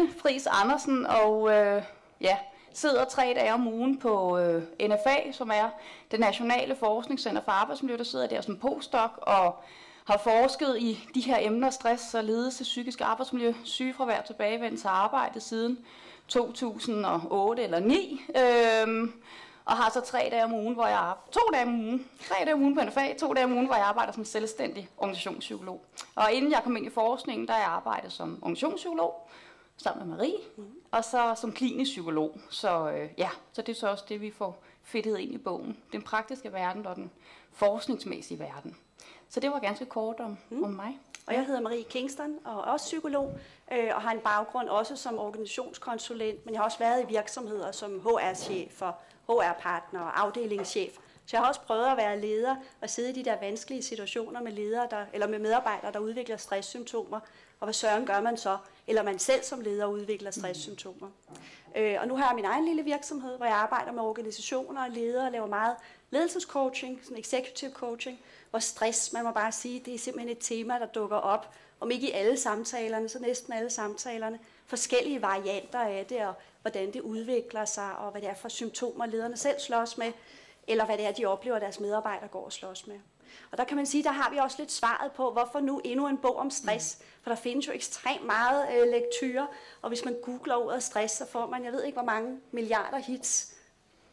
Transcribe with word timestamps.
Marlene 0.00 0.18
Fris 0.18 0.46
Andersen, 0.46 1.06
og 1.06 1.50
øh, 1.50 1.82
ja, 2.20 2.36
sidder 2.74 3.04
tre 3.04 3.32
dage 3.36 3.54
om 3.54 3.68
ugen 3.68 3.98
på 3.98 4.38
øh, 4.38 4.62
NFA, 4.82 5.32
som 5.32 5.50
er 5.54 5.68
det 6.10 6.20
Nationale 6.20 6.76
Forskningscenter 6.76 7.42
for 7.42 7.52
Arbejdsmiljø, 7.52 7.96
der 7.96 8.04
sidder 8.04 8.26
der 8.26 8.40
som 8.40 8.56
postdoc 8.56 9.10
og 9.16 9.56
har 10.04 10.18
forsket 10.18 10.76
i 10.78 11.08
de 11.14 11.20
her 11.20 11.38
emner, 11.40 11.70
stress 11.70 12.14
og 12.14 12.24
ledelse, 12.24 12.64
psykisk 12.64 13.00
arbejdsmiljø, 13.00 13.52
sygefravær 13.64 14.20
tilbagevendt 14.20 14.80
til 14.80 14.88
arbejde 14.88 15.40
siden 15.40 15.78
2008 16.28 17.62
eller 17.62 17.80
9. 17.80 18.20
Øhm, 18.36 19.12
og 19.64 19.76
har 19.76 19.90
så 19.90 20.00
tre 20.00 20.28
dage 20.30 20.44
om 20.44 20.52
ugen, 20.52 20.74
hvor 20.74 20.86
jeg 20.86 20.98
arbejder, 20.98 21.30
to 21.32 21.40
dage 21.52 21.64
om 21.64 21.80
ugen, 21.80 22.06
tre 22.28 22.34
dage 22.44 22.54
om 22.54 22.62
ugen 22.62 22.74
på 22.74 22.84
NFA, 22.84 23.14
to 23.20 23.32
dage 23.32 23.44
om 23.44 23.52
ugen, 23.52 23.66
hvor 23.66 23.74
jeg 23.74 23.84
arbejder 23.84 24.12
som 24.12 24.24
selvstændig 24.24 24.88
organisationspsykolog. 24.98 25.84
Og 26.14 26.32
inden 26.32 26.52
jeg 26.52 26.60
kom 26.64 26.76
ind 26.76 26.86
i 26.86 26.90
forskningen, 26.90 27.48
der 27.48 27.54
jeg 27.54 27.66
arbejdet 27.66 28.12
som 28.12 28.38
organisationspsykolog, 28.42 29.30
sammen 29.82 30.08
med 30.08 30.16
Marie, 30.16 30.38
mm. 30.56 30.64
og 30.90 31.04
så 31.04 31.34
som 31.36 31.52
klinisk 31.52 31.90
psykolog. 31.90 32.40
Så 32.50 32.90
øh, 32.90 33.08
ja, 33.18 33.30
så 33.52 33.62
det 33.62 33.72
er 33.72 33.76
så 33.76 33.88
også 33.88 34.04
det, 34.08 34.20
vi 34.20 34.30
får 34.30 34.62
fedtet 34.82 35.18
ind 35.18 35.34
i 35.34 35.38
bogen. 35.38 35.76
Den 35.92 36.02
praktiske 36.02 36.52
verden 36.52 36.86
og 36.86 36.96
den 36.96 37.10
forskningsmæssige 37.52 38.38
verden. 38.38 38.76
Så 39.28 39.40
det 39.40 39.50
var 39.50 39.58
ganske 39.58 39.84
kort 39.84 40.20
om, 40.20 40.38
mm. 40.50 40.64
om 40.64 40.70
mig. 40.70 40.98
Og 41.26 41.34
jeg 41.34 41.46
hedder 41.46 41.60
Marie 41.60 41.82
Kingston 41.82 42.38
og 42.44 42.52
er 42.52 42.72
også 42.72 42.84
psykolog 42.84 43.38
øh, 43.72 43.90
og 43.94 44.02
har 44.02 44.10
en 44.10 44.20
baggrund 44.20 44.68
også 44.68 44.96
som 44.96 45.18
organisationskonsulent, 45.18 46.46
men 46.46 46.54
jeg 46.54 46.60
har 46.60 46.64
også 46.64 46.78
været 46.78 47.02
i 47.02 47.06
virksomheder 47.06 47.72
som 47.72 48.00
HR-chef 48.00 48.82
og 48.82 48.92
HR-partner 49.28 50.00
og 50.00 50.20
afdelingschef. 50.20 50.98
Så 51.26 51.36
jeg 51.36 51.40
har 51.40 51.48
også 51.48 51.60
prøvet 51.60 51.86
at 51.86 51.96
være 51.96 52.20
leder 52.20 52.56
og 52.80 52.90
sidde 52.90 53.10
i 53.10 53.12
de 53.12 53.24
der 53.24 53.40
vanskelige 53.40 53.82
situationer 53.82 54.42
med 54.42 54.52
ledere, 54.52 54.86
der, 54.90 55.04
eller 55.12 55.28
med 55.28 55.38
medarbejdere, 55.38 55.92
der 55.92 55.98
udvikler 55.98 56.36
stresssymptomer. 56.36 57.20
Og 57.60 57.66
hvad 57.66 57.74
søren 57.74 58.06
gør 58.06 58.20
man 58.20 58.36
så? 58.36 58.58
Eller 58.86 59.02
man 59.02 59.18
selv 59.18 59.42
som 59.42 59.60
leder 59.60 59.86
udvikler 59.86 60.30
stresssymptomer. 60.30 61.08
Øh, 61.76 61.96
og 62.00 62.08
nu 62.08 62.16
har 62.16 62.26
jeg 62.26 62.34
min 62.34 62.44
egen 62.44 62.64
lille 62.64 62.82
virksomhed, 62.82 63.36
hvor 63.36 63.46
jeg 63.46 63.54
arbejder 63.54 63.92
med 63.92 64.02
organisationer 64.02 64.84
og 64.84 64.90
ledere 64.90 65.26
og 65.26 65.32
laver 65.32 65.46
meget 65.46 65.76
ledelsescoaching, 66.10 67.00
sådan 67.02 67.18
executive 67.18 67.70
coaching, 67.70 68.20
hvor 68.50 68.58
stress, 68.58 69.12
man 69.12 69.24
må 69.24 69.32
bare 69.32 69.52
sige, 69.52 69.82
det 69.84 69.94
er 69.94 69.98
simpelthen 69.98 70.36
et 70.36 70.38
tema, 70.40 70.78
der 70.78 70.86
dukker 70.86 71.16
op, 71.16 71.54
om 71.80 71.90
ikke 71.90 72.08
i 72.08 72.12
alle 72.12 72.36
samtalerne, 72.36 73.08
så 73.08 73.18
næsten 73.18 73.52
alle 73.52 73.70
samtalerne, 73.70 74.38
forskellige 74.66 75.22
varianter 75.22 75.80
af 75.80 76.06
det, 76.08 76.26
og 76.26 76.34
hvordan 76.62 76.92
det 76.92 77.00
udvikler 77.00 77.64
sig, 77.64 77.96
og 77.96 78.10
hvad 78.10 78.20
det 78.20 78.30
er 78.30 78.34
for 78.34 78.48
symptomer, 78.48 79.06
lederne 79.06 79.36
selv 79.36 79.60
slås 79.60 79.98
med, 79.98 80.12
eller 80.68 80.84
hvad 80.84 80.98
det 80.98 81.06
er, 81.06 81.12
de 81.12 81.26
oplever, 81.26 81.56
at 81.56 81.62
deres 81.62 81.80
medarbejdere 81.80 82.28
går 82.28 82.44
og 82.44 82.52
slås 82.52 82.86
med. 82.86 82.98
Og 83.50 83.58
der 83.58 83.64
kan 83.64 83.76
man 83.76 83.86
sige, 83.86 84.04
der 84.04 84.12
har 84.12 84.30
vi 84.30 84.36
også 84.38 84.56
lidt 84.58 84.72
svaret 84.72 85.12
på, 85.12 85.30
hvorfor 85.30 85.60
nu 85.60 85.80
endnu 85.84 86.08
en 86.08 86.18
bog 86.18 86.36
om 86.36 86.50
stress. 86.50 86.98
For 87.22 87.30
der 87.30 87.36
findes 87.36 87.66
jo 87.66 87.72
ekstremt 87.72 88.26
meget 88.26 88.66
øh, 88.74 88.88
lektyr, 88.88 89.42
og 89.82 89.88
hvis 89.88 90.04
man 90.04 90.16
googler 90.22 90.54
ordet 90.54 90.82
stress, 90.82 91.14
så 91.16 91.26
får 91.26 91.46
man, 91.46 91.64
jeg 91.64 91.72
ved 91.72 91.84
ikke 91.84 91.96
hvor 91.96 92.06
mange 92.06 92.40
milliarder 92.52 92.98
hits. 92.98 93.54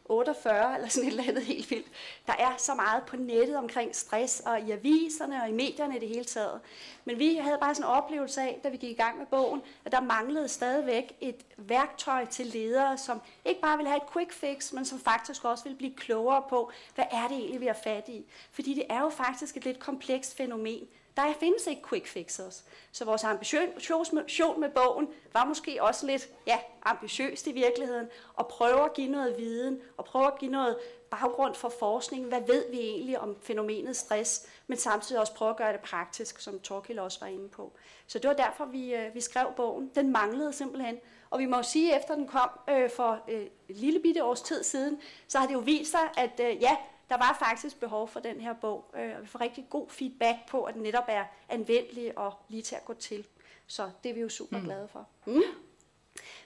48 0.08 0.74
eller 0.74 0.88
sådan 0.88 1.08
et 1.08 1.10
eller 1.10 1.28
andet 1.28 1.44
helt 1.44 1.70
vildt. 1.70 1.86
Der 2.26 2.32
er 2.38 2.54
så 2.56 2.74
meget 2.74 3.02
på 3.02 3.16
nettet 3.16 3.56
omkring 3.56 3.96
stress, 3.96 4.40
og 4.40 4.60
i 4.60 4.70
aviserne 4.70 5.42
og 5.42 5.48
i 5.48 5.52
medierne 5.52 5.96
i 5.96 6.00
det 6.00 6.08
hele 6.08 6.24
taget. 6.24 6.60
Men 7.04 7.18
vi 7.18 7.36
havde 7.36 7.58
bare 7.60 7.74
sådan 7.74 7.90
en 7.90 7.96
oplevelse 7.96 8.40
af, 8.40 8.60
da 8.64 8.68
vi 8.68 8.76
gik 8.76 8.90
i 8.90 9.02
gang 9.02 9.18
med 9.18 9.26
bogen, 9.26 9.62
at 9.84 9.92
der 9.92 10.00
manglede 10.00 10.48
stadigvæk 10.48 11.16
et 11.20 11.44
værktøj 11.56 12.24
til 12.24 12.46
ledere, 12.46 12.98
som 12.98 13.20
ikke 13.44 13.60
bare 13.60 13.76
ville 13.76 13.90
have 13.90 14.02
et 14.02 14.12
quick 14.12 14.32
fix, 14.32 14.72
men 14.72 14.84
som 14.84 14.98
faktisk 14.98 15.44
også 15.44 15.64
ville 15.64 15.78
blive 15.78 15.94
klogere 15.94 16.42
på, 16.48 16.70
hvad 16.94 17.04
er 17.10 17.28
det 17.28 17.36
egentlig, 17.36 17.60
vi 17.60 17.66
har 17.66 17.78
fat 17.84 18.08
i. 18.08 18.24
Fordi 18.52 18.74
det 18.74 18.84
er 18.88 19.00
jo 19.00 19.08
faktisk 19.08 19.56
et 19.56 19.64
lidt 19.64 19.78
komplekst 19.78 20.36
fænomen. 20.36 20.88
Der 21.18 21.34
findes 21.40 21.66
ikke 21.66 21.82
quick 21.88 22.06
fixes. 22.06 22.64
Så 22.92 23.04
vores 23.04 23.24
ambition 23.24 24.60
med 24.60 24.68
bogen 24.68 25.08
var 25.32 25.44
måske 25.44 25.82
også 25.82 26.06
lidt 26.06 26.28
ja, 26.46 26.58
ambitiøst 26.82 27.46
i 27.46 27.52
virkeligheden, 27.52 28.08
og 28.34 28.48
prøve 28.48 28.84
at 28.84 28.94
give 28.94 29.08
noget 29.08 29.38
viden, 29.38 29.80
og 29.96 30.04
prøve 30.04 30.26
at 30.26 30.38
give 30.38 30.50
noget 30.50 30.76
baggrund 31.10 31.54
for 31.54 31.68
forskning. 31.68 32.26
Hvad 32.26 32.40
ved 32.46 32.70
vi 32.70 32.80
egentlig 32.80 33.18
om 33.18 33.36
fænomenet 33.42 33.96
stress, 33.96 34.46
men 34.66 34.78
samtidig 34.78 35.20
også 35.20 35.34
prøve 35.34 35.50
at 35.50 35.56
gøre 35.56 35.72
det 35.72 35.80
praktisk, 35.80 36.40
som 36.40 36.60
Torkil 36.60 36.98
også 36.98 37.20
var 37.20 37.26
inde 37.26 37.48
på. 37.48 37.72
Så 38.06 38.18
det 38.18 38.28
var 38.28 38.34
derfor, 38.34 38.64
vi, 38.64 38.94
øh, 38.94 39.14
vi 39.14 39.20
skrev 39.20 39.46
bogen. 39.56 39.90
Den 39.94 40.12
manglede 40.12 40.52
simpelthen. 40.52 40.96
Og 41.30 41.38
vi 41.38 41.46
må 41.46 41.56
jo 41.56 41.62
sige, 41.62 41.94
at 41.94 42.00
efter 42.00 42.14
den 42.14 42.26
kom 42.26 42.50
øh, 42.70 42.90
for 42.90 43.20
øh, 43.28 43.46
et 43.68 43.76
lille 43.76 44.00
bitte 44.00 44.24
års 44.24 44.42
tid 44.42 44.62
siden, 44.62 45.00
så 45.28 45.38
har 45.38 45.46
det 45.46 45.54
jo 45.54 45.58
vist 45.58 45.90
sig, 45.90 46.10
at 46.16 46.40
øh, 46.40 46.62
ja, 46.62 46.76
der 47.08 47.16
var 47.16 47.36
faktisk 47.38 47.80
behov 47.80 48.08
for 48.08 48.20
den 48.20 48.40
her 48.40 48.52
bog, 48.52 48.90
øh, 48.96 49.16
og 49.16 49.22
vi 49.22 49.26
får 49.26 49.40
rigtig 49.40 49.66
god 49.70 49.88
feedback 49.88 50.38
på, 50.48 50.62
at 50.62 50.74
den 50.74 50.82
netop 50.82 51.04
er 51.08 51.24
anvendelig 51.48 52.18
og 52.18 52.34
lige 52.48 52.62
til 52.62 52.74
at 52.74 52.84
gå 52.84 52.94
til. 52.94 53.26
Så 53.66 53.90
det 54.02 54.10
er 54.10 54.14
vi 54.14 54.20
jo 54.20 54.28
super 54.28 54.58
mm. 54.58 54.64
glade 54.64 54.88
for. 54.88 55.06
Mm. 55.26 55.42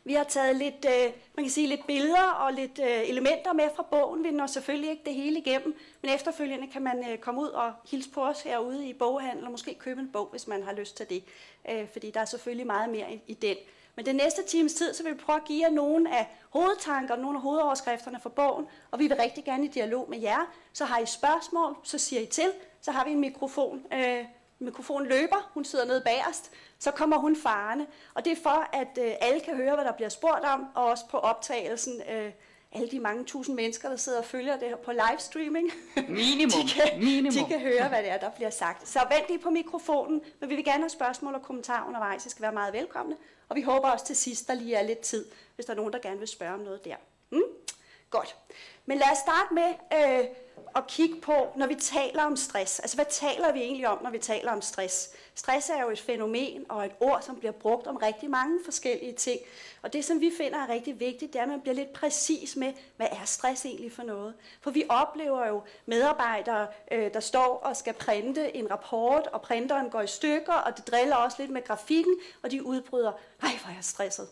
Vi 0.04 0.14
har 0.14 0.24
taget 0.24 0.56
lidt, 0.56 0.86
øh, 0.88 1.12
man 1.36 1.44
kan 1.44 1.50
sige, 1.50 1.66
lidt 1.66 1.86
billeder 1.86 2.30
og 2.30 2.52
lidt 2.52 2.78
øh, 2.78 3.08
elementer 3.08 3.52
med 3.52 3.68
fra 3.76 3.82
bogen. 3.82 4.24
Vi 4.24 4.30
når 4.30 4.46
selvfølgelig 4.46 4.90
ikke 4.90 5.02
det 5.04 5.14
hele 5.14 5.38
igennem, 5.38 5.76
men 6.02 6.10
efterfølgende 6.10 6.66
kan 6.66 6.82
man 6.82 7.10
øh, 7.10 7.18
komme 7.18 7.40
ud 7.40 7.48
og 7.48 7.72
hilse 7.90 8.10
på 8.10 8.24
os 8.24 8.42
herude 8.42 8.88
i 8.88 8.92
boghandel, 8.92 9.44
og 9.44 9.50
måske 9.50 9.74
købe 9.74 10.00
en 10.00 10.12
bog, 10.12 10.28
hvis 10.30 10.46
man 10.46 10.62
har 10.62 10.72
lyst 10.72 10.96
til 10.96 11.10
det. 11.10 11.24
Øh, 11.70 11.88
fordi 11.92 12.10
der 12.10 12.20
er 12.20 12.24
selvfølgelig 12.24 12.66
meget 12.66 12.90
mere 12.90 13.12
i, 13.14 13.20
i 13.26 13.34
den. 13.34 13.56
Men 13.96 14.06
den 14.06 14.16
næste 14.16 14.42
times 14.42 14.74
tid, 14.74 14.94
så 14.94 15.02
vil 15.02 15.12
vi 15.12 15.18
prøve 15.18 15.36
at 15.36 15.44
give 15.44 15.64
jer 15.64 15.70
nogle 15.70 16.14
af 16.14 16.26
hovedtanker, 16.50 17.16
nogle 17.16 17.38
af 17.38 17.42
hovedoverskrifterne 17.42 18.20
for 18.20 18.28
bogen, 18.28 18.66
og 18.90 18.98
vi 18.98 19.06
vil 19.06 19.16
rigtig 19.16 19.44
gerne 19.44 19.64
i 19.64 19.68
dialog 19.68 20.10
med 20.10 20.20
jer. 20.20 20.52
Så 20.72 20.84
har 20.84 20.98
I 20.98 21.06
spørgsmål, 21.06 21.76
så 21.82 21.98
siger 21.98 22.22
I 22.22 22.26
til, 22.26 22.52
så 22.80 22.90
har 22.90 23.04
vi 23.04 23.10
en 23.10 23.20
mikrofon. 23.20 23.82
Øh, 23.92 24.24
mikrofon 24.58 25.06
løber, 25.06 25.50
hun 25.54 25.64
sidder 25.64 25.84
nede 25.84 26.00
bagerst, 26.00 26.50
så 26.78 26.90
kommer 26.90 27.16
hun 27.16 27.36
farne. 27.36 27.86
Og 28.14 28.24
det 28.24 28.32
er 28.32 28.42
for, 28.42 28.68
at 28.72 28.98
øh, 29.00 29.12
alle 29.20 29.40
kan 29.40 29.56
høre, 29.56 29.74
hvad 29.74 29.84
der 29.84 29.92
bliver 29.92 30.08
spurgt 30.08 30.44
om, 30.44 30.66
og 30.74 30.84
også 30.84 31.08
på 31.08 31.18
optagelsen 31.18 32.02
øh, 32.10 32.32
alle 32.74 32.88
de 32.90 33.00
mange 33.00 33.24
tusind 33.24 33.56
mennesker, 33.56 33.88
der 33.88 33.96
sidder 33.96 34.18
og 34.18 34.24
følger 34.24 34.58
det 34.58 34.68
her 34.68 34.76
på 34.76 34.92
livestreaming. 34.92 35.70
Minimum. 36.08 36.50
de, 36.62 36.68
kan, 36.68 36.98
Minimum. 36.98 37.32
de 37.32 37.44
kan 37.48 37.60
høre, 37.60 37.88
hvad 37.88 38.02
det 38.02 38.10
er, 38.10 38.18
der 38.18 38.30
bliver 38.30 38.50
sagt. 38.50 38.88
Så 38.88 38.98
vent 39.10 39.28
lige 39.28 39.38
på 39.38 39.50
mikrofonen, 39.50 40.22
men 40.40 40.50
vi 40.50 40.54
vil 40.56 40.64
gerne 40.64 40.82
have 40.82 40.90
spørgsmål 40.90 41.34
og 41.34 41.42
kommentarer 41.42 41.86
undervejs. 41.86 42.26
I 42.26 42.30
skal 42.30 42.42
være 42.42 42.52
meget 42.52 42.72
velkomne. 42.72 43.16
Og 43.48 43.56
vi 43.56 43.62
håber 43.62 43.90
også 43.90 44.06
til 44.06 44.16
sidst, 44.16 44.48
der 44.48 44.54
lige 44.54 44.74
er 44.74 44.82
lidt 44.82 44.98
tid, 44.98 45.26
hvis 45.54 45.66
der 45.66 45.72
er 45.72 45.76
nogen, 45.76 45.92
der 45.92 45.98
gerne 45.98 46.18
vil 46.18 46.28
spørge 46.28 46.54
om 46.54 46.60
noget 46.60 46.84
der. 46.84 46.96
Mm? 47.30 47.42
Godt. 48.10 48.36
Men 48.86 48.98
lad 48.98 49.06
os 49.12 49.18
starte 49.18 49.54
med 49.54 49.68
øh, 49.92 50.26
at 50.76 50.86
kigge 50.86 51.20
på, 51.20 51.48
når 51.56 51.66
vi 51.66 51.74
taler 51.74 52.24
om 52.24 52.36
stress. 52.36 52.80
Altså, 52.80 52.96
hvad 52.96 53.06
taler 53.10 53.52
vi 53.52 53.60
egentlig 53.60 53.88
om, 53.88 54.02
når 54.02 54.10
vi 54.10 54.18
taler 54.18 54.52
om 54.52 54.62
stress? 54.62 55.10
Stress 55.34 55.70
er 55.70 55.82
jo 55.82 55.90
et 55.90 56.00
fænomen 56.00 56.64
og 56.68 56.86
et 56.86 56.92
ord, 57.00 57.22
som 57.22 57.36
bliver 57.36 57.52
brugt 57.52 57.86
om 57.86 57.96
rigtig 57.96 58.30
mange 58.30 58.58
forskellige 58.64 59.12
ting. 59.12 59.40
Og 59.82 59.92
det, 59.92 60.04
som 60.04 60.20
vi 60.20 60.32
finder 60.38 60.58
er 60.58 60.68
rigtig 60.68 61.00
vigtigt, 61.00 61.32
det 61.32 61.38
er, 61.38 61.42
at 61.42 61.48
man 61.48 61.60
bliver 61.60 61.74
lidt 61.74 61.92
præcis 61.92 62.56
med, 62.56 62.72
hvad 62.96 63.06
er 63.10 63.24
stress 63.24 63.64
egentlig 63.64 63.92
for 63.92 64.02
noget? 64.02 64.34
For 64.60 64.70
vi 64.70 64.84
oplever 64.88 65.46
jo 65.46 65.62
medarbejdere, 65.86 66.66
øh, 66.92 67.14
der 67.14 67.20
står 67.20 67.60
og 67.64 67.76
skal 67.76 67.94
printe 67.94 68.56
en 68.56 68.70
rapport, 68.70 69.26
og 69.26 69.42
printeren 69.42 69.90
går 69.90 70.00
i 70.00 70.06
stykker, 70.06 70.52
og 70.52 70.76
det 70.76 70.86
driller 70.86 71.16
også 71.16 71.36
lidt 71.40 71.50
med 71.50 71.64
grafikken, 71.64 72.14
og 72.42 72.50
de 72.50 72.66
udbryder, 72.66 73.12
nej, 73.42 73.52
hvor 73.62 73.70
er 73.70 73.74
jeg 73.74 73.84
stresset. 73.84 74.28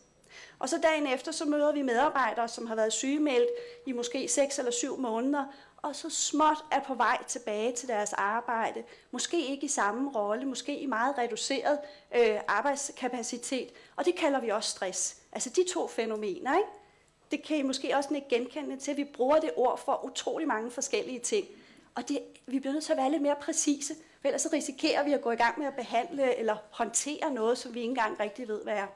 Og 0.59 0.69
så 0.69 0.79
dagen 0.83 1.07
efter, 1.07 1.33
så 1.33 1.45
møder 1.45 1.73
vi 1.73 1.83
medarbejdere, 1.83 2.49
som 2.49 2.67
har 2.67 2.75
været 2.75 2.93
sygemeldt 2.93 3.51
i 3.87 3.93
måske 3.93 4.29
6 4.29 4.59
eller 4.59 4.73
7 4.73 4.99
måneder, 4.99 5.45
og 5.83 5.97
så 5.97 6.11
småt 6.11 6.65
er 6.71 6.81
på 6.81 6.95
vej 6.95 7.25
tilbage 7.27 7.73
til 7.73 7.89
deres 7.89 8.13
arbejde. 8.13 8.83
Måske 9.11 9.47
ikke 9.47 9.65
i 9.65 9.69
samme 9.69 10.11
rolle, 10.11 10.47
måske 10.47 10.79
i 10.79 10.87
meget 10.87 11.19
reduceret 11.19 11.79
øh, 12.15 12.41
arbejdskapacitet. 12.49 13.69
Og 13.97 14.05
det 14.05 14.17
kalder 14.17 14.41
vi 14.41 14.49
også 14.49 14.71
stress. 14.71 15.17
Altså 15.33 15.51
de 15.51 15.65
to 15.75 15.89
fænomener, 15.89 16.57
ikke? 16.57 16.69
Det 17.31 17.43
kan 17.43 17.57
I 17.57 17.63
måske 17.63 17.97
også 17.97 18.15
ikke 18.15 18.29
genkende 18.29 18.77
til, 18.77 18.91
at 18.91 18.97
vi 18.97 19.05
bruger 19.05 19.41
det 19.41 19.51
ord 19.57 19.79
for 19.85 20.05
utrolig 20.05 20.49
mange 20.49 20.71
forskellige 20.71 21.19
ting. 21.19 21.47
Og 21.95 22.09
det, 22.09 22.19
vi 22.47 22.59
bliver 22.59 22.73
nødt 22.73 22.85
til 22.85 22.93
at 22.93 22.99
være 22.99 23.11
lidt 23.11 23.23
mere 23.23 23.37
præcise, 23.41 23.95
for 24.21 24.29
ellers 24.29 24.43
så 24.43 24.49
risikerer 24.53 25.05
vi 25.05 25.13
at 25.13 25.23
gå 25.23 25.31
i 25.31 25.37
gang 25.37 25.59
med 25.59 25.67
at 25.67 25.75
behandle 25.75 26.37
eller 26.39 26.57
håndtere 26.71 27.31
noget, 27.35 27.59
som 27.59 27.75
vi 27.75 27.81
ikke 27.81 27.89
engang 27.91 28.21
rigtig 28.21 28.49
ved, 28.49 28.63
hvad 28.63 28.75
er. 28.75 28.87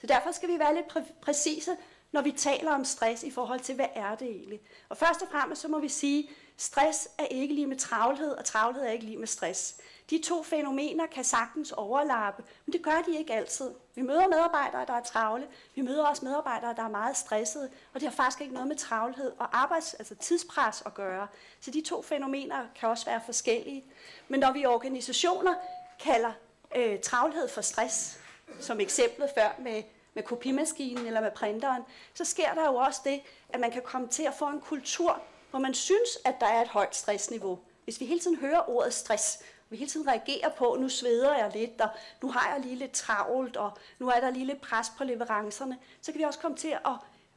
Så 0.00 0.06
derfor 0.06 0.32
skal 0.32 0.48
vi 0.48 0.58
være 0.58 0.74
lidt 0.74 0.86
præ- 0.96 1.12
præcise, 1.20 1.76
når 2.14 2.22
vi 2.22 2.32
taler 2.32 2.72
om 2.72 2.84
stress 2.84 3.22
i 3.22 3.30
forhold 3.30 3.60
til, 3.60 3.74
hvad 3.74 3.88
er 3.94 4.14
det 4.14 4.28
egentlig? 4.28 4.60
Og 4.88 4.96
først 4.96 5.22
og 5.22 5.28
fremmest 5.30 5.62
så 5.62 5.68
må 5.68 5.78
vi 5.78 5.88
sige, 5.88 6.30
stress 6.56 7.08
er 7.18 7.24
ikke 7.24 7.54
lige 7.54 7.66
med 7.66 7.76
travlhed, 7.76 8.30
og 8.30 8.44
travlhed 8.44 8.82
er 8.82 8.90
ikke 8.90 9.04
lige 9.04 9.16
med 9.16 9.26
stress. 9.26 9.76
De 10.10 10.22
to 10.24 10.42
fænomener 10.42 11.06
kan 11.06 11.24
sagtens 11.24 11.72
overlappe, 11.72 12.42
men 12.66 12.72
det 12.72 12.82
gør 12.82 13.02
de 13.06 13.18
ikke 13.18 13.34
altid. 13.34 13.70
Vi 13.94 14.02
møder 14.02 14.28
medarbejdere, 14.28 14.84
der 14.86 14.92
er 14.92 15.02
travle. 15.02 15.46
Vi 15.74 15.82
møder 15.82 16.06
også 16.06 16.24
medarbejdere, 16.24 16.74
der 16.76 16.82
er 16.82 16.88
meget 16.88 17.16
stressede, 17.16 17.70
og 17.94 18.00
det 18.00 18.08
har 18.08 18.16
faktisk 18.16 18.40
ikke 18.40 18.54
noget 18.54 18.68
med 18.68 18.76
travlhed 18.76 19.32
og 19.38 19.58
arbejds, 19.58 19.94
altså 19.94 20.14
tidspres 20.14 20.82
at 20.86 20.94
gøre. 20.94 21.26
Så 21.60 21.70
de 21.70 21.80
to 21.80 22.02
fænomener 22.02 22.66
kan 22.74 22.88
også 22.88 23.04
være 23.04 23.20
forskellige. 23.26 23.84
Men 24.28 24.40
når 24.40 24.52
vi 24.52 24.60
i 24.60 24.66
organisationer 24.66 25.54
kalder 26.00 26.32
øh, 26.76 27.00
travlhed 27.00 27.48
for 27.48 27.60
stress, 27.60 28.20
som 28.60 28.80
eksemplet 28.80 29.30
før 29.34 29.48
med, 29.58 29.82
med 30.14 30.22
kopimaskinen 30.22 31.06
eller 31.06 31.20
med 31.20 31.30
printeren, 31.30 31.82
så 32.14 32.24
sker 32.24 32.54
der 32.54 32.66
jo 32.66 32.74
også 32.74 33.00
det, 33.04 33.20
at 33.48 33.60
man 33.60 33.70
kan 33.70 33.82
komme 33.82 34.08
til 34.08 34.22
at 34.22 34.34
få 34.34 34.48
en 34.48 34.60
kultur, 34.60 35.22
hvor 35.50 35.58
man 35.58 35.74
synes, 35.74 36.18
at 36.24 36.34
der 36.40 36.46
er 36.46 36.62
et 36.62 36.68
højt 36.68 36.96
stressniveau. 36.96 37.58
Hvis 37.84 38.00
vi 38.00 38.06
hele 38.06 38.20
tiden 38.20 38.36
hører 38.36 38.70
ordet 38.70 38.94
stress, 38.94 39.38
vi 39.70 39.76
hele 39.76 39.90
tiden 39.90 40.08
reagerer 40.08 40.48
på, 40.48 40.76
nu 40.80 40.88
sveder 40.88 41.36
jeg 41.36 41.50
lidt, 41.54 41.80
og 41.80 41.88
nu 42.22 42.30
har 42.30 42.54
jeg 42.54 42.64
lige 42.64 42.76
lidt 42.76 42.92
travlt, 42.92 43.56
og 43.56 43.72
nu 43.98 44.08
er 44.08 44.20
der 44.20 44.30
lige 44.30 44.46
lidt 44.46 44.60
pres 44.60 44.86
på 44.98 45.04
leverancerne, 45.04 45.78
så 46.00 46.12
kan 46.12 46.18
vi 46.18 46.24
også 46.24 46.38
komme 46.38 46.56
til 46.56 46.68
at, 46.68 46.92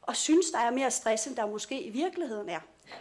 at 0.08 0.16
synes, 0.16 0.50
der 0.50 0.58
er 0.58 0.70
mere 0.70 0.90
stress, 0.90 1.26
end 1.26 1.36
der 1.36 1.46
måske 1.46 1.82
i 1.82 1.90
virkeligheden 1.90 2.48
er. 2.48 2.60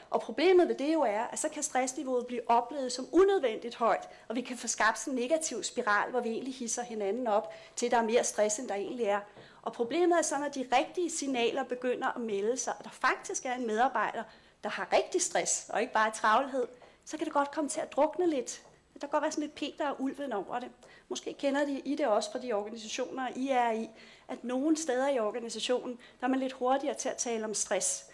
Og 0.10 0.22
problemet 0.22 0.68
ved 0.68 0.76
det 0.76 0.94
jo 0.94 1.02
er, 1.02 1.24
at 1.24 1.40
så 1.40 1.50
kan 1.50 1.64
stressniveauet 1.64 2.28
blive 2.28 2.42
oplevet 2.50 2.92
som 2.92 3.08
unødvendigt 3.12 3.76
højt, 3.76 4.10
og 4.28 4.36
vi 4.36 4.42
kan 4.42 4.58
få 4.58 4.68
skabt 4.68 5.00
sådan 5.00 5.14
en 5.14 5.20
negativ 5.20 5.64
spiral, 5.64 6.12
hvor 6.12 6.20
vi 6.20 6.30
egentlig 6.30 6.54
hisser 6.54 6.84
hinanden 6.84 7.28
op 7.28 7.54
til, 7.76 7.86
at 7.86 7.92
der 7.92 7.98
er 7.98 8.04
mere 8.04 8.24
stress, 8.24 8.60
end 8.60 8.68
der 8.68 8.76
egentlig 8.76 9.06
er. 9.06 9.20
Og 9.68 9.74
problemet 9.74 10.18
er 10.18 10.22
så, 10.22 10.38
når 10.38 10.48
de 10.48 10.68
rigtige 10.78 11.10
signaler 11.10 11.64
begynder 11.64 12.08
at 12.08 12.22
melde 12.22 12.58
sig, 12.58 12.74
og 12.80 12.84
der 12.84 12.90
faktisk 12.90 13.46
er 13.46 13.54
en 13.54 13.68
medarbejder, 13.68 14.24
der 14.64 14.70
har 14.70 14.90
rigtig 14.94 15.22
stress, 15.22 15.70
og 15.70 15.82
ikke 15.82 15.94
bare 15.94 16.12
travlhed, 16.12 16.68
så 17.06 17.18
kan 17.18 17.26
det 17.26 17.34
godt 17.34 17.52
komme 17.52 17.70
til 17.70 17.80
at 17.80 17.92
drukne 17.92 18.30
lidt. 18.30 18.62
Der 18.94 19.00
kan 19.00 19.10
godt 19.10 19.22
være 19.22 19.32
sådan 19.32 19.42
lidt 19.42 19.56
Peter 19.56 19.90
og 19.90 20.02
ulven 20.02 20.34
over 20.34 20.60
det. 20.60 20.70
Måske 21.10 21.34
kender 21.34 21.66
de 21.66 21.80
I 21.80 21.96
det 21.96 22.08
også 22.08 22.32
fra 22.32 22.40
de 22.40 22.54
organisationer, 22.54 23.28
I 23.36 23.50
er 23.50 23.72
i, 23.72 23.90
at 24.28 24.44
nogle 24.44 24.78
steder 24.78 25.10
i 25.10 25.20
organisationen, 25.20 26.00
der 26.20 26.26
er 26.28 26.32
man 26.32 26.40
lidt 26.40 26.54
hurtigere 26.54 26.96
til 26.96 27.10
at 27.10 27.18
tale 27.18 27.46
om 27.46 27.54
stress, 27.54 28.06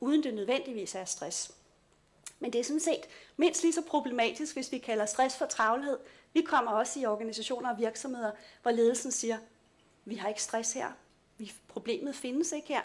uden 0.00 0.22
det 0.22 0.34
nødvendigvis 0.34 0.94
er 0.94 1.04
stress. 1.04 1.52
Men 2.40 2.52
det 2.52 2.58
er 2.58 2.64
sådan 2.64 2.80
set 2.80 3.08
mindst 3.36 3.62
lige 3.62 3.72
så 3.72 3.82
problematisk, 3.82 4.54
hvis 4.54 4.72
vi 4.72 4.78
kalder 4.78 5.06
stress 5.06 5.36
for 5.36 5.46
travlhed. 5.46 5.98
Vi 6.32 6.42
kommer 6.42 6.70
også 6.70 7.00
i 7.00 7.06
organisationer 7.06 7.70
og 7.70 7.78
virksomheder, 7.78 8.30
hvor 8.62 8.70
ledelsen 8.70 9.10
siger, 9.10 9.38
vi 10.04 10.14
har 10.14 10.28
ikke 10.28 10.42
stress 10.42 10.72
her. 10.72 10.88
Vi, 11.38 11.52
problemet 11.68 12.14
findes 12.14 12.52
ikke 12.52 12.68
her. 12.68 12.82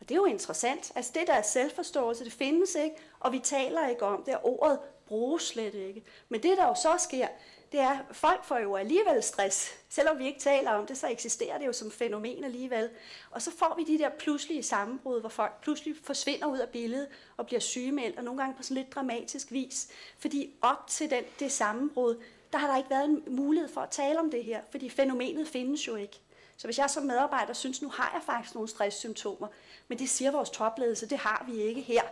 Og 0.00 0.08
det 0.08 0.10
er 0.10 0.16
jo 0.16 0.24
interessant. 0.24 0.92
Altså 0.94 1.12
det 1.14 1.26
der 1.26 1.32
er 1.32 1.42
selvforståelse, 1.42 2.24
det 2.24 2.32
findes 2.32 2.74
ikke, 2.74 2.96
og 3.20 3.32
vi 3.32 3.38
taler 3.38 3.88
ikke 3.88 4.02
om 4.02 4.22
det, 4.22 4.34
og 4.34 4.62
ordet 4.62 4.78
bruges 5.06 5.42
slet 5.42 5.74
ikke. 5.74 6.02
Men 6.28 6.42
det 6.42 6.56
der 6.56 6.64
jo 6.64 6.74
så 6.74 6.94
sker, 6.98 7.28
det 7.72 7.80
er, 7.80 7.90
at 7.90 8.16
folk 8.16 8.44
får 8.44 8.58
jo 8.58 8.76
alligevel 8.76 9.22
stress. 9.22 9.70
Selvom 9.88 10.18
vi 10.18 10.26
ikke 10.26 10.40
taler 10.40 10.70
om 10.70 10.86
det, 10.86 10.98
så 10.98 11.08
eksisterer 11.08 11.58
det 11.58 11.66
jo 11.66 11.72
som 11.72 11.90
fænomen 11.90 12.44
alligevel. 12.44 12.90
Og 13.30 13.42
så 13.42 13.50
får 13.50 13.74
vi 13.76 13.84
de 13.84 13.98
der 13.98 14.08
pludselige 14.18 14.62
sammenbrud, 14.62 15.20
hvor 15.20 15.28
folk 15.28 15.60
pludselig 15.62 15.96
forsvinder 16.02 16.46
ud 16.46 16.58
af 16.58 16.68
billedet 16.68 17.08
og 17.36 17.46
bliver 17.46 17.60
sygemeldt, 17.60 18.18
og 18.18 18.24
nogle 18.24 18.40
gange 18.40 18.56
på 18.56 18.62
sådan 18.62 18.76
lidt 18.76 18.94
dramatisk 18.94 19.52
vis. 19.52 19.88
Fordi 20.18 20.54
op 20.62 20.86
til 20.88 21.10
den, 21.10 21.24
det 21.38 21.52
sammenbrud, 21.52 22.22
der 22.52 22.58
har 22.58 22.68
der 22.68 22.76
ikke 22.76 22.90
været 22.90 23.04
en 23.04 23.22
mulighed 23.26 23.68
for 23.68 23.80
at 23.80 23.90
tale 23.90 24.20
om 24.20 24.30
det 24.30 24.44
her, 24.44 24.60
fordi 24.70 24.88
fænomenet 24.88 25.48
findes 25.48 25.86
jo 25.86 25.96
ikke. 25.96 26.20
Så 26.56 26.66
hvis 26.66 26.78
jeg 26.78 26.90
som 26.90 27.02
medarbejder 27.02 27.52
synes, 27.52 27.82
nu 27.82 27.88
har 27.88 28.10
jeg 28.14 28.22
faktisk 28.22 28.54
nogle 28.54 28.68
stresssymptomer, 28.68 29.48
men 29.88 29.98
det 29.98 30.08
siger 30.08 30.30
vores 30.30 30.50
topledelse, 30.50 31.08
det 31.08 31.18
har 31.18 31.44
vi 31.48 31.62
ikke 31.62 31.80
her. 31.80 32.02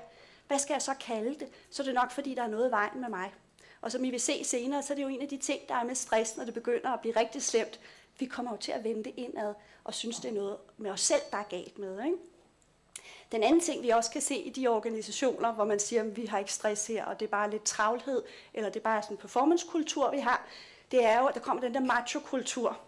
Hvad 0.46 0.58
skal 0.58 0.75
jeg 0.75 0.82
så 0.82 0.94
kalde 1.00 1.38
det? 1.38 1.49
Så 1.70 1.82
er 1.82 1.85
det 1.85 1.94
nok, 1.94 2.11
fordi 2.11 2.35
der 2.35 2.43
er 2.43 2.46
noget 2.46 2.69
i 2.69 2.70
vejen 2.70 3.00
med 3.00 3.08
mig. 3.08 3.35
Og 3.81 3.93
som 3.93 4.05
I 4.05 4.11
vil 4.11 4.20
se 4.20 4.44
senere, 4.44 4.82
så 4.82 4.93
er 4.93 4.94
det 4.94 5.02
jo 5.02 5.08
en 5.08 5.23
af 5.23 5.29
de 5.29 5.37
ting, 5.37 5.69
der 5.69 5.75
er 5.75 5.85
med 5.85 5.94
stress, 5.94 6.37
når 6.37 6.44
det 6.44 6.55
begynder 6.55 6.91
at 6.91 7.00
blive 7.00 7.17
rigtig 7.17 7.43
slemt. 7.43 7.81
Vi 8.19 8.26
kommer 8.26 8.52
jo 8.52 8.56
til 8.56 8.73
at 8.73 8.85
vende 8.85 9.05
det 9.05 9.14
indad 9.17 9.55
og 9.85 9.94
synes, 9.94 10.17
det 10.17 10.29
er 10.29 10.35
noget 10.35 10.56
med 10.76 10.90
os 10.90 11.00
selv, 11.00 11.23
der 11.31 11.37
er 11.37 11.43
galt 11.43 11.79
med. 11.79 12.05
Ikke? 12.05 12.17
Den 13.32 13.43
anden 13.43 13.61
ting, 13.61 13.82
vi 13.82 13.90
også 13.90 14.11
kan 14.11 14.20
se 14.20 14.37
i 14.37 14.50
de 14.50 14.69
organisationer, 14.69 15.52
hvor 15.52 15.64
man 15.64 15.81
siger, 15.81 16.02
at 16.02 16.17
vi 16.17 16.26
har 16.26 16.38
ikke 16.38 16.52
stress 16.52 16.87
her, 16.87 17.05
og 17.05 17.20
det 17.20 17.26
er 17.26 17.31
bare 17.31 17.50
lidt 17.50 17.64
travlhed, 17.64 18.23
eller 18.55 18.70
det 18.70 18.81
er 18.81 18.85
bare 18.85 19.02
sådan 19.02 19.14
en 19.14 19.20
performancekultur, 19.20 20.11
vi 20.11 20.19
har, 20.19 20.47
det 20.90 21.05
er 21.05 21.20
jo, 21.20 21.26
at 21.26 21.35
der 21.35 21.40
kommer 21.40 21.61
den 21.61 21.75
der 21.75 21.81
machokultur, 21.81 22.79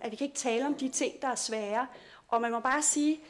at 0.00 0.10
vi 0.10 0.16
kan 0.16 0.24
ikke 0.24 0.38
tale 0.38 0.66
om 0.66 0.74
de 0.74 0.88
ting, 0.88 1.22
der 1.22 1.28
er 1.28 1.34
svære. 1.34 1.86
Og 2.28 2.40
man 2.40 2.52
må 2.52 2.60
bare 2.60 2.82
sige, 2.82 3.20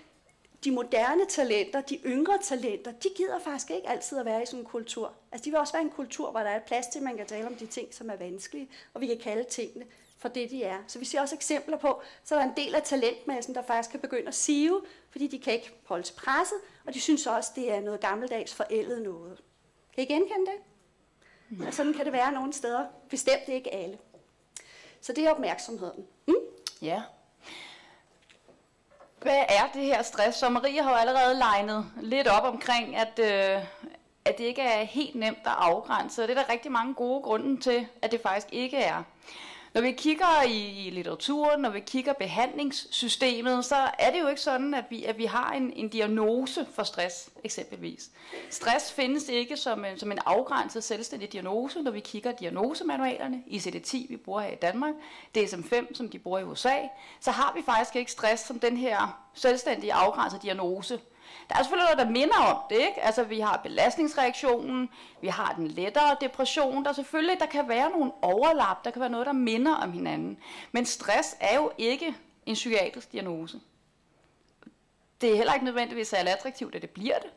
de 0.65 0.71
moderne 0.71 1.27
talenter, 1.29 1.81
de 1.81 2.01
yngre 2.07 2.39
talenter, 2.43 2.93
de 2.93 3.09
gider 3.17 3.39
faktisk 3.39 3.71
ikke 3.71 3.89
altid 3.89 4.19
at 4.19 4.27
være 4.27 4.43
i 4.43 4.47
sådan 4.47 4.61
en 4.61 4.67
kultur. 4.67 5.13
Altså 5.33 5.45
de 5.45 5.51
vil 5.51 5.59
også 5.59 5.73
være 5.73 5.83
en 5.83 5.91
kultur, 5.91 6.31
hvor 6.31 6.41
der 6.41 6.51
er 6.51 6.59
plads 6.59 6.87
til, 6.87 6.99
at 6.99 7.03
man 7.03 7.17
kan 7.17 7.27
tale 7.27 7.47
om 7.47 7.55
de 7.55 7.67
ting, 7.67 7.95
som 7.95 8.11
er 8.11 8.17
vanskelige, 8.17 8.69
og 8.95 9.01
vi 9.01 9.07
kan 9.07 9.19
kalde 9.19 9.45
tingene 9.45 9.85
for 10.19 10.29
det, 10.29 10.51
de 10.51 10.65
er. 10.65 10.79
Så 10.87 10.99
vi 10.99 11.05
ser 11.05 11.21
også 11.21 11.35
eksempler 11.35 11.77
på, 11.77 12.01
så 12.25 12.35
der 12.35 12.41
er 12.41 12.45
en 12.45 12.57
del 12.57 12.75
af 12.75 12.83
talentmassen, 12.83 13.55
der 13.55 13.63
faktisk 13.63 13.91
kan 13.91 14.01
begynde 14.01 14.29
at 14.29 14.35
sive, 14.35 14.83
fordi 15.11 15.27
de 15.27 15.39
kan 15.39 15.53
ikke 15.53 15.73
holde 15.85 16.03
til 16.03 16.15
presset, 16.15 16.59
og 16.87 16.95
de 16.95 17.01
synes 17.01 17.27
også, 17.27 17.51
det 17.55 17.73
er 17.73 17.81
noget 17.81 18.01
gammeldags 18.01 18.55
forældet 18.55 19.03
noget. 19.03 19.43
Kan 19.95 20.05
I 20.05 20.07
genkende 20.07 20.47
det? 20.47 20.61
Ja. 21.61 21.67
Og 21.67 21.75
sådan 21.75 21.95
kan 21.95 22.05
det 22.05 22.13
være 22.13 22.33
nogle 22.33 22.53
steder. 22.53 22.87
Bestemt 23.11 23.49
ikke 23.49 23.75
alle. 23.75 23.99
Så 25.01 25.13
det 25.13 25.27
er 25.27 25.31
opmærksomheden. 25.31 26.07
Mm? 26.27 26.35
Ja, 26.83 27.03
hvad 29.23 29.45
er 29.49 29.69
det 29.75 29.83
her 29.83 30.03
stress? 30.03 30.39
Så 30.39 30.49
Maria 30.49 30.83
har 30.83 30.91
jo 30.91 30.97
allerede 30.97 31.39
legnet 31.39 31.87
lidt 32.01 32.29
op 32.29 32.45
omkring, 32.45 32.97
at, 32.97 33.19
øh, 33.19 33.65
at 34.25 34.39
det 34.39 34.45
ikke 34.45 34.63
er 34.63 34.85
helt 34.85 35.15
nemt 35.15 35.39
at 35.39 35.53
afgrænse. 35.57 36.23
Og 36.23 36.29
det 36.29 36.39
er 36.39 36.43
der 36.43 36.53
rigtig 36.53 36.73
mange 36.73 36.95
gode 36.95 37.23
grunde 37.23 37.61
til, 37.61 37.87
at 38.03 38.13
det 38.13 38.21
faktisk 38.21 38.47
ikke 38.53 38.77
er. 38.77 39.03
Når 39.79 39.83
vi 39.83 39.93
kigger 39.93 40.43
i, 40.43 40.87
i 40.87 40.91
litteraturen, 40.91 41.61
når 41.61 41.71
vi 41.71 41.81
kigger 41.81 42.13
behandlingssystemet, 42.13 43.65
så 43.65 43.77
er 43.99 44.11
det 44.11 44.21
jo 44.21 44.29
ikke 44.29 44.41
sådan, 44.41 44.75
at 44.75 44.85
vi, 44.91 45.05
at 45.05 45.19
vi 45.19 45.25
har 45.25 45.53
en, 45.53 45.73
en 45.73 45.89
diagnose 45.89 46.67
for 46.73 46.83
stress, 46.83 47.31
eksempelvis. 47.45 48.11
Stress 48.51 48.93
findes 48.93 49.29
ikke 49.29 49.57
som 49.57 49.85
en, 49.85 49.99
som 49.99 50.13
en 50.13 50.19
afgrænset 50.27 50.85
selvstændig 50.85 51.33
diagnose, 51.33 51.83
når 51.83 51.91
vi 51.91 52.01
kigger 52.01 52.33
diagnosemanualerne, 52.33 53.43
ICD-10, 53.47 53.97
vi 54.09 54.17
bruger 54.17 54.41
her 54.41 54.51
i 54.51 54.59
Danmark, 54.63 54.95
DSM-5, 55.39 55.95
som 55.95 56.09
de 56.09 56.19
bruger 56.19 56.39
i 56.39 56.45
USA, 56.45 56.77
så 57.21 57.31
har 57.31 57.53
vi 57.57 57.63
faktisk 57.67 57.97
ikke 57.97 58.13
stress 58.13 58.47
som 58.47 58.59
den 58.59 58.77
her 58.77 59.29
selvstændige 59.35 59.93
afgrænsede 59.93 60.43
diagnose. 60.43 61.01
Der 61.49 61.55
er 61.55 61.63
selvfølgelig 61.63 61.87
noget, 61.95 62.07
der 62.07 62.13
minder 62.13 62.37
om 62.37 62.57
det, 62.71 62.77
ikke? 62.77 63.03
Altså, 63.03 63.25
vi 63.25 63.41
har 63.41 63.57
belastningsreaktionen, 63.57 64.91
vi 65.21 65.29
har 65.29 65.55
den 65.57 65.69
lettere 65.69 66.17
depression, 66.21 66.85
der 66.85 66.93
selvfølgelig, 66.93 67.41
der 67.41 67.47
kan 67.47 67.69
være 67.69 67.91
nogle 67.91 68.13
overlap, 68.23 68.85
der 68.85 68.91
kan 68.91 69.01
være 69.01 69.11
noget, 69.11 69.27
der 69.27 69.33
minder 69.33 69.75
om 69.75 69.93
hinanden. 69.93 70.39
Men 70.73 70.87
stress 70.87 71.37
er 71.41 71.57
jo 71.57 71.73
ikke 71.79 72.15
en 72.47 72.55
psykiatrisk 72.55 73.13
diagnose. 73.13 73.61
Det 75.21 75.33
er 75.33 75.37
heller 75.37 75.55
ikke 75.55 75.65
nødvendigvis 75.65 76.09
særlig 76.09 76.33
attraktivt, 76.33 76.75
at 76.75 76.83
det 76.83 76.91
bliver 76.91 77.19
det. 77.19 77.31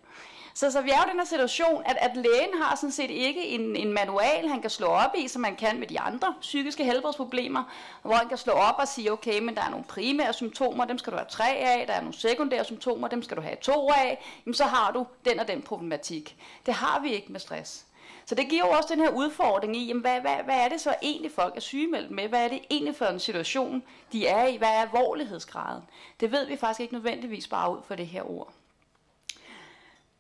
Så, 0.53 0.71
så 0.71 0.81
vi 0.81 0.89
er 0.89 0.97
jo 0.97 1.07
i 1.07 1.11
den 1.11 1.19
her 1.19 1.25
situation, 1.25 1.83
at, 1.85 1.97
at 2.01 2.15
lægen 2.15 2.61
har 2.61 2.75
sådan 2.75 2.91
set 2.91 3.11
ikke 3.11 3.47
en, 3.47 3.75
en 3.75 3.93
manual, 3.93 4.47
han 4.47 4.61
kan 4.61 4.69
slå 4.69 4.87
op 4.87 5.15
i, 5.17 5.27
som 5.27 5.41
man 5.41 5.55
kan 5.55 5.79
med 5.79 5.87
de 5.87 5.99
andre 5.99 6.35
psykiske 6.41 6.83
helbredsproblemer, 6.83 7.63
hvor 8.01 8.13
han 8.13 8.27
kan 8.27 8.37
slå 8.37 8.53
op 8.53 8.75
og 8.77 8.87
sige, 8.87 9.11
okay, 9.11 9.39
men 9.39 9.55
der 9.55 9.61
er 9.61 9.69
nogle 9.69 9.85
primære 9.85 10.33
symptomer, 10.33 10.85
dem 10.85 10.97
skal 10.97 11.13
du 11.13 11.17
have 11.17 11.27
tre 11.29 11.49
af, 11.55 11.87
der 11.87 11.93
er 11.93 12.01
nogle 12.01 12.13
sekundære 12.13 12.65
symptomer, 12.65 13.07
dem 13.07 13.23
skal 13.23 13.37
du 13.37 13.41
have 13.41 13.55
to 13.61 13.89
af, 13.91 14.25
jamen 14.45 14.53
så 14.53 14.63
har 14.63 14.91
du 14.91 15.07
den 15.25 15.39
og 15.39 15.47
den 15.47 15.61
problematik. 15.61 16.35
Det 16.65 16.73
har 16.73 16.99
vi 16.99 17.13
ikke 17.13 17.31
med 17.31 17.39
stress. 17.39 17.85
Så 18.25 18.35
det 18.35 18.49
giver 18.49 18.65
jo 18.65 18.71
også 18.71 18.89
den 18.93 18.99
her 19.03 19.09
udfordring 19.09 19.77
i, 19.77 19.87
jamen 19.87 20.01
hvad, 20.01 20.21
hvad, 20.21 20.35
hvad 20.45 20.55
er 20.55 20.69
det 20.69 20.81
så 20.81 20.95
egentlig 21.01 21.31
folk 21.31 21.55
er 21.55 21.59
sygemeldt 21.59 22.11
med? 22.11 22.27
Hvad 22.27 22.43
er 22.43 22.47
det 22.47 22.59
egentlig 22.71 22.95
for 22.95 23.05
en 23.05 23.19
situation, 23.19 23.83
de 24.11 24.27
er 24.27 24.47
i? 24.47 24.57
Hvad 24.57 24.67
er 24.67 24.81
alvorlighedsgraden? 24.81 25.83
Det 26.19 26.31
ved 26.31 26.45
vi 26.45 26.57
faktisk 26.57 26.79
ikke 26.79 26.93
nødvendigvis 26.93 27.47
bare 27.47 27.71
ud 27.71 27.81
for 27.87 27.95
det 27.95 28.07
her 28.07 28.29
ord. 28.31 28.53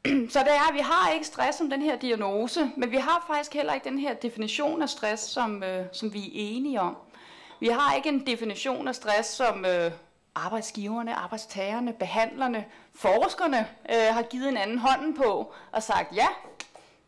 Så 0.05 0.39
det 0.39 0.53
er, 0.55 0.69
at 0.69 0.73
vi 0.73 0.79
har 0.79 1.11
ikke 1.11 1.25
stress 1.25 1.57
som 1.57 1.69
den 1.69 1.81
her 1.81 1.95
diagnose, 1.95 2.71
men 2.77 2.91
vi 2.91 2.97
har 2.97 3.25
faktisk 3.27 3.53
heller 3.53 3.73
ikke 3.73 3.89
den 3.89 3.99
her 3.99 4.13
definition 4.13 4.81
af 4.81 4.89
stress, 4.89 5.23
som, 5.23 5.63
øh, 5.63 5.85
som 5.93 6.13
vi 6.13 6.19
er 6.19 6.31
enige 6.33 6.81
om. 6.81 6.97
Vi 7.59 7.67
har 7.67 7.93
ikke 7.93 8.09
en 8.09 8.25
definition 8.27 8.87
af 8.87 8.95
stress, 8.95 9.29
som 9.29 9.65
øh, 9.65 9.91
arbejdsgiverne, 10.35 11.15
arbejdstagerne, 11.15 11.93
behandlerne, 11.93 12.65
forskerne 12.95 13.67
øh, 13.89 14.13
har 14.13 14.21
givet 14.21 14.49
en 14.49 14.57
anden 14.57 14.77
hånden 14.77 15.13
på 15.17 15.53
og 15.71 15.83
sagt, 15.83 16.15
ja, 16.15 16.27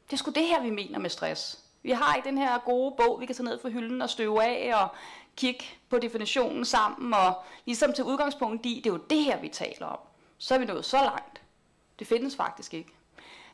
det 0.06 0.14
er 0.14 0.18
sgu 0.18 0.32
det 0.32 0.46
her, 0.46 0.62
vi 0.62 0.70
mener 0.70 1.00
med 1.00 1.10
stress. 1.10 1.60
Vi 1.84 1.92
har 1.92 2.16
ikke 2.16 2.30
den 2.30 2.38
her 2.38 2.58
gode 2.66 2.96
bog, 2.98 3.20
vi 3.20 3.26
kan 3.26 3.36
tage 3.36 3.46
ned 3.46 3.60
fra 3.62 3.70
hylden 3.70 4.02
og 4.02 4.10
støve 4.10 4.44
af 4.44 4.82
og 4.84 4.88
kigge 5.36 5.66
på 5.90 6.00
definitionen 6.00 6.66
sammen 6.66 7.14
og 7.14 7.34
ligesom 7.66 7.94
til 7.94 8.04
udgangspunkt 8.04 8.66
i, 8.66 8.82
det 8.84 8.90
er 8.90 8.94
jo 8.94 9.02
det 9.10 9.24
her, 9.24 9.40
vi 9.40 9.48
taler 9.48 9.86
om. 9.86 10.00
Så 10.38 10.56
er 10.56 10.60
vi 10.60 10.66
nået 10.66 10.86
så 10.86 10.98
langt. 10.98 11.33
Det 12.04 12.10
findes 12.10 12.36
faktisk 12.36 12.74
ikke. 12.74 12.90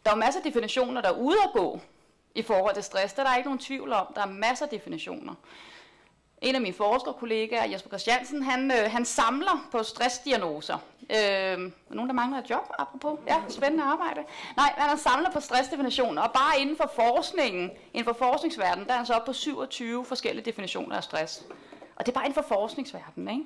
Der 0.03 0.11
er 0.11 0.15
jo 0.15 0.19
masser 0.19 0.39
af 0.39 0.43
definitioner, 0.43 1.01
der 1.01 1.09
er 1.09 1.17
ude 1.17 1.37
at 1.43 1.49
gå 1.53 1.79
i 2.35 2.41
forhold 2.41 2.73
til 2.73 2.83
stress. 2.83 3.13
Der 3.13 3.23
er 3.23 3.27
der 3.27 3.35
ikke 3.35 3.47
nogen 3.47 3.59
tvivl 3.59 3.93
om. 3.93 4.07
Der 4.15 4.21
er 4.21 4.25
masser 4.25 4.65
af 4.65 4.69
definitioner. 4.69 5.33
En 6.41 6.55
af 6.55 6.61
mine 6.61 6.73
forskerkollegaer, 6.73 7.65
Jesper 7.65 7.89
Christiansen, 7.89 8.43
han, 8.43 8.71
øh, 8.71 8.91
han 8.91 9.05
samler 9.05 9.67
på 9.71 9.83
stressdiagnoser. 9.83 10.77
Øh, 11.01 11.71
nogen, 11.89 12.09
der 12.09 12.13
mangler 12.13 12.39
et 12.39 12.49
job, 12.49 12.71
apropos. 12.79 13.19
Ja, 13.27 13.41
spændende 13.49 13.83
arbejde. 13.83 14.19
Nej, 14.57 14.73
han 14.77 14.97
samler 14.97 15.31
på 15.31 15.39
stressdefinitioner, 15.39 16.21
og 16.21 16.31
bare 16.31 16.61
inden 16.61 16.77
for 16.77 16.91
forskningen, 16.95 17.71
inden 17.93 18.05
for 18.05 18.13
forskningsverdenen, 18.13 18.87
der 18.87 18.93
er 18.93 18.97
han 18.97 19.05
så 19.05 19.13
op 19.13 19.25
på 19.25 19.33
27 19.33 20.05
forskellige 20.05 20.45
definitioner 20.45 20.95
af 20.95 21.03
stress. 21.03 21.45
Og 21.95 22.05
det 22.05 22.11
er 22.11 22.13
bare 22.13 22.25
inden 22.25 22.43
for 22.43 22.55
forskningsverdenen, 22.55 23.27
ikke? 23.27 23.45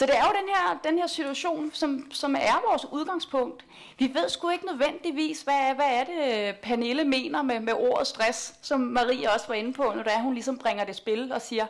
Så 0.00 0.06
det 0.06 0.16
er 0.16 0.24
jo 0.24 0.32
den 0.40 0.48
her, 0.48 0.78
den 0.84 0.98
her 0.98 1.06
situation, 1.06 1.70
som, 1.72 2.10
som 2.10 2.34
er 2.34 2.68
vores 2.68 2.86
udgangspunkt. 2.92 3.64
Vi 3.98 4.10
ved 4.14 4.28
sgu 4.28 4.48
ikke 4.48 4.66
nødvendigvis, 4.66 5.42
hvad, 5.42 5.74
hvad 5.74 5.86
er 5.86 6.04
det, 6.04 6.56
Pernille 6.56 7.04
mener 7.04 7.42
med, 7.42 7.60
med 7.60 7.72
ordet 7.72 8.06
stress, 8.06 8.54
som 8.62 8.80
Marie 8.80 9.32
også 9.32 9.46
var 9.48 9.54
inde 9.54 9.72
på, 9.72 9.82
når 9.82 10.02
der 10.02 10.18
hun 10.18 10.34
ligesom 10.34 10.58
bringer 10.58 10.84
det 10.84 10.96
spil 10.96 11.32
og 11.32 11.42
siger, 11.42 11.66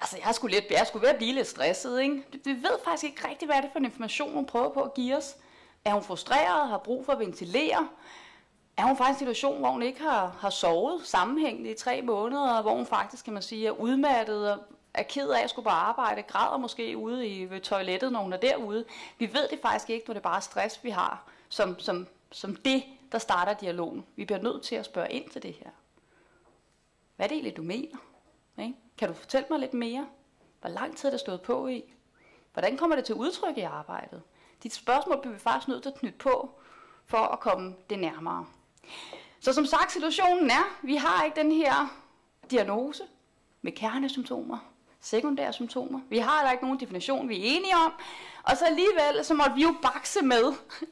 altså 0.00 0.18
jeg 0.26 0.34
skulle, 0.34 0.54
lidt, 0.54 0.64
jeg 0.70 0.86
skulle 0.86 1.02
ved 1.02 1.10
at 1.10 1.16
blive 1.16 1.32
lidt 1.32 1.46
stresset. 1.46 2.00
Ikke? 2.00 2.24
Vi 2.44 2.52
ved 2.52 2.78
faktisk 2.84 3.04
ikke 3.04 3.28
rigtigt, 3.28 3.48
hvad 3.48 3.56
er 3.56 3.60
det 3.60 3.70
for 3.72 3.78
en 3.78 3.84
information, 3.84 4.32
hun 4.32 4.46
prøver 4.46 4.74
på 4.74 4.80
at 4.80 4.94
give 4.94 5.16
os. 5.16 5.36
Er 5.84 5.92
hun 5.92 6.02
frustreret, 6.02 6.68
har 6.68 6.78
brug 6.78 7.04
for 7.04 7.12
at 7.12 7.18
ventilere? 7.18 7.88
er 8.76 8.82
hun 8.82 8.96
faktisk 8.96 9.20
i 9.20 9.24
en 9.24 9.34
situation, 9.34 9.58
hvor 9.58 9.70
hun 9.70 9.82
ikke 9.82 10.02
har, 10.02 10.36
har 10.40 10.50
sovet 10.50 11.06
sammenhængende 11.06 11.70
i 11.70 11.74
tre 11.74 12.02
måneder, 12.02 12.62
hvor 12.62 12.74
hun 12.74 12.86
faktisk, 12.86 13.24
kan 13.24 13.32
man 13.32 13.42
sige, 13.42 13.66
er 13.66 13.70
udmattet 13.70 14.52
og 14.52 14.58
er 14.98 15.02
ked 15.02 15.30
af 15.30 15.42
at 15.42 15.50
skulle 15.50 15.64
på 15.64 15.70
arbejde, 15.70 16.22
græder 16.22 16.56
måske 16.56 16.96
ude 16.96 17.28
i 17.28 17.50
ved 17.50 17.60
toilettet, 17.60 18.12
når 18.12 18.22
hun 18.22 18.32
er 18.32 18.36
derude. 18.36 18.84
Vi 19.18 19.32
ved 19.32 19.48
det 19.48 19.58
faktisk 19.62 19.90
ikke, 19.90 20.06
når 20.06 20.14
det 20.14 20.20
er 20.20 20.30
bare 20.30 20.40
stress, 20.40 20.84
vi 20.84 20.90
har, 20.90 21.24
som, 21.48 21.78
som, 21.78 22.06
som 22.32 22.56
det, 22.56 22.84
der 23.12 23.18
starter 23.18 23.54
dialogen. 23.54 24.06
Vi 24.16 24.24
bliver 24.24 24.42
nødt 24.42 24.62
til 24.62 24.74
at 24.74 24.84
spørge 24.84 25.12
ind 25.12 25.30
til 25.30 25.42
det 25.42 25.54
her. 25.54 25.70
Hvad 27.16 27.26
er 27.26 27.28
det 27.28 27.34
egentlig, 27.34 27.56
du 27.56 27.62
mener? 27.62 27.96
Ikke? 28.58 28.74
Kan 28.98 29.08
du 29.08 29.14
fortælle 29.14 29.46
mig 29.50 29.58
lidt 29.58 29.74
mere? 29.74 30.06
Hvor 30.60 30.70
lang 30.70 30.96
tid 30.96 31.08
er 31.08 31.10
det 31.10 31.20
stået 31.20 31.42
på 31.42 31.68
i? 31.68 31.84
Hvordan 32.52 32.76
kommer 32.76 32.96
det 32.96 33.04
til 33.04 33.14
udtryk 33.14 33.58
i 33.58 33.60
arbejdet? 33.60 34.22
De 34.62 34.70
spørgsmål 34.70 35.20
bliver 35.20 35.34
vi 35.34 35.40
faktisk 35.40 35.68
nødt 35.68 35.82
til 35.82 35.90
at 35.90 35.98
knytte 35.98 36.18
på, 36.18 36.60
for 37.06 37.18
at 37.18 37.40
komme 37.40 37.74
det 37.90 37.98
nærmere. 37.98 38.46
Så 39.40 39.52
som 39.52 39.66
sagt, 39.66 39.92
situationen 39.92 40.50
er, 40.50 40.78
vi 40.82 40.96
har 40.96 41.24
ikke 41.24 41.40
den 41.40 41.52
her 41.52 42.00
diagnose 42.50 43.02
med 43.62 43.72
kernesymptomer, 43.72 44.58
sekundære 45.00 45.52
symptomer. 45.52 46.00
Vi 46.10 46.18
har 46.18 46.38
heller 46.38 46.52
ikke 46.52 46.64
nogen 46.64 46.80
definition, 46.80 47.28
vi 47.28 47.34
er 47.34 47.42
enige 47.44 47.76
om. 47.86 47.92
Og 48.42 48.56
så 48.56 48.64
alligevel, 48.64 49.24
så 49.24 49.34
måtte 49.34 49.54
vi 49.54 49.62
jo 49.62 49.74
bakse 49.82 50.22
med 50.22 50.44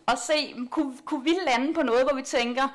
og 0.07 0.19
se, 0.19 0.55
kunne, 0.71 0.99
kunne 1.05 1.25
vi 1.25 1.35
lande 1.47 1.75
på 1.75 1.83
noget, 1.83 2.03
hvor 2.03 2.15
vi 2.17 2.23
tænker, 2.23 2.69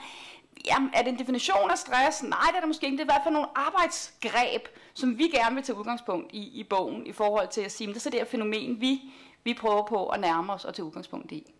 jamen, 0.65 0.89
er 0.93 1.01
det 1.01 1.09
en 1.09 1.19
definition 1.19 1.71
af 1.71 1.77
stress? 1.77 2.23
Nej, 2.23 2.47
det 2.47 2.55
er 2.55 2.59
det 2.59 2.67
måske 2.67 2.85
ikke. 2.85 2.97
Det 2.97 3.01
er 3.01 3.05
i 3.05 3.13
hvert 3.13 3.23
fald 3.23 3.33
nogle 3.33 3.49
arbejdsgreb, 3.55 4.67
som 4.93 5.17
vi 5.17 5.27
gerne 5.27 5.55
vil 5.55 5.63
tage 5.63 5.77
udgangspunkt 5.77 6.31
i, 6.33 6.59
i 6.59 6.63
bogen, 6.63 7.07
i 7.07 7.11
forhold 7.11 7.47
til 7.47 7.61
at 7.61 7.71
sige, 7.71 7.87
det 7.87 7.95
er 7.95 7.99
så 7.99 8.09
det 8.09 8.19
her 8.19 8.25
fænomen, 8.25 8.81
vi, 8.81 9.01
vi 9.43 9.53
prøver 9.53 9.83
på 9.87 10.07
at 10.07 10.19
nærme 10.19 10.53
os 10.53 10.65
og 10.65 10.73
tage 10.73 10.85
udgangspunkt 10.85 11.31
i. 11.31 11.53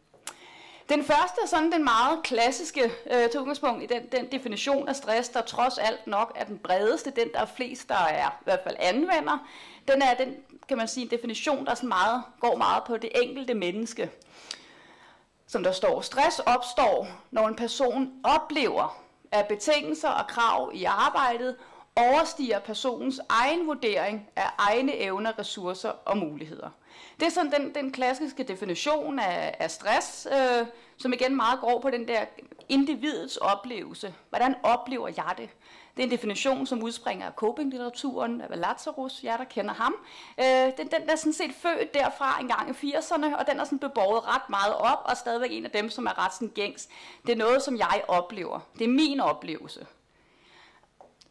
Den 0.92 1.04
første 1.04 1.42
er 1.44 1.48
sådan 1.48 1.72
den 1.72 1.84
meget 1.84 2.24
klassiske 2.24 2.92
øh, 3.12 3.30
til 3.30 3.40
udgangspunkt 3.40 3.84
i 3.84 3.86
den, 3.86 4.06
den 4.12 4.32
definition 4.32 4.88
af 4.88 4.96
stress, 4.96 5.30
der 5.30 5.42
trods 5.42 5.78
alt 5.78 6.08
nok 6.08 6.32
er 6.36 6.46
den 6.46 6.58
bredeste, 6.58 7.12
den 7.12 7.28
der 7.34 7.40
er 7.40 7.46
flest, 7.46 7.90
der 7.90 7.96
er 7.96 8.30
i 8.30 8.44
hvert 8.44 8.60
fald 8.64 8.76
anvender. 8.80 9.48
Den 9.88 10.02
er 10.02 10.14
den, 10.14 10.36
kan 10.68 10.78
man 10.78 10.88
sige, 10.88 11.04
en 11.04 11.12
definition, 11.12 11.66
der 11.66 11.76
sådan 11.76 11.90
meget, 11.90 12.24
går 12.40 12.58
meget 12.58 12.84
på 12.84 12.98
det 12.98 13.10
enkelte 13.22 13.54
menneske. 13.54 14.12
Som 15.48 15.64
der 15.64 15.72
står, 15.72 16.02
stress 16.02 16.40
opstår, 16.40 17.08
når 17.32 17.48
en 17.48 17.56
person 17.56 18.12
oplever, 18.24 19.02
at 19.32 19.48
betingelser 19.48 20.10
og 20.10 20.28
krav 20.28 20.72
i 20.74 20.84
arbejdet 20.84 21.56
overstiger 21.96 22.60
personens 22.60 23.20
egen 23.30 23.68
vurdering 23.68 24.30
af 24.36 24.50
egne 24.58 24.98
evner, 24.98 25.40
ressourcer 25.40 25.92
og 26.06 26.18
muligheder. 26.18 26.70
Det 27.20 27.26
er 27.26 27.32
sådan 27.32 27.52
den, 27.52 27.76
den 27.76 27.92
klassiske 27.92 28.44
definition 28.44 29.20
af, 29.20 29.56
af 29.60 29.72
stress, 29.72 30.28
øh, 30.32 30.68
som 30.98 31.14
igen 31.14 31.36
meget 31.36 31.60
går 31.60 31.80
på 31.80 31.90
den 31.90 32.08
der 32.08 32.26
individets 32.70 33.38
oplevelse. 33.38 34.14
Hvordan 34.30 34.56
oplever 34.64 35.08
jeg 35.08 35.34
det? 35.38 35.50
Det 35.98 36.04
er 36.04 36.04
en 36.04 36.12
definition, 36.12 36.66
som 36.68 36.84
udspringer 36.84 37.26
af 37.26 37.32
coping-litteraturen 37.32 38.42
af 38.42 38.60
Lazarus, 38.60 39.24
jer 39.24 39.38
der 39.38 39.44
kender 39.44 39.74
ham. 39.74 39.96
Øh, 40.40 40.46
den, 40.78 40.88
den 40.88 41.10
er 41.10 41.16
sådan 41.16 41.34
set 41.34 41.52
født 41.62 41.94
derfra 41.94 42.38
en 42.42 42.48
gang 42.48 42.70
i 42.70 42.94
80'erne, 42.94 43.36
og 43.36 43.48
den 43.48 43.60
er 43.60 43.64
sådan 43.64 43.80
beboet 43.80 44.28
ret 44.28 44.50
meget 44.50 44.76
op, 44.76 45.02
og 45.06 45.18
stadigvæk 45.18 45.52
en 45.52 45.66
af 45.66 45.72
dem, 45.72 45.90
som 45.90 46.06
er 46.06 46.26
ret 46.26 46.34
sådan 46.34 46.52
gængs. 46.56 46.90
Det 47.26 47.32
er 47.32 47.38
noget, 47.38 47.62
som 47.62 47.78
jeg 47.78 48.04
oplever. 48.08 48.60
Det 48.80 48.84
er 48.84 48.90
min 48.90 49.20
oplevelse 49.20 49.86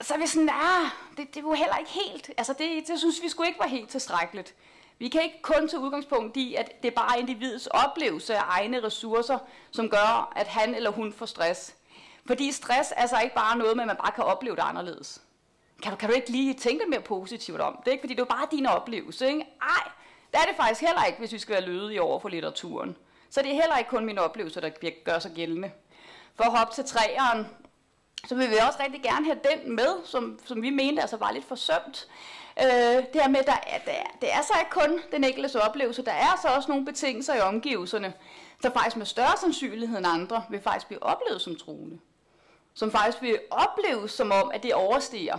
så 0.01 0.15
er 0.15 0.19
vi 0.19 0.27
sådan, 0.27 0.49
ah, 0.49 0.91
det, 1.17 1.35
det 1.35 1.45
var 1.45 1.55
heller 1.55 1.77
ikke 1.77 1.91
helt, 1.91 2.31
altså 2.37 2.53
det, 2.53 2.89
det 2.89 2.99
synes 2.99 3.23
vi 3.23 3.29
skulle 3.29 3.49
ikke 3.49 3.61
var 3.61 3.67
helt 3.67 3.89
tilstrækkeligt. 3.89 4.55
Vi 5.01 5.09
kan 5.09 5.23
ikke 5.23 5.43
kun 5.43 5.69
tage 5.69 5.81
udgangspunkt 5.81 6.37
i, 6.37 6.55
at 6.55 6.83
det 6.83 6.89
er 6.89 6.95
bare 6.95 7.21
individets 7.21 7.67
oplevelse 7.67 8.37
af 8.37 8.43
egne 8.47 8.83
ressourcer, 8.83 9.39
som 9.71 9.91
gør, 9.91 10.33
at 10.37 10.47
han 10.47 10.75
eller 10.75 10.91
hun 10.91 11.13
får 11.13 11.27
stress. 11.27 11.75
Fordi 12.27 12.53
stress 12.53 12.91
er 12.91 13.01
altså 13.01 13.21
ikke 13.21 13.35
bare 13.35 13.59
noget 13.59 13.77
med, 13.77 13.83
at 13.83 13.87
man 13.87 13.97
bare 13.97 14.13
kan 14.13 14.25
opleve 14.25 14.57
det 14.57 14.63
anderledes. 14.63 15.23
Kan 15.83 15.93
du, 15.93 15.97
kan 15.97 16.09
du 16.09 16.15
ikke 16.15 16.31
lige 16.31 16.55
tænke 16.55 16.85
mere 16.89 17.01
positivt 17.01 17.61
om 17.61 17.83
det? 17.85 17.91
Ikke? 17.91 18.03
Fordi 18.03 18.15
det 18.15 18.21
er 18.21 18.23
jo 18.23 18.37
bare 18.37 18.47
din 18.51 18.67
oplevelse. 18.67 19.27
Ikke? 19.27 19.41
Ej, 19.63 19.91
det 20.33 20.41
er 20.41 20.45
det 20.49 20.57
faktisk 20.57 20.81
heller 20.81 21.05
ikke, 21.05 21.19
hvis 21.19 21.33
vi 21.33 21.39
skal 21.39 21.53
være 21.53 21.65
lødige 21.67 22.03
over 22.03 22.21
for 22.21 22.29
litteraturen. 22.29 22.97
Så 23.31 23.43
det 23.43 23.51
er 23.51 23.55
heller 23.55 23.79
ikke 23.79 23.91
kun 23.91 24.05
min 24.05 24.19
oplevelse, 24.19 24.61
der 24.61 24.71
gør 25.05 25.19
sig 25.19 25.33
gældende. 25.35 25.71
For 26.35 26.45
at 26.45 26.59
hoppe 26.59 26.75
til 26.75 26.85
træeren, 26.85 27.47
så 28.29 28.35
vil 28.35 28.51
vi 28.51 28.57
også 28.67 28.79
rigtig 28.83 29.03
gerne 29.03 29.27
have 29.27 29.39
den 29.51 29.77
med, 29.77 30.05
som, 30.05 30.39
som 30.45 30.63
vi 30.63 30.71
mente 30.71 31.03
altså 31.03 31.17
var 31.17 31.33
lidt 31.33 31.45
forsømt. 31.45 32.09
Øh, 32.63 33.05
det 33.13 33.23
her 33.23 33.29
med, 33.29 33.41
der 33.47 33.61
er, 33.67 33.79
der, 33.79 33.93
det 34.21 34.33
er 34.33 34.43
så 34.43 34.53
ikke 34.61 34.71
kun 34.71 35.01
den 35.13 35.25
enkelte 35.25 35.63
oplevelse, 35.63 36.05
der 36.05 36.13
er 36.13 36.39
så 36.43 36.49
også 36.49 36.69
nogle 36.69 36.85
betingelser 36.85 37.35
i 37.35 37.41
omgivelserne, 37.41 38.13
der 38.63 38.71
faktisk 38.71 38.97
med 38.97 39.07
større 39.07 39.37
sandsynlighed 39.41 39.99
end 39.99 40.07
andre 40.07 40.45
vil 40.51 40.61
faktisk 40.61 40.87
blive 40.87 41.03
oplevet 41.03 41.41
som 41.41 41.57
truende. 41.57 41.99
Som 42.75 42.91
faktisk 42.91 43.23
vil 43.23 43.39
opleves 43.51 44.13
som 44.13 44.33
om, 44.33 44.51
at 44.55 44.63
det 44.63 44.75
overstiger 44.75 45.39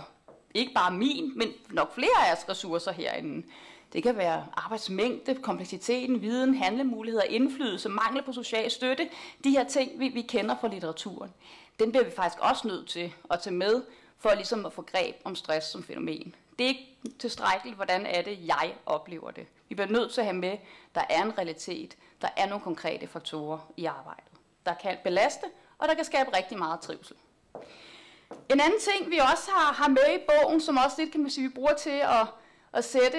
ikke 0.54 0.74
bare 0.74 0.92
min, 0.92 1.32
men 1.38 1.48
nok 1.70 1.94
flere 1.94 2.22
af 2.22 2.28
jeres 2.28 2.48
ressourcer 2.48 2.92
herinde. 2.92 3.46
Det 3.92 4.02
kan 4.02 4.16
være 4.16 4.46
arbejdsmængde, 4.54 5.34
kompleksiteten, 5.34 6.22
viden, 6.22 6.54
handlemuligheder, 6.54 7.24
indflydelse, 7.24 7.88
mangel 7.88 8.22
på 8.22 8.32
social 8.32 8.70
støtte. 8.70 9.08
De 9.44 9.50
her 9.50 9.64
ting, 9.64 10.00
vi, 10.00 10.08
vi 10.08 10.22
kender 10.22 10.56
fra 10.60 10.68
litteraturen. 10.68 11.30
Den 11.78 11.90
bliver 11.90 12.04
vi 12.04 12.10
faktisk 12.10 12.38
også 12.40 12.68
nødt 12.68 12.88
til 12.88 13.12
at 13.30 13.40
tage 13.40 13.54
med, 13.54 13.82
for 14.18 14.34
ligesom 14.34 14.66
at 14.66 14.72
få 14.72 14.82
greb 14.82 15.16
om 15.24 15.34
stress 15.34 15.66
som 15.66 15.84
fænomen. 15.84 16.34
Det 16.58 16.64
er 16.64 16.68
ikke 16.68 16.96
tilstrækkeligt, 17.18 17.76
hvordan 17.76 18.06
er 18.06 18.22
det, 18.22 18.38
jeg 18.46 18.74
oplever 18.86 19.30
det. 19.30 19.46
Vi 19.68 19.74
bliver 19.74 19.88
nødt 19.88 20.12
til 20.12 20.20
at 20.20 20.24
have 20.24 20.36
med, 20.36 20.58
der 20.94 21.02
er 21.10 21.22
en 21.22 21.38
realitet, 21.38 21.96
der 22.20 22.28
er 22.36 22.48
nogle 22.48 22.64
konkrete 22.64 23.06
faktorer 23.06 23.72
i 23.76 23.84
arbejdet, 23.84 24.32
der 24.66 24.74
kan 24.74 24.96
belaste, 25.04 25.46
og 25.78 25.88
der 25.88 25.94
kan 25.94 26.04
skabe 26.04 26.36
rigtig 26.36 26.58
meget 26.58 26.80
trivsel. 26.80 27.16
En 28.50 28.60
anden 28.60 28.80
ting, 28.80 29.10
vi 29.10 29.18
også 29.18 29.50
har, 29.50 29.72
har 29.72 29.88
med 29.88 30.16
i 30.16 30.18
bogen, 30.28 30.60
som 30.60 30.76
også 30.76 30.96
lidt 30.98 31.12
kan 31.12 31.20
man 31.20 31.30
sige, 31.30 31.48
vi 31.48 31.54
bruger 31.54 31.74
til 31.74 31.90
at, 31.90 32.26
at 32.72 32.84
sætte 32.84 33.18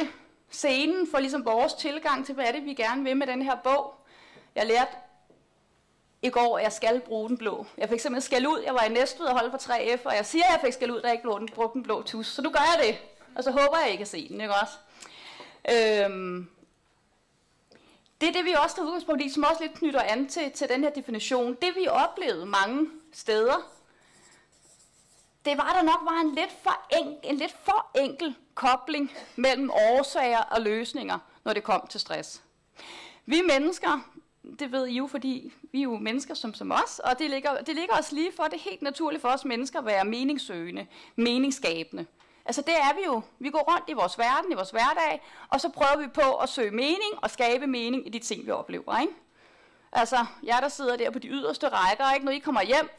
scenen 0.50 1.08
for 1.12 1.20
ligesom 1.20 1.46
vores 1.46 1.74
tilgang 1.74 2.26
til, 2.26 2.36
hvad 2.36 2.46
er 2.46 2.52
det, 2.52 2.66
vi 2.66 2.74
gerne 2.74 3.04
vil 3.04 3.18
med 3.18 3.28
den 3.28 3.42
her 3.42 3.56
bog. 3.56 3.94
Jeg 4.56 4.66
lærte 4.66 4.92
i 6.22 6.30
går, 6.30 6.58
at 6.58 6.64
jeg 6.64 6.72
skal 6.72 7.02
bruge 7.02 7.30
den 7.30 7.38
blå. 7.38 7.66
Jeg 7.78 7.90
fik 7.90 8.00
simpelthen 8.00 8.22
skal 8.22 8.48
ud. 8.48 8.64
Jeg 8.66 8.74
var 8.74 8.84
i 8.84 8.90
Næstved 8.90 9.26
og 9.26 9.40
holde 9.40 9.52
for 9.52 9.58
3F, 9.58 10.06
og 10.06 10.16
jeg 10.16 10.26
siger, 10.26 10.46
at 10.46 10.52
jeg 10.52 10.60
fik 10.62 10.74
skal 10.74 10.92
ud, 10.92 11.02
da 11.02 11.08
jeg 11.08 11.16
ikke 11.16 11.54
brugte 11.56 11.74
den 11.74 11.84
blå 11.84 12.02
tus. 12.02 12.28
Så 12.28 12.42
nu 12.42 12.50
gør 12.50 12.60
jeg 12.60 12.88
det. 12.88 12.98
Og 13.36 13.44
så 13.44 13.52
håber 13.52 13.78
jeg, 13.78 13.88
at 13.88 13.94
I 13.94 13.98
kan 13.98 14.06
se 14.06 14.30
den, 14.30 14.42
ikke 14.42 14.54
også? 14.54 14.74
Øhm, 15.72 16.50
det 18.22 18.30
er 18.30 18.34
det, 18.34 18.46
vi 18.46 18.56
også 18.64 18.76
tager 18.76 18.86
udgangspunkt 18.86 19.24
i, 19.24 19.30
som 19.30 19.44
også 19.44 19.62
lidt 19.62 19.74
knytter 19.74 20.02
an 20.02 20.28
til, 20.28 20.52
til 20.52 20.70
den 20.70 20.84
her 20.84 20.90
definition. 20.90 21.58
Det 21.62 21.76
vi 21.76 21.88
oplevede 21.88 22.46
mange 22.46 22.88
steder, 23.14 23.72
det 25.46 25.58
var, 25.58 25.74
der 25.74 25.82
nok 25.82 26.00
var 26.04 26.22
en 26.22 26.36
lidt, 26.36 26.52
for 26.64 26.86
enkel, 27.00 27.30
en 27.30 27.38
lidt 27.38 27.56
for 27.64 27.88
enkel 27.96 28.36
kobling 28.54 29.12
mellem 29.36 29.72
årsager 29.72 30.40
og 30.40 30.62
løsninger, 30.62 31.20
når 31.44 31.54
det 31.54 31.64
kom 31.64 31.88
til 31.90 32.00
stress. 32.00 32.42
Vi 33.26 33.42
mennesker, 33.42 34.10
det 34.60 34.72
ved 34.72 34.88
I 34.88 34.98
jo, 34.98 35.08
fordi 35.08 35.54
vi 35.72 35.80
er 35.80 35.84
jo 35.84 35.98
mennesker 35.98 36.34
som, 36.34 36.54
som 36.54 36.72
os, 36.72 37.00
og 37.00 37.20
det 37.20 37.30
ligger, 37.30 37.62
det 37.62 37.76
ligger 37.76 37.98
os 38.00 38.12
lige 38.12 38.32
for, 38.36 38.44
det 38.44 38.54
er 38.54 38.70
helt 38.70 38.82
naturligt 38.82 39.22
for 39.22 39.30
os 39.30 39.46
mennesker 39.46 39.80
at 39.80 39.86
være 39.86 40.06
meningssøgende, 40.06 40.88
meningsskabende. 41.16 42.06
Altså 42.46 42.62
det 42.62 42.74
er 42.76 42.96
vi 42.96 43.06
jo. 43.06 43.22
Vi 43.40 43.50
går 43.50 43.74
rundt 43.74 43.90
i 43.90 43.94
vores 43.94 44.18
verden, 44.18 44.52
i 44.52 44.56
vores 44.56 44.70
hverdag, 44.70 45.22
og 45.50 45.62
så 45.62 45.70
prøver 45.70 45.98
vi 45.98 46.08
på 46.08 46.36
at 46.36 46.50
søge 46.50 46.72
mening 46.72 47.14
og 47.22 47.30
skabe 47.30 47.68
mening 47.68 48.08
i 48.08 48.10
de 48.10 48.20
ting, 48.20 48.46
vi 48.46 48.52
oplever. 48.52 49.00
Ikke? 49.00 49.14
Altså, 49.92 50.26
jeg 50.44 50.60
der 50.62 50.68
sidder 50.68 50.98
der 50.98 51.12
på 51.12 51.20
de 51.20 51.28
yderste 51.28 51.68
rækker, 51.70 52.14
ikke? 52.14 52.26
når 52.26 52.32
I 52.32 52.40
kommer 52.40 52.62
hjem, 52.62 52.90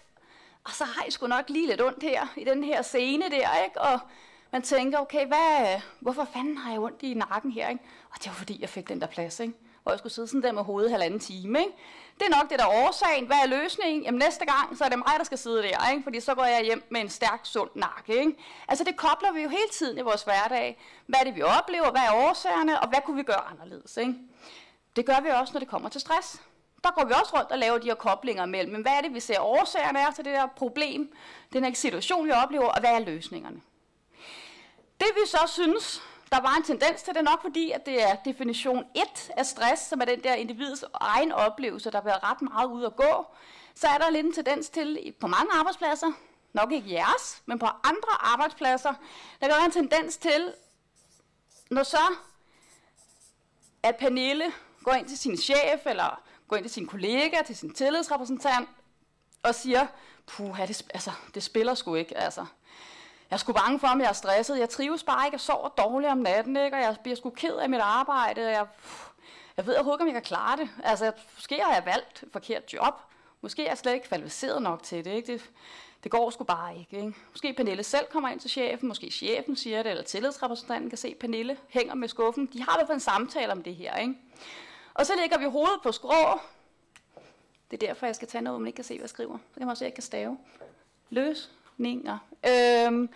og 0.64 0.70
så 0.70 0.84
har 0.84 1.04
I 1.04 1.10
sgu 1.10 1.26
nok 1.26 1.48
lige 1.48 1.66
lidt 1.66 1.82
ondt 1.82 2.02
her, 2.02 2.26
i 2.36 2.44
den 2.44 2.64
her 2.64 2.82
scene 2.82 3.24
der, 3.30 3.64
ikke? 3.64 3.80
og 3.80 3.98
man 4.52 4.62
tænker, 4.62 4.98
okay, 4.98 5.26
hvad, 5.26 5.80
hvorfor 6.00 6.24
fanden 6.32 6.56
har 6.56 6.70
jeg 6.70 6.80
ondt 6.80 7.02
i 7.02 7.14
nakken 7.14 7.52
her? 7.52 7.68
Ikke? 7.68 7.84
Og 8.10 8.18
det 8.18 8.26
var 8.26 8.34
fordi, 8.34 8.60
jeg 8.60 8.68
fik 8.68 8.88
den 8.88 9.00
der 9.00 9.06
plads, 9.06 9.40
ikke? 9.40 9.54
hvor 9.82 9.92
jeg 9.92 9.98
skulle 9.98 10.12
sidde 10.12 10.28
sådan 10.28 10.42
der 10.42 10.52
med 10.52 10.62
hovedet 10.62 10.90
halvanden 10.90 11.20
time. 11.20 11.58
Ikke? 11.58 11.72
Det 12.18 12.26
er 12.26 12.36
nok 12.36 12.50
det, 12.50 12.58
der 12.58 12.64
er 12.64 12.86
årsagen. 12.86 13.26
Hvad 13.26 13.36
er 13.36 13.46
løsningen? 13.46 14.02
Jamen 14.02 14.18
næste 14.18 14.44
gang, 14.46 14.78
så 14.78 14.84
er 14.84 14.88
det 14.88 14.98
mig, 14.98 15.14
der 15.18 15.24
skal 15.24 15.38
sidde 15.38 15.62
der, 15.62 15.90
ikke? 15.90 16.02
fordi 16.02 16.20
så 16.20 16.34
går 16.34 16.44
jeg 16.44 16.62
hjem 16.64 16.82
med 16.90 17.00
en 17.00 17.08
stærk, 17.08 17.40
sund 17.42 17.70
nakke. 17.74 18.20
Ikke? 18.20 18.36
Altså 18.68 18.84
det 18.84 18.96
kobler 18.96 19.32
vi 19.32 19.42
jo 19.42 19.48
hele 19.48 19.68
tiden 19.72 19.98
i 19.98 20.00
vores 20.00 20.22
hverdag. 20.22 20.78
Hvad 21.06 21.20
er 21.20 21.24
det, 21.24 21.34
vi 21.34 21.42
oplever? 21.42 21.90
Hvad 21.90 22.00
er 22.00 22.28
årsagerne? 22.28 22.80
Og 22.80 22.88
hvad 22.88 22.98
kunne 23.06 23.16
vi 23.16 23.22
gøre 23.22 23.44
anderledes? 23.50 23.96
Ikke? 23.96 24.14
Det 24.96 25.06
gør 25.06 25.20
vi 25.20 25.28
også, 25.28 25.52
når 25.52 25.60
det 25.60 25.68
kommer 25.68 25.88
til 25.88 26.00
stress. 26.00 26.42
Der 26.84 26.90
går 26.90 27.04
vi 27.04 27.12
også 27.12 27.38
rundt 27.38 27.50
og 27.50 27.58
laver 27.58 27.78
de 27.78 27.86
her 27.86 27.94
koblinger 27.94 28.46
mellem, 28.46 28.72
men 28.72 28.82
hvad 28.82 28.92
er 28.92 29.00
det, 29.00 29.14
vi 29.14 29.20
ser 29.20 29.40
årsagerne 29.40 29.98
er 29.98 30.10
til 30.10 30.24
det 30.24 30.32
der 30.32 30.46
problem, 30.46 31.12
den 31.52 31.64
her 31.64 31.74
situation, 31.74 32.26
vi 32.26 32.32
oplever, 32.32 32.66
og 32.66 32.80
hvad 32.80 32.90
er 32.90 32.98
løsningerne? 32.98 33.60
Det 35.00 35.08
vi 35.14 35.20
så 35.26 35.38
synes, 35.46 36.02
der 36.34 36.40
var 36.40 36.54
en 36.56 36.62
tendens 36.62 37.02
til 37.02 37.14
det 37.14 37.24
nok, 37.24 37.42
fordi 37.42 37.70
at 37.70 37.86
det 37.86 38.02
er 38.02 38.14
definition 38.24 38.84
1 38.94 39.30
af 39.36 39.46
stress, 39.46 39.82
som 39.82 40.00
er 40.00 40.04
den 40.04 40.24
der 40.24 40.34
individets 40.34 40.84
egen 40.94 41.32
oplevelse, 41.32 41.90
der 41.90 42.00
bliver 42.00 42.30
ret 42.30 42.42
meget 42.42 42.66
ud 42.66 42.84
at 42.84 42.96
gå. 42.96 43.26
Så 43.74 43.88
er 43.88 43.98
der 43.98 44.10
lidt 44.10 44.26
en 44.26 44.32
tendens 44.32 44.68
til 44.68 45.14
på 45.20 45.26
mange 45.26 45.52
arbejdspladser, 45.52 46.12
nok 46.52 46.72
ikke 46.72 46.92
jeres, 46.92 47.42
men 47.46 47.58
på 47.58 47.66
andre 47.66 48.12
arbejdspladser, 48.20 48.94
der 49.40 49.46
kan 49.46 49.56
være 49.56 49.64
en 49.64 49.70
tendens 49.70 50.16
til, 50.16 50.52
når 51.70 51.82
så 51.82 52.14
at 53.82 53.96
Pernille 53.96 54.52
går 54.84 54.92
ind 54.92 55.08
til 55.08 55.18
sin 55.18 55.36
chef, 55.36 55.86
eller 55.86 56.22
går 56.48 56.56
ind 56.56 56.64
til 56.64 56.72
sin 56.72 56.86
kollega, 56.86 57.42
til 57.46 57.56
sin 57.56 57.74
tillidsrepræsentant, 57.74 58.68
og 59.42 59.54
siger, 59.54 59.86
puh, 60.26 60.58
det, 60.58 60.82
altså, 60.94 61.10
det 61.34 61.42
spiller 61.42 61.74
sgu 61.74 61.94
ikke, 61.94 62.18
altså. 62.18 62.46
Jeg 63.34 63.38
er 63.38 63.40
sgu 63.40 63.52
bange 63.52 63.80
for, 63.80 63.88
om 63.88 64.00
jeg 64.00 64.08
er 64.08 64.12
stresset. 64.12 64.58
Jeg 64.58 64.70
trives 64.70 65.02
bare 65.02 65.26
ikke, 65.26 65.34
jeg 65.34 65.40
sover 65.40 65.68
dårligt 65.68 66.10
om 66.12 66.18
natten, 66.18 66.56
ikke? 66.56 66.76
og 66.76 66.82
jeg 66.82 66.96
bliver 67.02 67.16
sgu 67.16 67.30
ked 67.30 67.56
af 67.56 67.70
mit 67.70 67.80
arbejde. 67.80 68.42
Jeg, 68.42 68.66
jeg 69.56 69.66
ved 69.66 69.74
overhovedet 69.74 70.00
ikke, 70.00 70.02
om 70.02 70.14
jeg 70.14 70.22
kan 70.22 70.22
klare 70.22 70.56
det. 70.56 70.68
Altså, 70.84 71.12
måske 71.34 71.60
har 71.62 71.74
jeg 71.74 71.86
valgt 71.86 72.22
et 72.22 72.28
forkert 72.32 72.72
job. 72.72 72.94
Måske 73.40 73.64
er 73.64 73.70
jeg 73.70 73.78
slet 73.78 73.94
ikke 73.94 74.08
kvalificeret 74.08 74.62
nok 74.62 74.82
til 74.82 75.04
det. 75.04 75.10
Ikke? 75.10 75.32
Det, 75.32 75.50
det 76.02 76.10
går 76.10 76.30
sgu 76.30 76.44
bare 76.44 76.78
ikke, 76.78 76.96
ikke. 76.96 77.14
Måske 77.30 77.52
Pernille 77.52 77.82
selv 77.82 78.06
kommer 78.06 78.28
ind 78.28 78.40
til 78.40 78.50
chefen, 78.50 78.88
måske 78.88 79.10
chefen 79.10 79.56
siger 79.56 79.82
det, 79.82 79.90
eller 79.90 80.04
tillidsrepræsentanten 80.04 80.90
kan 80.90 80.98
se, 80.98 81.08
at 81.08 81.16
Pernille 81.16 81.56
hænger 81.68 81.94
med 81.94 82.08
skuffen. 82.08 82.46
De 82.52 82.62
har 82.62 82.76
i 82.76 82.78
hvert 82.78 82.86
fald 82.86 82.96
en 82.96 83.00
samtale 83.00 83.52
om 83.52 83.62
det 83.62 83.76
her. 83.76 83.96
Ikke? 83.96 84.14
Og 84.94 85.06
så 85.06 85.12
lægger 85.16 85.38
vi 85.38 85.44
hovedet 85.44 85.80
på 85.82 85.92
skrå. 85.92 86.40
Det 87.70 87.82
er 87.82 87.86
derfor, 87.86 88.06
jeg 88.06 88.16
skal 88.16 88.28
tage 88.28 88.42
noget, 88.42 88.60
man 88.60 88.66
ikke 88.66 88.76
kan 88.76 88.84
se, 88.84 88.94
hvad 88.94 89.02
jeg 89.02 89.10
skriver. 89.10 89.38
Så 89.38 89.54
kan 89.54 89.62
man 89.66 89.70
også 89.70 89.78
se, 89.78 89.84
at 89.84 89.90
jeg 89.90 89.94
kan 89.94 90.02
stave 90.02 90.38
retninger. 91.74 92.18
Øhm, 92.46 93.08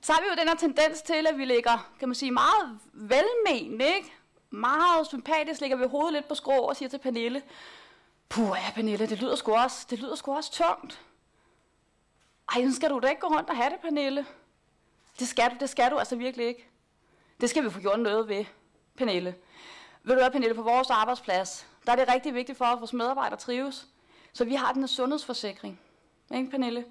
så 0.00 0.12
har 0.12 0.20
vi 0.20 0.26
jo 0.30 0.36
den 0.40 0.48
her 0.48 0.56
tendens 0.56 1.02
til, 1.02 1.26
at 1.26 1.38
vi 1.38 1.44
ligger, 1.44 1.92
kan 1.98 2.08
man 2.08 2.14
sige, 2.14 2.30
meget 2.30 2.78
velmenende, 2.92 3.84
ikke? 3.84 4.12
Meget 4.50 5.06
sympatisk 5.06 5.60
ligger 5.60 5.76
vi 5.76 5.84
hovedet 5.86 6.12
lidt 6.12 6.28
på 6.28 6.34
skrå 6.34 6.58
og 6.58 6.76
siger 6.76 6.88
til 6.88 6.98
Pernille, 6.98 7.42
Puh, 8.28 8.56
ja, 8.66 8.70
Pernille, 8.74 9.06
det 9.06 9.20
lyder 9.20 9.36
sgu 9.36 9.54
også, 9.54 9.86
det 9.90 9.98
lyder 9.98 10.14
sgu 10.14 10.34
også 10.34 10.52
tungt. 10.52 11.00
Ej, 12.54 12.64
så 12.68 12.74
skal 12.74 12.90
du 12.90 12.98
da 12.98 13.08
ikke 13.08 13.20
gå 13.20 13.26
rundt 13.26 13.50
og 13.50 13.56
have 13.56 13.70
det, 13.70 13.80
Pernille. 13.80 14.26
Det 15.18 15.28
skal 15.28 15.50
du, 15.50 15.56
det 15.60 15.70
skal 15.70 15.90
du 15.90 15.98
altså 15.98 16.16
virkelig 16.16 16.46
ikke. 16.46 16.68
Det 17.40 17.50
skal 17.50 17.64
vi 17.64 17.70
få 17.70 17.80
gjort 17.80 18.00
noget 18.00 18.28
ved, 18.28 18.44
Pernille. 18.96 19.34
Ved 20.02 20.14
du 20.14 20.20
hvad, 20.20 20.30
Pernille, 20.30 20.54
på 20.54 20.62
vores 20.62 20.90
arbejdsplads, 20.90 21.66
der 21.86 21.92
er 21.92 21.96
det 21.96 22.14
rigtig 22.14 22.34
vigtigt 22.34 22.58
for, 22.58 22.64
at 22.64 22.78
vores 22.78 22.92
medarbejdere 22.92 23.38
trives. 23.38 23.88
Så 24.32 24.44
vi 24.44 24.54
har 24.54 24.72
den 24.72 24.82
her 24.82 24.86
sundhedsforsikring. 24.86 25.80
Ikke, 26.34 26.50
Pernille? 26.50 26.84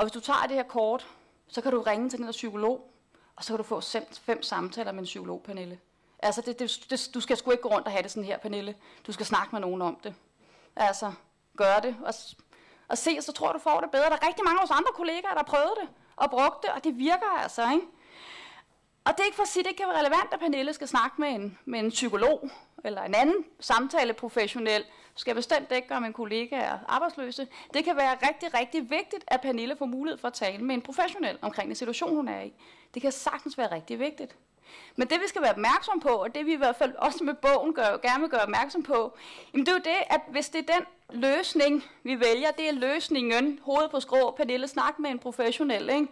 Og 0.00 0.04
hvis 0.06 0.12
du 0.12 0.20
tager 0.20 0.46
det 0.46 0.56
her 0.56 0.62
kort, 0.62 1.06
så 1.48 1.60
kan 1.60 1.72
du 1.72 1.82
ringe 1.82 2.10
til 2.10 2.18
den 2.18 2.26
der 2.26 2.32
psykolog, 2.32 2.90
og 3.36 3.44
så 3.44 3.52
kan 3.52 3.56
du 3.56 3.62
få 3.62 3.80
fem 4.22 4.42
samtaler 4.42 4.92
med 4.92 5.00
en 5.00 5.04
psykolog, 5.04 5.42
Pernille. 5.42 5.78
Altså, 6.18 6.40
det, 6.40 6.58
det, 6.58 6.86
det, 6.90 7.10
du 7.14 7.20
skal 7.20 7.36
sgu 7.36 7.50
ikke 7.50 7.62
gå 7.62 7.68
rundt 7.68 7.86
og 7.86 7.92
have 7.92 8.02
det 8.02 8.10
sådan 8.10 8.24
her, 8.24 8.38
Pernille. 8.38 8.74
Du 9.06 9.12
skal 9.12 9.26
snakke 9.26 9.48
med 9.52 9.60
nogen 9.60 9.82
om 9.82 10.00
det. 10.04 10.14
Altså, 10.76 11.12
gør 11.56 11.78
det, 11.78 11.96
og, 12.04 12.14
og 12.88 12.98
se, 12.98 13.22
så 13.22 13.32
tror 13.32 13.52
du 13.52 13.58
får 13.58 13.80
det 13.80 13.90
bedre. 13.90 14.04
Der 14.04 14.16
er 14.16 14.26
rigtig 14.26 14.44
mange 14.44 14.58
af 14.58 14.62
vores 14.62 14.78
andre 14.78 14.90
kollegaer, 14.94 15.30
der 15.30 15.36
har 15.36 15.42
prøvet 15.42 15.72
det 15.80 15.88
og 16.16 16.30
brugt 16.30 16.62
det, 16.62 16.70
og 16.70 16.84
det 16.84 16.98
virker 16.98 17.38
altså, 17.42 17.70
ikke? 17.72 17.86
Og 19.04 19.12
det 19.12 19.20
er 19.20 19.24
ikke 19.24 19.36
for 19.36 19.42
at 19.42 19.48
sige, 19.48 19.62
at 19.62 19.68
det 19.68 19.76
kan 19.76 19.88
være 19.88 19.98
relevant, 19.98 20.32
at 20.32 20.40
Pernille 20.40 20.72
skal 20.72 20.88
snakke 20.88 21.20
med 21.20 21.28
en, 21.28 21.58
med 21.64 21.80
en 21.80 21.90
psykolog 21.90 22.50
eller 22.84 23.02
en 23.02 23.14
anden 23.14 23.44
samtaleprofessionel. 23.60 24.84
Skal 25.14 25.34
bestemt 25.34 25.72
ikke 25.72 25.88
gøre, 25.88 26.00
min 26.00 26.12
kollega 26.12 26.56
er 26.56 26.78
arbejdsløse. 26.88 27.48
Det 27.74 27.84
kan 27.84 27.96
være 27.96 28.16
rigtig, 28.28 28.54
rigtig 28.54 28.90
vigtigt, 28.90 29.24
at 29.26 29.40
Pernille 29.40 29.76
får 29.76 29.86
mulighed 29.86 30.18
for 30.18 30.28
at 30.28 30.34
tale 30.34 30.64
med 30.64 30.74
en 30.74 30.82
professionel 30.82 31.38
omkring 31.42 31.68
den 31.68 31.76
situation, 31.76 32.16
hun 32.16 32.28
er 32.28 32.40
i. 32.40 32.52
Det 32.94 33.02
kan 33.02 33.12
sagtens 33.12 33.58
være 33.58 33.72
rigtig 33.74 33.98
vigtigt. 33.98 34.36
Men 34.96 35.08
det 35.08 35.20
vi 35.20 35.28
skal 35.28 35.42
være 35.42 35.50
opmærksom 35.50 36.00
på, 36.00 36.08
og 36.08 36.34
det 36.34 36.46
vi 36.46 36.52
i 36.52 36.56
hvert 36.56 36.76
fald 36.76 36.94
også 36.94 37.24
med 37.24 37.34
bogen 37.34 37.74
gør, 37.74 37.96
gerne 37.96 38.20
vil 38.20 38.30
gøre 38.30 38.42
opmærksom 38.42 38.82
på, 38.82 39.16
jamen 39.52 39.66
det 39.66 39.72
er 39.72 39.76
jo 39.76 39.82
det, 39.84 40.04
at 40.06 40.20
hvis 40.30 40.48
det 40.48 40.70
er 40.70 40.74
den 40.74 40.86
løsning, 41.20 41.84
vi 42.02 42.20
vælger, 42.20 42.50
det 42.50 42.68
er 42.68 42.72
løsningen, 42.72 43.60
hovedet 43.62 43.90
på 43.90 44.00
skrå, 44.00 44.30
Pernille, 44.30 44.68
snak 44.68 44.98
med 44.98 45.10
en 45.10 45.18
professionel, 45.18 45.90
ikke? 45.90 46.06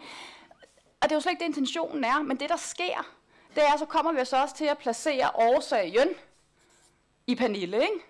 Og 1.00 1.02
det 1.02 1.12
er 1.12 1.16
jo 1.16 1.20
slet 1.20 1.32
ikke 1.32 1.40
det, 1.40 1.48
intentionen 1.48 2.04
er, 2.04 2.22
men 2.22 2.36
det 2.36 2.48
der 2.48 2.56
sker, 2.56 3.06
det 3.54 3.62
er, 3.62 3.76
så 3.78 3.84
kommer 3.84 4.12
vi 4.12 4.24
så 4.24 4.42
også 4.42 4.54
til 4.54 4.64
at 4.64 4.78
placere 4.78 5.30
årsagen 5.34 6.08
i 7.26 7.34
Pernille, 7.34 7.76
ikke? 7.76 8.04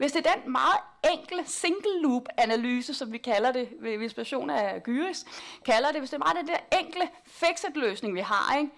Hvis 0.00 0.12
det 0.12 0.26
er 0.26 0.34
den 0.34 0.52
meget 0.52 0.80
enkle 1.12 1.42
single 1.46 2.02
loop 2.02 2.28
analyse, 2.36 2.94
som 2.94 3.12
vi 3.12 3.18
kalder 3.18 3.52
det 3.52 3.68
ved 3.80 3.92
inspiration 3.92 4.50
af 4.50 4.82
Gyris, 4.82 5.24
kalder 5.64 5.92
det, 5.92 6.00
hvis 6.00 6.10
det 6.10 6.14
er 6.16 6.18
meget 6.18 6.36
den 6.36 6.46
der 6.46 6.78
enkle 6.78 7.08
fixed 7.26 7.74
løsning, 7.74 8.14
vi 8.14 8.20
har, 8.20 8.56
ikke? 8.56 8.70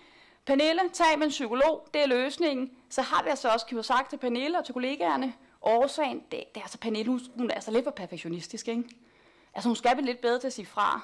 Pernille, 0.47 0.81
tag 0.93 1.19
med 1.19 1.27
en 1.27 1.31
psykolog, 1.31 1.89
det 1.95 2.03
er 2.03 2.07
løsningen. 2.07 2.71
Så 2.91 3.03
har 3.03 3.23
vi 3.23 3.29
altså 3.29 3.49
også 3.49 3.67
kan 3.67 3.83
sagt 3.83 4.11
til 4.11 4.17
Pernille 4.17 4.59
og 4.59 4.65
til 4.65 4.73
kollegaerne, 4.73 5.35
årsagen, 5.63 6.17
det, 6.17 6.31
det 6.31 6.57
er 6.57 6.61
altså 6.61 6.79
Pernille, 6.79 7.11
hun, 7.11 7.21
hun 7.37 7.51
er 7.51 7.55
altså 7.55 7.71
lidt 7.71 7.85
for 7.85 7.91
perfektionistisk, 7.91 8.69
ikke? 8.69 8.85
Altså 9.55 9.69
hun 9.69 9.77
skal 9.77 9.97
blive 9.97 10.07
lidt 10.07 10.21
bedre 10.21 10.39
til 10.39 10.47
at 10.47 10.53
sige 10.53 10.67
fra. 10.67 11.01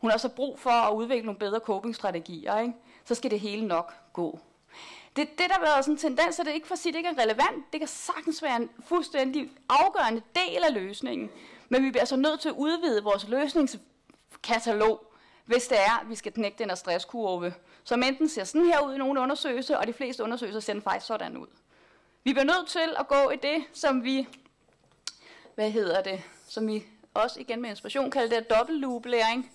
Hun 0.00 0.10
har 0.10 0.18
så 0.18 0.28
brug 0.28 0.58
for 0.58 0.70
at 0.70 0.94
udvikle 0.94 1.26
nogle 1.26 1.38
bedre 1.38 1.58
copingstrategier, 1.58 2.58
ikke? 2.58 2.74
Så 3.04 3.14
skal 3.14 3.30
det 3.30 3.40
hele 3.40 3.66
nok 3.66 3.92
gå. 4.12 4.40
Det, 5.16 5.28
det 5.38 5.48
der 5.48 5.54
har 5.54 5.60
været 5.60 5.84
sådan 5.84 5.94
en 5.94 5.98
tendens, 5.98 6.40
at 6.40 6.46
det 6.46 6.54
ikke 6.54 6.66
for 6.66 6.74
at 6.74 6.78
sige, 6.78 6.90
at 6.90 6.94
det 6.94 6.98
ikke 6.98 7.20
er 7.20 7.22
relevant. 7.22 7.72
Det 7.72 7.80
kan 7.80 7.88
sagtens 7.88 8.42
være 8.42 8.56
en 8.56 8.70
fuldstændig 8.86 9.50
afgørende 9.68 10.22
del 10.34 10.64
af 10.64 10.74
løsningen. 10.74 11.30
Men 11.68 11.84
vi 11.84 11.90
bliver 11.90 12.02
altså 12.02 12.16
nødt 12.16 12.40
til 12.40 12.48
at 12.48 12.54
udvide 12.54 13.02
vores 13.02 13.28
løsningskatalog, 13.28 15.12
hvis 15.44 15.68
det 15.68 15.78
er, 15.78 16.00
at 16.00 16.10
vi 16.10 16.14
skal 16.14 16.32
knække 16.32 16.58
den 16.58 16.68
her 16.68 16.76
stresskurve 16.76 17.54
som 17.88 18.02
enten 18.02 18.28
ser 18.28 18.44
sådan 18.44 18.66
her 18.66 18.80
ud 18.80 18.94
i 18.94 18.98
nogle 18.98 19.20
undersøgelser, 19.20 19.76
og 19.76 19.86
de 19.86 19.92
fleste 19.92 20.22
undersøgelser 20.22 20.60
ser 20.60 20.72
den 20.72 20.82
faktisk 20.82 21.06
sådan 21.06 21.36
ud. 21.36 21.46
Vi 22.24 22.32
bliver 22.32 22.44
nødt 22.44 22.68
til 22.68 22.94
at 22.98 23.08
gå 23.08 23.30
i 23.30 23.36
det, 23.36 23.64
som 23.72 24.04
vi, 24.04 24.28
hvad 25.54 25.70
hedder 25.70 26.02
det, 26.02 26.22
som 26.48 26.66
vi 26.66 26.86
også 27.14 27.40
igen 27.40 27.62
med 27.62 27.70
inspiration 27.70 28.10
kalder 28.10 28.40
det 28.40 28.50
dobbeltloop-læring. 28.50 29.52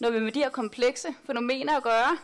Når 0.00 0.10
vi 0.10 0.20
med 0.20 0.32
de 0.32 0.38
her 0.38 0.50
komplekse 0.50 1.08
fænomener 1.26 1.76
at 1.76 1.82
gøre, 1.82 2.18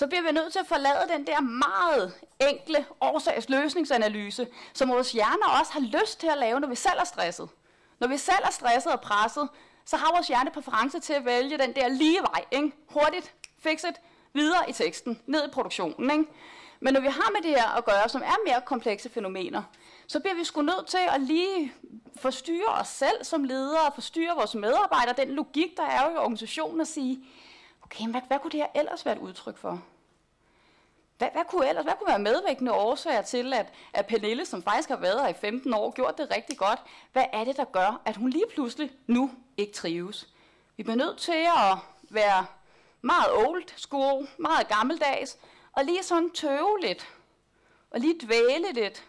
så 0.00 0.06
bliver 0.06 0.22
vi 0.22 0.32
nødt 0.32 0.52
til 0.52 0.58
at 0.58 0.66
forlade 0.66 1.08
den 1.12 1.26
der 1.26 1.40
meget 1.40 2.12
enkle 2.48 2.86
årsagsløsningsanalyse, 3.00 4.46
som 4.74 4.88
vores 4.88 5.12
hjerner 5.12 5.46
også 5.60 5.72
har 5.72 5.80
lyst 5.80 6.20
til 6.20 6.26
at 6.26 6.38
lave, 6.38 6.60
når 6.60 6.68
vi 6.68 6.74
selv 6.74 6.98
er 7.00 7.04
stresset. 7.04 7.48
Når 7.98 8.08
vi 8.08 8.16
selv 8.16 8.44
er 8.44 8.50
stresset 8.50 8.92
og 8.92 9.00
presset, 9.00 9.48
så 9.84 9.96
har 9.96 10.12
vores 10.12 10.28
hjerne 10.28 10.50
præference 10.50 11.00
til 11.00 11.12
at 11.12 11.24
vælge 11.24 11.58
den 11.58 11.72
der 11.72 11.88
lige 11.88 12.20
vej, 12.20 12.44
ikke? 12.50 12.72
hurtigt, 12.88 13.34
fikset, 13.58 13.94
videre 14.32 14.70
i 14.70 14.72
teksten, 14.72 15.20
ned 15.26 15.46
i 15.46 15.50
produktionen. 15.50 16.10
Ikke? 16.10 16.24
Men 16.80 16.94
når 16.94 17.00
vi 17.00 17.08
har 17.08 17.30
med 17.32 17.42
det 17.42 17.60
her 17.60 17.68
at 17.68 17.84
gøre, 17.84 18.08
som 18.08 18.22
er 18.22 18.36
mere 18.46 18.60
komplekse 18.66 19.08
fænomener, 19.08 19.62
så 20.06 20.20
bliver 20.20 20.34
vi 20.34 20.44
sgu 20.44 20.62
nødt 20.62 20.86
til 20.86 21.00
at 21.14 21.20
lige 21.20 21.72
forstyrre 22.16 22.72
os 22.80 22.88
selv 22.88 23.24
som 23.24 23.44
ledere, 23.44 23.92
forstyrre 23.94 24.34
vores 24.36 24.54
medarbejdere, 24.54 25.14
den 25.26 25.30
logik, 25.34 25.76
der 25.76 25.84
er 25.84 26.04
jo 26.04 26.14
i 26.14 26.16
organisationen, 26.16 26.80
og 26.80 26.86
sige, 26.86 27.24
okay, 27.90 28.10
hvad, 28.10 28.20
hvad 28.26 28.38
kunne 28.38 28.50
det 28.50 28.60
her 28.60 28.80
ellers 28.80 29.06
være 29.06 29.14
et 29.14 29.20
udtryk 29.20 29.56
for? 29.56 29.82
Hvad, 31.18 31.28
hvad, 31.32 31.44
kunne 31.48 31.68
ellers, 31.68 31.84
hvad 31.84 31.94
kunne 31.98 32.08
være 32.08 32.18
medvægtende 32.18 32.72
årsager 32.72 33.22
til, 33.22 33.54
at, 33.54 33.72
at 33.92 34.06
Pernille, 34.06 34.46
som 34.46 34.62
faktisk 34.62 34.88
har 34.88 34.96
været 34.96 35.20
her 35.20 35.28
i 35.28 35.34
15 35.34 35.74
år, 35.74 35.90
gjort 35.90 36.18
det 36.18 36.30
rigtig 36.36 36.58
godt, 36.58 36.80
hvad 37.12 37.24
er 37.32 37.44
det, 37.44 37.56
der 37.56 37.64
gør, 37.64 38.00
at 38.04 38.16
hun 38.16 38.30
lige 38.30 38.44
pludselig 38.54 38.90
nu 39.06 39.30
ikke 39.56 39.72
trives? 39.72 40.28
Vi 40.76 40.82
bliver 40.82 40.96
nødt 40.96 41.18
til 41.18 41.46
at 41.56 41.78
være 42.10 42.46
meget 43.00 43.32
old 43.46 43.64
school, 43.76 44.28
meget 44.38 44.68
gammeldags, 44.68 45.38
og 45.72 45.84
lige 45.84 46.02
sådan 46.02 46.30
tøve 46.30 46.80
lidt, 46.80 47.08
og 47.90 48.00
lige 48.00 48.20
dvæle 48.22 48.72
lidt, 48.72 49.04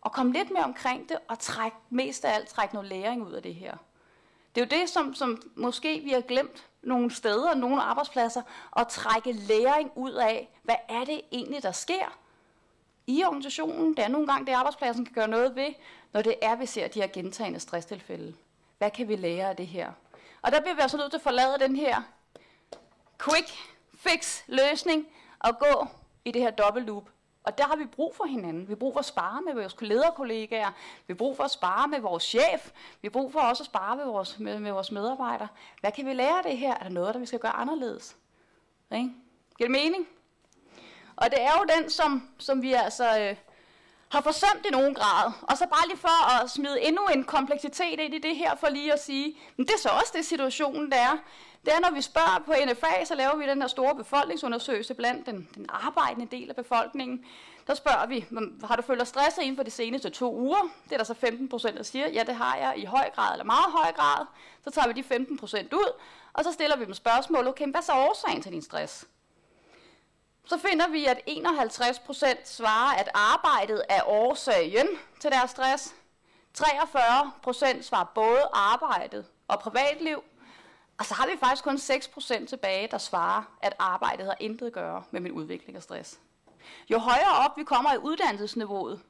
og 0.00 0.12
komme 0.12 0.32
lidt 0.32 0.50
mere 0.50 0.64
omkring 0.64 1.08
det, 1.08 1.18
og 1.28 1.38
trække, 1.38 1.76
mest 1.90 2.24
af 2.24 2.34
alt 2.34 2.48
trække 2.48 2.74
noget 2.74 2.88
læring 2.88 3.22
ud 3.22 3.32
af 3.32 3.42
det 3.42 3.54
her. 3.54 3.76
Det 4.54 4.60
er 4.60 4.76
jo 4.76 4.80
det, 4.80 4.90
som, 4.90 5.14
som 5.14 5.42
måske 5.54 6.00
vi 6.00 6.10
har 6.10 6.20
glemt 6.20 6.66
nogle 6.82 7.10
steder, 7.14 7.54
nogle 7.54 7.82
arbejdspladser, 7.82 8.42
at 8.76 8.88
trække 8.88 9.32
læring 9.32 9.92
ud 9.94 10.12
af, 10.12 10.48
hvad 10.62 10.74
er 10.88 11.04
det 11.04 11.20
egentlig, 11.32 11.62
der 11.62 11.72
sker 11.72 12.18
i 13.06 13.24
organisationen. 13.24 13.96
Det 13.96 14.04
er 14.04 14.08
nogle 14.08 14.26
gange, 14.26 14.46
det 14.46 14.52
arbejdspladsen 14.52 15.04
kan 15.04 15.14
gøre 15.14 15.28
noget 15.28 15.56
ved, 15.56 15.74
når 16.12 16.22
det 16.22 16.34
er, 16.42 16.56
vi 16.56 16.66
ser 16.66 16.88
de 16.88 17.00
her 17.00 17.08
gentagende 17.08 17.60
stresstilfælde. 17.60 18.34
Hvad 18.78 18.90
kan 18.90 19.08
vi 19.08 19.16
lære 19.16 19.48
af 19.48 19.56
det 19.56 19.66
her? 19.66 19.92
Og 20.42 20.52
der 20.52 20.60
bliver 20.60 20.74
vi 20.74 20.80
altså 20.80 20.96
nødt 20.96 21.10
til 21.10 21.18
at 21.18 21.22
forlade 21.22 21.58
den 21.58 21.76
her 21.76 22.02
quick 23.24 23.48
fix 23.94 24.42
løsning 24.46 25.06
og 25.38 25.58
gå 25.58 25.86
i 26.24 26.30
det 26.30 26.42
her 26.42 26.50
dobbelt 26.50 26.86
loop. 26.86 27.08
Og 27.44 27.58
der 27.58 27.64
har 27.64 27.76
vi 27.76 27.84
brug 27.86 28.16
for 28.16 28.24
hinanden. 28.24 28.68
Vi 28.68 28.72
har 28.72 28.76
brug 28.76 28.92
for 28.92 29.00
at 29.00 29.04
spare 29.04 29.42
med 29.42 29.54
vores 29.54 29.76
lederkollegaer. 29.80 30.70
Vi 31.06 31.12
har 31.12 31.14
brug 31.14 31.36
for 31.36 31.44
at 31.44 31.50
spare 31.50 31.88
med 31.88 32.00
vores 32.00 32.22
chef. 32.22 32.70
Vi 33.02 33.06
har 33.06 33.10
brug 33.10 33.32
for 33.32 33.40
også 33.40 33.62
at 33.62 33.66
spare 33.66 33.96
med 33.96 34.04
vores, 34.04 34.38
med, 34.38 34.58
med 34.58 34.72
vores 34.72 34.92
medarbejdere. 34.92 35.48
Hvad 35.80 35.92
kan 35.92 36.06
vi 36.06 36.12
lære 36.12 36.38
af 36.38 36.42
det 36.44 36.58
her? 36.58 36.74
Er 36.74 36.82
der 36.82 36.88
noget, 36.88 37.14
der 37.14 37.20
vi 37.20 37.26
skal 37.26 37.38
gøre 37.38 37.52
anderledes? 37.52 38.16
Ikke? 38.92 39.10
Giver 39.58 39.68
det 39.68 39.70
mening? 39.70 40.08
Og 41.16 41.30
det 41.30 41.42
er 41.42 41.52
jo 41.58 41.66
den, 41.76 41.90
som, 41.90 42.28
som 42.38 42.62
vi 42.62 42.72
altså 42.72 43.18
øh, 43.20 43.36
har 44.10 44.20
forsømt 44.20 44.66
i 44.66 44.70
nogen 44.70 44.94
grad. 44.94 45.32
Og 45.42 45.58
så 45.58 45.66
bare 45.66 45.88
lige 45.88 45.98
for 45.98 46.42
at 46.42 46.50
smide 46.50 46.82
endnu 46.82 47.02
en 47.14 47.24
kompleksitet 47.24 48.00
ind 48.00 48.14
i 48.14 48.18
det 48.18 48.36
her, 48.36 48.56
for 48.56 48.68
lige 48.68 48.92
at 48.92 49.02
sige, 49.02 49.38
men 49.56 49.66
det 49.66 49.74
er 49.74 49.78
så 49.78 49.88
også 49.88 50.12
det 50.16 50.26
situationen, 50.26 50.90
der 50.92 50.96
er. 50.96 51.16
Det 51.64 51.74
er, 51.74 51.80
når 51.80 51.90
vi 51.94 52.00
spørger 52.00 52.42
på 52.46 52.52
NFA, 52.66 53.04
så 53.04 53.14
laver 53.14 53.36
vi 53.36 53.46
den 53.46 53.60
her 53.60 53.68
store 53.68 53.94
befolkningsundersøgelse 53.94 54.94
blandt 54.94 55.26
den, 55.26 55.48
den 55.54 55.66
arbejdende 55.68 56.36
del 56.36 56.48
af 56.48 56.56
befolkningen. 56.56 57.24
Der 57.66 57.74
spørger 57.74 58.06
vi, 58.06 58.26
har 58.64 58.76
du 58.76 58.82
følt 58.82 58.98
dig 58.98 59.06
stresset 59.06 59.42
inden 59.42 59.56
for 59.56 59.62
de 59.62 59.70
seneste 59.70 60.10
to 60.10 60.34
uger? 60.36 60.70
Det 60.84 60.92
er 60.92 60.96
der 60.96 61.04
så 61.04 61.14
15 61.14 61.48
procent, 61.48 61.76
der 61.76 61.82
siger, 61.82 62.08
ja 62.08 62.24
det 62.26 62.34
har 62.34 62.56
jeg 62.56 62.74
i 62.76 62.84
høj 62.84 63.10
grad 63.14 63.32
eller 63.32 63.44
meget 63.44 63.72
høj 63.72 63.92
grad. 63.92 64.26
Så 64.64 64.70
tager 64.70 64.88
vi 64.88 64.92
de 64.92 65.02
15 65.02 65.38
procent 65.38 65.72
ud, 65.72 65.92
og 66.32 66.44
så 66.44 66.52
stiller 66.52 66.76
vi 66.76 66.84
dem 66.84 66.94
spørgsmål, 66.94 67.46
okay, 67.46 67.70
hvad 67.70 67.80
er 67.80 67.84
så 67.84 67.92
årsagen 67.92 68.42
til 68.42 68.52
din 68.52 68.62
stress? 68.62 69.06
Så 70.44 70.58
finder 70.58 70.88
vi, 70.88 71.06
at 71.06 71.20
51 71.26 71.98
procent 71.98 72.48
svarer, 72.48 72.98
at 72.98 73.08
arbejdet 73.14 73.84
er 73.88 74.08
årsagen 74.08 74.86
til 75.20 75.30
deres 75.30 75.50
stress. 75.50 75.94
43 76.54 77.32
procent 77.42 77.84
svarer 77.84 78.04
både 78.14 78.48
arbejdet 78.52 79.26
og 79.48 79.60
privatliv. 79.60 80.22
Og 81.00 81.06
så 81.06 81.14
har 81.14 81.26
vi 81.26 81.32
faktisk 81.40 81.64
kun 81.64 81.76
6% 81.76 82.46
tilbage, 82.46 82.88
der 82.90 82.98
svarer, 82.98 83.42
at 83.62 83.74
arbejdet 83.78 84.26
har 84.26 84.36
intet 84.40 84.66
at 84.66 84.72
gøre 84.72 85.02
med 85.10 85.20
min 85.20 85.32
udvikling 85.32 85.76
af 85.76 85.82
stress. 85.82 86.20
Jo 86.90 86.98
højere 86.98 87.32
op 87.44 87.56
vi 87.56 87.64
kommer 87.64 87.94
i 87.94 87.98
uddannelsesniveauet, 87.98 89.00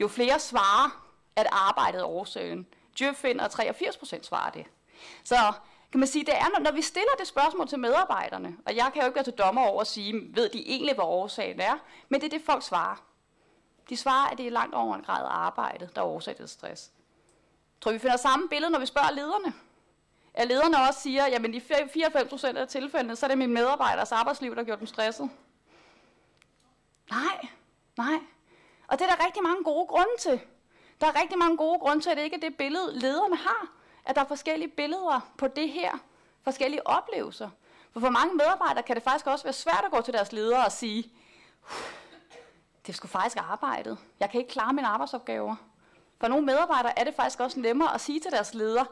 jo 0.00 0.08
flere 0.08 0.38
svarer, 0.38 1.06
at 1.36 1.46
arbejdet 1.52 2.00
er 2.00 2.04
årsagen. 2.04 2.66
Djøf 2.98 3.16
finder 3.16 3.48
83% 3.48 4.22
svarer 4.22 4.50
det. 4.50 4.66
Så 5.24 5.52
kan 5.92 6.00
man 6.00 6.08
sige, 6.08 6.24
det 6.24 6.34
er, 6.34 6.60
når 6.60 6.72
vi 6.72 6.82
stiller 6.82 7.12
det 7.18 7.26
spørgsmål 7.26 7.68
til 7.68 7.78
medarbejderne, 7.78 8.56
og 8.66 8.76
jeg 8.76 8.90
kan 8.92 9.02
jo 9.02 9.06
ikke 9.06 9.14
være 9.14 9.24
til 9.24 9.32
dommer 9.32 9.66
over 9.66 9.80
at 9.80 9.86
sige, 9.86 10.14
ved 10.34 10.48
de 10.48 10.68
egentlig, 10.68 10.94
hvad 10.94 11.04
årsagen 11.04 11.60
er, 11.60 11.74
men 12.08 12.20
det 12.20 12.26
er 12.26 12.38
det, 12.38 12.46
folk 12.46 12.62
svarer. 12.62 13.04
De 13.88 13.96
svarer, 13.96 14.30
at 14.30 14.38
det 14.38 14.46
er 14.46 14.50
langt 14.50 14.74
over 14.74 14.94
en 14.94 15.02
grad 15.02 15.24
af 15.24 15.30
arbejdet, 15.30 15.96
der 15.96 16.02
er 16.02 16.06
årsag 16.06 16.36
til 16.36 16.48
stress. 16.48 16.92
Jeg 17.76 17.80
tror, 17.80 17.92
vi 17.92 17.98
finder 17.98 18.16
samme 18.16 18.48
billede, 18.48 18.72
når 18.72 18.78
vi 18.78 18.86
spørger 18.86 19.10
lederne. 19.10 19.54
At 20.36 20.48
lederne 20.48 20.76
også 20.88 21.00
siger, 21.00 21.24
at 21.24 21.54
i 21.54 21.60
94 21.60 22.28
procent 22.28 22.58
af 22.58 22.68
tilfældene, 22.68 23.16
så 23.16 23.26
er 23.26 23.28
det 23.28 23.38
min 23.38 23.52
medarbejderes 23.52 24.12
arbejdsliv, 24.12 24.56
der 24.56 24.62
gør 24.62 24.76
dem 24.76 24.86
stresset. 24.86 25.30
Nej, 27.10 27.48
nej. 27.96 28.18
Og 28.88 28.98
det 28.98 29.10
er 29.10 29.16
der 29.16 29.24
rigtig 29.26 29.42
mange 29.42 29.64
gode 29.64 29.86
grunde 29.86 30.16
til. 30.18 30.40
Der 31.00 31.06
er 31.06 31.20
rigtig 31.20 31.38
mange 31.38 31.56
gode 31.56 31.78
grunde 31.78 32.02
til, 32.02 32.10
at 32.10 32.16
det 32.16 32.22
ikke 32.22 32.36
er 32.36 32.40
det 32.40 32.56
billede, 32.56 32.98
lederne 32.98 33.36
har. 33.36 33.68
At 34.04 34.14
der 34.14 34.20
er 34.20 34.26
forskellige 34.26 34.68
billeder 34.68 35.20
på 35.38 35.48
det 35.48 35.68
her. 35.70 35.90
Forskellige 36.44 36.86
oplevelser. 36.86 37.50
For 37.92 38.00
for 38.00 38.10
mange 38.10 38.34
medarbejdere 38.34 38.82
kan 38.82 38.96
det 38.96 39.02
faktisk 39.04 39.26
også 39.26 39.44
være 39.44 39.52
svært 39.52 39.82
at 39.84 39.90
gå 39.90 40.00
til 40.00 40.14
deres 40.14 40.32
ledere 40.32 40.64
og 40.64 40.72
sige, 40.72 41.12
det 42.86 42.94
skulle 42.94 43.12
faktisk 43.12 43.36
arbejdet. 43.36 43.98
Jeg 44.20 44.30
kan 44.30 44.40
ikke 44.40 44.50
klare 44.50 44.72
mine 44.72 44.86
arbejdsopgaver. 44.86 45.56
For 46.20 46.28
nogle 46.28 46.46
medarbejdere 46.46 46.98
er 46.98 47.04
det 47.04 47.14
faktisk 47.14 47.40
også 47.40 47.60
nemmere 47.60 47.94
at 47.94 48.00
sige 48.00 48.20
til 48.20 48.30
deres 48.30 48.54
leder, 48.54 48.84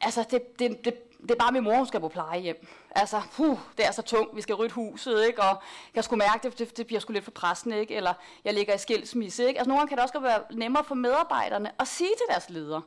altså 0.00 0.24
det, 0.30 0.58
det, 0.58 0.84
det, 0.84 0.94
det 1.22 1.30
er 1.30 1.34
bare 1.34 1.52
min 1.52 1.64
mor, 1.64 1.76
hun 1.76 1.86
skal 1.86 2.00
på 2.00 2.08
plejehjem. 2.08 2.66
Altså, 2.90 3.22
puh, 3.32 3.58
det 3.78 3.86
er 3.86 3.90
så 3.90 4.02
tungt, 4.02 4.36
vi 4.36 4.40
skal 4.42 4.54
rydde 4.54 4.74
huset, 4.74 5.26
ikke? 5.26 5.42
Og 5.42 5.62
jeg 5.94 6.04
skulle 6.04 6.18
mærke, 6.18 6.48
det, 6.48 6.58
det, 6.58 6.76
det 6.76 6.86
bliver 6.86 7.00
sgu 7.00 7.12
lidt 7.12 7.24
for 7.24 7.30
pressen, 7.30 7.72
ikke? 7.72 7.94
Eller 7.94 8.14
jeg 8.44 8.54
ligger 8.54 8.74
i 8.74 8.78
skilsmisse, 8.78 9.48
ikke? 9.48 9.58
Altså, 9.58 9.68
nogle 9.68 9.80
gange 9.80 9.88
kan 9.88 9.98
det 9.98 10.02
også 10.02 10.20
være 10.20 10.42
nemmere 10.50 10.84
for 10.84 10.94
medarbejderne 10.94 11.72
at 11.80 11.88
sige 11.88 12.10
til 12.10 12.26
deres 12.28 12.50
leder. 12.50 12.80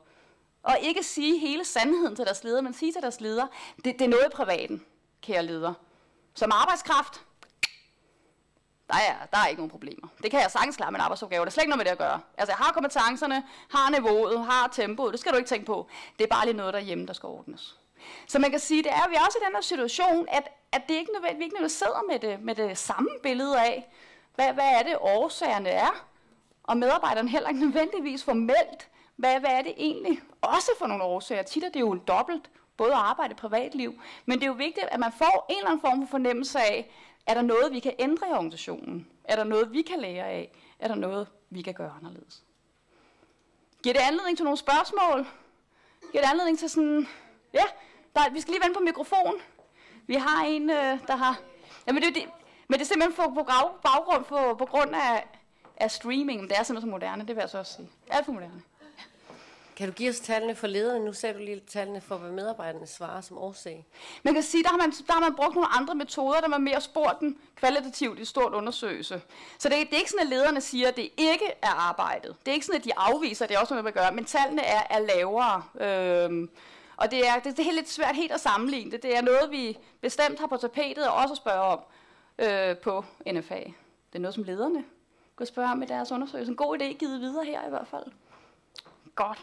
Og 0.64 0.78
ikke 0.82 1.04
sige 1.04 1.40
hele 1.40 1.66
sandheden 1.66 2.16
til 2.16 2.26
deres 2.26 2.44
leder, 2.44 2.62
men 2.62 2.74
sige 2.74 2.92
til 2.92 3.02
deres 3.02 3.22
leder, 3.22 3.48
det, 3.76 3.86
det 3.86 4.02
er 4.02 4.08
noget 4.08 4.26
i 4.26 4.36
privaten, 4.36 4.86
kære 5.22 5.46
leder. 5.46 5.74
Som 6.34 6.52
arbejdskraft, 6.54 7.22
der 8.88 8.96
er, 8.96 9.26
der 9.32 9.38
er 9.38 9.48
ikke 9.48 9.60
nogen 9.60 9.72
problemer. 9.72 10.08
Det 10.24 10.32
kan 10.32 10.40
jeg 10.40 10.52
sagtens 10.52 10.78
klare 10.78 10.92
med 10.92 11.00
en 11.00 11.04
arbejdsopgave. 11.04 11.46
Det 11.46 11.50
er 11.50 11.52
slet 11.52 11.64
ikke 11.64 11.70
noget 11.70 11.80
med 11.80 11.86
det 11.86 11.92
at 11.92 11.98
gøre. 11.98 12.20
Altså, 12.38 12.52
jeg 12.52 12.58
har 12.66 12.72
kompetencerne, 12.72 13.44
har 13.70 13.90
niveauet, 13.90 14.46
har 14.46 14.68
tempoet. 14.68 15.12
Det 15.12 15.20
skal 15.20 15.32
du 15.32 15.38
ikke 15.38 15.50
tænke 15.50 15.66
på. 15.66 15.88
Det 16.18 16.24
er 16.24 16.28
bare 16.28 16.46
lige 16.46 16.58
noget 16.58 16.74
derhjemme, 16.74 17.06
der 17.06 17.14
skal 17.14 17.28
ordnes. 17.28 17.78
Så 18.28 18.40
man 18.40 18.52
kan 18.52 18.60
sige, 18.60 18.84
det 18.84 18.92
er, 18.92 19.04
at 19.04 19.10
vi 19.10 19.16
er 19.16 19.26
også 19.26 19.38
i 19.42 19.46
den 19.46 19.56
her 19.56 19.62
situation, 19.62 20.28
at, 20.32 20.50
at 20.72 20.82
det 20.90 20.96
ikke 20.96 21.12
nødvendigt, 21.14 21.40
vi 21.40 21.44
ikke 21.44 21.56
nødvendigt 21.56 21.78
sidder 21.78 22.04
med 22.10 22.20
det, 22.20 22.42
med 22.42 22.56
det 22.56 22.78
samme 22.78 23.10
billede 23.24 23.60
af, 23.60 23.88
hvad, 24.36 24.54
hvad 24.54 24.70
er 24.80 24.84
det 24.84 24.98
årsagerne 25.00 25.70
er, 25.70 26.06
og 26.64 26.78
medarbejderen 26.78 27.28
heller 27.28 27.50
ikke 27.50 27.62
nødvendigvis 27.62 28.24
formelt, 28.24 28.90
hvad, 29.16 29.40
hvad 29.40 29.50
er 29.50 29.62
det 29.62 29.74
egentlig 29.78 30.20
også 30.42 30.72
for 30.80 30.88
nogle 30.88 31.04
årsager. 31.04 31.44
Tit 31.44 31.64
er 31.64 31.70
det 31.70 31.80
jo 31.80 31.92
en 31.92 32.00
dobbelt, 32.08 32.50
både 32.78 32.94
arbejde 32.94 33.34
og 33.34 33.38
privatliv, 33.38 34.02
men 34.26 34.40
det 34.40 34.44
er 34.44 34.48
jo 34.48 34.54
vigtigt, 34.54 34.86
at 34.92 35.00
man 35.00 35.12
får 35.12 35.46
en 35.50 35.58
eller 35.58 35.70
anden 35.70 35.82
form 35.82 36.02
for 36.02 36.12
fornemmelse 36.12 36.60
af, 36.60 36.92
er 37.28 37.34
der 37.34 37.42
noget, 37.42 37.72
vi 37.72 37.80
kan 37.80 37.94
ændre 38.00 38.28
i 38.28 38.32
organisationen? 38.32 39.08
Er 39.24 39.36
der 39.36 39.44
noget, 39.44 39.74
vi 39.74 39.82
kan 39.82 40.00
lære 40.00 40.26
af? 40.26 40.52
Er 40.80 40.88
der 40.88 40.96
noget, 40.96 41.28
vi 41.50 41.62
kan 41.62 41.74
gøre 41.74 41.94
anderledes? 41.98 42.44
Giver 43.84 43.94
det 43.94 44.02
anledning 44.02 44.38
til 44.38 44.44
nogle 44.44 44.58
spørgsmål? 44.58 45.28
Giver 46.12 46.24
det 46.24 46.30
anledning 46.30 46.60
til 46.60 46.70
sådan... 46.70 47.08
Ja, 47.54 47.64
der, 48.16 48.30
vi 48.34 48.42
skal 48.42 48.52
lige 48.52 48.64
vende 48.64 48.76
på 48.76 48.84
mikrofon. 48.84 49.34
Vi 50.08 50.16
har 50.16 50.44
en, 50.44 50.70
øh, 50.70 51.08
der 51.08 51.16
har... 51.16 51.40
Jamen 51.88 52.04
det, 52.04 52.16
det, 52.16 52.24
men 52.68 52.80
det 52.80 52.82
er 52.82 52.88
simpelthen 52.88 53.16
for, 53.16 53.34
på 53.34 53.44
baggrund 53.84 54.26
på, 54.26 54.56
på 54.58 54.66
grund 54.66 54.96
af, 54.96 55.28
af 55.78 55.92
streaming. 55.92 56.50
Det 56.50 56.58
er 56.60 56.64
simpelthen 56.64 56.90
så 56.90 56.92
moderne, 56.92 57.28
det 57.28 57.36
vil 57.36 57.42
jeg 57.42 57.50
så 57.50 57.58
også 57.58 57.74
sige. 57.74 57.90
Alt 58.10 58.26
for 58.26 58.32
moderne. 58.32 58.62
Kan 59.78 59.88
du 59.88 59.94
give 59.94 60.10
os 60.10 60.20
tallene 60.20 60.56
for 60.56 60.68
lederne? 60.68 61.06
Nu 61.06 61.14
sagde 61.14 61.34
du 61.34 61.40
lige 61.40 61.60
tallene 61.60 62.02
for, 62.02 62.18
hvad 62.18 62.32
medarbejderne 62.32 62.88
svarer 62.88 63.22
som 63.22 63.38
årsag. 63.38 63.86
Man 64.24 64.34
kan 64.34 64.44
sige, 64.44 64.64
der 64.64 64.70
har 64.70 64.78
man, 64.78 64.92
der 64.92 65.14
har 65.14 65.20
man 65.20 65.36
brugt 65.36 65.56
nogle 65.56 65.68
andre 65.68 65.96
metoder, 65.96 66.42
der 66.42 66.48
man 66.48 66.62
mere 66.62 66.82
spurgt 66.82 67.20
dem 67.20 67.40
kvalitativt 67.56 68.20
i 68.20 68.22
et 68.22 68.28
stort 68.28 68.54
undersøgelse. 68.54 69.22
Så 69.60 69.70
det, 69.70 69.78
det 69.78 69.94
er 69.94 69.98
ikke 69.98 70.10
sådan, 70.10 70.26
at 70.26 70.30
lederne 70.30 70.62
siger, 70.62 70.88
at 70.88 70.96
det 70.96 71.10
ikke 71.18 71.46
er 71.62 71.90
arbejdet. 71.90 72.36
Det 72.40 72.52
er 72.52 72.54
ikke 72.54 72.66
sådan, 72.66 72.80
at 72.80 72.86
de 72.86 72.92
afviser, 72.98 73.46
at 73.46 73.50
det 73.50 73.56
er 73.56 73.60
også 73.60 73.74
noget, 73.74 73.84
man 73.84 73.94
gør, 73.94 74.12
men 74.12 74.26
tallene 74.26 74.62
er, 74.62 74.82
er 74.90 75.00
lavere. 75.00 75.64
Øhm, 75.80 76.50
og 76.98 77.12
det 77.12 77.28
er, 77.28 77.40
det, 77.40 77.58
det 77.58 77.68
er 77.68 77.74
lidt 77.74 77.90
svært 77.90 78.16
helt 78.16 78.32
at 78.32 78.40
sammenligne 78.40 78.92
det. 78.92 79.04
Det 79.04 79.18
er 79.18 79.22
noget, 79.22 79.52
vi 79.52 79.78
bestemt 80.02 80.40
har 80.40 80.48
på 80.48 80.58
tapetet 80.58 81.08
og 81.08 81.14
også 81.14 81.32
at 81.32 81.38
spørge 81.38 81.62
om 81.62 81.80
øh, 82.40 82.78
på 82.78 83.06
NFA. 83.32 83.60
Det 84.10 84.16
er 84.16 84.20
noget, 84.20 84.36
som 84.36 84.44
lederne 84.44 84.84
kan 85.38 85.46
spørge 85.46 85.72
om 85.72 85.84
i 85.84 85.86
deres 85.86 86.12
undersøgelse. 86.12 86.52
En 86.52 86.56
god 86.56 86.82
idé 86.82 86.98
givet 86.98 87.22
videre 87.22 87.46
her 87.46 87.68
i 87.68 87.70
hvert 87.70 87.88
fald. 87.88 88.06
Godt. 89.16 89.40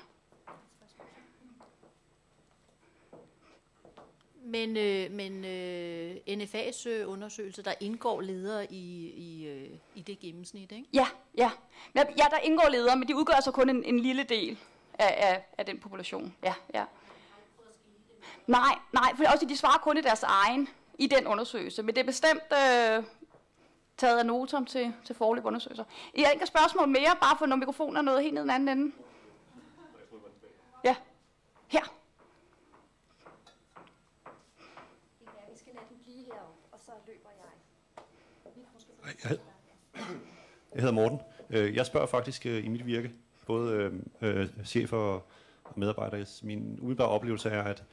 Men, 4.55 4.77
øh, 4.77 5.11
men 5.11 5.45
øh, 5.45 6.17
NFA's 6.29 6.89
øh, 6.89 7.11
undersøgelse, 7.11 7.63
der 7.63 7.75
indgår 7.81 8.21
ledere 8.21 8.73
i, 8.73 9.11
i, 9.11 9.47
øh, 9.47 9.71
i 9.95 10.03
det 10.03 10.21
gennemsnit, 10.21 10.73
ikke? 10.73 10.89
Ja, 10.93 11.07
ja. 11.37 11.51
Ja, 11.95 12.03
der 12.31 12.39
indgår 12.43 12.69
ledere, 12.69 12.97
men 12.97 13.09
de 13.09 13.17
udgør 13.17 13.41
så 13.41 13.51
kun 13.51 13.71
en, 13.71 13.85
en 13.85 14.01
lille 14.01 14.23
del 14.23 14.59
af, 14.99 15.15
af, 15.29 15.45
af 15.59 15.67
den 15.67 15.79
population. 15.79 16.35
Ja, 16.43 16.55
ja. 16.75 16.85
Nej, 18.47 18.79
nej, 18.93 19.13
for 19.17 19.33
også 19.33 19.47
de 19.47 19.57
svarer 19.57 19.79
kun 19.79 19.99
i 19.99 20.01
deres 20.01 20.23
egen 20.23 20.69
i 20.99 21.07
den 21.07 21.27
undersøgelse, 21.27 21.83
men 21.83 21.95
det 21.95 22.01
er 22.01 22.07
bestemt 22.07 22.53
øh, 22.53 23.05
taget 23.97 24.19
af 24.19 24.27
notum 24.27 24.67
til, 24.67 24.93
til 25.05 25.15
forløb 25.15 25.45
undersøgelser. 25.45 25.85
I 26.15 26.23
har 26.23 26.31
ikke 26.31 26.47
spørgsmål 26.47 26.89
mere, 26.89 27.17
bare 27.21 27.39
for 27.39 27.47
når 27.47 27.57
mikrofonen 27.57 27.97
er 27.97 28.03
noget 28.03 28.23
helt 28.23 28.35
ned 28.35 28.43
den 28.43 28.51
anden 28.51 28.79
ende. 28.79 28.93
Ja, 30.85 30.97
her. 31.69 32.04
Jeg, 39.25 39.39
jeg 40.75 40.81
hedder 40.81 40.95
Morten. 40.95 41.21
Øh, 41.51 41.77
jeg 41.77 41.87
spørger 41.87 42.07
faktisk 42.07 42.47
øh, 42.47 42.65
i 42.65 42.69
mit 42.69 42.87
virke, 42.87 43.13
både 43.47 43.73
øh, 43.73 44.41
øh, 44.41 44.49
chefer 44.65 44.97
og 44.97 45.27
medarbejdere. 45.77 46.27
Min 46.43 46.79
umiddelbare 46.81 47.09
oplevelse 47.09 47.51
er, 47.51 47.63
at, 47.63 47.85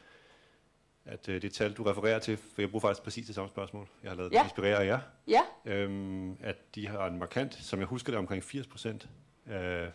at 1.06 1.26
det 1.26 1.54
tal, 1.54 1.74
du 1.74 1.84
refererer 1.84 2.20
til, 2.20 2.38
for 2.38 2.62
jeg 2.62 2.70
bruger 2.70 2.82
faktisk 2.82 3.04
præcis 3.04 3.26
det 3.26 3.36
samme 3.36 3.50
spørgsmål, 3.50 3.88
jeg 4.04 4.12
har 4.12 4.18
lavet 4.18 4.34
ja. 4.34 4.44
inspirere 4.44 4.78
af 4.78 4.86
jer, 4.86 5.00
ja. 5.28 5.42
øhm, 5.66 6.38
at 6.42 6.76
de 6.76 6.88
har 6.88 7.08
en 7.08 7.20
markant, 7.20 7.54
som 7.54 7.80
jeg 7.80 7.88
husker 7.88 8.12
det, 8.12 8.20
omkring 8.20 8.44
80 8.44 8.68
procent 8.68 9.10
af 9.46 9.92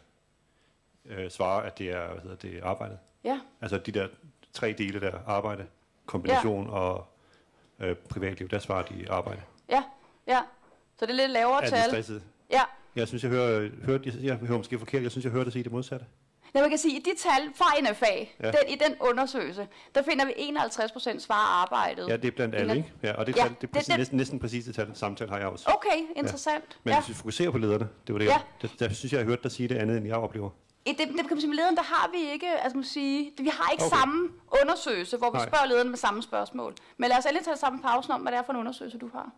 øh, 1.05 1.31
svarer, 1.31 1.63
at 1.63 1.79
det 1.79 1.91
er, 1.91 2.13
hvad 2.13 2.23
hedder 2.23 2.37
det, 2.37 2.61
arbejdet. 2.63 2.99
Ja. 3.25 3.41
Altså 3.61 3.79
de 3.79 3.93
der 3.93 4.09
tre 4.53 4.75
dele 4.79 5.01
der, 5.01 5.19
arbejde, 5.27 5.67
kombination 6.07 6.67
ja. 6.67 6.73
og 6.73 7.07
øh, 7.79 7.97
privatliv, 7.97 8.49
der 8.49 8.59
svarer 8.59 8.83
de 8.83 9.11
arbejde. 9.11 9.43
Ja, 9.69 9.85
ja. 10.27 10.41
Så 10.99 11.07
det 11.07 11.11
er 11.11 11.17
lidt 11.17 11.31
lavere 11.31 11.65
er 11.65 11.69
tal. 11.69 11.91
Stresset? 11.91 12.23
Ja. 12.51 12.63
Jeg 12.97 13.09
synes, 13.09 13.23
jeg 13.23 13.31
hører, 13.31 13.69
hører, 13.85 13.99
jeg, 14.05 14.15
jeg 14.23 14.37
hører 14.37 14.59
måske 14.59 14.79
forkert, 14.79 15.03
jeg 15.03 15.11
synes, 15.11 15.25
jeg 15.25 15.33
hører 15.33 15.45
dig 15.45 15.53
sige 15.53 15.63
det 15.63 15.73
modsatte. 15.73 16.07
Ja, 16.55 16.61
man 16.61 16.71
kan 16.71 16.79
sige, 16.79 16.97
at 16.97 17.07
i 17.07 17.11
de 17.11 17.17
tal 17.17 17.51
fra 17.55 17.93
NFA, 17.93 18.07
ja. 18.43 18.51
den, 18.51 18.69
i 18.69 18.75
den 18.75 18.97
undersøgelse, 19.01 19.69
der 19.95 20.03
finder 20.03 20.25
vi 20.25 20.33
51 20.37 20.93
procent 20.93 21.23
svar 21.23 21.63
arbejdet. 21.63 22.09
Ja, 22.09 22.17
det 22.17 22.25
er 22.25 22.31
blandt 22.31 22.55
alle, 22.55 22.77
ikke? 22.77 22.93
Ja, 23.03 23.13
og 23.13 23.27
det, 23.27 23.37
ja, 23.37 23.43
tal, 23.43 23.51
det 23.61 23.67
er 23.67 23.73
præcis, 23.73 23.87
det, 23.87 23.99
næsten, 23.99 24.17
næsten 24.17 24.39
præcis 24.39 24.65
det 24.65 24.75
tal, 24.75 24.91
samtale 24.95 25.31
har 25.31 25.39
jeg 25.39 25.47
også. 25.47 25.71
Okay, 25.75 26.05
interessant. 26.17 26.65
Ja. 26.71 26.77
Men 26.85 26.93
ja. 26.93 27.01
hvis 27.01 27.09
vi 27.09 27.15
fokuserer 27.15 27.51
på 27.51 27.59
lederne, 27.59 27.89
det 28.07 28.13
var 28.13 28.19
det, 28.19 28.27
ja. 28.27 28.33
jeg, 28.33 28.41
der, 28.63 28.69
der, 28.79 28.95
synes 28.95 29.13
jeg, 29.13 29.19
jeg 29.19 29.25
har 29.27 29.31
hørt 29.31 29.43
dig 29.43 29.53
sige 29.53 29.69
det 29.69 29.75
andet, 29.77 29.97
end 29.97 30.07
jeg 30.07 30.17
oplever. 30.17 30.51
I 30.87 30.91
det, 30.91 30.99
det 30.99 31.29
kan 31.29 31.37
man 31.37 31.57
lederen, 31.57 31.77
der 31.77 31.83
har 31.83 32.11
vi 32.13 32.31
ikke, 32.33 32.47
altså 32.63 32.77
man 32.77 32.85
sige, 32.85 33.33
vi 33.39 33.51
har 33.53 33.71
ikke 33.73 33.85
okay. 33.85 33.97
samme 33.97 34.29
undersøgelse, 34.63 35.17
hvor 35.17 35.31
vi 35.31 35.37
Nej. 35.37 35.47
spørger 35.47 35.67
lederen 35.67 35.89
med 35.89 35.97
samme 35.97 36.23
spørgsmål. 36.23 36.75
Men 36.97 37.09
lad 37.09 37.19
os 37.19 37.25
endelig 37.25 37.45
tage 37.45 37.57
sammen 37.57 37.83
pausen 37.83 38.13
om, 38.13 38.21
hvad 38.21 38.33
det 38.33 38.39
er 38.39 38.43
for 38.43 38.53
en 38.53 38.59
undersøgelse, 38.59 38.99
du 38.99 39.11
har. 39.13 39.33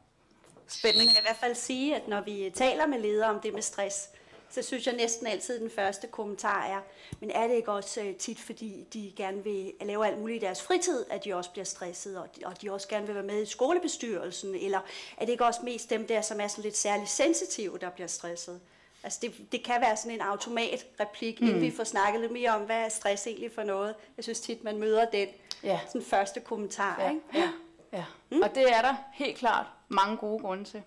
Spændende. 0.69 1.07
Man 1.07 1.15
kan 1.15 1.23
i 1.23 1.27
hvert 1.27 1.37
fald 1.37 1.55
sige, 1.55 1.97
at 1.97 2.09
når 2.09 2.21
vi 2.21 2.53
taler 2.55 2.87
med 2.87 2.99
ledere 2.99 3.31
om 3.31 3.41
det 3.41 3.55
med 3.55 3.63
stress, 3.63 4.09
så 4.51 4.63
synes 4.63 4.87
jeg 4.87 4.95
næsten 4.95 5.27
altid, 5.27 5.61
den 5.61 5.71
første 5.71 6.07
kommentar 6.07 6.65
er, 6.67 6.81
men 7.21 7.31
er 7.31 7.47
det 7.47 7.55
ikke 7.55 7.73
også 7.73 8.01
øh, 8.01 8.15
tit, 8.15 8.41
fordi 8.41 8.87
de 8.93 9.13
gerne 9.17 9.45
vil 9.45 9.73
lave 9.81 10.07
alt 10.07 10.19
muligt 10.19 10.43
i 10.43 10.47
deres 10.47 10.63
fritid, 10.63 11.05
at 11.11 11.25
de 11.25 11.35
også 11.35 11.51
bliver 11.51 11.65
stresset, 11.65 12.19
og 12.19 12.29
de, 12.37 12.47
og 12.47 12.63
de 12.63 12.73
også 12.73 12.89
gerne 12.89 13.07
vil 13.07 13.15
være 13.15 13.25
med 13.25 13.43
i 13.43 13.47
skolebestyrelsen, 13.47 14.55
eller 14.55 14.81
er 15.17 15.25
det 15.25 15.33
ikke 15.33 15.45
også 15.45 15.61
mest 15.63 15.91
dem 15.91 16.07
der, 16.07 16.21
som 16.21 16.41
er 16.41 16.49
sådan 16.49 16.65
lidt 16.65 16.77
særligt 16.77 17.11
sensitive, 17.11 17.79
der 17.79 17.91
bliver 17.91 18.07
stresset? 18.07 18.61
Altså 19.03 19.19
det, 19.23 19.53
det 19.53 19.65
kan 19.65 19.81
være 19.81 19.97
sådan 19.97 20.13
en 20.13 20.21
automatreplik, 20.21 21.41
mm. 21.41 21.47
inden 21.47 21.63
vi 21.63 21.71
får 21.71 21.85
snakket 21.85 22.21
lidt 22.21 22.33
mere 22.33 22.51
om, 22.51 22.63
hvad 22.63 22.77
er 22.77 22.89
stress 22.89 23.27
egentlig 23.27 23.53
for 23.55 23.63
noget. 23.63 23.95
Jeg 24.17 24.25
synes 24.25 24.41
tit, 24.41 24.65
man 24.65 24.79
møder 24.79 25.05
den 25.05 25.29
ja. 25.63 25.81
sådan 25.87 26.03
første 26.03 26.41
kommentar. 26.41 27.03
Ja. 27.03 27.11
Ikke? 27.11 27.23
Ja. 27.35 27.51
Ja. 27.93 28.05
Mm. 28.31 28.41
Og 28.43 28.55
det 28.55 28.71
er 28.73 28.83
der 28.83 28.95
helt 29.13 29.39
klart 29.39 29.67
mange 29.89 30.17
gode 30.17 30.39
grunde 30.39 30.65
til. 30.65 30.83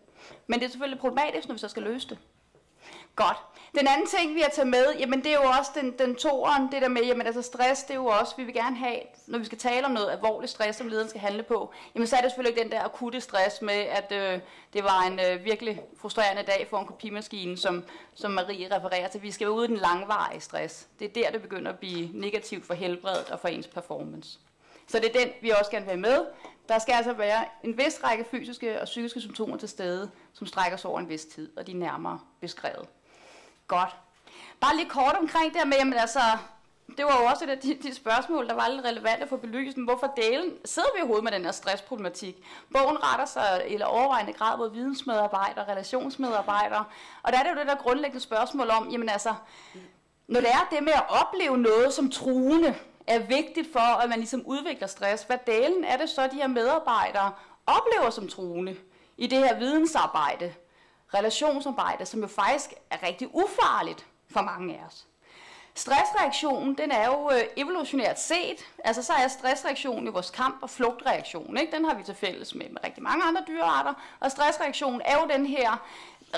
Men 0.48 0.60
det 0.60 0.66
er 0.66 0.70
selvfølgelig 0.70 1.00
problematisk, 1.00 1.48
når 1.48 1.54
vi 1.54 1.60
så 1.60 1.68
skal 1.68 1.84
løse 1.84 2.10
det. 2.10 2.18
Godt. 3.16 3.38
Den 3.80 3.88
anden 3.88 4.08
ting, 4.08 4.36
vi 4.36 4.40
har 4.42 4.50
taget 4.50 4.68
med, 4.68 4.86
jamen 5.00 5.24
det 5.24 5.32
er 5.32 5.34
jo 5.34 5.50
også 5.60 5.72
den, 5.76 5.92
den 6.00 6.16
toeren, 6.16 6.72
det 6.72 6.82
der 6.82 6.88
med, 6.88 7.02
jamen 7.02 7.28
altså 7.28 7.42
stress, 7.42 7.84
det 7.84 7.92
er 7.92 7.96
jo 7.96 8.06
også, 8.06 8.34
vi 8.38 8.44
vil 8.44 8.54
gerne 8.54 8.76
have, 8.76 9.00
når 9.28 9.40
vi 9.40 9.46
skal 9.46 9.58
tale 9.58 9.86
om 9.86 9.92
noget 9.92 10.12
alvorlig 10.12 10.50
stress, 10.50 10.78
som 10.78 10.88
lederen 10.88 11.10
skal 11.10 11.22
handle 11.22 11.44
på, 11.44 11.74
jamen 11.96 12.08
så 12.08 12.16
er 12.16 12.22
det 12.22 12.32
selvfølgelig 12.32 12.58
ikke 12.58 12.64
den 12.64 12.78
der 12.78 12.86
akutte 12.86 13.22
stress 13.22 13.62
med, 13.62 13.74
at 13.74 14.12
øh, 14.12 14.40
det 14.74 14.84
var 14.84 15.02
en 15.02 15.20
øh, 15.20 15.46
virkelig 15.46 15.82
frustrerende 15.98 16.44
dag 16.44 16.68
for 16.70 16.78
en 16.78 16.86
kopimaskine, 16.86 17.58
som, 17.58 17.84
som 18.14 18.32
Marie 18.32 18.76
refererer 18.76 19.08
til. 19.08 19.22
Vi 19.22 19.32
skal 19.32 19.50
ud 19.50 19.66
i 19.66 19.68
den 19.68 19.78
langvarige 19.78 20.42
stress. 20.42 20.88
Det 21.00 21.06
er 21.06 21.14
der, 21.14 21.32
det 21.32 21.42
begynder 21.42 21.72
at 21.72 21.80
blive 21.80 22.10
negativt 22.14 22.66
for 22.66 22.74
helbredet 22.74 23.30
og 23.32 23.40
for 23.40 23.48
ens 23.48 23.68
performance. 23.68 24.40
Så 24.92 25.00
det 25.00 25.16
er 25.16 25.20
den, 25.20 25.30
vi 25.42 25.50
også 25.50 25.72
gerne 25.72 25.86
vil 25.86 25.92
have 25.92 26.02
med. 26.02 26.26
Der 26.70 26.80
skal 26.80 26.94
altså 26.94 27.14
være 27.14 27.46
en 27.64 27.78
vis 27.78 28.00
række 28.04 28.26
fysiske 28.32 28.82
og 28.82 28.86
psykiske 28.86 29.22
symptomer 29.22 29.58
til 29.58 29.70
stede, 29.70 30.12
som 30.34 30.48
strækker 30.48 30.78
sig 30.78 30.90
over 30.90 31.00
en 31.00 31.10
vis 31.10 31.26
tid, 31.26 31.58
og 31.58 31.68
de 31.68 31.72
er 31.72 31.76
nærmere 31.76 32.20
beskrevet. 32.42 32.88
Godt. 33.68 33.96
Bare 34.60 34.76
lige 34.76 34.90
kort 34.90 35.16
omkring 35.20 35.54
det 35.54 35.62
her 35.62 35.66
med, 35.66 35.78
jamen 35.78 35.94
altså, 35.94 36.20
det 36.98 37.06
var 37.06 37.22
jo 37.22 37.26
også 37.26 37.46
et 37.46 37.50
af 37.50 37.58
de, 37.58 37.78
de 37.84 37.96
spørgsmål, 37.96 38.48
der 38.48 38.54
var 38.54 38.68
lidt 38.68 38.86
relevante 38.86 39.28
for 39.28 39.38
belysen. 39.38 39.84
Hvorfor 39.84 40.14
delen 40.18 40.54
sidder 40.66 40.90
vi 40.96 41.02
overhovedet 41.02 41.24
med 41.24 41.32
den 41.32 41.46
her 41.46 41.52
stressproblematik? 41.52 42.36
Bogen 42.74 42.98
retter 43.04 43.26
sig 43.26 43.66
i 43.70 43.82
overvejende 43.82 44.34
grad 44.34 44.58
mod 44.58 44.74
vidensmedarbejdere, 44.74 45.72
relationsmedarbejdere. 45.72 46.86
Og 47.24 47.32
der 47.32 47.40
er 47.40 47.44
det 47.44 47.50
jo 47.50 47.56
det 47.56 47.68
der 47.68 47.76
grundlæggende 47.76 48.20
spørgsmål 48.20 48.70
om, 48.70 48.90
jamen 48.90 49.10
altså, 49.10 49.34
når 50.28 50.40
det 50.40 50.50
er 50.50 50.68
det 50.72 50.84
med 50.84 50.94
at 50.94 51.06
opleve 51.10 51.58
noget 51.58 51.94
som 51.94 52.12
truende, 52.12 52.76
er 53.08 53.20
vigtigt 53.20 53.74
for, 53.74 54.02
at 54.02 54.10
man 54.10 54.20
ligesom 54.20 54.46
udvikler 54.46 54.88
stress. 54.88 55.24
Hvad 55.24 55.38
delen 55.48 55.84
er 55.84 55.98
det 55.98 56.10
så, 56.10 56.28
de 56.28 56.36
her 56.36 56.48
medarbejdere 56.48 57.32
oplever 57.66 58.10
som 58.10 58.28
truende 58.28 58.76
i 59.18 59.28
det 59.28 59.38
her 59.38 59.60
vidensarbejde, 59.60 60.54
relationsarbejde, 61.14 62.06
som 62.06 62.22
jo 62.22 62.28
faktisk 62.28 62.74
er 62.90 63.08
rigtig 63.08 63.36
ufarligt 63.36 64.06
for 64.30 64.42
mange 64.42 64.74
af 64.74 64.86
os. 64.88 65.08
Stressreaktionen, 65.76 66.78
den 66.78 66.92
er 66.92 67.06
jo 67.08 67.32
øh, 67.32 67.42
evolutionært 67.58 68.20
set, 68.20 68.72
altså 68.84 69.04
så 69.04 69.14
er 69.14 69.28
stressreaktionen 69.28 70.06
jo 70.06 70.12
vores 70.12 70.30
kamp- 70.30 70.60
og 70.62 70.70
flugtreaktion, 70.70 71.58
ikke? 71.58 71.76
den 71.76 71.86
har 71.86 71.96
vi 71.96 72.04
til 72.04 72.16
fælles 72.16 72.56
med, 72.56 72.70
med 72.70 72.84
rigtig 72.84 73.04
mange 73.04 73.24
andre 73.24 73.44
dyrearter, 73.48 73.94
og 74.20 74.32
stressreaktionen 74.32 75.02
er 75.06 75.16
jo 75.22 75.28
den 75.34 75.46
her 75.46 75.88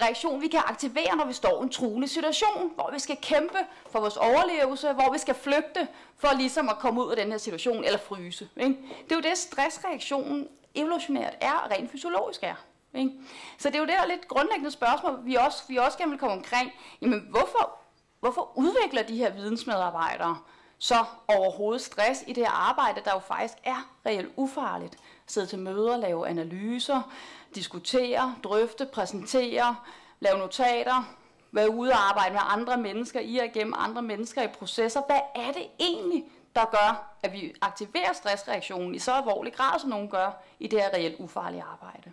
reaktion, 0.01 0.41
vi 0.41 0.47
kan 0.47 0.61
aktivere, 0.65 1.15
når 1.15 1.25
vi 1.25 1.33
står 1.33 1.61
i 1.61 1.63
en 1.63 1.69
truende 1.69 2.07
situation, 2.07 2.71
hvor 2.75 2.89
vi 2.93 2.99
skal 2.99 3.17
kæmpe 3.21 3.57
for 3.91 3.99
vores 3.99 4.17
overlevelse, 4.17 4.93
hvor 4.93 5.11
vi 5.11 5.17
skal 5.17 5.35
flygte 5.35 5.87
for 6.17 6.37
ligesom 6.37 6.69
at 6.69 6.79
komme 6.79 7.05
ud 7.05 7.11
af 7.11 7.17
den 7.17 7.31
her 7.31 7.37
situation, 7.37 7.83
eller 7.83 7.99
fryse. 7.99 8.49
Ikke? 8.57 8.77
Det 9.03 9.11
er 9.11 9.15
jo 9.15 9.21
det, 9.21 9.37
stressreaktionen 9.37 10.47
evolutionært 10.75 11.35
er, 11.41 11.53
og 11.53 11.71
rent 11.71 11.91
fysiologisk 11.91 12.43
er. 12.43 12.55
Ikke? 12.93 13.11
Så 13.57 13.69
det 13.69 13.75
er 13.75 13.79
jo 13.79 13.85
det 13.85 13.95
der 13.99 14.05
lidt 14.05 14.27
grundlæggende 14.27 14.71
spørgsmål, 14.71 15.19
vi 15.25 15.35
også, 15.35 15.63
vi 15.67 15.77
også 15.77 15.97
gerne 15.97 16.11
vil 16.11 16.19
komme 16.19 16.35
omkring. 16.35 16.71
Jamen, 17.01 17.27
hvorfor, 17.29 17.77
hvorfor 18.19 18.51
udvikler 18.55 19.03
de 19.03 19.17
her 19.17 19.33
vidensmedarbejdere 19.33 20.37
så 20.77 21.05
overhovedet 21.27 21.81
stress 21.81 22.23
i 22.27 22.33
det 22.33 22.43
her 22.43 22.51
arbejde, 22.51 23.01
der 23.05 23.11
jo 23.13 23.19
faktisk 23.19 23.53
er 23.63 23.89
reelt 24.05 24.31
ufarligt? 24.35 24.97
Sidde 25.27 25.47
til 25.47 25.59
møder, 25.59 25.97
lave 25.97 26.27
analyser, 26.27 27.11
diskutere, 27.55 28.35
drøfte, 28.43 28.85
præsentere, 28.85 29.75
lave 30.19 30.37
notater, 30.37 31.15
være 31.51 31.69
ude 31.69 31.91
og 31.91 32.09
arbejde 32.09 32.33
med 32.33 32.41
andre 32.43 32.77
mennesker, 32.77 33.19
i 33.19 33.37
og 33.37 33.45
igennem 33.45 33.73
andre 33.77 34.01
mennesker 34.01 34.43
i 34.43 34.47
processer. 34.47 35.01
Hvad 35.07 35.19
er 35.35 35.51
det 35.51 35.67
egentlig, 35.79 36.23
der 36.55 36.65
gør, 36.65 37.15
at 37.23 37.33
vi 37.33 37.53
aktiverer 37.61 38.13
stressreaktionen 38.13 38.95
i 38.95 38.99
så 38.99 39.11
alvorlig 39.11 39.53
grad, 39.53 39.79
som 39.79 39.89
nogen 39.89 40.09
gør 40.09 40.43
i 40.59 40.67
det 40.67 40.81
her 40.81 40.89
reelt 40.93 41.15
ufarlige 41.19 41.63
arbejde? 41.63 42.11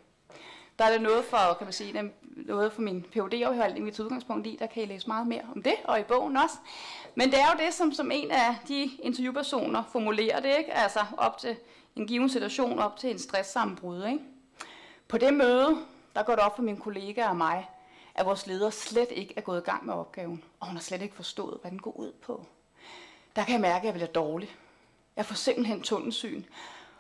Der 0.79 0.87
er 0.87 0.93
det 0.93 1.03
noget 1.03 1.25
for, 1.25 1.55
kan 1.59 1.67
man 1.67 1.73
sige, 1.73 2.11
noget 2.23 2.73
for 2.73 2.83
min 2.83 3.03
phd 3.03 3.35
afhandling 3.35 3.85
mit 3.85 4.01
udgangspunkt 4.01 4.47
i, 4.47 4.57
der 4.59 4.67
kan 4.67 4.83
I 4.83 4.87
læse 4.87 5.07
meget 5.07 5.27
mere 5.27 5.43
om 5.55 5.63
det, 5.63 5.75
og 5.85 6.01
i 6.01 6.03
bogen 6.03 6.37
også. 6.37 6.57
Men 7.15 7.31
det 7.31 7.39
er 7.41 7.47
jo 7.53 7.65
det, 7.65 7.75
som, 7.75 7.93
som 7.93 8.11
en 8.11 8.31
af 8.31 8.57
de 8.69 8.91
interviewpersoner 9.03 9.83
formulerer 9.93 10.41
det, 10.41 10.59
ikke? 10.59 10.73
altså 10.73 11.01
op 11.17 11.39
til 11.39 11.57
en 11.97 12.07
given 12.07 12.29
situation, 12.29 12.79
op 12.79 12.97
til 12.97 13.11
en 13.11 13.19
stresssammenbrud. 13.19 14.05
Ikke? 14.05 14.21
På 15.11 15.19
det 15.19 15.35
møde, 15.35 15.87
der 16.15 16.23
går 16.23 16.35
det 16.35 16.45
op 16.45 16.57
for 16.57 16.63
min 16.63 16.77
kollega 16.77 17.29
og 17.29 17.37
mig, 17.37 17.71
at 18.15 18.27
vores 18.27 18.47
leder 18.47 18.71
slet 18.71 19.09
ikke 19.11 19.35
er 19.37 19.41
gået 19.41 19.61
i 19.61 19.65
gang 19.65 19.87
med 19.87 19.95
opgaven, 19.95 20.45
og 20.61 20.67
hun 20.67 20.77
har 20.77 20.83
slet 20.83 21.03
ikke 21.03 21.15
forstået, 21.15 21.59
hvad 21.61 21.71
den 21.71 21.79
går 21.79 21.91
ud 21.91 22.13
på. 22.13 22.47
Der 23.37 23.45
kan 23.45 23.53
jeg 23.53 23.61
mærke, 23.61 23.79
at 23.79 23.85
jeg 23.85 23.95
bliver 23.95 24.07
dårlig. 24.07 24.57
Jeg 25.17 25.27
får 25.27 25.35
simpelthen 25.35 25.83
tunnelsyn, 25.83 26.45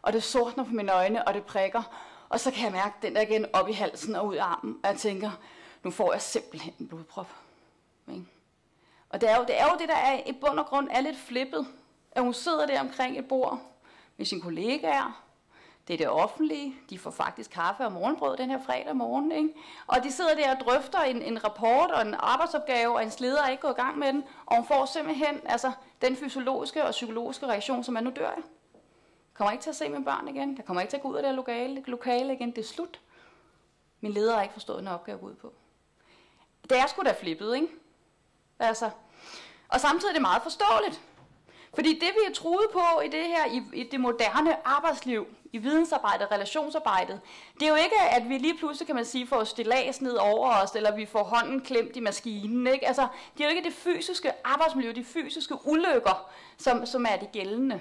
og 0.03 0.13
det 0.13 0.23
sortner 0.23 0.65
på 0.65 0.71
mine 0.71 0.93
øjne, 0.93 1.29
og 1.29 1.35
det 1.35 1.45
prikker, 1.45 1.83
og 2.29 2.41
så 2.41 2.51
kan 2.51 2.65
jeg 2.65 2.73
mærke 2.73 2.95
den 3.03 3.15
der 3.15 3.21
igen 3.21 3.47
op 3.53 3.69
i 3.69 3.73
halsen 3.73 4.17
og 4.17 4.27
ud 4.27 4.35
af 4.35 4.45
armen, 4.45 4.81
og 4.83 4.91
jeg 4.91 4.99
tænker, 4.99 5.31
nu 5.83 5.91
får 5.91 6.13
jeg 6.13 6.23
simpelthen 6.23 6.75
en 6.79 6.89
blodprop. 6.89 7.35
Ikke? 8.09 8.25
Og 9.11 9.21
det 9.21 9.31
er, 9.31 9.37
jo, 9.37 9.45
det 9.45 9.61
er 9.61 9.65
jo 9.65 9.79
det, 9.79 9.89
der 9.89 9.97
er 9.97 10.21
i 10.27 10.33
bund 10.33 10.59
og 10.59 10.67
grund 10.67 10.89
er 10.91 11.01
lidt 11.01 11.19
flippet, 11.19 11.67
at 12.13 12.23
hun 12.23 12.35
sidder 12.35 12.67
der 12.67 12.81
omkring 12.81 13.19
et 13.19 13.29
bord 13.29 13.61
med 14.17 14.27
sine 14.27 14.41
kollegaer, 14.41 15.30
det 15.89 15.95
er 15.95 15.99
det 15.99 16.09
offentlige. 16.09 16.75
De 16.91 16.99
får 16.99 17.11
faktisk 17.11 17.51
kaffe 17.51 17.85
og 17.85 17.93
morgenbrød 17.93 18.37
den 18.37 18.51
her 18.51 18.63
fredag 18.67 18.97
morgen. 18.97 19.33
Ikke? 19.33 19.55
Og 19.87 20.05
de 20.05 20.13
sidder 20.13 20.35
der 20.35 20.55
og 20.55 20.61
drøfter 20.61 21.01
en, 21.01 21.23
en 21.23 21.45
rapport 21.45 21.91
og 21.91 22.03
en 22.03 22.15
arbejdsopgave, 22.19 22.95
og 22.95 23.03
en 23.03 23.13
leder 23.19 23.43
er 23.43 23.49
ikke 23.49 23.61
gået 23.61 23.75
i 23.79 23.81
gang 23.83 23.99
med 23.99 24.13
den. 24.13 24.25
Og 24.47 24.57
hun 24.57 24.67
får 24.67 24.87
simpelthen 24.87 25.41
altså, 25.45 25.73
den 26.03 26.17
fysiologiske 26.17 26.85
og 26.85 26.91
psykologiske 26.91 27.47
reaktion, 27.47 27.85
som 27.85 27.97
er 27.97 28.01
nu 28.01 28.11
dør 28.17 28.31
jeg. 28.31 28.43
kommer 29.35 29.53
ikke 29.53 29.63
til 29.63 29.71
at 29.71 29.77
se 29.77 29.89
mine 29.89 30.05
børn 30.05 30.29
igen. 30.29 30.57
Jeg 30.57 30.65
kommer 30.65 30.81
ikke 30.81 30.91
til 30.91 30.97
at 30.97 31.03
gå 31.03 31.09
ud 31.09 31.17
af 31.17 31.23
det 31.23 31.35
lokale, 31.35 31.83
lokale 31.87 32.33
igen. 32.33 32.51
Det 32.51 32.59
er 32.59 32.69
slut. 32.69 33.01
Min 34.01 34.13
leder 34.13 34.35
har 34.35 34.43
ikke 34.43 34.53
forstået, 34.53 34.79
den 34.79 34.89
opgave 34.89 35.23
ud 35.23 35.35
på. 35.35 35.53
Det 36.71 36.79
er 36.79 36.87
sgu 36.87 37.03
da 37.03 37.15
flippet, 37.21 37.55
ikke? 37.55 37.69
Altså. 38.59 38.91
Og 39.69 39.81
samtidig 39.81 40.11
er 40.11 40.13
det 40.13 40.23
meget 40.23 40.43
forståeligt. 40.43 41.01
Fordi 41.75 41.95
det, 41.95 42.09
vi 42.09 42.31
er 42.31 42.35
truet 42.35 42.67
på 42.73 43.01
i 43.05 43.09
det 43.09 43.25
her, 43.25 43.47
i, 43.47 43.63
i 43.73 43.83
det 43.83 44.01
moderne 44.01 44.67
arbejdsliv, 44.67 45.27
i 45.53 45.59
vidensarbejdet, 45.59 46.31
relationsarbejdet, 46.33 47.21
det 47.55 47.63
er 47.63 47.69
jo 47.69 47.75
ikke, 47.75 48.01
at 48.11 48.29
vi 48.29 48.39
lige 48.39 48.59
pludselig, 48.59 48.87
kan 48.87 48.97
man 48.97 49.05
sige, 49.05 49.27
får 49.27 49.45
stilas 49.45 50.01
ned 50.01 50.15
over 50.15 50.55
os, 50.63 50.71
eller 50.75 50.97
vi 50.97 51.07
får 51.07 51.23
hånden 51.23 51.61
klemt 51.61 51.97
i 51.97 52.01
maskinen. 52.01 52.67
Ikke? 52.67 52.87
Altså, 52.87 53.09
det 53.39 53.45
er 53.45 53.51
jo 53.51 53.57
ikke 53.57 53.69
det 53.69 53.77
fysiske 53.77 54.33
arbejdsmiljø, 54.45 54.93
de 54.93 55.05
fysiske 55.05 55.55
ulykker, 55.65 56.31
som, 56.59 56.87
som 56.87 57.07
er 57.09 57.17
det 57.17 57.33
gældende. 57.33 57.81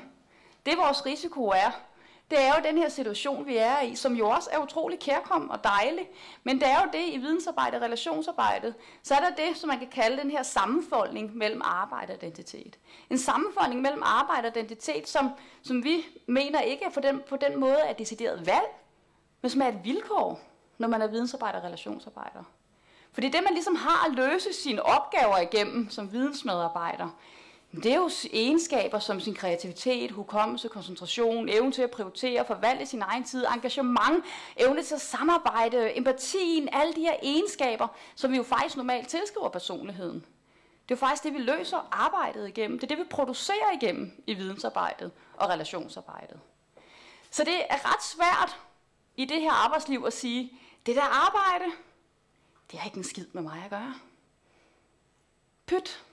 Det 0.65 0.77
vores 0.77 1.05
risiko 1.05 1.47
er, 1.47 1.71
det 2.31 2.41
er 2.41 2.47
jo 2.47 2.63
den 2.63 2.77
her 2.77 2.89
situation, 2.89 3.47
vi 3.47 3.57
er 3.57 3.81
i, 3.81 3.95
som 3.95 4.15
jo 4.15 4.29
også 4.29 4.49
er 4.53 4.57
utrolig 4.57 4.99
kærkom 4.99 5.49
og 5.49 5.63
dejlig. 5.63 6.09
Men 6.43 6.59
det 6.59 6.67
er 6.67 6.81
jo 6.81 6.89
det 6.93 7.13
i 7.13 7.17
vidensarbejdet, 7.17 7.81
relationsarbejdet. 7.81 8.75
Så 9.03 9.15
er 9.15 9.19
der 9.19 9.45
det, 9.45 9.57
som 9.57 9.67
man 9.67 9.79
kan 9.79 9.87
kalde 9.87 10.21
den 10.21 10.31
her 10.31 10.43
sammenfoldning 10.43 11.37
mellem 11.37 11.61
arbejde 11.63 12.13
og 12.13 12.23
identitet. 12.23 12.79
En 13.09 13.17
sammenfoldning 13.17 13.81
mellem 13.81 14.01
arbejde 14.05 14.47
og 14.47 14.57
identitet, 14.57 15.09
som, 15.09 15.29
som 15.61 15.83
vi 15.83 16.05
mener 16.27 16.61
ikke 16.61 16.85
er 16.85 16.89
på 16.89 16.99
den, 16.99 17.21
på 17.29 17.35
den 17.35 17.59
måde 17.59 17.79
er 17.79 17.93
decideret 17.93 18.45
valg, 18.45 18.67
men 19.41 19.49
som 19.49 19.61
er 19.61 19.67
et 19.67 19.79
vilkår, 19.83 20.41
når 20.77 20.87
man 20.87 21.01
er 21.01 21.07
vidensarbejder 21.07 21.59
og 21.59 21.65
relationsarbejder. 21.65 22.43
Fordi 23.11 23.29
det, 23.29 23.43
man 23.43 23.53
ligesom 23.53 23.75
har 23.75 24.05
at 24.09 24.15
løse 24.15 24.53
sine 24.53 24.83
opgaver 24.83 25.37
igennem 25.37 25.89
som 25.89 26.11
vidensmedarbejder, 26.11 27.09
det 27.71 27.85
er 27.85 27.95
jo 27.95 28.09
egenskaber 28.33 28.99
som 28.99 29.19
sin 29.19 29.35
kreativitet, 29.35 30.11
hukommelse, 30.11 30.67
koncentration, 30.69 31.49
evne 31.49 31.71
til 31.71 31.81
at 31.81 31.91
prioritere, 31.91 32.45
forvalte 32.45 32.85
sin 32.85 33.01
egen 33.01 33.23
tid, 33.23 33.45
engagement, 33.55 34.25
evne 34.57 34.83
til 34.83 34.95
at 34.95 35.01
samarbejde, 35.01 35.97
empatien, 35.97 36.69
alle 36.71 36.93
de 36.93 37.01
her 37.01 37.15
egenskaber, 37.23 37.87
som 38.15 38.31
vi 38.31 38.37
jo 38.37 38.43
faktisk 38.43 38.75
normalt 38.77 39.07
tilskriver 39.07 39.49
personligheden. 39.49 40.25
Det 40.89 40.95
er 40.95 40.97
jo 40.97 41.07
faktisk 41.07 41.23
det, 41.23 41.33
vi 41.33 41.39
løser 41.39 41.87
arbejdet 41.91 42.47
igennem. 42.47 42.79
Det 42.79 42.91
er 42.91 42.95
det, 42.95 43.05
vi 43.05 43.09
producerer 43.09 43.71
igennem 43.81 44.23
i 44.27 44.33
vidensarbejdet 44.33 45.11
og 45.33 45.49
relationsarbejdet. 45.49 46.39
Så 47.31 47.43
det 47.43 47.61
er 47.69 47.93
ret 47.93 48.03
svært 48.03 48.59
i 49.17 49.25
det 49.25 49.41
her 49.41 49.51
arbejdsliv 49.51 50.03
at 50.07 50.13
sige, 50.13 50.53
det 50.85 50.95
der 50.95 51.27
arbejde, 51.27 51.65
det 52.71 52.79
har 52.79 52.85
ikke 52.85 52.97
en 52.97 53.03
skid 53.03 53.25
med 53.33 53.41
mig 53.41 53.61
at 53.63 53.69
gøre. 53.69 53.93
Pyt, 55.65 56.03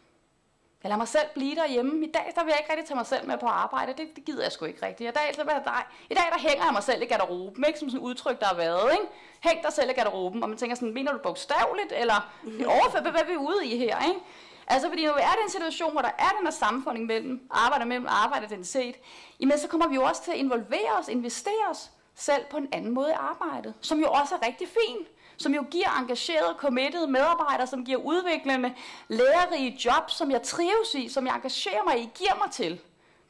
jeg 0.87 0.91
lader 0.91 0.99
mig 0.99 1.09
selv 1.09 1.29
blive 1.35 1.55
derhjemme. 1.55 2.07
I 2.07 2.11
dag 2.11 2.33
der 2.35 2.45
vil 2.45 2.51
jeg 2.51 2.59
ikke 2.61 2.73
rigtig 2.73 2.87
tage 2.89 2.97
mig 2.97 3.07
selv 3.07 3.27
med 3.27 3.39
på 3.39 3.47
arbejde. 3.47 3.93
Det, 3.99 4.17
det 4.17 4.25
gider 4.25 4.43
jeg 4.43 4.53
sgu 4.53 4.65
ikke 4.65 4.87
rigtigt. 4.87 5.11
I 5.11 5.13
dag, 5.13 5.35
så 5.35 5.43
der, 5.43 5.87
I 6.11 6.15
dag 6.15 6.25
der 6.35 6.39
hænger 6.49 6.65
jeg 6.65 6.73
mig 6.73 6.83
selv 6.83 7.03
i 7.03 7.05
garderoben, 7.05 7.65
ikke? 7.67 7.79
som 7.79 7.91
sådan 7.91 8.05
et 8.05 8.09
udtryk, 8.09 8.41
der 8.41 8.47
har 8.47 8.55
været. 8.55 8.93
Ikke? 8.93 9.05
Hæng 9.41 9.63
dig 9.63 9.73
selv 9.73 9.91
i 9.91 9.93
garderoben, 9.93 10.43
og 10.43 10.49
man 10.49 10.59
tænker 10.59 10.77
sådan, 10.77 10.95
mener 10.95 11.13
du 11.13 11.19
bogstaveligt, 11.19 11.93
eller 11.97 12.19
overført, 12.67 13.03
hvad 13.03 13.21
er 13.21 13.27
vi 13.27 13.37
ude 13.37 13.67
i 13.67 13.77
her? 13.79 14.09
Ikke? 14.09 14.21
Altså, 14.67 14.89
fordi 14.89 15.03
vi 15.03 15.07
er 15.07 15.35
i 15.41 15.45
en 15.45 15.51
situation, 15.51 15.93
hvor 15.93 16.01
der 16.01 16.11
er 16.19 16.31
den 16.39 16.47
her 16.47 16.53
sammenfoldning 16.53 17.07
mellem 17.07 17.49
arbejde 17.51 17.85
mellem 17.85 18.07
arbejde 18.09 18.45
og 18.45 18.53
identitet, 18.53 18.97
jamen 19.41 19.59
så 19.59 19.69
kommer 19.69 19.89
vi 19.89 19.95
jo 19.95 20.03
også 20.03 20.25
til 20.25 20.31
at 20.31 20.37
involvere 20.37 20.93
os, 21.01 21.09
investere 21.09 21.67
os 21.71 21.91
selv 22.15 22.45
på 22.51 22.57
en 22.57 22.69
anden 22.73 22.91
måde 22.91 23.11
i 23.11 23.19
arbejdet, 23.19 23.75
som 23.81 23.99
jo 24.01 24.09
også 24.11 24.35
er 24.35 24.47
rigtig 24.47 24.69
fint 24.69 25.09
som 25.37 25.55
jo 25.55 25.65
giver 25.71 25.99
engagerede, 26.01 26.55
committed 26.59 27.07
medarbejdere, 27.07 27.67
som 27.67 27.85
giver 27.85 27.99
udviklende, 27.99 28.75
lærerige 29.09 29.79
job, 29.85 30.11
som 30.11 30.31
jeg 30.31 30.43
trives 30.43 30.95
i, 30.95 31.09
som 31.09 31.27
jeg 31.27 31.35
engagerer 31.35 31.85
mig 31.85 31.99
i, 31.99 32.11
giver 32.15 32.35
mig 32.45 32.51
til. 32.51 32.81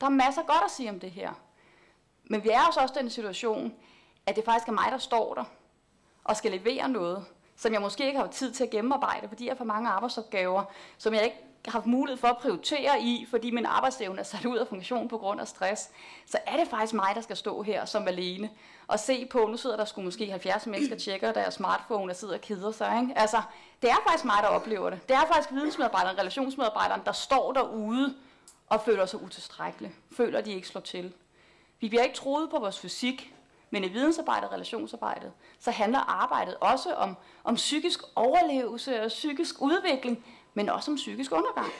Der 0.00 0.06
er 0.06 0.10
masser 0.10 0.42
godt 0.42 0.64
at 0.64 0.70
sige 0.70 0.90
om 0.90 1.00
det 1.00 1.10
her. 1.10 1.32
Men 2.24 2.44
vi 2.44 2.48
er 2.48 2.60
også 2.68 2.80
også 2.80 2.94
i 2.98 3.02
den 3.02 3.10
situation, 3.10 3.74
at 4.26 4.36
det 4.36 4.44
faktisk 4.44 4.68
er 4.68 4.72
mig, 4.72 4.88
der 4.90 4.98
står 4.98 5.34
der 5.34 5.44
og 6.24 6.36
skal 6.36 6.50
levere 6.50 6.88
noget. 6.88 7.24
som 7.58 7.72
jeg 7.72 7.80
måske 7.80 8.06
ikke 8.06 8.18
har 8.18 8.26
tid 8.26 8.52
til 8.52 8.64
at 8.64 8.70
gennemarbejde, 8.70 9.28
fordi 9.28 9.44
jeg 9.44 9.50
har 9.52 9.56
for 9.56 9.64
mange 9.64 9.88
arbejdsopgaver, 9.90 10.64
som 10.98 11.14
jeg 11.14 11.24
ikke 11.24 11.36
haft 11.72 11.86
mulighed 11.86 12.18
for 12.18 12.28
at 12.28 12.36
prioritere 12.36 13.00
i, 13.00 13.26
fordi 13.30 13.50
min 13.50 13.66
arbejdsevne 13.66 14.18
er 14.20 14.24
sat 14.24 14.44
ud 14.44 14.56
af 14.56 14.66
funktion 14.66 15.08
på 15.08 15.18
grund 15.18 15.40
af 15.40 15.48
stress, 15.48 15.90
så 16.26 16.38
er 16.46 16.56
det 16.56 16.68
faktisk 16.68 16.94
mig, 16.94 17.12
der 17.14 17.20
skal 17.20 17.36
stå 17.36 17.62
her 17.62 17.84
som 17.84 18.08
alene 18.08 18.50
og 18.86 19.00
se 19.00 19.26
på, 19.26 19.38
nu 19.38 19.56
sidder 19.56 19.76
der 19.76 19.84
skulle 19.84 20.04
måske 20.04 20.30
70 20.30 20.66
mennesker 20.66 20.96
tjekker 20.96 21.32
deres 21.32 21.54
smartphone 21.54 22.12
og 22.12 22.16
sidder 22.16 22.34
og 22.34 22.40
keder 22.40 22.72
sig. 22.72 23.00
Ikke? 23.02 23.18
Altså, 23.18 23.42
det 23.82 23.90
er 23.90 23.96
faktisk 24.08 24.24
mig, 24.24 24.36
der 24.42 24.48
oplever 24.48 24.90
det. 24.90 25.08
Det 25.08 25.16
er 25.16 25.26
faktisk 25.32 25.52
vidensmedarbejderen, 25.52 26.18
relationsmedarbejderen, 26.18 27.00
der 27.04 27.12
står 27.12 27.52
derude 27.52 28.14
og 28.68 28.80
føler 28.80 29.06
sig 29.06 29.22
utilstrækkelig. 29.22 29.94
Føler, 30.16 30.40
de 30.40 30.52
ikke 30.52 30.68
slår 30.68 30.80
til. 30.80 31.12
Vi 31.80 31.88
bliver 31.88 32.02
ikke 32.02 32.16
troet 32.16 32.50
på 32.50 32.58
vores 32.58 32.78
fysik, 32.78 33.34
men 33.70 33.84
i 33.84 33.88
vidensarbejdet 33.88 34.44
og 34.44 34.52
relationsarbejdet, 34.52 35.32
så 35.58 35.70
handler 35.70 35.98
arbejdet 35.98 36.56
også 36.60 36.94
om, 36.94 37.16
om 37.44 37.54
psykisk 37.54 38.00
overlevelse 38.14 39.02
og 39.02 39.08
psykisk 39.08 39.62
udvikling, 39.62 40.24
men 40.54 40.68
også 40.68 40.90
om 40.90 40.96
psykisk 40.96 41.32
undergang. 41.32 41.72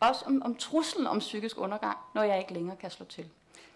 Også 0.00 0.24
om, 0.26 0.42
om 0.44 0.54
truslen 0.54 1.06
om 1.06 1.18
psykisk 1.18 1.58
undergang, 1.58 1.98
når 2.14 2.22
jeg 2.22 2.38
ikke 2.38 2.52
længere 2.52 2.76
kan 2.76 2.90
slå 2.90 3.06
til. 3.06 3.30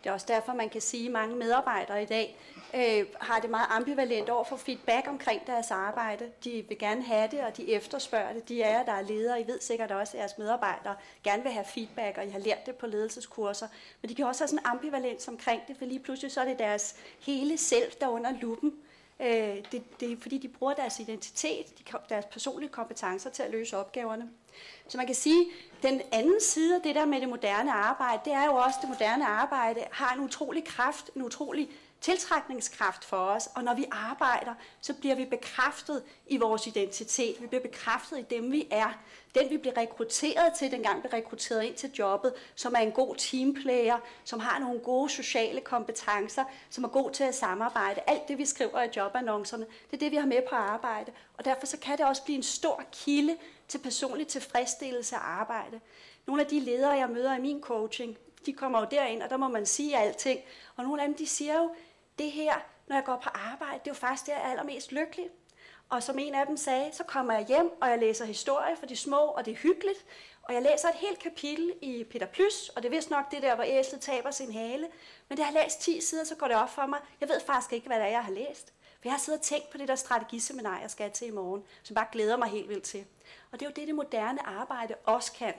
Det 0.07 0.11
er 0.11 0.15
også 0.15 0.27
derfor, 0.29 0.53
man 0.53 0.69
kan 0.69 0.81
sige, 0.81 1.07
at 1.07 1.13
mange 1.13 1.37
medarbejdere 1.37 2.03
i 2.03 2.07
dag 2.07 2.39
øh, 2.75 3.07
har 3.21 3.41
det 3.41 3.51
meget 3.51 3.67
ambivalent 3.71 4.29
over 4.29 4.45
for 4.45 4.57
feedback 4.57 5.09
omkring 5.09 5.47
deres 5.47 5.71
arbejde. 5.71 6.31
De 6.45 6.65
vil 6.69 6.79
gerne 6.79 7.03
have 7.03 7.29
det, 7.31 7.41
og 7.41 7.57
de 7.57 7.73
efterspørger 7.73 8.33
det. 8.33 8.49
De 8.49 8.63
er 8.63 8.85
der 8.85 8.93
er 8.93 9.03
ledere. 9.03 9.41
I 9.41 9.47
ved 9.47 9.61
sikkert 9.61 9.91
også, 9.91 10.17
at 10.17 10.21
jeres 10.21 10.39
medarbejdere 10.39 10.97
gerne 11.25 11.43
vil 11.43 11.53
have 11.53 11.65
feedback, 11.65 12.19
og 12.19 12.27
I 12.27 12.31
har 12.31 12.39
lært 12.39 12.67
det 12.67 12.75
på 12.75 12.87
ledelseskurser. 12.87 13.69
Men 14.03 14.09
de 14.09 14.15
kan 14.15 14.27
også 14.27 14.43
have 14.43 14.49
sådan 14.49 14.59
en 14.59 14.67
ambivalens 14.67 15.29
omkring 15.29 15.63
det, 15.69 15.77
for 15.77 15.85
lige 15.85 16.01
pludselig 16.01 16.33
så 16.33 16.41
er 16.41 16.45
det 16.45 16.59
deres 16.59 16.97
hele 17.21 17.59
selv, 17.59 17.93
der 18.01 18.09
under 18.09 18.31
luppen. 18.41 18.73
Øh, 19.21 19.57
det, 19.73 20.01
det 20.01 20.13
er 20.13 20.17
fordi, 20.21 20.39
de 20.39 20.49
bruger 20.49 20.75
deres 20.75 21.01
identitet, 21.01 21.67
deres 22.09 22.25
personlige 22.25 22.71
kompetencer 22.71 23.31
til 23.31 23.43
at 23.43 23.51
løse 23.51 23.77
opgaverne. 23.77 24.31
Så 24.89 24.97
man 24.97 25.07
kan 25.07 25.15
sige, 25.15 25.47
den 25.83 26.03
anden 26.13 26.41
side 26.41 26.75
af 26.75 26.83
det 26.83 26.95
der 26.95 27.05
med 27.05 27.21
det 27.21 27.29
moderne 27.29 27.73
arbejde, 27.73 28.21
det 28.25 28.33
er 28.33 28.45
jo 28.45 28.55
også, 28.55 28.77
at 28.77 28.83
det 28.83 28.89
moderne 28.89 29.27
arbejde 29.27 29.85
har 29.93 30.15
en 30.15 30.21
utrolig 30.21 30.65
kraft, 30.65 31.11
en 31.17 31.23
utrolig 31.23 31.71
tiltrækningskraft 32.01 33.05
for 33.05 33.17
os, 33.17 33.49
og 33.55 33.65
når 33.65 33.75
vi 33.75 33.87
arbejder, 33.91 34.55
så 34.81 34.95
bliver 34.95 35.15
vi 35.15 35.25
bekræftet 35.25 36.03
i 36.27 36.37
vores 36.37 36.67
identitet. 36.67 37.37
Vi 37.41 37.47
bliver 37.47 37.63
bekræftet 37.63 38.19
i 38.19 38.23
dem, 38.31 38.53
vi 38.53 38.69
er. 38.71 38.99
Den, 39.35 39.51
vi 39.51 39.57
bliver 39.57 39.77
rekrutteret 39.77 40.53
til, 40.53 40.71
dengang 40.71 41.03
vi 41.03 41.09
rekrutteret 41.13 41.63
ind 41.63 41.75
til 41.75 41.93
jobbet, 41.99 42.35
som 42.55 42.75
er 42.75 42.81
en 42.81 42.93
god 42.93 43.17
teamplayer, 43.17 43.99
som 44.25 44.41
har 44.41 44.59
nogle 44.59 44.81
gode 44.81 45.11
sociale 45.11 45.61
kompetencer, 45.61 46.45
som 46.71 46.85
er 46.85 46.89
god 46.89 47.11
til 47.11 47.25
at 47.25 47.35
samarbejde. 47.35 48.01
Alt 48.07 48.29
det, 48.29 48.39
vi 48.39 48.47
skriver 48.47 48.83
i 48.83 48.89
jobannoncerne, 48.97 49.67
det 49.91 49.97
er 49.97 49.99
det, 49.99 50.11
vi 50.11 50.17
har 50.17 50.27
med 50.27 50.43
på 50.49 50.55
arbejde. 50.55 51.13
Og 51.39 51.45
derfor 51.45 51.67
så 51.67 51.79
kan 51.79 51.99
det 51.99 52.07
også 52.07 52.25
blive 52.25 52.37
en 52.37 52.43
stor 52.43 52.83
kilde 52.93 53.37
til 53.69 53.79
personlig 53.79 54.27
tilfredsstillelse 54.27 55.17
af 55.17 55.21
arbejde. 55.23 55.81
Nogle 56.27 56.43
af 56.43 56.49
de 56.49 56.61
ledere, 56.61 56.93
jeg 56.93 57.11
møder 57.11 57.37
i 57.37 57.41
min 57.41 57.61
coaching, 57.61 58.19
de 58.47 58.53
kommer 58.53 58.81
jo 58.81 58.87
derind, 58.91 59.23
og 59.23 59.31
der 59.31 59.37
må 59.37 59.49
man 59.49 59.67
sige 59.67 59.99
alting. 59.99 60.41
Og 60.77 60.85
nogle 60.85 61.03
af 61.03 61.09
dem, 61.09 61.17
de 61.17 61.27
siger 61.27 61.59
jo, 61.59 61.75
det 62.19 62.31
her, 62.31 62.55
når 62.87 62.97
jeg 62.97 63.05
går 63.05 63.17
på 63.17 63.29
arbejde, 63.35 63.79
det 63.79 63.87
er 63.87 63.91
jo 63.91 63.95
faktisk 63.95 64.27
det, 64.27 64.33
jeg 64.33 64.41
er 64.41 64.51
allermest 64.51 64.93
lykkelig. 64.93 65.29
Og 65.89 66.03
som 66.03 66.19
en 66.19 66.35
af 66.35 66.47
dem 66.47 66.57
sagde, 66.57 66.91
så 66.93 67.05
kommer 67.05 67.35
jeg 67.35 67.47
hjem, 67.47 67.71
og 67.83 67.91
jeg 67.91 67.99
læser 67.99 68.25
historie 68.25 68.77
for 68.77 68.87
de 68.87 68.97
små, 68.97 69.17
og 69.17 69.45
det 69.45 69.53
er 69.53 69.57
hyggeligt. 69.57 70.05
Og 70.43 70.55
jeg 70.55 70.63
læser 70.63 70.89
et 70.89 70.95
helt 70.95 71.19
kapitel 71.19 71.73
i 71.83 72.05
Peter 72.05 72.27
Plys, 72.27 72.69
og 72.69 72.83
det 72.83 72.89
er 72.89 72.97
vist 72.97 73.11
nok 73.11 73.31
det 73.31 73.43
der, 73.43 73.55
hvor 73.55 73.65
æslet 73.67 74.01
taber 74.01 74.31
sin 74.31 74.53
hale. 74.53 74.89
Men 75.29 75.39
da 75.39 75.43
jeg 75.43 75.53
har 75.53 75.63
læst 75.63 75.81
10 75.81 76.01
sider, 76.01 76.25
så 76.25 76.35
går 76.35 76.47
det 76.47 76.57
op 76.57 76.71
for 76.71 76.87
mig. 76.87 77.01
Jeg 77.21 77.29
ved 77.29 77.41
faktisk 77.41 77.73
ikke, 77.73 77.87
hvad 77.87 77.97
det 77.97 78.05
er, 78.05 78.11
jeg 78.11 78.25
har 78.25 78.33
læst. 78.33 78.73
For 78.83 79.01
jeg 79.05 79.13
har 79.13 79.19
siddet 79.19 79.41
og 79.41 79.45
tænkt 79.45 79.71
på 79.71 79.79
det 79.79 79.89
der 79.89 79.95
strategiseminar, 79.95 80.81
jeg 80.81 80.91
skal 80.91 81.11
til 81.11 81.27
i 81.27 81.31
morgen, 81.31 81.65
som 81.83 81.95
bare 81.95 82.07
glæder 82.13 82.37
mig 82.37 82.49
helt 82.49 82.69
vildt 82.69 82.85
til. 82.85 83.05
Og 83.53 83.61
det 83.61 83.67
er 83.67 83.71
jo 83.71 83.75
det, 83.77 83.87
det 83.87 83.95
moderne 83.95 84.47
arbejde 84.47 84.95
også 85.05 85.33
kan. 85.33 85.55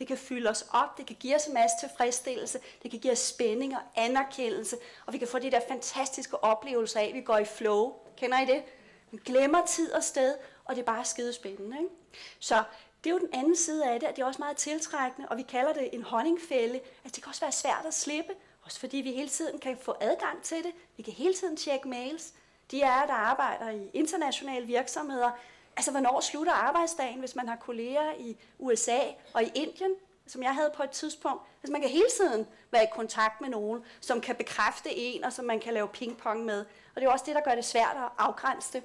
Det 0.00 0.08
kan 0.08 0.18
fylde 0.18 0.50
os 0.50 0.64
op, 0.72 0.98
det 0.98 1.06
kan 1.06 1.16
give 1.20 1.34
os 1.36 1.46
en 1.46 1.54
masse 1.54 1.76
tilfredsstillelse, 1.80 2.60
det 2.82 2.90
kan 2.90 3.00
give 3.00 3.12
os 3.12 3.18
spænding 3.18 3.76
og 3.76 3.82
anerkendelse, 3.94 4.76
og 5.06 5.12
vi 5.12 5.18
kan 5.18 5.28
få 5.28 5.38
de 5.38 5.50
der 5.50 5.60
fantastiske 5.68 6.44
oplevelser 6.44 7.00
af, 7.00 7.04
at 7.04 7.14
vi 7.14 7.20
går 7.20 7.38
i 7.38 7.44
flow. 7.44 7.92
Kender 8.16 8.40
I 8.40 8.44
det? 8.44 8.62
Vi 9.10 9.18
glemmer 9.24 9.66
tid 9.66 9.92
og 9.92 10.04
sted, 10.04 10.34
og 10.64 10.76
det 10.76 10.82
er 10.82 10.86
bare 10.86 11.04
skide 11.04 11.32
spændende. 11.32 11.76
Ikke? 11.78 11.90
Så 12.38 12.62
det 13.04 13.10
er 13.10 13.14
jo 13.14 13.18
den 13.18 13.28
anden 13.32 13.56
side 13.56 13.86
af 13.86 14.00
det, 14.00 14.06
at 14.06 14.16
det 14.16 14.22
er 14.22 14.26
også 14.26 14.38
meget 14.38 14.56
tiltrækkende, 14.56 15.28
og 15.28 15.36
vi 15.36 15.42
kalder 15.42 15.72
det 15.72 15.88
en 15.92 16.02
honningfælde, 16.02 16.80
at 17.04 17.14
det 17.14 17.22
kan 17.22 17.28
også 17.28 17.40
være 17.40 17.52
svært 17.52 17.84
at 17.86 17.94
slippe, 17.94 18.32
også 18.62 18.80
fordi 18.80 18.96
vi 18.96 19.12
hele 19.12 19.28
tiden 19.28 19.58
kan 19.58 19.78
få 19.82 19.94
adgang 20.00 20.42
til 20.42 20.56
det. 20.56 20.72
Vi 20.96 21.02
kan 21.02 21.12
hele 21.12 21.34
tiden 21.34 21.56
tjekke 21.56 21.88
mails. 21.88 22.32
De 22.70 22.82
er, 22.82 23.06
der 23.06 23.12
arbejder 23.12 23.70
i 23.70 23.90
internationale 23.94 24.66
virksomheder, 24.66 25.30
Altså, 25.76 25.90
hvornår 25.90 26.20
slutter 26.20 26.52
arbejdsdagen, 26.52 27.18
hvis 27.18 27.36
man 27.36 27.48
har 27.48 27.56
kolleger 27.56 28.12
i 28.18 28.36
USA 28.58 28.98
og 29.34 29.42
i 29.42 29.50
Indien, 29.54 29.94
som 30.26 30.42
jeg 30.42 30.54
havde 30.54 30.70
på 30.74 30.82
et 30.82 30.90
tidspunkt? 30.90 31.42
Altså, 31.62 31.72
man 31.72 31.80
kan 31.80 31.90
hele 31.90 32.10
tiden 32.16 32.46
være 32.70 32.84
i 32.84 32.86
kontakt 32.92 33.40
med 33.40 33.48
nogen, 33.48 33.84
som 34.00 34.20
kan 34.20 34.36
bekræfte 34.36 34.90
en, 34.96 35.24
og 35.24 35.32
som 35.32 35.44
man 35.44 35.60
kan 35.60 35.74
lave 35.74 35.88
pingpong 35.88 36.44
med. 36.44 36.60
Og 36.94 37.00
det 37.00 37.04
er 37.04 37.10
også 37.10 37.24
det, 37.26 37.34
der 37.34 37.40
gør 37.40 37.54
det 37.54 37.64
svært 37.64 37.96
at 37.96 38.08
afgrænse 38.18 38.72
det. 38.72 38.82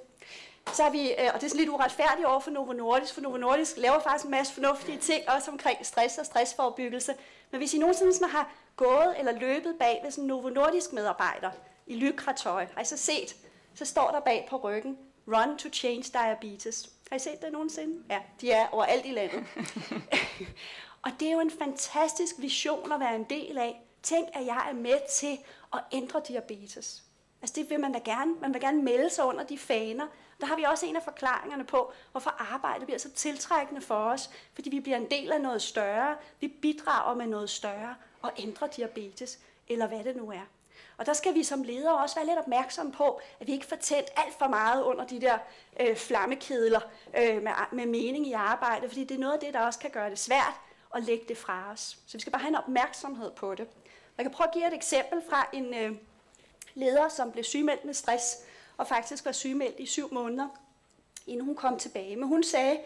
Så 0.74 0.84
har 0.84 0.89
vi, 0.89 1.12
øh, 1.12 1.30
og 1.34 1.41
det 1.41 1.43
er 1.43 1.48
sådan 1.48 1.60
lidt 1.60 1.69
uretfærdigt 1.69 2.28
over 2.28 2.39
for 2.39 2.52
Novo 2.52 2.74
Nordisk, 2.74 3.13
for 3.13 3.21
Novo 3.21 3.38
Nordisk 3.38 3.78
laver 3.78 4.00
faktisk 4.00 4.26
en 4.26 4.32
masse 4.32 4.54
fornuftige 4.54 4.98
ting, 4.98 5.30
også 5.30 5.52
omkring 5.52 5.86
stress 5.86 6.17
og 6.17 6.26
stressforebyggelse. 6.26 7.15
Men 7.52 7.58
hvis 7.58 7.74
I 7.74 7.78
nogensinde 7.78 8.13
sådan 8.13 8.30
har 8.30 8.52
gået 8.76 9.15
eller 9.19 9.32
løbet 9.32 9.76
bag 9.80 10.00
ved 10.04 10.12
sådan 10.12 10.24
en 10.24 10.28
Novo 10.28 10.50
Nordisk 10.50 10.93
medarbejder 10.93 11.52
i 11.88 11.95
lykratøj, 11.95 12.67
har 12.74 12.82
I 12.82 12.86
så 12.86 12.98
set, 12.98 13.36
så 13.76 13.86
står 13.86 14.12
der 14.12 14.19
bag 14.19 14.48
på 14.50 14.58
ryggen, 14.58 14.98
Run 15.28 15.58
to 15.58 15.70
Change 15.70 16.04
Diabetes. 16.14 16.90
Har 17.10 17.16
I 17.16 17.20
set 17.20 17.42
det 17.42 17.52
nogensinde? 17.52 18.04
Ja, 18.10 18.20
de 18.42 18.52
er 18.52 18.68
overalt 18.68 19.06
i 19.06 19.12
landet. 19.12 19.46
og 21.06 21.12
det 21.20 21.28
er 21.28 21.32
jo 21.32 21.40
en 21.40 21.52
fantastisk 21.52 22.36
vision 22.38 22.92
at 22.92 23.00
være 23.00 23.16
en 23.16 23.24
del 23.24 23.58
af. 23.58 23.82
Tænk, 24.04 24.28
at 24.34 24.46
jeg 24.46 24.68
er 24.70 24.74
med 24.74 25.00
til 25.12 25.38
at 25.74 25.80
ændre 25.92 26.22
diabetes. 26.28 27.04
Altså 27.42 27.62
det 27.62 27.70
vil 27.70 27.80
man 27.80 27.94
da 27.94 28.00
gerne. 28.00 28.36
Man 28.42 28.54
vil 28.54 28.62
gerne 28.62 28.84
melde 28.84 29.10
sig 29.10 29.26
under 29.26 29.44
de 29.44 29.58
faner. 29.58 30.08
Der 30.40 30.46
har 30.46 30.56
vi 30.56 30.64
også 30.64 30.86
en 30.86 30.96
af 30.96 31.04
forklaringerne 31.04 31.64
på, 31.64 31.92
hvorfor 32.12 32.30
arbejdet 32.54 32.86
bliver 32.86 33.00
så 33.00 33.12
tiltrækkende 33.12 33.82
for 33.82 33.96
os. 33.96 34.30
Fordi 34.54 34.70
vi 34.70 34.80
bliver 34.80 34.98
en 34.98 35.12
del 35.12 35.32
af 35.32 35.42
noget 35.42 35.62
større. 35.62 36.16
Vi 36.40 36.48
bidrager 36.48 37.16
med 37.16 37.28
noget 37.28 37.50
større 37.50 37.96
og 38.22 38.32
ændrer 38.38 38.68
diabetes, 38.68 39.40
eller 39.68 39.88
hvad 39.88 40.04
det 40.04 40.16
nu 40.16 40.32
er. 40.32 40.46
Og 40.98 41.06
der 41.06 41.14
skal 41.14 41.34
vi 41.34 41.44
som 41.44 41.64
ledere 41.64 41.98
også 41.98 42.16
være 42.16 42.26
lidt 42.26 42.40
opmærksomme 42.40 42.92
på, 42.92 43.22
at 43.40 43.48
vi 43.48 43.52
ikke 43.52 43.66
får 43.66 43.76
tændt 43.76 44.10
alt 44.16 44.34
for 44.40 44.48
meget 44.48 44.84
under 44.84 45.06
de 45.06 45.22
der 45.22 45.38
øh, 45.80 45.96
flammekedler 45.96 46.80
øh, 47.18 47.44
med, 47.44 47.52
med 47.72 47.86
mening 47.86 48.28
i 48.28 48.34
arbejdet, 48.34 48.90
fordi 48.90 49.04
det 49.04 49.16
er 49.16 49.20
noget 49.20 49.34
af 49.34 49.40
det, 49.40 49.54
der 49.54 49.60
også 49.60 49.80
kan 49.80 49.90
gøre 49.90 50.10
det 50.10 50.20
svært 50.20 50.54
at 50.96 51.04
lægge 51.04 51.26
det 51.28 51.38
fra 51.38 51.72
os. 51.72 51.98
Så 52.08 52.18
vi 52.18 52.22
skal 52.22 52.32
bare 52.32 52.42
have 52.42 52.50
en 52.50 52.56
opmærksomhed 52.56 53.32
på 53.32 53.56
det. 53.56 53.68
Jeg 54.18 54.24
kan 54.24 54.32
prøve 54.32 54.48
at 54.48 54.54
give 54.54 54.68
et 54.68 54.74
eksempel 54.74 55.22
fra 55.30 55.48
en 55.54 55.74
øh, 55.74 55.96
leder, 56.74 57.10
som 57.10 57.32
blev 57.32 57.44
sygemeldt 57.44 57.86
med 57.86 57.94
stress, 57.94 58.38
og 58.78 58.88
faktisk 58.88 59.26
var 59.26 59.32
sygemeldt 59.32 59.80
i 59.80 59.86
syv 59.86 60.14
måneder, 60.14 60.48
inden 61.28 61.46
hun 61.46 61.56
kom 61.56 61.80
tilbage. 61.80 62.16
Men 62.16 62.28
hun 62.28 62.44
sagde, 62.44 62.78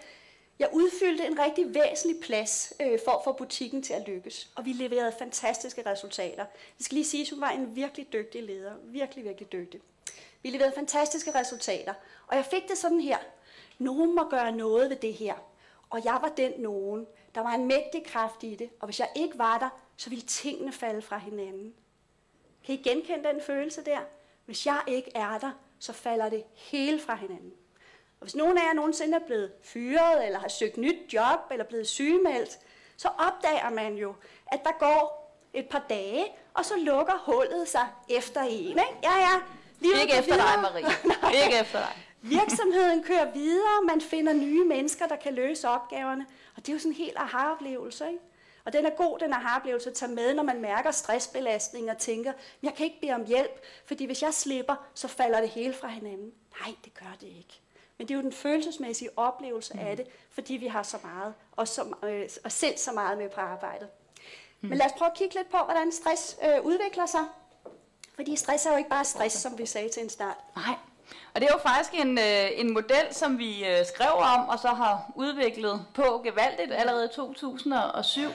jeg 0.59 0.69
udfyldte 0.73 1.25
en 1.25 1.39
rigtig 1.39 1.73
væsentlig 1.75 2.21
plads 2.21 2.73
øh, 2.81 2.99
for 3.05 3.11
at 3.11 3.23
få 3.23 3.31
butikken 3.31 3.83
til 3.83 3.93
at 3.93 4.07
lykkes, 4.07 4.49
og 4.55 4.65
vi 4.65 4.73
leverede 4.73 5.13
fantastiske 5.19 5.91
resultater. 5.91 6.45
Det 6.77 6.85
skal 6.85 6.95
lige 6.95 7.05
sige, 7.05 7.21
at 7.21 7.29
hun 7.29 7.41
var 7.41 7.49
en 7.49 7.75
virkelig 7.75 8.13
dygtig 8.13 8.43
leder. 8.43 8.73
Virkelig, 8.83 9.23
virkelig 9.23 9.51
dygtig. 9.51 9.81
Vi 10.43 10.49
leverede 10.49 10.73
fantastiske 10.75 11.39
resultater, 11.39 11.93
og 12.27 12.35
jeg 12.35 12.45
fik 12.45 12.67
det 12.67 12.77
sådan 12.77 13.01
her. 13.01 13.17
Nogen 13.77 14.15
må 14.15 14.29
gøre 14.29 14.51
noget 14.51 14.89
ved 14.89 14.97
det 14.97 15.13
her, 15.13 15.35
og 15.89 16.05
jeg 16.05 16.19
var 16.21 16.31
den 16.37 16.51
nogen. 16.57 17.07
Der 17.35 17.41
var 17.41 17.53
en 17.53 17.65
mægtig 17.65 18.05
kraft 18.05 18.43
i 18.43 18.55
det, 18.55 18.69
og 18.79 18.87
hvis 18.87 18.99
jeg 18.99 19.09
ikke 19.15 19.37
var 19.37 19.59
der, 19.59 19.69
så 19.97 20.09
ville 20.09 20.25
tingene 20.25 20.71
falde 20.71 21.01
fra 21.01 21.17
hinanden. 21.17 21.73
Kan 22.65 22.75
I 22.75 22.77
genkende 22.77 23.29
den 23.29 23.41
følelse 23.41 23.85
der? 23.85 23.99
Hvis 24.45 24.65
jeg 24.65 24.81
ikke 24.87 25.11
er 25.15 25.37
der, 25.37 25.51
så 25.79 25.93
falder 25.93 26.29
det 26.29 26.43
hele 26.55 26.99
fra 26.99 27.15
hinanden. 27.15 27.53
Og 28.19 28.25
hvis 28.25 28.35
nogen 28.35 28.57
af 28.57 28.61
jer 28.61 28.73
nogensinde 28.73 29.15
er 29.17 29.25
blevet 29.25 29.51
fyret, 29.63 30.25
eller 30.25 30.39
har 30.39 30.47
søgt 30.47 30.77
nyt 30.77 31.13
job, 31.13 31.39
eller 31.51 31.65
blevet 31.65 31.87
sygemeldt, 31.87 32.59
så 32.97 33.07
opdager 33.07 33.69
man 33.69 33.95
jo, 33.95 34.15
at 34.51 34.59
der 34.63 34.71
går 34.79 35.19
et 35.53 35.69
par 35.69 35.85
dage, 35.89 36.25
og 36.53 36.65
så 36.65 36.73
lukker 36.77 37.23
hullet 37.25 37.67
sig 37.67 37.87
efter 38.09 38.41
en. 38.41 38.67
Ikke? 38.67 38.83
Ja, 39.03 39.17
ja. 39.17 39.39
Livet 39.79 40.01
ikke 40.01 40.13
efter 40.13 40.33
videre. 40.33 40.47
dig, 40.53 40.61
Marie. 40.61 41.43
ikke 41.43 41.59
efter 41.59 41.79
dig. 41.79 41.95
Virksomheden 42.21 43.03
kører 43.03 43.31
videre, 43.31 43.83
man 43.87 44.01
finder 44.01 44.33
nye 44.33 44.65
mennesker, 44.65 45.07
der 45.07 45.15
kan 45.15 45.33
løse 45.33 45.69
opgaverne. 45.69 46.25
Og 46.55 46.65
det 46.65 46.69
er 46.69 46.73
jo 46.73 46.79
sådan 46.79 46.91
en 46.91 46.95
helt 46.95 47.17
aha-oplevelse. 47.17 48.07
Ikke? 48.07 48.19
Og 48.65 48.73
den 48.73 48.85
er 48.85 48.89
god, 48.89 49.19
den 49.19 49.33
aha-oplevelse 49.33 49.89
at 49.89 49.95
tage 49.95 50.11
med, 50.11 50.33
når 50.33 50.43
man 50.43 50.61
mærker 50.61 50.91
stressbelastning 50.91 51.91
og 51.91 51.97
tænker, 51.97 52.33
jeg 52.63 52.73
kan 52.73 52.85
ikke 52.85 53.01
bede 53.01 53.11
om 53.11 53.25
hjælp, 53.25 53.65
fordi 53.85 54.05
hvis 54.05 54.21
jeg 54.21 54.33
slipper, 54.33 54.75
så 54.93 55.07
falder 55.07 55.41
det 55.41 55.49
hele 55.49 55.73
fra 55.73 55.87
hinanden. 55.87 56.31
Nej, 56.59 56.75
det 56.85 56.93
gør 56.93 57.15
det 57.21 57.27
ikke. 57.27 57.61
Men 57.99 58.07
det 58.07 58.13
er 58.13 58.17
jo 58.17 58.23
den 58.23 58.33
følelsesmæssige 58.33 59.09
oplevelse 59.17 59.73
mm. 59.73 59.79
af 59.79 59.97
det, 59.97 60.05
fordi 60.31 60.53
vi 60.53 60.67
har 60.67 60.83
så 60.83 60.97
meget, 61.03 61.33
og, 61.51 61.67
så, 61.67 61.81
øh, 62.03 62.29
og 62.43 62.51
selv 62.51 62.77
så 62.77 62.91
meget 62.91 63.17
med 63.17 63.29
på 63.29 63.41
arbejdet. 63.41 63.87
Mm. 64.61 64.69
Men 64.69 64.77
lad 64.77 64.85
os 64.85 64.91
prøve 64.97 65.11
at 65.11 65.17
kigge 65.17 65.35
lidt 65.35 65.51
på, 65.51 65.57
hvordan 65.57 65.91
stress 65.91 66.37
øh, 66.43 66.65
udvikler 66.65 67.05
sig. 67.05 67.25
Fordi 68.15 68.35
stress 68.35 68.65
er 68.65 68.71
jo 68.71 68.77
ikke 68.77 68.89
bare 68.89 69.05
stress, 69.05 69.35
som 69.35 69.57
vi 69.57 69.65
sagde 69.65 69.89
til 69.89 70.03
en 70.03 70.09
start. 70.09 70.35
Nej, 70.55 70.75
Og 71.33 71.41
det 71.41 71.49
er 71.49 71.53
jo 71.53 71.59
faktisk 71.59 71.93
en, 71.93 72.17
øh, 72.17 72.59
en 72.59 72.73
model, 72.73 73.07
som 73.11 73.37
vi 73.37 73.65
øh, 73.65 73.85
skrev 73.85 74.11
om, 74.11 74.49
og 74.49 74.59
så 74.59 74.67
har 74.67 75.11
udviklet 75.15 75.85
på 75.93 76.21
gevaldigt 76.23 76.73
allerede 76.73 77.05
i 77.05 77.15
2007. 77.15 78.29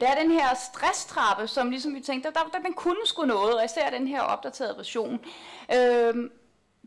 Det 0.00 0.08
er 0.08 0.14
den 0.14 0.30
her 0.30 0.54
stresstrappe, 0.54 1.48
som 1.48 1.70
ligesom 1.70 1.94
vi 1.94 2.00
tænkte, 2.00 2.30
der, 2.34 2.50
der, 2.52 2.58
den 2.58 2.72
kunne 2.72 3.06
sgu 3.06 3.24
noget, 3.24 3.54
og 3.54 3.64
især 3.64 3.90
den 3.90 4.06
her 4.06 4.20
opdaterede 4.20 4.76
version. 4.76 5.20
Øh, 5.74 6.30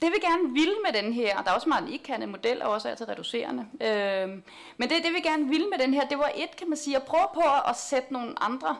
det 0.01 0.11
vi 0.11 0.19
gerne 0.21 0.53
vil 0.53 0.75
med 0.85 1.01
den 1.01 1.13
her, 1.13 1.41
der 1.41 1.51
er 1.51 1.55
også 1.55 1.69
meget 1.69 1.89
ikke 1.89 2.03
kan 2.03 2.29
model, 2.29 2.61
og 2.61 2.71
også 2.71 2.89
er 2.89 2.95
til 2.95 3.05
reducerende. 3.05 3.65
Øh, 3.81 4.29
men 4.77 4.89
det, 4.89 5.03
det 5.03 5.13
vi 5.13 5.19
gerne 5.19 5.47
vil 5.47 5.65
med 5.71 5.79
den 5.79 5.93
her, 5.93 6.07
det 6.07 6.17
var 6.17 6.31
et, 6.35 6.55
kan 6.55 6.69
man 6.69 6.77
sige, 6.77 6.95
at 6.95 7.03
prøve 7.03 7.27
på 7.33 7.43
at 7.69 7.77
sætte 7.77 8.13
nogle 8.13 8.43
andre 8.43 8.77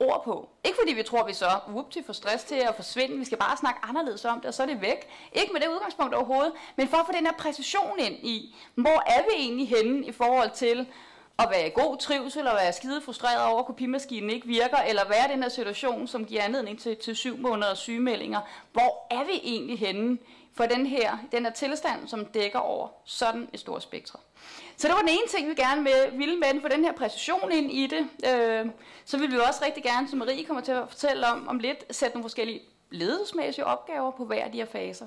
ord 0.00 0.24
på. 0.24 0.48
Ikke 0.64 0.78
fordi 0.82 0.94
vi 0.94 1.02
tror, 1.02 1.26
vi 1.26 1.32
så 1.32 1.46
whoopty 1.68 1.98
får 2.06 2.12
stress 2.12 2.44
til 2.44 2.54
at 2.54 2.74
forsvinde, 2.76 3.18
vi 3.18 3.24
skal 3.24 3.38
bare 3.38 3.56
snakke 3.56 3.80
anderledes 3.82 4.24
om 4.24 4.40
det, 4.40 4.46
og 4.48 4.54
så 4.54 4.62
er 4.62 4.66
det 4.66 4.80
væk. 4.80 5.08
Ikke 5.32 5.52
med 5.52 5.60
det 5.60 5.68
udgangspunkt 5.68 6.14
overhovedet, 6.14 6.52
men 6.76 6.88
for 6.88 6.96
at 6.96 7.06
få 7.06 7.12
den 7.12 7.26
her 7.26 7.32
præcision 7.32 7.98
ind 7.98 8.14
i, 8.14 8.56
hvor 8.74 9.02
er 9.06 9.22
vi 9.22 9.34
egentlig 9.36 9.68
henne 9.68 10.06
i 10.06 10.12
forhold 10.12 10.50
til 10.50 10.86
at 11.38 11.48
være 11.50 11.66
i 11.66 11.70
god 11.74 11.96
trivsel 11.98 12.46
og 12.46 12.54
være 12.54 12.72
skide 12.72 13.00
frustreret 13.00 13.44
over, 13.44 13.60
at 13.60 13.66
kopimaskinen 13.66 14.30
ikke 14.30 14.46
virker, 14.46 14.76
eller 14.76 15.08
være 15.08 15.28
i 15.28 15.32
den 15.32 15.42
her 15.42 15.50
situation, 15.50 16.06
som 16.06 16.24
giver 16.24 16.42
anledning 16.42 16.80
til, 16.80 16.96
til 16.96 17.16
syv 17.16 17.38
måneders 17.38 17.78
sygemeldinger. 17.78 18.40
Hvor 18.72 19.06
er 19.10 19.24
vi 19.24 19.40
egentlig 19.42 19.78
henne 19.78 20.18
for 20.56 20.64
den 20.64 20.86
her, 20.86 21.18
den 21.32 21.44
her 21.44 21.52
tilstand, 21.52 22.08
som 22.08 22.24
dækker 22.24 22.58
over 22.58 22.88
sådan 23.04 23.48
et 23.52 23.60
stort 23.60 23.82
spektrum? 23.82 24.20
Så 24.76 24.88
det 24.88 24.94
var 24.94 25.00
den 25.00 25.08
ene 25.08 25.28
ting, 25.28 25.48
vi 25.48 25.54
gerne 25.54 25.82
med, 25.82 26.18
ville 26.18 26.36
med 26.36 26.48
den, 26.52 26.60
for 26.60 26.68
den 26.68 26.84
her 26.84 26.92
præcision 26.92 27.52
ind 27.52 27.72
i 27.72 27.86
det. 27.86 28.08
Øh, 28.30 28.66
så 29.04 29.18
vil 29.18 29.32
vi 29.32 29.36
også 29.48 29.64
rigtig 29.64 29.82
gerne, 29.82 30.08
som 30.08 30.18
Marie 30.18 30.44
kommer 30.44 30.62
til 30.62 30.72
at 30.72 30.88
fortælle 30.88 31.26
om, 31.26 31.48
om 31.48 31.58
lidt, 31.58 31.84
sætte 31.90 32.16
nogle 32.16 32.24
forskellige 32.24 32.60
ledelsesmæssige 32.90 33.64
opgaver 33.64 34.10
på 34.10 34.24
hver 34.24 34.44
af 34.44 34.52
de 34.52 34.58
her 34.58 34.66
faser. 34.66 35.06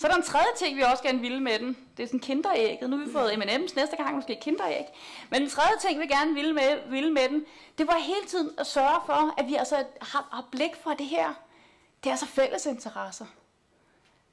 Så 0.00 0.06
er 0.06 0.10
der 0.10 0.16
en 0.16 0.24
tredje 0.24 0.54
ting, 0.56 0.76
vi 0.76 0.82
også 0.82 1.02
gerne 1.02 1.20
ville 1.20 1.40
med 1.40 1.58
den. 1.58 1.76
Det 1.96 2.02
er 2.02 2.06
sådan 2.06 2.20
kinderægget. 2.20 2.90
Nu 2.90 2.96
har 2.96 3.04
vi 3.04 3.12
fået 3.12 3.38
M&M's 3.38 3.74
næste 3.76 3.96
gang 3.96 4.16
måske 4.16 4.38
kinderæg. 4.42 4.84
Men 5.30 5.40
den 5.40 5.50
tredje 5.50 5.78
ting, 5.80 6.00
vi 6.00 6.06
gerne 6.06 6.34
ville 6.34 6.52
med, 6.52 6.90
ville 6.90 7.12
med 7.12 7.28
den, 7.28 7.44
det 7.78 7.86
var 7.86 7.98
hele 7.98 8.26
tiden 8.28 8.50
at 8.58 8.66
sørge 8.66 9.00
for, 9.06 9.34
at 9.38 9.46
vi 9.46 9.54
altså 9.54 9.76
har, 10.00 10.28
har 10.32 10.44
blik 10.50 10.76
for 10.82 10.90
det 10.90 11.06
her. 11.06 11.28
Det 12.04 12.10
er 12.10 12.10
altså 12.10 12.26
fælles 12.26 12.66
interesser 12.66 13.26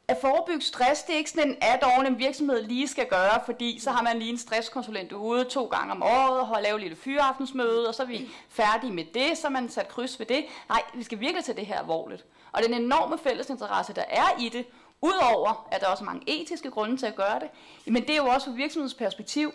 at 0.08 0.18
forebygge 0.22 0.62
stress, 0.62 1.04
det 1.04 1.14
er 1.14 1.18
ikke 1.18 1.30
sådan 1.30 1.50
en 1.50 1.58
add-on, 1.62 2.08
en 2.08 2.20
virksomhed 2.20 2.64
lige 2.64 2.88
skal 2.88 3.08
gøre, 3.08 3.42
fordi 3.46 3.80
så 3.80 3.92
har 3.92 4.04
man 4.04 4.20
lige 4.20 4.32
en 4.32 4.38
stresskonsulent 4.38 5.12
ude 5.12 5.44
to 5.44 5.66
gange 5.66 5.92
om 5.92 6.04
året, 6.04 6.56
og 6.56 6.62
lave 6.62 6.76
et 6.76 6.82
lille 6.82 6.96
fyraftensmøde, 6.96 7.88
og 7.88 7.96
så 7.96 8.04
er 8.04 8.08
vi 8.08 8.30
færdige 8.50 8.94
med 8.94 9.06
det, 9.14 9.38
så 9.38 9.50
man 9.50 9.70
sat 9.70 9.88
kryds 9.88 10.20
ved 10.20 10.26
det. 10.26 10.46
Nej, 10.70 10.82
vi 10.94 11.04
skal 11.04 11.20
virkelig 11.20 11.46
tage 11.46 11.56
det 11.58 11.66
her 11.66 11.80
alvorligt. 11.80 12.26
Og 12.52 12.64
den 12.64 12.74
enorme 12.74 13.18
fælles 13.18 13.50
interesse, 13.50 13.94
der 13.94 14.04
er 14.10 14.40
i 14.40 14.50
det, 14.50 14.66
udover 15.02 15.68
at 15.72 15.82
der 15.82 15.88
er 15.88 15.92
også 15.92 16.04
mange 16.04 16.24
etiske 16.28 16.72
grunde 16.72 16.98
til 16.98 17.06
at 17.06 17.16
gøre 17.16 17.40
det, 17.40 17.50
men 17.86 18.02
det 18.02 18.10
er 18.10 18.18
jo 18.18 18.26
også 18.26 18.48
fra 18.48 18.56
virksomhedsperspektiv, 18.56 19.54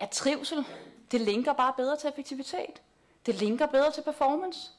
at 0.00 0.10
trivsel, 0.10 0.64
det 1.10 1.20
linker 1.20 1.52
bare 1.52 1.72
bedre 1.76 1.96
til 1.96 2.08
effektivitet. 2.08 2.82
Det 3.26 3.34
linker 3.34 3.66
bedre 3.66 3.90
til 3.92 4.02
performance. 4.02 4.70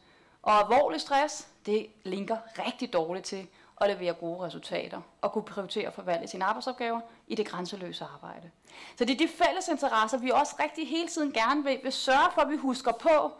Og 0.41 0.53
alvorlig 0.53 1.01
stress, 1.01 1.47
det 1.65 1.87
linker 2.03 2.37
rigtig 2.65 2.93
dårligt 2.93 3.25
til 3.25 3.47
at 3.81 3.89
levere 3.89 4.13
gode 4.13 4.39
resultater 4.39 5.01
og 5.21 5.31
kunne 5.31 5.43
prioritere 5.43 5.87
og 5.87 5.93
forvalte 5.93 6.27
sine 6.27 6.45
arbejdsopgaver 6.45 6.99
i 7.27 7.35
det 7.35 7.47
grænseløse 7.47 8.05
arbejde. 8.13 8.51
Så 8.97 9.05
det 9.05 9.13
er 9.13 9.17
de 9.17 9.27
fælles 9.27 9.67
interesser, 9.67 10.17
vi 10.17 10.29
også 10.29 10.55
rigtig 10.59 10.87
hele 10.89 11.07
tiden 11.07 11.31
gerne 11.31 11.63
vil, 11.63 11.79
vil 11.83 11.91
sørge 11.91 12.31
for, 12.33 12.41
at 12.41 12.49
vi 12.49 12.55
husker 12.55 12.91
på, 12.91 13.31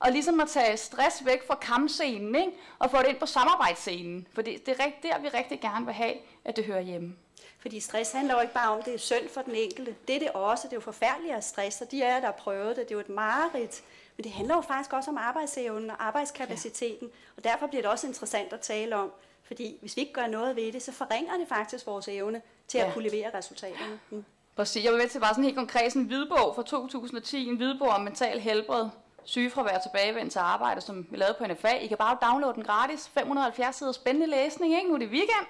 og 0.00 0.12
ligesom 0.12 0.40
at 0.40 0.48
tage 0.48 0.76
stress 0.76 1.24
væk 1.24 1.46
fra 1.46 1.54
kampscenen, 1.54 2.34
ikke? 2.34 2.52
og 2.78 2.90
få 2.90 2.98
det 2.98 3.08
ind 3.08 3.18
på 3.18 3.26
samarbejdsscenen. 3.26 4.26
For 4.32 4.42
det, 4.42 4.66
det 4.66 4.80
er 4.80 4.90
der, 5.02 5.18
vi 5.18 5.28
rigtig 5.28 5.60
gerne 5.60 5.84
vil 5.84 5.94
have, 5.94 6.14
at 6.44 6.56
det 6.56 6.64
hører 6.64 6.80
hjemme. 6.80 7.16
Fordi 7.58 7.80
stress 7.80 8.12
handler 8.12 8.34
jo 8.34 8.40
ikke 8.40 8.54
bare 8.54 8.72
om, 8.72 8.78
at 8.78 8.84
det 8.84 8.94
er 8.94 8.98
synd 8.98 9.28
for 9.34 9.42
den 9.42 9.54
enkelte. 9.54 9.94
Det 10.08 10.16
er 10.16 10.20
det 10.20 10.30
også. 10.30 10.62
Det 10.68 10.72
er 10.72 10.76
jo 10.76 10.80
forfærdeligt 10.80 11.34
at 11.34 11.44
stress, 11.44 11.80
og 11.80 11.90
de 11.90 12.02
er 12.02 12.20
der 12.20 12.26
har 12.26 12.32
prøvet 12.32 12.76
det. 12.76 12.88
Det 12.88 12.90
er 12.90 12.94
jo 12.94 13.00
et 13.00 13.08
mareridt. 13.08 13.82
Men 14.16 14.24
det 14.24 14.32
handler 14.32 14.54
jo 14.54 14.60
faktisk 14.60 14.92
også 14.92 15.10
om 15.10 15.16
arbejdsevnen 15.16 15.90
og 15.90 16.06
arbejdskapaciteten. 16.06 17.08
Ja. 17.08 17.14
Og 17.36 17.44
derfor 17.44 17.66
bliver 17.66 17.82
det 17.82 17.90
også 17.90 18.06
interessant 18.06 18.52
at 18.52 18.60
tale 18.60 18.96
om, 18.96 19.10
fordi 19.42 19.76
hvis 19.80 19.96
vi 19.96 20.00
ikke 20.00 20.12
gør 20.12 20.26
noget 20.26 20.56
ved 20.56 20.72
det, 20.72 20.82
så 20.82 20.92
forringer 20.92 21.36
det 21.38 21.48
faktisk 21.48 21.86
vores 21.86 22.08
evne 22.08 22.42
til 22.68 22.78
ja. 22.78 22.86
at 22.86 22.94
kunne 22.94 23.08
levere 23.08 23.30
resultaterne. 23.34 24.00
Mm. 24.10 24.24
Præcis. 24.56 24.84
Jeg 24.84 24.92
vil 24.92 25.00
med 25.00 25.08
til 25.08 25.18
bare 25.20 25.30
sådan 25.30 25.44
helt 25.44 25.56
konkret 25.56 25.92
sådan 25.92 26.02
en 26.02 26.08
hvidbog 26.08 26.54
fra 26.54 26.62
2010, 26.62 27.46
en 27.46 27.56
hvidbog 27.56 27.88
om 27.88 28.00
mental 28.00 28.40
helbred, 28.40 28.88
sygefravær 29.28 29.78
tilbagevendt 29.78 30.32
til 30.32 30.38
arbejde, 30.38 30.80
som 30.80 31.06
vi 31.10 31.16
lavede 31.16 31.36
på 31.38 31.46
NFA. 31.46 31.68
I 31.68 31.86
kan 31.86 31.96
bare 31.96 32.16
downloade 32.22 32.54
den 32.54 32.64
gratis. 32.64 33.08
570 33.08 33.76
sider 33.76 33.92
spændende 33.92 34.26
læsning, 34.26 34.74
ikke? 34.76 34.88
Nu 34.88 34.94
er 34.94 34.98
det 34.98 35.08
weekend. 35.08 35.46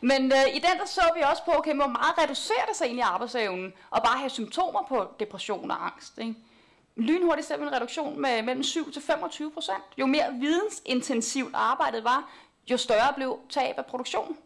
Men 0.00 0.32
øh, 0.32 0.48
i 0.56 0.58
den 0.58 0.78
der 0.78 0.86
så 0.86 1.02
vi 1.16 1.20
også 1.30 1.44
på, 1.44 1.50
okay, 1.58 1.74
hvor 1.74 1.86
meget 1.86 2.18
reducerer 2.18 2.66
det 2.68 2.76
sig 2.76 2.84
egentlig 2.84 3.04
arbejdsevnen, 3.04 3.72
og 3.90 4.02
bare 4.02 4.18
have 4.18 4.30
symptomer 4.30 4.82
på 4.88 5.06
depression 5.20 5.70
og 5.70 5.86
angst, 5.86 6.18
ikke? 6.18 6.34
Lynhurtigt 6.96 7.48
ser 7.48 7.56
vi 7.56 7.62
en 7.62 7.72
reduktion 7.72 8.20
med 8.20 8.42
mellem 8.42 8.62
7 8.62 8.92
til 8.92 9.02
25 9.02 9.50
procent. 9.50 9.84
Jo 9.98 10.06
mere 10.06 10.32
vidensintensivt 10.32 11.54
arbejdet 11.54 12.04
var, 12.04 12.30
jo 12.70 12.76
større 12.76 13.12
blev 13.16 13.38
tab 13.48 13.78
af 13.78 13.86
produktion. 13.86 14.36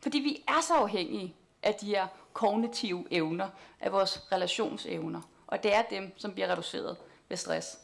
Fordi 0.00 0.18
vi 0.18 0.44
er 0.48 0.60
så 0.62 0.74
afhængige 0.74 1.34
af 1.62 1.74
de 1.74 1.86
her 1.86 2.06
kognitive 2.32 3.04
evner, 3.10 3.48
af 3.80 3.92
vores 3.92 4.32
relationsevner. 4.32 5.20
Og 5.46 5.62
det 5.62 5.74
er 5.74 5.82
dem, 5.82 6.12
som 6.16 6.32
bliver 6.32 6.48
reduceret 6.48 6.96
ved 7.28 7.36
stress. 7.36 7.78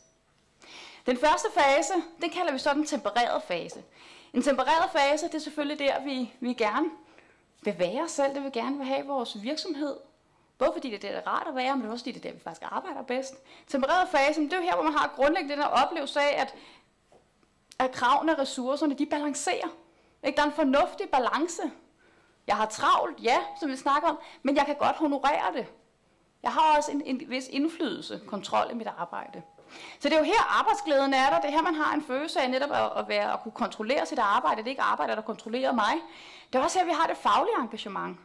Den 1.07 1.17
første 1.17 1.49
fase, 1.55 1.93
den 2.23 2.31
kalder 2.31 2.53
vi 2.53 2.59
så 2.59 2.75
den 2.75 2.87
tempererede 2.87 3.41
fase. 3.49 3.83
En 4.33 4.43
tempereret 4.43 4.91
fase, 4.93 5.27
det 5.27 5.35
er 5.35 5.39
selvfølgelig 5.39 5.79
der, 5.79 6.05
vi, 6.05 6.33
vi 6.41 6.53
gerne 6.53 6.91
vil 7.63 7.79
være 7.79 8.03
os 8.03 8.11
selv, 8.11 8.35
det 8.35 8.43
vil 8.43 8.53
gerne 8.53 8.77
vil 8.77 8.87
have 8.87 9.07
vores 9.07 9.43
virksomhed. 9.43 9.97
Både 10.59 10.71
fordi 10.73 10.91
det 10.91 10.97
er 10.97 11.01
der, 11.01 11.09
det 11.09 11.27
er 11.27 11.31
rart 11.31 11.47
at 11.49 11.55
være, 11.55 11.77
men 11.77 11.91
også 11.91 12.05
fordi 12.05 12.13
det 12.13 12.25
er 12.25 12.31
der, 12.31 12.35
vi 12.35 12.41
faktisk 12.45 12.73
arbejder 12.73 13.03
bedst. 13.03 13.35
Tempereret 13.69 14.09
fase, 14.09 14.41
det 14.41 14.53
er 14.53 14.57
jo 14.57 14.63
her, 14.63 14.75
hvor 14.75 14.83
man 14.83 14.93
har 14.93 15.13
grundlæggende 15.17 15.55
den 15.55 15.63
her 15.63 15.69
oplevelse 15.69 16.21
af, 16.21 16.41
at 16.41 16.55
at 17.79 17.93
kravene 17.93 18.33
og 18.33 18.39
ressourcerne, 18.39 18.95
de 18.95 19.07
balancerer. 19.07 19.69
Ikke? 20.25 20.37
Der 20.37 20.43
er 20.43 20.47
en 20.47 20.53
fornuftig 20.53 21.09
balance. 21.11 21.63
Jeg 22.47 22.57
har 22.57 22.67
travlt, 22.67 23.23
ja, 23.23 23.39
som 23.61 23.71
vi 23.71 23.77
snakker 23.77 24.09
om, 24.09 24.19
men 24.43 24.57
jeg 24.57 24.67
kan 24.67 24.77
godt 24.77 24.97
honorere 24.97 25.53
det. 25.55 25.67
Jeg 26.43 26.53
har 26.53 26.77
også 26.77 26.91
en, 26.91 27.03
en 27.03 27.31
vis 27.31 27.49
indflydelse, 27.49 28.21
kontrol 28.27 28.71
i 28.71 28.75
mit 28.75 28.87
arbejde. 28.87 29.43
Så 30.01 30.09
det 30.09 30.13
er 30.13 30.19
jo 30.19 30.25
her 30.25 30.59
arbejdsglæden 30.59 31.15
er 31.15 31.31
der. 31.31 31.41
Det 31.41 31.49
er 31.49 31.53
her, 31.53 31.63
man 31.63 31.75
har 31.75 31.95
en 31.95 32.05
følelse 32.07 32.41
af 32.41 32.51
netop 32.51 32.71
at, 32.73 32.91
at, 32.97 33.09
være, 33.09 33.33
at 33.33 33.41
kunne 33.43 33.53
kontrollere 33.53 34.07
sit 34.07 34.19
arbejde. 34.19 34.57
Det 34.57 34.67
er 34.67 34.71
ikke 34.71 34.83
arbejde, 34.83 35.17
der 35.17 35.23
kontrollerer 35.23 35.73
mig. 35.73 35.95
Det 36.53 36.59
er 36.59 36.63
også 36.63 36.79
her, 36.79 36.87
vi 36.87 36.93
har 36.93 37.07
det 37.07 37.17
faglige 37.17 37.57
engagement. 37.61 38.19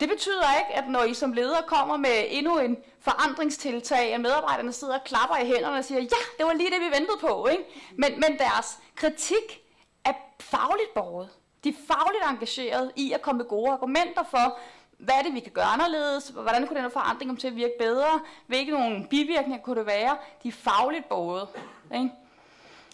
Det 0.00 0.08
betyder 0.08 0.58
ikke, 0.58 0.74
at 0.74 0.88
når 0.88 1.02
I 1.02 1.14
som 1.14 1.32
leder 1.32 1.60
kommer 1.66 1.96
med 1.96 2.24
endnu 2.28 2.58
en 2.58 2.76
forandringstiltag, 3.00 4.14
at 4.14 4.20
medarbejderne 4.20 4.72
sidder 4.72 4.94
og 4.94 5.04
klapper 5.04 5.36
i 5.36 5.46
hænderne 5.46 5.78
og 5.78 5.84
siger, 5.84 6.00
ja, 6.00 6.22
det 6.38 6.46
var 6.46 6.52
lige 6.52 6.70
det, 6.70 6.80
vi 6.80 6.86
ventede 6.86 7.18
på. 7.20 7.46
Ikke? 7.46 7.64
Men, 7.96 8.12
men 8.20 8.38
deres 8.38 8.78
kritik 8.94 9.62
er 10.04 10.12
fagligt 10.40 10.94
borget. 10.94 11.28
De 11.64 11.68
er 11.68 11.94
fagligt 11.94 12.24
engageret 12.30 12.92
i 12.96 13.12
at 13.12 13.22
komme 13.22 13.38
med 13.38 13.46
gode 13.46 13.72
argumenter 13.72 14.22
for, 14.30 14.58
hvad 14.98 15.14
er 15.14 15.22
det, 15.22 15.34
vi 15.34 15.40
kan 15.40 15.52
gøre 15.52 15.64
anderledes? 15.64 16.28
Hvordan 16.28 16.66
kunne 16.66 16.82
den 16.82 16.90
forandring 16.90 17.28
komme 17.28 17.40
til 17.40 17.48
at 17.48 17.56
virke 17.56 17.74
bedre? 17.78 18.20
Hvilke 18.46 18.72
nogle 18.72 19.06
bivirkninger 19.10 19.62
kunne 19.62 19.78
det 19.78 19.86
være? 19.86 20.16
De 20.42 20.48
er 20.48 20.52
fagligt 20.52 21.08
borget. 21.08 21.48
Ikke? 21.94 22.10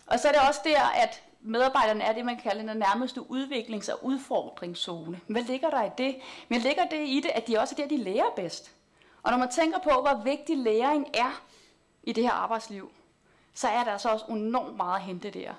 Og 0.06 0.20
så 0.20 0.28
er 0.28 0.32
det 0.32 0.40
også 0.48 0.60
der, 0.64 0.82
at 0.82 1.22
medarbejderne 1.40 2.04
er 2.04 2.12
det, 2.12 2.24
man 2.24 2.40
kalder 2.42 2.72
den 2.72 2.82
nærmeste 2.82 3.20
udviklings- 3.20 3.92
og 3.92 4.04
udfordringszone. 4.04 5.20
Hvad 5.26 5.42
ligger 5.42 5.70
der 5.70 5.82
i 5.84 5.90
det? 5.98 6.16
Men 6.48 6.60
ligger 6.60 6.84
det 6.84 7.08
i 7.08 7.20
det, 7.20 7.30
at 7.34 7.48
de 7.48 7.58
også 7.58 7.74
er 7.78 7.82
der, 7.82 7.96
de 7.96 8.02
lærer 8.02 8.30
bedst. 8.36 8.72
Og 9.22 9.30
når 9.30 9.38
man 9.38 9.50
tænker 9.50 9.78
på, 9.78 9.90
hvor 9.90 10.22
vigtig 10.24 10.58
læring 10.58 11.06
er 11.14 11.42
i 12.02 12.12
det 12.12 12.24
her 12.24 12.32
arbejdsliv, 12.32 12.92
så 13.54 13.68
er 13.68 13.84
der 13.84 13.92
altså 13.92 14.08
også 14.08 14.24
enormt 14.24 14.76
meget 14.76 14.96
at 14.96 15.02
hente 15.02 15.30
der. 15.30 15.52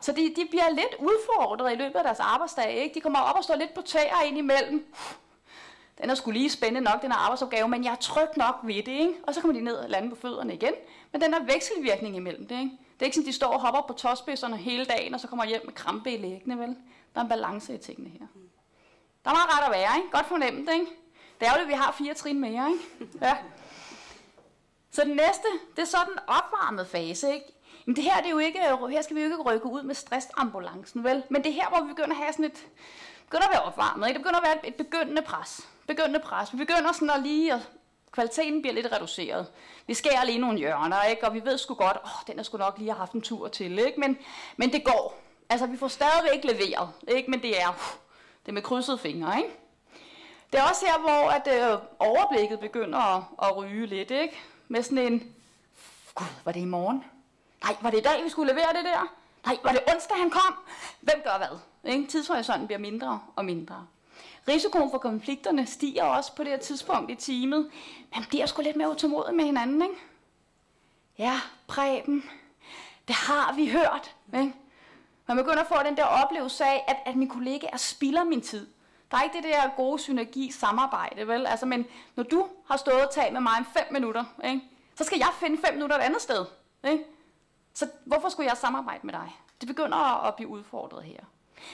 Så 0.00 0.12
de, 0.12 0.34
de 0.36 0.46
bliver 0.50 0.70
lidt 0.70 0.94
udfordret 0.98 1.72
i 1.72 1.76
løbet 1.76 1.96
af 1.96 2.04
deres 2.04 2.20
arbejdsdag. 2.20 2.70
Ikke? 2.74 2.94
De 2.94 3.00
kommer 3.00 3.20
op 3.20 3.36
og 3.36 3.44
står 3.44 3.54
lidt 3.54 3.74
på 3.74 3.82
tæer 3.82 4.22
ind 4.26 4.38
imellem. 4.38 4.94
Den 6.00 6.10
er 6.10 6.14
skulle 6.14 6.38
lige 6.38 6.50
spændende 6.50 6.90
nok, 6.90 7.02
den 7.02 7.12
her 7.12 7.18
arbejdsopgave, 7.18 7.68
men 7.68 7.84
jeg 7.84 7.92
er 7.92 7.96
tryg 7.96 8.28
nok 8.36 8.56
ved 8.62 8.74
det. 8.74 8.88
Ikke? 8.88 9.14
Og 9.22 9.34
så 9.34 9.40
kommer 9.40 9.58
de 9.58 9.64
ned 9.64 9.74
og 9.74 9.90
lander 9.90 10.10
på 10.10 10.16
fødderne 10.20 10.54
igen. 10.54 10.72
Men 11.12 11.20
den 11.20 11.34
er 11.34 11.40
vekselvirkning 11.44 12.16
imellem 12.16 12.46
det. 12.46 12.58
Ikke? 12.58 12.70
Det 12.94 13.02
er 13.02 13.04
ikke 13.04 13.14
sådan, 13.14 13.26
de 13.26 13.32
står 13.32 13.52
og 13.52 13.60
hopper 13.60 13.80
på 13.80 13.92
tåspidserne 13.92 14.56
hele 14.56 14.84
dagen, 14.84 15.14
og 15.14 15.20
så 15.20 15.28
kommer 15.28 15.44
hjem 15.44 15.60
med 15.64 15.74
krampe 15.74 16.12
i 16.12 16.16
læggene, 16.16 16.58
vel? 16.58 16.76
Der 17.14 17.20
er 17.20 17.24
en 17.24 17.28
balance 17.28 17.74
i 17.74 17.78
tingene 17.78 18.10
her. 18.10 18.26
Der 19.24 19.30
er 19.30 19.34
meget 19.34 19.58
ret 19.58 19.64
at 19.66 19.72
være, 19.72 19.96
ikke? 19.96 20.10
Godt 20.10 20.26
fornemt, 20.26 20.70
ikke? 20.72 20.86
Det 21.40 21.48
er 21.48 21.52
jo 21.52 21.60
det, 21.60 21.68
vi 21.68 21.72
har 21.72 21.92
fire 21.92 22.14
trin 22.14 22.40
mere, 22.40 22.70
ikke? 22.70 23.18
Ja. 23.22 23.36
Så 24.90 25.04
den 25.04 25.16
næste, 25.16 25.48
det 25.76 25.82
er 25.82 25.86
så 25.86 25.98
den 26.08 26.18
opvarmede 26.26 26.86
fase, 26.86 27.34
ikke? 27.34 27.46
Men 27.86 27.96
det 27.96 28.04
her, 28.04 28.16
det 28.16 28.26
er 28.26 28.30
jo 28.30 28.38
ikke, 28.38 28.60
her 28.90 29.02
skal 29.02 29.16
vi 29.16 29.20
jo 29.20 29.26
ikke 29.26 29.42
rykke 29.42 29.66
ud 29.66 29.82
med 29.82 29.94
stressambulancen, 29.94 31.04
vel? 31.04 31.22
Men 31.30 31.44
det 31.44 31.50
er 31.50 31.54
her, 31.54 31.68
hvor 31.68 31.80
vi 31.80 31.88
begynder 31.88 32.10
at 32.10 32.16
have 32.16 32.32
sådan 32.32 32.44
et, 32.44 32.66
begynder 33.24 33.46
at 33.46 33.52
være 33.52 33.62
opvarmet, 33.62 34.08
ikke? 34.08 34.18
Det 34.18 34.24
begynder 34.24 34.40
at 34.40 34.46
være 34.46 34.68
et 34.68 34.74
begyndende 34.74 35.22
pres. 35.22 35.68
Begyndende 35.90 36.20
pres. 36.20 36.52
Vi 36.52 36.56
begynder 36.56 36.92
sådan 36.92 37.10
at 37.10 37.22
lige 37.22 37.54
at 37.54 37.60
kvaliteten 38.12 38.62
bliver 38.62 38.74
lidt 38.74 38.92
reduceret. 38.92 39.46
Vi 39.86 39.94
skærer 39.94 40.24
lige 40.24 40.38
nogle 40.38 40.58
hjørner, 40.58 41.02
ikke? 41.02 41.26
og 41.26 41.34
vi 41.34 41.44
ved 41.44 41.58
sgu 41.58 41.74
godt, 41.74 41.96
åh, 42.04 42.10
den 42.26 42.38
er 42.38 42.42
sgu 42.42 42.58
nok 42.58 42.78
lige 42.78 42.90
have 42.90 42.98
haft 42.98 43.12
en 43.12 43.20
tur 43.20 43.48
til, 43.48 43.78
ikke? 43.78 44.00
Men, 44.00 44.18
men 44.56 44.72
det 44.72 44.84
går. 44.84 45.20
Altså, 45.48 45.66
vi 45.66 45.76
får 45.76 45.88
stadigvæk 45.88 46.44
leveret, 46.44 46.88
ikke? 47.08 47.30
men 47.30 47.42
det 47.42 47.62
er, 47.62 47.68
uh, 47.68 47.74
det 48.42 48.48
er 48.48 48.52
med 48.52 48.62
krydsede 48.62 48.98
fingre. 48.98 49.36
Ikke? 49.38 49.50
Det 50.52 50.60
er 50.60 50.62
også 50.62 50.86
her, 50.86 50.98
hvor 50.98 51.30
at, 51.30 51.72
øh, 51.72 51.78
overblikket 51.98 52.60
begynder 52.60 52.98
at, 52.98 53.22
at 53.42 53.56
ryge 53.56 53.86
lidt, 53.86 54.10
ikke? 54.10 54.40
Med 54.68 54.82
sådan 54.82 54.98
en, 54.98 55.34
gud, 56.14 56.26
var 56.44 56.52
det 56.52 56.60
i 56.60 56.64
morgen? 56.64 57.04
Nej, 57.64 57.76
var 57.80 57.90
det 57.90 57.98
i 57.98 58.02
dag, 58.02 58.24
vi 58.24 58.28
skulle 58.28 58.52
levere 58.52 58.72
det 58.76 58.84
der? 58.84 59.14
Nej, 59.46 59.58
var 59.64 59.72
det 59.72 59.80
onsdag, 59.94 60.16
han 60.16 60.30
kom? 60.30 60.54
Hvem 61.00 61.22
gør 61.24 61.38
hvad? 61.38 61.58
Ikke? 61.92 62.06
Tidshorisonten 62.06 62.66
bliver 62.66 62.78
mindre 62.78 63.20
og 63.36 63.44
mindre. 63.44 63.86
Risikoen 64.48 64.90
for 64.90 64.98
konflikterne 64.98 65.66
stiger 65.66 66.04
også 66.04 66.34
på 66.34 66.42
det 66.42 66.50
her 66.50 66.58
tidspunkt 66.58 67.10
i 67.10 67.14
teamet. 67.14 67.70
Man 68.14 68.24
bliver 68.28 68.46
sgu 68.46 68.62
lidt 68.62 68.76
mere 68.76 68.90
utålmodig 68.90 69.34
med 69.34 69.44
hinanden, 69.44 69.82
ikke? 69.82 69.94
Ja, 71.18 71.40
Preben, 71.66 72.24
det 73.08 73.14
har 73.16 73.54
vi 73.54 73.70
hørt, 73.70 74.16
ikke? 74.34 74.54
Man 75.26 75.36
begynder 75.36 75.60
at 75.60 75.66
få 75.66 75.74
den 75.84 75.96
der 75.96 76.04
oplevelse 76.04 76.64
af, 76.64 76.84
at, 76.88 76.96
at 77.06 77.16
min 77.16 77.28
kollega 77.28 77.66
er 77.72 77.76
spilder 77.76 78.24
min 78.24 78.40
tid. 78.40 78.66
Der 79.10 79.16
er 79.16 79.22
ikke 79.22 79.36
det 79.36 79.44
der 79.44 79.76
gode 79.76 79.98
synergi 79.98 80.50
samarbejde, 80.50 81.28
vel? 81.28 81.46
Altså, 81.46 81.66
men 81.66 81.86
når 82.16 82.22
du 82.22 82.48
har 82.68 82.76
stået 82.76 83.06
og 83.06 83.10
talt 83.10 83.32
med 83.32 83.40
mig 83.40 83.52
om 83.58 83.64
fem 83.64 83.84
minutter, 83.92 84.24
ikke? 84.44 84.60
så 84.94 85.04
skal 85.04 85.18
jeg 85.18 85.28
finde 85.40 85.58
fem 85.66 85.74
minutter 85.74 85.96
et 85.96 86.00
andet 86.00 86.22
sted. 86.22 86.46
Ikke? 86.88 87.04
Så 87.74 87.88
hvorfor 88.04 88.28
skulle 88.28 88.48
jeg 88.48 88.56
samarbejde 88.56 89.00
med 89.02 89.12
dig? 89.12 89.36
Det 89.60 89.68
begynder 89.68 90.26
at 90.26 90.34
blive 90.34 90.48
udfordret 90.48 91.04
her. 91.04 91.20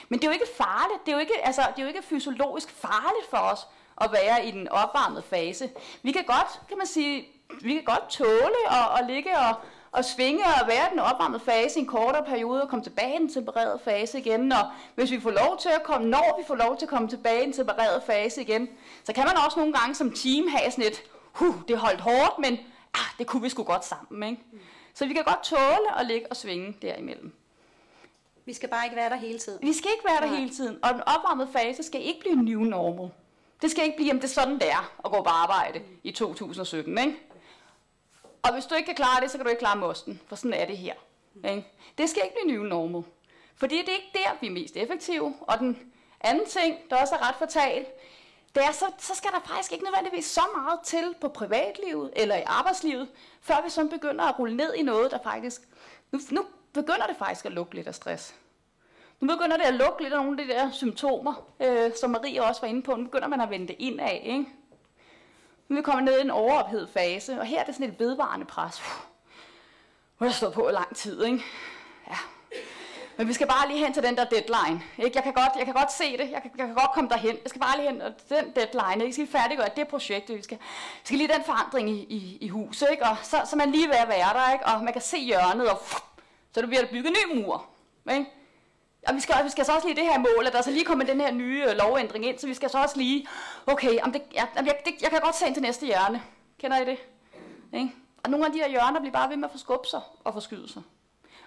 Men 0.09 0.19
det 0.19 0.25
er 0.25 0.31
jo 0.31 0.33
ikke 0.33 0.51
farligt. 0.57 1.05
Det 1.05 1.11
er 1.11 1.15
jo 1.15 1.19
ikke, 1.19 1.45
altså, 1.45 1.61
det 1.61 1.79
er 1.79 1.83
jo 1.83 1.87
ikke 1.87 2.03
fysiologisk 2.03 2.69
farligt 2.69 3.29
for 3.29 3.37
os 3.37 3.67
at 4.01 4.11
være 4.11 4.45
i 4.45 4.51
den 4.51 4.69
opvarmede 4.69 5.23
fase. 5.23 5.69
Vi 6.03 6.11
kan 6.11 6.23
godt, 6.23 6.61
kan 6.67 6.77
man 6.77 6.87
sige, 6.87 7.27
vi 7.61 7.73
kan 7.73 7.83
godt 7.83 8.09
tåle 8.09 8.61
at, 8.71 8.99
at 8.99 9.07
ligge 9.07 9.37
og, 9.37 9.55
og 9.91 10.05
svinge 10.05 10.43
og 10.45 10.67
være 10.67 10.87
i 10.87 10.89
den 10.91 10.99
opvarmede 10.99 11.39
fase 11.39 11.79
i 11.79 11.81
en 11.81 11.87
kortere 11.87 12.25
periode 12.25 12.61
og 12.61 12.69
komme 12.69 12.83
tilbage 12.83 13.15
i 13.15 13.17
den 13.17 13.33
tempererede 13.33 13.79
fase 13.83 14.19
igen. 14.19 14.51
Og 14.51 14.71
hvis 14.95 15.11
vi 15.11 15.19
får 15.19 15.31
lov 15.31 15.57
til 15.59 15.69
at 15.69 15.83
komme, 15.83 16.07
når 16.07 16.39
vi 16.39 16.43
får 16.47 16.55
lov 16.55 16.77
til 16.77 16.85
at 16.85 16.89
komme 16.89 17.07
tilbage 17.07 17.41
i 17.41 17.45
den 17.45 17.53
tempererede 17.53 18.01
fase 18.05 18.41
igen, 18.41 18.69
så 19.03 19.13
kan 19.13 19.25
man 19.25 19.37
også 19.45 19.59
nogle 19.59 19.73
gange 19.73 19.95
som 19.95 20.11
team 20.11 20.47
have 20.47 20.71
sådan 20.71 20.85
et, 20.85 21.03
huh, 21.33 21.55
det 21.67 21.77
holdt 21.77 22.01
hårdt, 22.01 22.39
men 22.39 22.53
ah, 22.93 23.09
det 23.19 23.27
kunne 23.27 23.41
vi 23.41 23.49
sgu 23.49 23.63
godt 23.63 23.85
sammen. 23.85 24.29
Ikke? 24.29 24.41
Så 24.93 25.05
vi 25.05 25.13
kan 25.13 25.23
godt 25.23 25.43
tåle 25.43 25.99
at 25.99 26.05
ligge 26.05 26.27
og 26.29 26.35
svinge 26.35 26.77
derimellem. 26.81 27.33
Vi 28.47 28.53
skal 28.53 28.69
bare 28.69 28.85
ikke 28.85 28.95
være 28.95 29.09
der 29.09 29.15
hele 29.15 29.39
tiden. 29.39 29.59
Vi 29.61 29.73
skal 29.73 29.91
ikke 29.91 30.05
være 30.05 30.21
der 30.21 30.31
Nej. 30.31 30.39
hele 30.39 30.49
tiden, 30.49 30.79
og 30.83 30.93
den 30.93 31.01
opvarmede 31.01 31.49
fase 31.51 31.83
skal 31.83 32.01
ikke 32.01 32.19
blive 32.19 32.35
new 32.35 32.59
normal. 32.59 33.11
Det 33.61 33.71
skal 33.71 33.83
ikke 33.83 33.95
blive, 33.95 34.07
jamen 34.07 34.21
det 34.21 34.27
er 34.27 34.33
sådan, 34.33 34.53
det 34.53 34.71
er 34.71 34.91
at 35.05 35.11
gå 35.11 35.21
på 35.23 35.29
arbejde 35.29 35.81
i 36.03 36.11
2017, 36.11 36.97
ikke? 36.97 37.17
Og 38.43 38.53
hvis 38.53 38.65
du 38.65 38.75
ikke 38.75 38.85
kan 38.85 38.95
klare 38.95 39.21
det, 39.21 39.31
så 39.31 39.37
kan 39.37 39.45
du 39.45 39.49
ikke 39.49 39.59
klare 39.59 39.77
mosten, 39.77 40.21
for 40.27 40.35
sådan 40.35 40.53
er 40.53 40.65
det 40.65 40.77
her. 40.77 40.93
Ikke? 41.49 41.67
Det 41.97 42.09
skal 42.09 42.21
ikke 42.23 42.35
blive 42.43 42.57
new 42.57 42.63
normal. 42.63 43.03
Fordi 43.55 43.77
det 43.77 43.89
er 43.89 43.93
ikke 43.93 44.11
der, 44.13 44.37
vi 44.41 44.47
er 44.47 44.51
mest 44.51 44.77
effektive. 44.77 45.33
Og 45.41 45.59
den 45.59 45.91
anden 46.21 46.45
ting, 46.45 46.77
der 46.89 46.95
også 47.01 47.15
er 47.15 47.29
ret 47.29 47.35
fatal, 47.35 47.85
det 48.55 48.63
er, 48.63 48.71
så, 48.71 48.85
så 48.97 49.15
skal 49.15 49.31
der 49.31 49.39
faktisk 49.45 49.71
ikke 49.71 49.85
nødvendigvis 49.85 50.25
så 50.25 50.41
meget 50.55 50.79
til 50.83 51.15
på 51.21 51.27
privatlivet 51.27 52.11
eller 52.15 52.35
i 52.35 52.43
arbejdslivet, 52.45 53.07
før 53.41 53.61
vi 53.63 53.69
så 53.69 53.87
begynder 53.87 54.25
at 54.25 54.39
rulle 54.39 54.57
ned 54.57 54.73
i 54.73 54.81
noget, 54.81 55.11
der 55.11 55.19
faktisk... 55.23 55.61
Nu, 56.11 56.19
nu 56.31 56.45
begynder 56.81 57.07
det 57.07 57.17
faktisk 57.17 57.45
at 57.45 57.51
lugte 57.51 57.75
lidt 57.75 57.87
af 57.87 57.95
stress. 57.95 58.35
Nu 59.19 59.27
begynder 59.27 59.57
det 59.57 59.63
at 59.63 59.73
lugte 59.73 60.03
lidt 60.03 60.13
af 60.13 60.23
nogle 60.23 60.41
af 60.41 60.47
de 60.47 60.53
der 60.53 60.71
symptomer, 60.71 61.47
øh, 61.59 61.91
som 61.99 62.09
Marie 62.09 62.43
også 62.43 62.61
var 62.61 62.67
inde 62.67 62.81
på. 62.81 62.95
Nu 62.95 63.03
begynder 63.03 63.27
man 63.27 63.41
at 63.41 63.49
vende 63.49 63.67
det 63.67 63.75
ind 63.79 64.01
af, 64.01 64.21
ikke? 64.23 64.45
Nu 65.67 65.75
er 65.75 65.79
vi 65.79 65.83
kommet 65.83 66.03
ned 66.03 66.17
i 66.19 66.21
en 66.21 66.31
overophedet 66.31 66.89
fase, 66.89 67.39
og 67.39 67.45
her 67.45 67.59
er 67.59 67.63
det 67.65 67.75
sådan 67.75 67.89
et 67.89 67.99
vedvarende 67.99 68.45
pres. 68.45 68.81
Nu 70.19 70.23
har 70.23 70.25
jeg 70.25 70.33
stået 70.33 70.53
på 70.53 70.69
i 70.69 70.71
lang 70.71 70.95
tid, 70.95 71.23
ikke? 71.23 71.43
Ja. 72.09 72.17
Men 73.17 73.27
vi 73.27 73.33
skal 73.33 73.47
bare 73.47 73.67
lige 73.67 73.85
hen 73.85 73.93
til 73.93 74.03
den 74.03 74.17
der 74.17 74.23
deadline. 74.25 74.83
Ikke? 74.97 75.11
Jeg, 75.15 75.23
kan 75.23 75.33
godt, 75.33 75.51
jeg 75.57 75.65
kan 75.65 75.73
godt 75.73 75.91
se 75.91 76.17
det. 76.17 76.31
Jeg 76.31 76.41
kan, 76.41 76.51
jeg 76.57 76.65
kan 76.65 76.75
godt 76.75 76.91
komme 76.93 77.09
derhen. 77.09 77.35
Jeg 77.43 77.49
skal 77.49 77.61
bare 77.61 77.77
lige 77.77 77.89
hen 77.89 78.01
til 78.27 78.37
den 78.37 78.51
deadline. 78.55 78.93
Ikke? 78.93 79.05
Vi 79.05 79.11
skal 79.11 79.27
færdiggøre 79.27 79.69
det 79.75 79.87
projekt. 79.87 80.29
Vi 80.29 80.41
skal, 80.41 80.57
vi 80.57 81.01
skal 81.03 81.17
lige 81.17 81.33
den 81.33 81.43
forandring 81.43 81.89
i, 81.89 81.99
i, 82.03 82.37
i 82.41 82.47
huset. 82.47 82.87
Ikke? 82.91 83.03
Og 83.03 83.17
så, 83.23 83.41
så 83.45 83.55
man 83.55 83.71
lige 83.71 83.87
ved 83.87 83.95
at 83.95 84.07
være 84.07 84.33
der. 84.33 84.53
Ikke? 84.53 84.65
Og 84.65 84.83
man 84.83 84.93
kan 84.93 85.01
se 85.01 85.17
hjørnet, 85.17 85.69
og 85.69 85.81
så 86.57 86.61
der 86.61 86.67
bliver 86.67 86.81
der 86.81 86.89
bygget 86.91 87.07
en 87.07 87.13
ny 87.13 87.41
mur. 87.41 87.65
Ikke? 88.11 88.25
Og 89.07 89.15
vi 89.15 89.19
skal, 89.19 89.35
vi 89.43 89.49
skal 89.49 89.65
så 89.65 89.75
også 89.75 89.87
lige 89.87 90.01
det 90.01 90.09
her 90.11 90.17
mål, 90.17 90.47
at 90.47 90.53
der 90.53 90.61
så 90.61 90.71
lige 90.71 90.85
kommer 90.85 91.05
den 91.05 91.21
her 91.21 91.31
nye 91.31 91.65
øh, 91.69 91.77
lovændring 91.77 92.25
ind, 92.25 92.39
så 92.39 92.47
vi 92.47 92.53
skal 92.53 92.69
så 92.69 92.77
også 92.81 92.97
lige, 92.97 93.27
okay, 93.67 93.99
om 94.01 94.11
det, 94.11 94.21
ja, 94.33 94.45
jeg, 94.55 94.75
det, 94.85 94.93
jeg 95.01 95.09
kan 95.09 95.19
godt 95.21 95.35
se 95.35 95.45
ind 95.47 95.55
til 95.55 95.63
næste 95.63 95.85
hjørne. 95.85 96.21
Kender 96.59 96.77
I 96.77 96.85
det? 96.85 96.97
Ikke? 97.73 97.91
Og 98.23 98.29
nogle 98.29 98.45
af 98.45 98.51
de 98.51 98.57
her 98.57 98.69
hjørner 98.69 98.99
bliver 98.99 99.13
bare 99.13 99.29
ved 99.29 99.37
med 99.37 99.45
at 99.45 99.51
forskubbe 99.51 99.87
sig 99.87 100.01
og 100.23 100.33
forskyde 100.33 100.69
sig. 100.73 100.81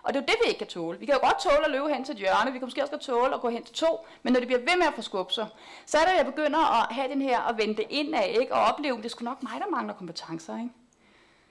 Og 0.02 0.14
det 0.14 0.20
er 0.20 0.22
jo 0.22 0.26
det, 0.26 0.36
vi 0.44 0.48
ikke 0.48 0.58
kan 0.58 0.66
tåle. 0.66 0.98
Vi 0.98 1.06
kan 1.06 1.14
jo 1.14 1.20
godt 1.20 1.40
tåle 1.40 1.64
at 1.64 1.70
løbe 1.70 1.88
hen 1.88 2.04
til 2.04 2.12
et 2.12 2.18
hjørne, 2.18 2.52
vi 2.52 2.58
kan 2.58 2.66
måske 2.66 2.82
også 2.82 2.92
godt 2.92 3.02
tåle 3.02 3.34
at 3.34 3.40
gå 3.40 3.48
hen 3.48 3.64
til 3.64 3.74
to, 3.74 4.06
men 4.22 4.32
når 4.32 4.40
det 4.40 4.46
bliver 4.48 4.60
ved 4.60 4.76
med 4.78 4.86
at 4.86 4.94
forskubbe 4.94 5.32
sig, 5.32 5.46
så 5.86 5.98
er 5.98 6.02
det, 6.02 6.10
at 6.10 6.16
jeg 6.16 6.26
begynder 6.26 6.82
at 6.82 6.94
have 6.94 7.08
den 7.08 7.22
her 7.22 7.40
og 7.40 7.58
vende 7.58 7.82
ind 7.82 8.14
af, 8.14 8.36
ikke? 8.40 8.54
og 8.54 8.60
opleve, 8.60 8.96
at 8.96 9.02
det 9.02 9.04
er 9.04 9.10
sgu 9.10 9.24
nok 9.24 9.42
mig, 9.42 9.52
der 9.58 9.70
mangler 9.70 9.94
kompetencer. 9.94 10.56
Ikke? 10.56 10.70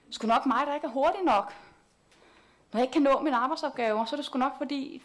Det 0.06 0.10
er 0.10 0.14
sgu 0.14 0.26
nok 0.26 0.46
mig, 0.46 0.66
der 0.66 0.74
ikke 0.74 0.86
er 0.86 0.90
hurtig 0.90 1.22
nok. 1.22 1.52
Når 2.72 2.80
jeg 2.80 2.84
ikke 2.84 2.92
kan 2.92 3.02
nå 3.02 3.20
mine 3.20 3.36
arbejdsopgaver, 3.36 4.04
så 4.04 4.14
er 4.14 4.16
det 4.16 4.26
sgu 4.26 4.38
nok 4.38 4.58
fordi, 4.58 5.02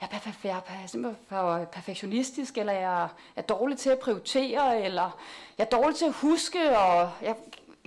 jeg 0.00 0.08
er, 0.12 0.16
perf- 0.16 0.44
jeg 0.44 0.62
er 0.82 0.86
simpelthen 0.86 1.26
for 1.28 1.64
perfektionistisk, 1.64 2.58
eller 2.58 2.72
jeg 2.72 3.08
er 3.36 3.42
dårlig 3.42 3.78
til 3.78 3.90
at 3.90 3.98
prioritere, 3.98 4.80
eller 4.82 5.18
jeg 5.58 5.64
er 5.64 5.68
dårlig 5.68 5.96
til 5.96 6.04
at 6.04 6.12
huske, 6.12 6.78
og 6.78 7.12
jeg 7.22 7.36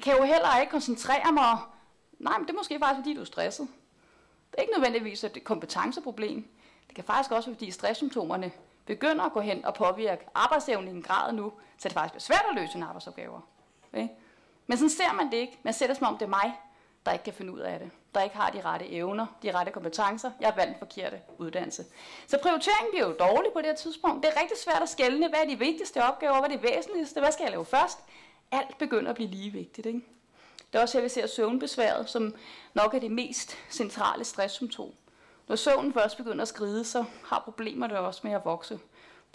kan 0.04 0.18
jo 0.18 0.24
heller 0.24 0.60
ikke 0.60 0.72
koncentrere 0.72 1.34
mig. 1.34 1.58
Nej, 2.20 2.38
men 2.38 2.48
det 2.48 2.54
er 2.54 2.58
måske 2.58 2.80
faktisk, 2.80 3.00
fordi 3.00 3.16
du 3.16 3.22
er 3.22 3.26
stresset. 3.26 3.68
Det 4.52 4.58
er 4.58 4.62
ikke 4.62 4.74
nødvendigvis 4.74 5.24
et 5.24 5.44
kompetenceproblem. 5.44 6.48
Det 6.88 6.96
kan 6.96 7.04
faktisk 7.04 7.32
også 7.32 7.50
være, 7.50 7.56
fordi 7.56 7.72
stresssymptomerne 7.72 8.52
begynder 8.86 9.24
at 9.26 9.32
gå 9.34 9.40
hen 9.40 9.66
og 9.66 9.74
påvirke 9.74 10.26
arbejdsevnen 10.36 10.88
i 10.88 10.98
en 10.98 11.04
grad 11.04 11.34
nu, 11.34 11.54
så 11.78 11.88
det 11.88 11.94
faktisk 11.94 12.14
bliver 12.14 12.22
svært 12.22 12.46
at 12.50 12.56
løse 12.56 12.72
sine 12.72 12.86
arbejdsopgaver. 12.86 13.42
Okay? 13.94 14.08
Men 14.68 14.78
sådan 14.78 14.90
ser 14.90 15.14
man 15.14 15.26
det 15.32 15.38
ikke. 15.38 15.60
Man 15.64 15.74
ser 15.74 15.88
det 15.88 15.98
som 15.98 16.08
om, 16.08 16.14
det 16.18 16.26
er 16.26 16.30
mig, 16.30 16.54
der 17.06 17.12
ikke 17.12 17.24
kan 17.24 17.34
finde 17.34 17.54
ud 17.54 17.60
af 17.60 17.80
det. 17.80 17.92
Der 18.16 18.24
ikke 18.24 18.36
har 18.36 18.50
de 18.50 18.62
rette 18.62 18.90
evner, 18.90 19.26
de 19.44 19.52
rette 19.52 19.72
kompetencer. 19.72 20.32
Jeg 20.40 20.48
har 20.48 20.56
valgt 20.56 20.70
den 20.70 20.80
forkerte 20.80 21.20
uddannelse. 21.38 21.86
Så 22.28 22.38
prioriteringen 22.42 22.92
bliver 22.92 23.08
jo 23.08 23.14
dårlig 23.20 23.52
på 23.54 23.60
det 23.60 23.66
her 23.66 23.76
tidspunkt. 23.76 24.24
Det 24.24 24.34
er 24.36 24.42
rigtig 24.42 24.58
svært 24.58 24.82
at 24.82 24.90
skelne, 24.90 25.30
hvad 25.30 25.40
er 25.40 25.48
de 25.50 25.60
vigtigste 25.60 26.04
opgaver, 26.04 26.40
hvad 26.40 26.50
er 26.50 26.54
det 26.58 26.64
væsentligste, 26.64 27.20
hvad 27.20 27.32
skal 27.32 27.44
jeg 27.44 27.52
lave 27.52 27.66
først. 27.66 28.00
Alt 28.52 28.78
begynder 28.78 29.10
at 29.10 29.16
blive 29.16 29.30
lige 29.30 29.52
vigtigt. 29.52 29.88
Ikke? 29.88 30.02
Det 30.72 30.78
er 30.78 30.82
også 30.82 30.98
her, 30.98 31.04
vi 31.04 31.10
ser 31.10 31.28
søvnbesværet, 31.28 32.10
som 32.10 32.36
nok 32.74 32.94
er 32.94 33.00
det 33.00 33.12
mest 33.12 33.58
centrale 33.70 34.24
stresssymptom. 34.24 34.92
Når 35.48 35.56
søvnen 35.56 35.94
først 35.94 36.18
begynder 36.18 36.42
at 36.42 36.48
skride, 36.48 36.86
så 36.86 37.06
har 37.26 37.40
problemer 37.40 37.88
det 37.88 37.98
også 37.98 38.22
med 38.24 38.32
at 38.32 38.46
vokse, 38.46 38.80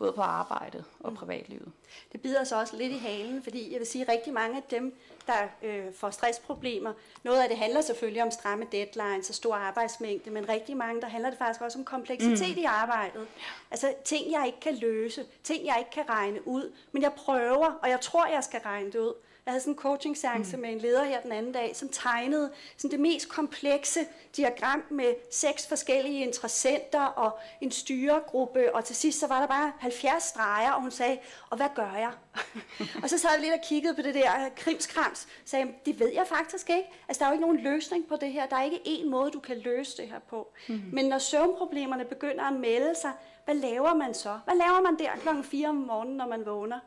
både 0.03 0.13
på 0.13 0.23
arbejdet 0.23 0.85
og 1.01 1.15
privatlivet. 1.15 1.73
Det 2.13 2.21
bider 2.21 2.45
sig 2.45 2.59
også 2.59 2.77
lidt 2.77 2.93
i 2.93 2.99
halen, 2.99 3.43
fordi 3.43 3.73
jeg 3.73 3.79
vil 3.79 3.87
sige, 3.87 4.03
at 4.03 4.09
rigtig 4.09 4.33
mange 4.33 4.57
af 4.57 4.63
dem, 4.71 4.95
der 5.27 5.49
øh, 5.63 5.95
får 5.95 6.11
stressproblemer, 6.11 6.93
noget 7.25 7.43
af 7.43 7.49
det 7.49 7.59
handler 7.59 7.81
selvfølgelig 7.81 8.23
om 8.23 8.31
stramme 8.31 8.67
deadlines 8.73 9.29
og 9.29 9.35
stor 9.35 9.55
arbejdsmængde, 9.55 10.31
men 10.31 10.49
rigtig 10.49 10.77
mange, 10.77 11.01
der 11.01 11.09
handler 11.09 11.31
det 11.31 11.39
faktisk 11.39 11.61
også 11.61 11.79
om 11.79 11.85
kompleksitet 11.85 12.57
mm. 12.57 12.63
i 12.63 12.65
arbejdet. 12.65 13.27
Altså 13.71 13.95
ting, 14.05 14.33
jeg 14.33 14.47
ikke 14.47 14.61
kan 14.61 14.75
løse, 14.75 15.25
ting, 15.45 15.67
jeg 15.67 15.77
ikke 15.79 15.91
kan 15.91 16.09
regne 16.09 16.49
ud, 16.49 16.73
men 16.93 17.03
jeg 17.03 17.13
prøver, 17.13 17.79
og 17.83 17.89
jeg 17.89 18.01
tror, 18.01 18.27
jeg 18.27 18.45
skal 18.45 18.61
regne 18.61 18.93
det 18.93 18.99
ud. 18.99 19.15
Jeg 19.47 19.53
havde 19.53 19.61
sådan 19.61 19.73
en 19.73 19.79
coaching 19.79 20.17
seance 20.17 20.57
mm. 20.57 20.63
med 20.63 20.73
en 20.73 20.79
leder 20.79 21.05
her 21.05 21.21
den 21.21 21.33
anden 21.33 21.53
dag, 21.53 21.77
som 21.77 21.89
tegnede 21.89 22.53
sådan 22.77 22.91
det 22.91 23.01
mest 23.01 23.29
komplekse 23.29 24.01
diagram 24.37 24.83
med 24.91 25.15
seks 25.31 25.67
forskellige 25.67 26.23
interessenter 26.23 27.01
og 27.01 27.39
en 27.61 27.71
styregruppe, 27.71 28.75
og 28.75 28.85
til 28.85 28.97
sidst 28.97 29.21
så 29.21 29.27
var 29.27 29.41
der 29.41 29.47
bare 29.47 29.73
70 29.79 30.23
streger, 30.23 30.73
og 30.73 30.83
hun 30.83 30.91
sagde, 30.91 31.19
og 31.51 31.57
hvad 31.57 31.67
gør 31.75 31.93
jeg? 31.93 32.13
og 33.03 33.11
så 33.11 33.19
sad 33.19 33.31
jeg 33.33 33.41
lidt 33.41 33.55
og 33.55 33.61
kiggede 33.69 33.95
på 33.95 34.03
det 34.03 34.15
der 34.15 34.49
krimskrams, 34.57 35.25
og 35.25 35.49
sagde, 35.49 35.69
det 35.87 36.01
ved 36.01 36.13
jeg 36.15 36.27
faktisk 36.27 36.71
ikke. 36.71 36.89
Altså 37.09 37.19
der 37.19 37.25
er 37.25 37.31
jo 37.31 37.33
ikke 37.33 37.47
nogen 37.47 37.61
løsning 37.61 38.07
på 38.09 38.17
det 38.17 38.33
her, 38.33 38.47
der 38.47 38.57
er 38.57 38.63
ikke 38.63 38.81
én 38.87 39.09
måde, 39.09 39.31
du 39.31 39.41
kan 39.41 39.59
løse 39.59 39.97
det 39.97 40.09
her 40.09 40.19
på. 40.19 40.53
Mm. 40.69 40.83
Men 40.93 41.05
når 41.05 41.19
søvnproblemerne 41.19 42.05
begynder 42.05 42.45
at 42.45 42.53
melde 42.53 42.95
sig, 43.01 43.13
hvad 43.45 43.55
laver 43.55 43.95
man 43.95 44.15
så? 44.15 44.39
Hvad 44.45 44.55
laver 44.55 44.83
man 44.83 44.99
der 44.99 45.11
klokken 45.23 45.45
4 45.45 45.69
om 45.69 45.75
morgenen, 45.75 46.17
når 46.17 46.27
man 46.27 46.47
vågner? 46.47 46.79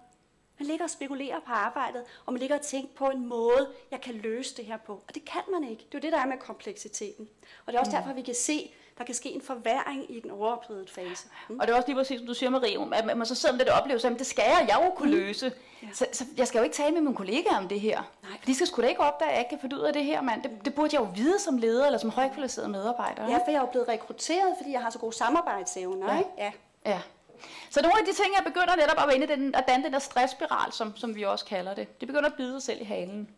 Man 0.60 0.68
ligger 0.68 0.84
og 0.84 0.90
spekulerer 0.90 1.40
på 1.40 1.52
arbejdet, 1.52 2.04
og 2.26 2.34
man 2.34 2.40
ligger 2.40 2.56
og 2.56 2.62
tænker 2.62 2.90
på 2.96 3.06
en 3.06 3.28
måde, 3.28 3.70
jeg 3.92 4.02
kan 4.02 4.14
løse 4.14 4.58
det 4.58 4.66
her 4.66 4.78
på. 4.78 4.94
Og 5.08 5.16
det 5.16 5.26
kan 5.26 5.42
man 5.52 5.70
ikke. 5.70 5.86
Det 5.92 5.96
er 5.96 6.00
jo 6.00 6.02
det, 6.02 6.12
der 6.12 6.20
er 6.20 6.26
med 6.26 6.38
kompleksiteten. 6.38 7.28
Og 7.66 7.74
det 7.74 7.76
er 7.76 7.80
også 7.80 7.92
derfor, 7.92 8.14
vi 8.14 8.22
kan 8.22 8.36
se, 8.36 8.72
der 8.98 9.04
kan 9.04 9.16
ske 9.16 9.30
en 9.30 9.42
forværing 9.42 10.16
i 10.18 10.20
den 10.20 10.32
overophedede 10.32 10.88
fase. 10.88 11.28
Mm. 11.50 11.60
Og 11.60 11.68
det 11.68 11.74
er 11.74 11.78
også 11.78 11.88
lige 11.88 11.96
præcis, 11.96 12.20
som 12.20 12.28
du 12.28 12.34
siger, 12.34 12.50
Marie, 12.50 12.96
at 12.96 13.18
man 13.18 13.26
så 13.26 13.36
sidder 13.36 13.56
med 13.56 13.66
det 13.66 13.74
oplevelse, 13.74 14.08
at 14.08 14.20
det 14.20 14.28
skal 14.28 14.44
jeg, 14.48 14.66
jeg 14.68 14.86
jo 14.86 14.92
kunne 14.96 15.12
mm. 15.12 15.18
løse. 15.18 15.52
Ja. 15.84 15.88
Så, 15.94 16.06
så, 16.12 16.26
jeg 16.38 16.48
skal 16.48 16.60
jo 16.60 16.64
ikke 16.64 16.76
tale 16.76 16.94
med 16.94 17.02
mine 17.02 17.16
kollegaer 17.16 17.58
om 17.58 17.68
det 17.68 17.80
her. 17.80 18.02
Nej. 18.24 18.32
For 18.40 18.46
de 18.46 18.56
skal 18.56 18.68
sgu 18.68 18.82
da 18.82 18.88
ikke 18.88 19.02
opdage, 19.02 19.30
at 19.30 19.36
jeg 19.36 19.42
ikke 19.42 19.50
kan 19.50 19.60
finde 19.60 19.76
ud 19.76 19.82
af 19.82 19.94
det 19.94 20.06
her, 20.06 20.22
mand. 20.22 20.44
Det, 20.44 20.52
det 20.66 20.74
burde 20.74 20.90
jeg 20.96 21.02
jo 21.02 21.08
vide 21.16 21.40
som 21.40 21.58
leder 21.58 21.86
eller 21.86 22.00
som 22.00 22.10
højkvalificeret 22.10 22.70
medarbejder. 22.70 23.30
Ja, 23.30 23.38
for 23.38 23.52
jeg 23.52 23.56
er 23.56 23.62
jo 23.62 23.66
blevet 23.66 23.88
rekrutteret, 23.88 24.54
fordi 24.58 24.72
jeg 24.72 24.82
har 24.82 24.90
så 24.90 25.00
gode 25.00 25.16
samarbejdsevner. 25.16 26.14
Ja. 26.14 26.18
Ikke? 26.18 26.30
ja. 26.38 26.52
ja. 26.86 27.02
Så 27.70 27.82
nogle 27.82 28.00
af 28.00 28.06
de 28.06 28.14
ting, 28.14 28.28
jeg 28.36 28.44
begynder 28.46 28.76
netop 28.76 28.98
at 29.04 29.14
vende 29.14 29.28
den, 29.28 29.56
at 29.56 29.64
danne 29.68 29.86
den 29.86 29.94
der 29.94 30.00
stressspiral, 30.00 30.72
som, 30.72 30.98
som 30.98 31.16
vi 31.16 31.24
også 31.24 31.46
kalder 31.46 31.74
det, 31.74 32.00
det 32.00 32.08
begynder 32.08 32.30
at 32.30 32.36
bide 32.38 32.62
sig 32.62 32.62
selv 32.62 32.82
i 32.82 32.86
halen. 32.86 33.30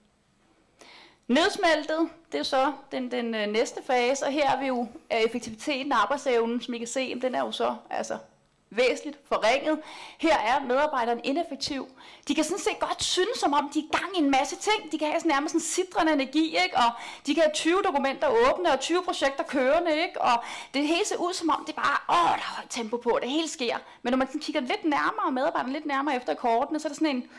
Nedsmeltet, 1.28 2.10
det 2.32 2.39
er 2.39 2.43
så 2.43 2.74
den, 2.91 3.12
den 3.12 3.36
øh, 3.36 3.48
næste 3.48 3.84
fase, 3.84 4.26
og 4.26 4.32
her 4.32 4.52
er 4.52 4.60
vi 4.60 4.68
jo 4.68 4.88
øh, 5.14 5.20
effektiviteten 5.20 5.91
og 5.91 6.02
arbejdsevnen, 6.02 6.62
som 6.62 6.74
I 6.74 6.78
kan 6.78 6.88
se, 6.88 7.22
den 7.22 7.36
er 7.36 7.39
jo 7.39 7.52
så 7.52 7.76
altså 7.89 8.18
væsentligt 8.70 9.18
forringet. 9.28 9.80
Her 10.18 10.38
er 10.38 10.59
medarbejderen 10.59 11.20
ineffektiv. 11.24 11.88
De 12.28 12.36
kan 12.36 12.43
sådan 12.43 12.59
set 12.59 12.80
godt 12.80 13.03
synes, 13.03 13.38
som 13.38 13.53
om 13.53 13.70
de 13.74 13.80
er 13.80 13.84
i 13.84 13.97
gang 13.97 14.18
i 14.18 14.20
en 14.20 14.32
masse 14.32 14.55
ting. 14.55 14.91
De 14.91 14.97
kan 14.97 15.07
have 15.07 15.20
sådan 15.20 15.32
nærmest 15.32 15.55
en 15.55 15.61
sidrende 15.61 16.13
energi, 16.13 16.45
ikke? 16.63 16.78
og 16.78 16.91
de 17.26 17.34
kan 17.36 17.43
have 17.43 17.53
20 17.53 17.82
dokumenter 17.86 18.28
åbne 18.28 18.72
og 18.72 18.80
20 18.80 19.03
projekter 19.03 19.43
kørende, 19.43 19.91
ikke? 20.01 20.22
og 20.22 20.43
det 20.74 20.88
hele 20.88 21.05
ser 21.05 21.18
ud 21.18 21.34
som 21.34 21.49
om, 21.49 21.63
det 21.68 21.76
bare, 21.76 21.97
åh, 22.09 22.30
der 22.30 22.34
er 22.34 22.55
højt 22.55 22.70
tempo 22.70 22.97
på, 22.97 23.20
det 23.22 23.30
hele 23.30 23.47
sker. 23.47 23.78
Men 24.01 24.11
når 24.11 24.18
man 24.18 24.28
kigger 24.41 24.61
lidt 24.61 24.84
nærmere, 24.84 25.32
medarbejderen 25.32 25.74
lidt 25.74 25.86
nærmere 25.86 26.15
efter 26.15 26.34
kortene, 26.34 26.80
så 26.80 26.88
er 26.88 26.89
der 26.89 26.95
sådan 26.95 27.15
en, 27.15 27.30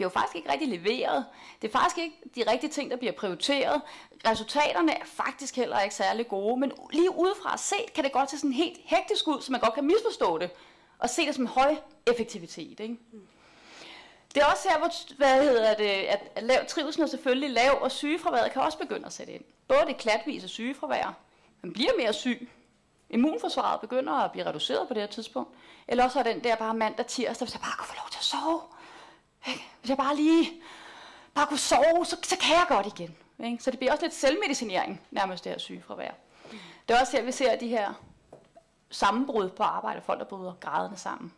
bliver 0.00 0.10
jo 0.10 0.20
faktisk 0.20 0.36
ikke 0.36 0.52
rigtig 0.52 0.68
leveret. 0.68 1.24
Det 1.62 1.68
er 1.68 1.72
faktisk 1.72 1.98
ikke 1.98 2.16
de 2.36 2.50
rigtige 2.52 2.70
ting, 2.70 2.90
der 2.90 2.96
bliver 2.96 3.12
prioriteret. 3.12 3.82
Resultaterne 4.26 4.92
er 4.92 5.04
faktisk 5.04 5.56
heller 5.56 5.80
ikke 5.80 5.94
særlig 5.94 6.28
gode, 6.28 6.60
men 6.60 6.72
lige 6.92 7.10
udefra 7.18 7.56
set 7.56 7.92
kan 7.94 8.04
det 8.04 8.12
godt 8.12 8.30
se 8.30 8.38
sådan 8.38 8.52
helt 8.52 8.78
hektisk 8.84 9.28
ud, 9.28 9.40
så 9.40 9.52
man 9.52 9.60
godt 9.60 9.74
kan 9.74 9.84
misforstå 9.84 10.38
det, 10.38 10.50
og 11.00 11.10
se 11.10 11.26
det 11.26 11.34
som 11.34 11.46
høj 11.46 11.76
effektivitet. 12.06 12.80
Ikke? 12.80 12.96
Det 14.34 14.42
er 14.42 14.46
også 14.46 14.68
her, 14.68 14.78
hvor 14.78 15.16
hvad 15.16 15.42
hedder 15.42 15.74
det, 15.74 15.84
at, 15.84 16.42
lav 16.42 16.66
trivsel 16.68 17.02
er 17.02 17.06
selvfølgelig 17.06 17.50
lav, 17.50 17.78
og 17.82 17.92
sygefraværet 17.92 18.52
kan 18.52 18.62
også 18.62 18.78
begynde 18.78 19.06
at 19.06 19.12
sætte 19.12 19.32
ind. 19.32 19.44
Både 19.68 19.80
det 19.86 19.96
klatvise 19.96 20.48
sygefravær, 20.48 21.16
man 21.62 21.72
bliver 21.72 21.90
mere 21.98 22.12
syg, 22.12 22.50
immunforsvaret 23.10 23.80
begynder 23.80 24.12
at 24.12 24.32
blive 24.32 24.46
reduceret 24.46 24.88
på 24.88 24.94
det 24.94 25.02
her 25.02 25.06
tidspunkt, 25.06 25.50
eller 25.88 26.04
også 26.04 26.18
er 26.18 26.22
den 26.22 26.44
der 26.44 26.56
bare 26.56 26.74
mandag 26.74 27.06
tirsdag, 27.06 27.46
hvis 27.46 27.54
jeg 27.54 27.60
bare 27.60 27.72
kunne 27.78 27.88
få 27.88 27.94
lov 27.94 28.10
til 28.10 28.18
at 28.18 28.24
sove, 28.24 28.60
hvis 29.80 29.88
jeg 29.88 29.96
bare 29.96 30.16
lige 30.16 30.52
bare 31.34 31.46
kunne 31.46 31.58
sove, 31.58 32.06
så, 32.06 32.16
så 32.22 32.36
kan 32.38 32.54
jeg 32.54 32.64
godt 32.68 32.86
igen. 32.86 33.16
Ikke? 33.44 33.62
Så 33.62 33.70
det 33.70 33.78
bliver 33.78 33.92
også 33.92 34.04
lidt 34.04 34.14
selvmedicinering, 34.14 35.00
nærmest 35.10 35.44
det 35.44 35.52
her 35.52 35.58
sygefravær. 35.58 36.10
Det 36.88 36.96
er 36.96 37.00
også 37.00 37.16
her, 37.16 37.24
vi 37.24 37.32
ser 37.32 37.56
de 37.56 37.68
her 37.68 37.94
sammenbrud 38.90 39.48
på 39.48 39.62
arbejde, 39.62 40.00
folk 40.00 40.18
der 40.18 40.24
bryder 40.24 40.52
grædende 40.60 40.96
sammen. 40.96 41.32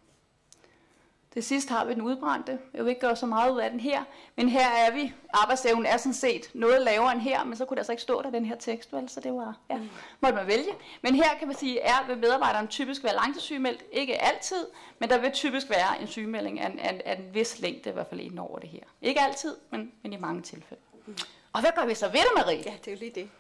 Det 1.35 1.45
sidste 1.45 1.73
har 1.73 1.85
vi 1.85 1.95
den 1.95 2.03
udbrændte. 2.03 2.59
Jeg 2.75 2.85
vil 2.85 2.89
ikke 2.89 3.01
gøre 3.01 3.17
så 3.17 3.27
meget 3.27 3.53
ud 3.53 3.61
af 3.61 3.71
den 3.71 3.81
her, 3.81 4.05
men 4.37 4.49
her 4.49 4.69
er 4.69 4.93
vi. 4.95 5.15
Arbejdsevnen 5.33 5.87
er 5.87 5.97
sådan 5.97 6.15
set 6.15 6.51
noget 6.55 6.83
lavere 6.83 7.13
end 7.13 7.21
her, 7.21 7.45
men 7.45 7.57
så 7.57 7.65
kunne 7.65 7.75
der 7.75 7.81
altså 7.81 7.93
ikke 7.93 8.03
stå 8.03 8.23
der 8.23 8.31
den 8.31 8.45
her 8.45 8.57
tekst, 8.57 8.93
vel? 8.93 9.09
så 9.09 9.21
det 9.21 9.33
var, 9.33 9.57
ja, 9.71 9.77
mm. 9.77 9.89
måtte 10.21 10.37
man 10.37 10.47
vælge. 10.47 10.73
Men 11.03 11.15
her 11.15 11.35
kan 11.39 11.49
man 11.49 11.57
sige, 11.57 11.81
er 11.81 12.07
vil 12.07 12.19
medarbejderen 12.19 12.69
typisk 12.69 13.05
være 13.05 13.15
langtidssygemeldt? 13.15 13.85
Ikke 13.93 14.23
altid, 14.23 14.67
men 14.99 15.09
der 15.09 15.19
vil 15.19 15.33
typisk 15.33 15.71
være 15.71 16.01
en 16.01 16.07
sygemelding 16.07 16.61
af 16.61 16.71
en, 16.71 16.79
af, 16.79 17.03
af 17.05 17.17
en 17.17 17.35
vis 17.35 17.61
længde, 17.61 17.91
i 17.91 17.93
hvert 17.93 18.07
fald 18.07 18.21
inden 18.21 18.39
over 18.39 18.59
det 18.59 18.69
her. 18.69 18.85
Ikke 19.03 19.21
altid, 19.21 19.57
men, 19.71 19.93
men 20.03 20.13
i 20.13 20.17
mange 20.17 20.43
tilfælde. 20.43 20.83
Mm. 21.07 21.17
Og 21.53 21.61
hvad 21.61 21.71
gør 21.77 21.87
vi 21.87 21.95
så 21.95 22.07
ved 22.09 22.21
det, 22.21 22.31
Marie? 22.37 22.63
Ja, 22.67 22.75
det 22.85 22.89
er 22.89 22.93
jo 22.93 22.99
lige 22.99 23.11
det. 23.11 23.31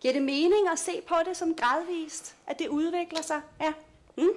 Giver 0.00 0.12
det 0.12 0.22
mening 0.22 0.68
at 0.72 0.78
se 0.78 1.00
på 1.00 1.14
det 1.24 1.36
som 1.36 1.54
gradvist, 1.54 2.36
at 2.46 2.58
det 2.58 2.68
udvikler 2.68 3.22
sig? 3.22 3.40
Ja. 3.60 3.72
Mm. 4.16 4.30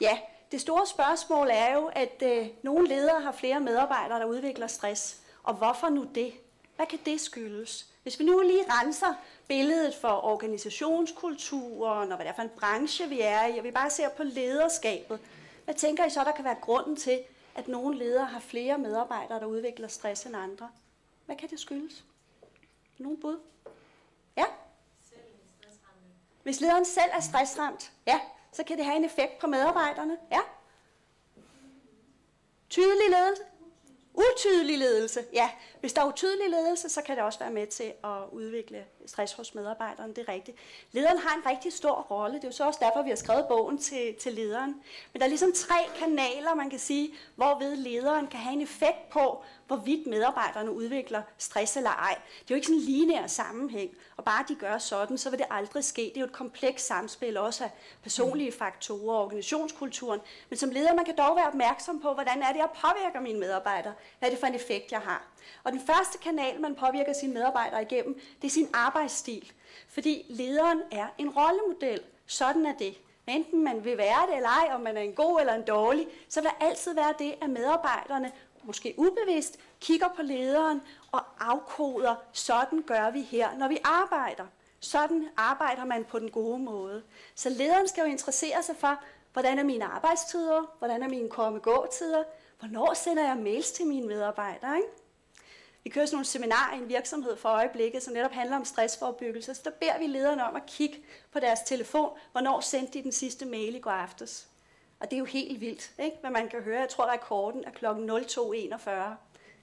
Ja, 0.00 0.18
det 0.52 0.60
store 0.60 0.86
spørgsmål 0.86 1.48
er 1.50 1.74
jo, 1.74 1.90
at 1.92 2.22
øh, 2.22 2.46
nogle 2.62 2.88
ledere 2.88 3.20
har 3.20 3.32
flere 3.32 3.60
medarbejdere, 3.60 4.20
der 4.20 4.26
udvikler 4.26 4.66
stress. 4.66 5.20
Og 5.42 5.54
hvorfor 5.54 5.88
nu 5.88 6.06
det? 6.14 6.32
Hvad 6.76 6.86
kan 6.86 6.98
det 7.04 7.20
skyldes? 7.20 7.86
Hvis 8.02 8.18
vi 8.18 8.24
nu 8.24 8.40
lige 8.40 8.64
renser 8.68 9.14
billedet 9.48 9.94
for 10.00 10.24
organisationskulturen 10.24 12.12
og 12.12 12.16
hvad 12.16 12.26
det 12.26 12.30
er 12.30 12.34
for 12.34 12.42
en 12.42 12.50
branche, 12.60 13.08
vi 13.08 13.20
er 13.20 13.46
i, 13.46 13.58
og 13.58 13.64
vi 13.64 13.70
bare 13.70 13.90
ser 13.90 14.08
på 14.08 14.22
lederskabet, 14.22 15.20
hvad 15.64 15.74
tænker 15.74 16.04
I 16.04 16.10
så, 16.10 16.24
der 16.24 16.32
kan 16.32 16.44
være 16.44 16.56
grunden 16.60 16.96
til, 16.96 17.20
at 17.54 17.68
nogle 17.68 17.98
ledere 17.98 18.24
har 18.24 18.40
flere 18.40 18.78
medarbejdere, 18.78 19.40
der 19.40 19.46
udvikler 19.46 19.88
stress 19.88 20.26
end 20.26 20.36
andre? 20.36 20.68
Hvad 21.26 21.36
kan 21.36 21.50
det 21.50 21.60
skyldes? 21.60 22.04
Nogle 22.98 23.20
bud? 23.20 23.40
Ja? 24.36 24.44
Hvis 26.42 26.60
lederen 26.60 26.84
selv 26.84 27.10
er 27.12 27.20
stressramt, 27.20 27.92
ja, 28.06 28.20
så 28.52 28.64
kan 28.64 28.76
det 28.76 28.84
have 28.84 28.96
en 28.96 29.04
effekt 29.04 29.38
på 29.38 29.46
medarbejderne. 29.46 30.18
Ja. 30.30 30.40
Tydelig 32.70 33.10
ledelse. 33.10 33.42
Utydelig 34.14 34.78
ledelse. 34.78 35.26
Ja, 35.32 35.50
hvis 35.84 35.92
der 35.92 36.02
er 36.02 36.06
utydelig 36.06 36.50
ledelse, 36.50 36.88
så 36.88 37.02
kan 37.02 37.16
det 37.16 37.24
også 37.24 37.38
være 37.38 37.50
med 37.50 37.66
til 37.66 37.92
at 38.04 38.18
udvikle 38.32 38.84
stress 39.06 39.32
hos 39.32 39.54
medarbejderne. 39.54 40.14
Det 40.14 40.28
er 40.28 40.32
rigtigt. 40.32 40.56
Lederen 40.92 41.18
har 41.18 41.36
en 41.36 41.46
rigtig 41.46 41.72
stor 41.72 41.94
rolle. 41.94 42.36
Det 42.36 42.44
er 42.44 42.48
jo 42.48 42.52
så 42.52 42.66
også 42.66 42.80
derfor, 42.82 43.02
vi 43.02 43.08
har 43.08 43.16
skrevet 43.16 43.46
bogen 43.48 43.78
til, 43.78 44.14
til 44.14 44.32
lederen. 44.32 44.70
Men 45.12 45.20
der 45.20 45.24
er 45.24 45.28
ligesom 45.28 45.52
tre 45.52 45.74
kanaler, 45.98 46.54
man 46.54 46.70
kan 46.70 46.78
sige, 46.78 47.14
hvorved 47.36 47.76
lederen 47.76 48.26
kan 48.26 48.40
have 48.40 48.52
en 48.52 48.60
effekt 48.60 49.10
på, 49.10 49.44
hvorvidt 49.66 50.06
medarbejderne 50.06 50.72
udvikler 50.72 51.22
stress 51.38 51.76
eller 51.76 51.90
ej. 51.90 52.14
Det 52.14 52.40
er 52.40 52.46
jo 52.50 52.54
ikke 52.54 52.66
sådan 52.66 52.80
en 52.80 52.86
lineær 52.86 53.26
sammenhæng, 53.26 53.90
og 54.16 54.24
bare 54.24 54.44
de 54.48 54.54
gør 54.54 54.78
sådan, 54.78 55.18
så 55.18 55.30
vil 55.30 55.38
det 55.38 55.46
aldrig 55.50 55.84
ske. 55.84 56.02
Det 56.02 56.16
er 56.16 56.20
jo 56.20 56.26
et 56.26 56.32
komplekst 56.32 56.86
samspil 56.86 57.36
også 57.36 57.64
af 57.64 57.70
personlige 58.02 58.52
faktorer 58.52 59.16
og 59.16 59.24
organisationskulturen. 59.24 60.20
Men 60.50 60.58
som 60.58 60.70
leder, 60.70 60.94
man 60.94 61.04
kan 61.04 61.16
dog 61.16 61.36
være 61.36 61.46
opmærksom 61.46 62.00
på, 62.00 62.12
hvordan 62.12 62.42
er 62.42 62.52
det, 62.52 62.58
jeg 62.58 62.68
påvirker 62.74 63.20
mine 63.20 63.38
medarbejdere? 63.38 63.94
Hvad 64.18 64.28
er 64.28 64.30
det 64.30 64.40
for 64.40 64.46
en 64.46 64.54
effekt, 64.54 64.92
jeg 64.92 65.00
har? 65.00 65.33
Og 65.64 65.72
den 65.72 65.80
første 65.80 66.18
kanal, 66.18 66.60
man 66.60 66.74
påvirker 66.74 67.12
sine 67.12 67.34
medarbejdere 67.34 67.82
igennem, 67.82 68.20
det 68.42 68.48
er 68.48 68.52
sin 68.52 68.68
arbejdsstil. 68.72 69.52
Fordi 69.88 70.26
lederen 70.28 70.82
er 70.92 71.06
en 71.18 71.30
rollemodel. 71.30 72.00
Sådan 72.26 72.66
er 72.66 72.74
det. 72.78 72.94
Enten 73.26 73.64
man 73.64 73.84
vil 73.84 73.98
være 73.98 74.26
det 74.28 74.36
eller 74.36 74.48
ej, 74.48 74.74
om 74.74 74.80
man 74.80 74.96
er 74.96 75.00
en 75.00 75.12
god 75.12 75.40
eller 75.40 75.54
en 75.54 75.62
dårlig, 75.62 76.06
så 76.28 76.40
vil 76.40 76.50
der 76.50 76.66
altid 76.66 76.94
være 76.94 77.14
det, 77.18 77.34
at 77.42 77.50
medarbejderne 77.50 78.32
måske 78.64 78.94
ubevidst, 78.96 79.58
kigger 79.80 80.08
på 80.16 80.22
lederen 80.22 80.82
og 81.12 81.20
afkoder, 81.40 82.14
sådan 82.32 82.82
gør 82.82 83.10
vi 83.10 83.22
her, 83.22 83.56
når 83.58 83.68
vi 83.68 83.78
arbejder. 83.84 84.44
Sådan 84.80 85.28
arbejder 85.36 85.84
man 85.84 86.04
på 86.04 86.18
den 86.18 86.30
gode 86.30 86.58
måde. 86.58 87.02
Så 87.34 87.48
lederen 87.48 87.88
skal 87.88 88.02
jo 88.02 88.06
interessere 88.06 88.62
sig 88.62 88.76
for, 88.76 88.98
hvordan 89.32 89.58
er 89.58 89.64
mine 89.64 89.84
arbejdstider, 89.84 90.74
hvordan 90.78 91.02
er 91.02 91.08
mine 91.08 91.28
komme-gå-tider, 91.28 92.24
hvornår 92.58 92.94
sender 92.94 93.24
jeg 93.24 93.36
mails 93.36 93.72
til 93.72 93.86
mine 93.86 94.06
medarbejdere. 94.06 94.76
Ikke? 94.76 94.88
Vi 95.84 95.90
kører 95.90 96.06
sådan 96.06 96.16
nogle 96.16 96.26
seminarer 96.26 96.74
i 96.74 96.78
en 96.78 96.88
virksomhed 96.88 97.36
for 97.36 97.48
øjeblikket, 97.48 98.02
som 98.02 98.14
netop 98.14 98.32
handler 98.32 98.56
om 98.56 98.64
stressforebyggelse. 98.64 99.54
Så 99.54 99.60
der 99.64 99.70
beder 99.70 99.98
vi 99.98 100.06
lederne 100.06 100.44
om 100.44 100.56
at 100.56 100.66
kigge 100.66 101.04
på 101.32 101.40
deres 101.40 101.60
telefon, 101.60 102.10
hvornår 102.32 102.60
sendte 102.60 102.98
de 102.98 103.02
den 103.02 103.12
sidste 103.12 103.44
mail 103.44 103.74
i 103.74 103.78
går 103.78 103.90
aftes. 103.90 104.48
Og 105.00 105.10
det 105.10 105.16
er 105.16 105.18
jo 105.18 105.24
helt 105.24 105.60
vildt, 105.60 105.90
ikke? 105.98 106.16
hvad 106.20 106.30
man 106.30 106.48
kan 106.48 106.62
høre. 106.62 106.80
Jeg 106.80 106.88
tror, 106.88 107.12
rekorden 107.12 107.64
er 107.64 107.70
kl. 107.70 107.86
02.41 107.86 108.90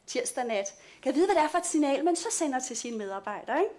tirsdag 0.07 0.45
nat. 0.45 0.73
Kan 1.01 1.09
jeg 1.11 1.15
vide, 1.15 1.25
hvad 1.25 1.35
det 1.35 1.43
er 1.43 1.47
for 1.47 1.57
et 1.57 1.65
signal, 1.65 2.05
man 2.05 2.15
så 2.15 2.27
sender 2.31 2.59
til 2.59 2.77
sine 2.77 2.97
medarbejdere? 2.97 3.59
Ikke? 3.59 3.73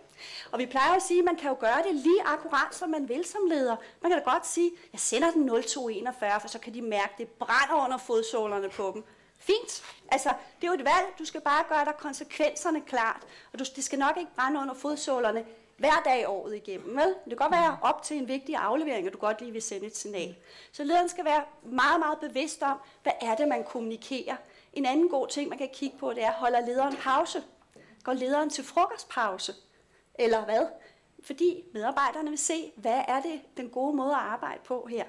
Og 0.52 0.58
vi 0.58 0.66
plejer 0.66 0.92
at 0.92 1.02
sige, 1.02 1.18
at 1.18 1.24
man 1.24 1.36
kan 1.36 1.50
jo 1.50 1.56
gøre 1.60 1.82
det 1.86 1.94
lige 1.94 2.22
akkurat, 2.24 2.74
som 2.74 2.90
man 2.90 3.08
vil 3.08 3.24
som 3.24 3.40
leder. 3.48 3.76
Man 4.00 4.10
kan 4.10 4.18
da 4.18 4.30
godt 4.30 4.46
sige, 4.46 4.70
jeg 4.92 5.00
sender 5.00 5.30
den 5.30 5.48
0241, 5.48 6.40
for 6.40 6.48
så 6.48 6.58
kan 6.58 6.74
de 6.74 6.82
mærke, 6.82 7.12
at 7.12 7.18
det 7.18 7.28
brænder 7.28 7.84
under 7.84 7.98
fodsålerne 7.98 8.68
på 8.68 8.90
dem. 8.94 9.04
Fint. 9.42 9.82
Altså, 10.08 10.28
det 10.60 10.66
er 10.66 10.68
jo 10.68 10.74
et 10.74 10.84
valg. 10.84 11.14
Du 11.18 11.24
skal 11.24 11.40
bare 11.40 11.64
gøre 11.68 11.84
dig 11.84 11.94
konsekvenserne 11.98 12.80
klart. 12.80 13.22
Og 13.52 13.58
du, 13.58 13.64
det 13.76 13.84
skal 13.84 13.98
nok 13.98 14.16
ikke 14.16 14.30
brænde 14.36 14.60
under 14.60 14.74
fodsålerne 14.74 15.44
hver 15.78 16.02
dag 16.04 16.28
året 16.28 16.56
igennem. 16.56 16.96
Vel? 16.96 17.08
Det 17.08 17.28
kan 17.28 17.36
godt 17.36 17.52
være 17.52 17.78
op 17.82 18.02
til 18.02 18.16
en 18.16 18.28
vigtig 18.28 18.56
aflevering, 18.56 19.06
at 19.06 19.12
du 19.12 19.18
godt 19.18 19.40
lige 19.40 19.52
vil 19.52 19.62
sende 19.62 19.86
et 19.86 19.96
signal. 19.96 20.36
Så 20.72 20.84
lederen 20.84 21.08
skal 21.08 21.24
være 21.24 21.44
meget, 21.62 22.00
meget 22.00 22.18
bevidst 22.20 22.62
om, 22.62 22.78
hvad 23.02 23.12
er 23.20 23.34
det, 23.34 23.48
man 23.48 23.64
kommunikerer. 23.64 24.36
En 24.72 24.86
anden 24.86 25.08
god 25.08 25.28
ting, 25.28 25.48
man 25.48 25.58
kan 25.58 25.68
kigge 25.72 25.98
på, 25.98 26.12
det 26.12 26.24
er, 26.24 26.32
holder 26.32 26.66
lederen 26.66 26.96
pause? 26.96 27.42
Går 28.04 28.12
lederen 28.12 28.50
til 28.50 28.64
frokostpause? 28.64 29.54
Eller 30.14 30.44
hvad? 30.44 30.66
Fordi 31.24 31.64
medarbejderne 31.74 32.28
vil 32.28 32.38
se, 32.38 32.72
hvad 32.76 33.02
er 33.08 33.22
det 33.22 33.40
den 33.56 33.70
gode 33.70 33.96
måde 33.96 34.12
at 34.12 34.20
arbejde 34.20 34.60
på 34.64 34.86
her? 34.90 35.04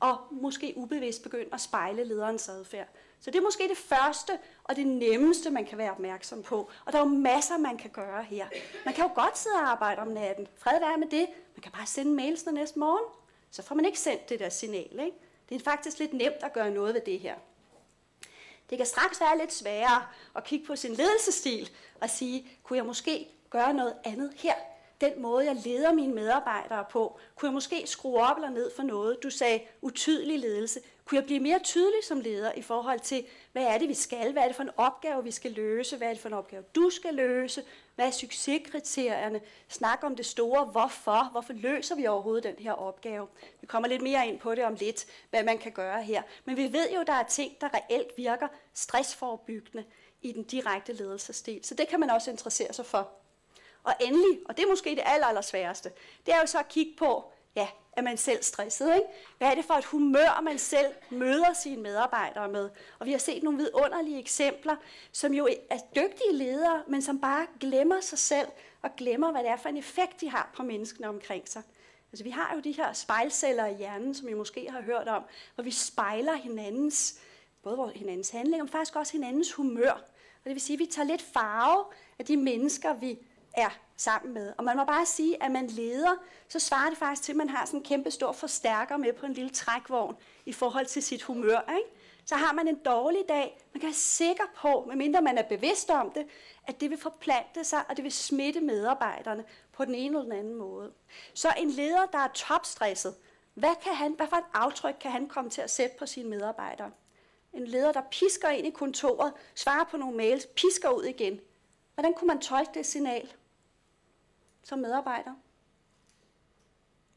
Og 0.00 0.16
måske 0.30 0.74
ubevidst 0.76 1.22
begynde 1.22 1.48
at 1.52 1.60
spejle 1.60 2.04
lederens 2.04 2.48
adfærd. 2.48 2.88
Så 3.20 3.30
det 3.30 3.38
er 3.38 3.42
måske 3.42 3.68
det 3.68 3.76
første 3.76 4.38
og 4.64 4.76
det 4.76 4.86
nemmeste, 4.86 5.50
man 5.50 5.66
kan 5.66 5.78
være 5.78 5.90
opmærksom 5.90 6.42
på. 6.42 6.70
Og 6.84 6.92
der 6.92 6.98
er 6.98 7.02
jo 7.02 7.08
masser, 7.08 7.58
man 7.58 7.78
kan 7.78 7.90
gøre 7.90 8.22
her. 8.22 8.46
Man 8.84 8.94
kan 8.94 9.04
jo 9.04 9.10
godt 9.14 9.38
sidde 9.38 9.56
og 9.56 9.70
arbejde 9.70 10.00
om 10.00 10.08
natten. 10.08 10.48
Fred 10.56 10.80
være 10.80 10.98
med 10.98 11.06
det. 11.06 11.26
Man 11.56 11.62
kan 11.62 11.72
bare 11.72 11.86
sende 11.86 12.12
mails 12.12 12.46
næste 12.46 12.78
morgen. 12.78 13.04
Så 13.50 13.62
får 13.62 13.74
man 13.74 13.84
ikke 13.84 14.00
sendt 14.00 14.28
det 14.28 14.38
der 14.38 14.48
signal. 14.48 15.00
Ikke? 15.04 15.16
Det 15.48 15.54
er 15.54 15.64
faktisk 15.64 15.98
lidt 15.98 16.12
nemt 16.12 16.42
at 16.42 16.52
gøre 16.52 16.70
noget 16.70 16.94
ved 16.94 17.00
det 17.00 17.20
her. 17.20 17.34
Det 18.70 18.78
kan 18.78 18.86
straks 18.86 19.20
være 19.20 19.38
lidt 19.38 19.52
sværere 19.52 20.02
at 20.36 20.44
kigge 20.44 20.66
på 20.66 20.76
sin 20.76 20.94
ledelsesstil 20.94 21.70
og 22.00 22.10
sige, 22.10 22.48
kunne 22.62 22.76
jeg 22.76 22.86
måske 22.86 23.28
gøre 23.50 23.74
noget 23.74 23.94
andet 24.04 24.32
her? 24.36 24.54
Den 25.00 25.22
måde, 25.22 25.44
jeg 25.44 25.56
leder 25.64 25.92
mine 25.92 26.14
medarbejdere 26.14 26.84
på, 26.90 27.18
kunne 27.36 27.46
jeg 27.46 27.54
måske 27.54 27.86
skrue 27.86 28.20
op 28.20 28.36
eller 28.36 28.50
ned 28.50 28.70
for 28.76 28.82
noget? 28.82 29.22
Du 29.22 29.30
sagde 29.30 29.60
utydelig 29.82 30.38
ledelse. 30.38 30.80
Kunne 31.10 31.18
jeg 31.18 31.26
blive 31.26 31.40
mere 31.40 31.58
tydelig 31.58 32.04
som 32.04 32.20
leder 32.20 32.52
i 32.52 32.62
forhold 32.62 33.00
til, 33.00 33.26
hvad 33.52 33.62
er 33.62 33.78
det, 33.78 33.88
vi 33.88 33.94
skal? 33.94 34.32
Hvad 34.32 34.42
er 34.42 34.46
det 34.46 34.56
for 34.56 34.62
en 34.62 34.70
opgave, 34.76 35.24
vi 35.24 35.30
skal 35.30 35.52
løse? 35.52 35.96
Hvad 35.96 36.08
er 36.08 36.12
det 36.12 36.22
for 36.22 36.28
en 36.28 36.34
opgave, 36.34 36.62
du 36.74 36.90
skal 36.90 37.14
løse? 37.14 37.62
Hvad 37.94 38.06
er 38.06 38.10
succeskriterierne? 38.10 39.40
Snak 39.68 39.98
om 40.02 40.16
det 40.16 40.26
store 40.26 40.64
hvorfor. 40.64 41.30
Hvorfor 41.30 41.52
løser 41.52 41.94
vi 41.94 42.06
overhovedet 42.06 42.44
den 42.44 42.54
her 42.58 42.72
opgave? 42.72 43.26
Vi 43.60 43.66
kommer 43.66 43.88
lidt 43.88 44.02
mere 44.02 44.28
ind 44.28 44.40
på 44.40 44.54
det 44.54 44.64
om 44.64 44.74
lidt, 44.74 45.06
hvad 45.30 45.44
man 45.44 45.58
kan 45.58 45.72
gøre 45.72 46.02
her. 46.02 46.22
Men 46.44 46.56
vi 46.56 46.72
ved 46.72 46.90
jo, 46.94 47.00
at 47.00 47.06
der 47.06 47.12
er 47.12 47.26
ting, 47.26 47.60
der 47.60 47.68
reelt 47.74 48.12
virker 48.16 48.48
stressforebyggende 48.74 49.84
i 50.22 50.32
den 50.32 50.42
direkte 50.42 50.92
ledelsesstil. 50.92 51.60
Så 51.62 51.74
det 51.74 51.88
kan 51.88 52.00
man 52.00 52.10
også 52.10 52.30
interessere 52.30 52.72
sig 52.72 52.86
for. 52.86 53.10
Og 53.82 53.92
endelig, 54.00 54.40
og 54.48 54.56
det 54.56 54.64
er 54.64 54.68
måske 54.68 54.90
det 54.90 55.02
aller, 55.04 55.26
aller 55.26 55.40
sværeste, 55.40 55.92
det 56.26 56.34
er 56.34 56.40
jo 56.40 56.46
så 56.46 56.58
at 56.58 56.68
kigge 56.68 56.92
på, 56.98 57.32
ja, 57.56 57.68
er 57.92 58.02
man 58.02 58.16
selv 58.16 58.42
stresset, 58.42 58.94
ikke? 58.94 59.06
Hvad 59.38 59.48
er 59.48 59.54
det 59.54 59.64
for 59.64 59.74
et 59.74 59.84
humør, 59.84 60.40
man 60.40 60.58
selv 60.58 60.86
møder 61.10 61.52
sine 61.52 61.82
medarbejdere 61.82 62.48
med? 62.48 62.70
Og 62.98 63.06
vi 63.06 63.12
har 63.12 63.18
set 63.18 63.42
nogle 63.42 63.58
vidunderlige 63.58 64.18
eksempler, 64.18 64.76
som 65.12 65.34
jo 65.34 65.48
er 65.70 65.78
dygtige 65.96 66.32
ledere, 66.32 66.82
men 66.88 67.02
som 67.02 67.20
bare 67.20 67.46
glemmer 67.60 68.00
sig 68.00 68.18
selv 68.18 68.48
og 68.82 68.90
glemmer, 68.96 69.30
hvad 69.30 69.42
det 69.42 69.50
er 69.50 69.56
for 69.56 69.68
en 69.68 69.76
effekt, 69.76 70.20
de 70.20 70.30
har 70.30 70.50
på 70.56 70.62
menneskene 70.62 71.08
omkring 71.08 71.48
sig. 71.48 71.62
Altså, 72.12 72.24
vi 72.24 72.30
har 72.30 72.54
jo 72.54 72.60
de 72.60 72.72
her 72.72 72.92
spejlceller 72.92 73.66
i 73.66 73.74
hjernen, 73.74 74.14
som 74.14 74.28
I 74.28 74.34
måske 74.34 74.70
har 74.70 74.82
hørt 74.82 75.08
om, 75.08 75.22
hvor 75.54 75.64
vi 75.64 75.70
spejler 75.70 76.34
hinandens, 76.34 77.20
både 77.62 77.92
hinandens 77.94 78.30
handling, 78.30 78.62
men 78.62 78.68
faktisk 78.68 78.96
også 78.96 79.12
hinandens 79.12 79.52
humør. 79.52 79.92
Og 80.40 80.44
det 80.44 80.52
vil 80.52 80.60
sige, 80.60 80.74
at 80.74 80.80
vi 80.80 80.86
tager 80.86 81.06
lidt 81.06 81.22
farve 81.22 81.84
af 82.18 82.24
de 82.24 82.36
mennesker, 82.36 82.94
vi 82.94 83.18
er 83.52 83.70
sammen 83.96 84.34
med. 84.34 84.52
Og 84.58 84.64
man 84.64 84.76
må 84.76 84.84
bare 84.84 85.06
sige, 85.06 85.42
at 85.42 85.50
man 85.50 85.66
leder, 85.66 86.14
så 86.48 86.58
svarer 86.58 86.88
det 86.88 86.98
faktisk 86.98 87.22
til, 87.22 87.32
at 87.32 87.36
man 87.36 87.48
har 87.48 87.64
sådan 87.64 87.80
en 87.80 87.84
kæmpe 87.84 88.10
stor 88.10 88.32
forstærker 88.32 88.96
med 88.96 89.12
på 89.12 89.26
en 89.26 89.32
lille 89.32 89.50
trækvogn 89.50 90.16
i 90.46 90.52
forhold 90.52 90.86
til 90.86 91.02
sit 91.02 91.22
humør. 91.22 91.74
Ikke? 91.76 91.90
Så 92.24 92.36
har 92.36 92.52
man 92.52 92.68
en 92.68 92.78
dårlig 92.84 93.24
dag, 93.28 93.60
man 93.74 93.80
kan 93.80 93.86
være 93.86 93.94
sikker 93.94 94.44
på, 94.56 94.84
medmindre 94.88 95.22
man 95.22 95.38
er 95.38 95.42
bevidst 95.42 95.90
om 95.90 96.10
det, 96.10 96.26
at 96.66 96.80
det 96.80 96.90
vil 96.90 96.98
forplante 96.98 97.64
sig, 97.64 97.84
og 97.88 97.96
det 97.96 98.04
vil 98.04 98.12
smitte 98.12 98.60
medarbejderne 98.60 99.44
på 99.72 99.84
den 99.84 99.94
ene 99.94 100.06
eller 100.06 100.22
den 100.22 100.32
anden 100.32 100.54
måde. 100.54 100.92
Så 101.34 101.48
en 101.58 101.70
leder, 101.70 102.06
der 102.06 102.18
er 102.18 102.28
topstresset, 102.34 103.14
hvad, 103.54 103.74
kan 103.82 103.94
han, 103.94 104.12
hvad 104.12 104.26
for 104.26 104.36
et 104.36 104.44
aftryk 104.54 104.96
kan 105.00 105.10
han 105.10 105.28
komme 105.28 105.50
til 105.50 105.60
at 105.60 105.70
sætte 105.70 105.96
på 105.98 106.06
sine 106.06 106.28
medarbejdere? 106.28 106.90
En 107.52 107.66
leder, 107.66 107.92
der 107.92 108.02
pisker 108.10 108.48
ind 108.48 108.66
i 108.66 108.70
kontoret, 108.70 109.32
svarer 109.54 109.84
på 109.84 109.96
nogle 109.96 110.16
mails, 110.16 110.46
pisker 110.46 110.90
ud 110.90 111.04
igen. 111.04 111.40
Hvordan 111.94 112.14
kunne 112.14 112.28
man 112.28 112.40
tolke 112.40 112.70
det 112.74 112.86
signal 112.86 113.32
som 114.62 114.78
medarbejder? 114.78 115.34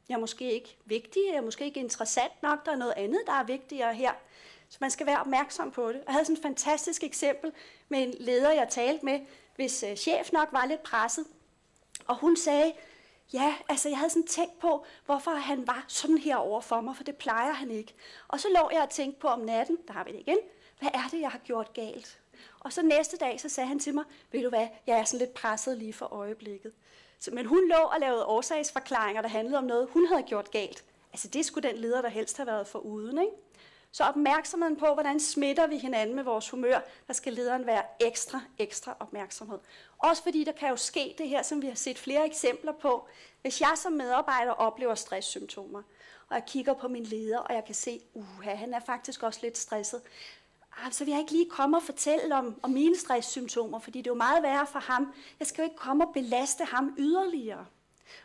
Jeg 0.10 0.16
er 0.16 0.20
måske 0.20 0.52
ikke 0.52 0.78
vigtig, 0.86 1.22
jeg 1.28 1.36
er 1.36 1.42
måske 1.42 1.66
ikke 1.66 1.80
interessant 1.80 2.44
nok, 2.44 2.66
der 2.66 2.72
er 2.72 2.76
noget 2.76 2.94
andet, 2.98 3.22
der 3.26 3.34
er 3.34 3.44
vigtigere 3.44 3.94
her. 3.94 4.12
Så 4.70 4.78
man 4.82 4.92
skal 4.92 5.06
være 5.06 5.20
opmærksom 5.20 5.72
på 5.72 5.90
det. 5.90 6.04
Jeg 6.06 6.14
havde 6.14 6.26
sådan 6.26 6.36
et 6.36 6.42
fantastisk 6.42 7.04
eksempel 7.04 7.52
med 7.90 8.04
en 8.04 8.14
leder, 8.20 8.52
jeg 8.52 8.68
talte 8.70 9.06
med, 9.06 9.20
hvis 9.56 9.84
øh, 9.84 9.96
chef 9.96 10.32
nok 10.32 10.48
var 10.52 10.66
lidt 10.66 10.84
presset. 10.84 11.26
Og 12.08 12.16
hun 12.16 12.38
sagde, 12.38 12.74
ja, 13.34 13.56
altså 13.70 13.90
jeg 13.90 13.98
havde 13.98 14.10
sådan 14.10 14.28
tænkt 14.28 14.60
på, 14.60 14.86
hvorfor 15.06 15.32
han 15.32 15.68
var 15.68 15.86
sådan 15.88 16.18
her 16.18 16.36
over 16.36 16.62
for 16.62 16.82
mig, 16.82 16.96
for 16.96 17.04
det 17.04 17.16
plejer 17.16 17.54
han 17.54 17.72
ikke. 17.72 17.94
Og 18.28 18.40
så 18.40 18.48
lå 18.48 18.70
jeg 18.72 18.82
og 18.82 18.90
tænkte 18.90 19.20
på 19.20 19.28
om 19.28 19.40
natten, 19.40 19.78
der 19.88 19.94
har 19.94 20.04
vi 20.04 20.12
det 20.12 20.20
igen, 20.20 20.38
hvad 20.80 20.90
er 20.94 21.08
det, 21.12 21.22
jeg 21.22 21.30
har 21.30 21.40
gjort 21.40 21.74
galt? 21.74 22.20
Og 22.60 22.74
så 22.74 22.82
næste 22.82 23.18
dag, 23.18 23.40
så 23.40 23.50
sagde 23.50 23.68
han 23.68 23.80
til 23.80 23.94
mig, 23.94 24.04
ved 24.32 24.44
du 24.44 24.50
hvad, 24.50 24.68
jeg 24.88 25.00
er 25.00 25.04
sådan 25.04 25.20
lidt 25.20 25.34
presset 25.34 25.78
lige 25.78 25.94
for 25.94 26.06
øjeblikket. 26.06 26.74
Men 27.32 27.46
hun 27.46 27.70
lå 27.70 27.76
og 27.76 28.00
lavede 28.00 28.26
årsagsforklaringer, 28.26 29.22
der 29.22 29.30
handlede 29.30 29.58
om 29.58 29.64
noget, 29.64 29.88
hun 29.92 30.08
havde 30.08 30.24
gjort 30.24 30.52
galt. 30.52 30.84
Altså 31.14 31.28
det 31.28 31.46
skulle 31.46 31.70
den 31.70 31.78
leder, 31.78 32.02
der 32.02 32.10
helst 32.10 32.38
have 32.38 32.48
været 32.48 32.68
for 32.68 32.80
uden, 32.80 33.18
ikke? 33.18 33.34
Så 33.92 34.04
opmærksomheden 34.04 34.76
på, 34.76 34.94
hvordan 34.94 35.20
smitter 35.20 35.68
vi 35.68 35.78
hinanden 35.78 36.16
med 36.16 36.24
vores 36.24 36.50
humør, 36.50 36.80
der 37.08 37.14
skal 37.14 37.34
lederen 37.34 37.66
være 37.66 37.84
ekstra, 38.00 38.42
ekstra 38.58 38.96
opmærksomhed. 39.00 39.60
Også 39.98 40.24
fordi 40.24 40.44
der 40.44 40.52
kan 40.52 40.70
jo 40.70 40.76
ske 40.76 41.16
det 41.18 41.30
her, 41.30 41.42
som 41.42 41.62
vi 41.62 41.68
har 41.68 41.76
set 41.76 41.98
flere 41.98 42.26
eksempler 42.26 42.72
på. 42.72 43.08
Hvis 43.42 43.62
jeg 43.62 43.74
som 43.76 43.94
medarbejder 43.94 44.52
oplever 44.52 44.96
stresssymptomer, 44.96 45.82
og 46.30 46.36
jeg 46.36 46.44
kigger 46.48 46.74
på 46.74 46.88
min 46.88 47.04
leder, 47.04 47.40
og 47.40 47.54
jeg 47.54 47.66
kan 47.66 47.76
se, 47.76 48.02
uh, 48.14 48.42
han 48.44 48.74
er 48.74 48.80
faktisk 48.80 49.24
også 49.24 49.40
lidt 49.44 49.58
stresset, 49.58 50.02
ah, 50.78 50.92
så 50.92 51.06
vil 51.06 51.12
jeg 51.12 51.20
ikke 51.20 51.32
lige 51.32 51.50
komme 51.50 51.78
og 51.78 51.84
fortælle 51.84 52.36
om, 52.36 52.60
om 52.62 52.72
mine 52.72 52.98
stresssymptomer, 52.98 53.80
fordi 53.80 54.00
det 54.00 54.08
er 54.08 54.12
jo 54.12 54.18
meget 54.18 54.44
værre 54.44 54.68
for 54.68 54.80
ham. 54.80 55.14
Jeg 55.40 55.48
skal 55.48 55.62
jo 55.62 55.64
ikke 55.64 55.76
komme 55.76 56.06
og 56.08 56.14
belaste 56.14 56.66
ham 56.66 56.96
yderligere. 56.98 57.66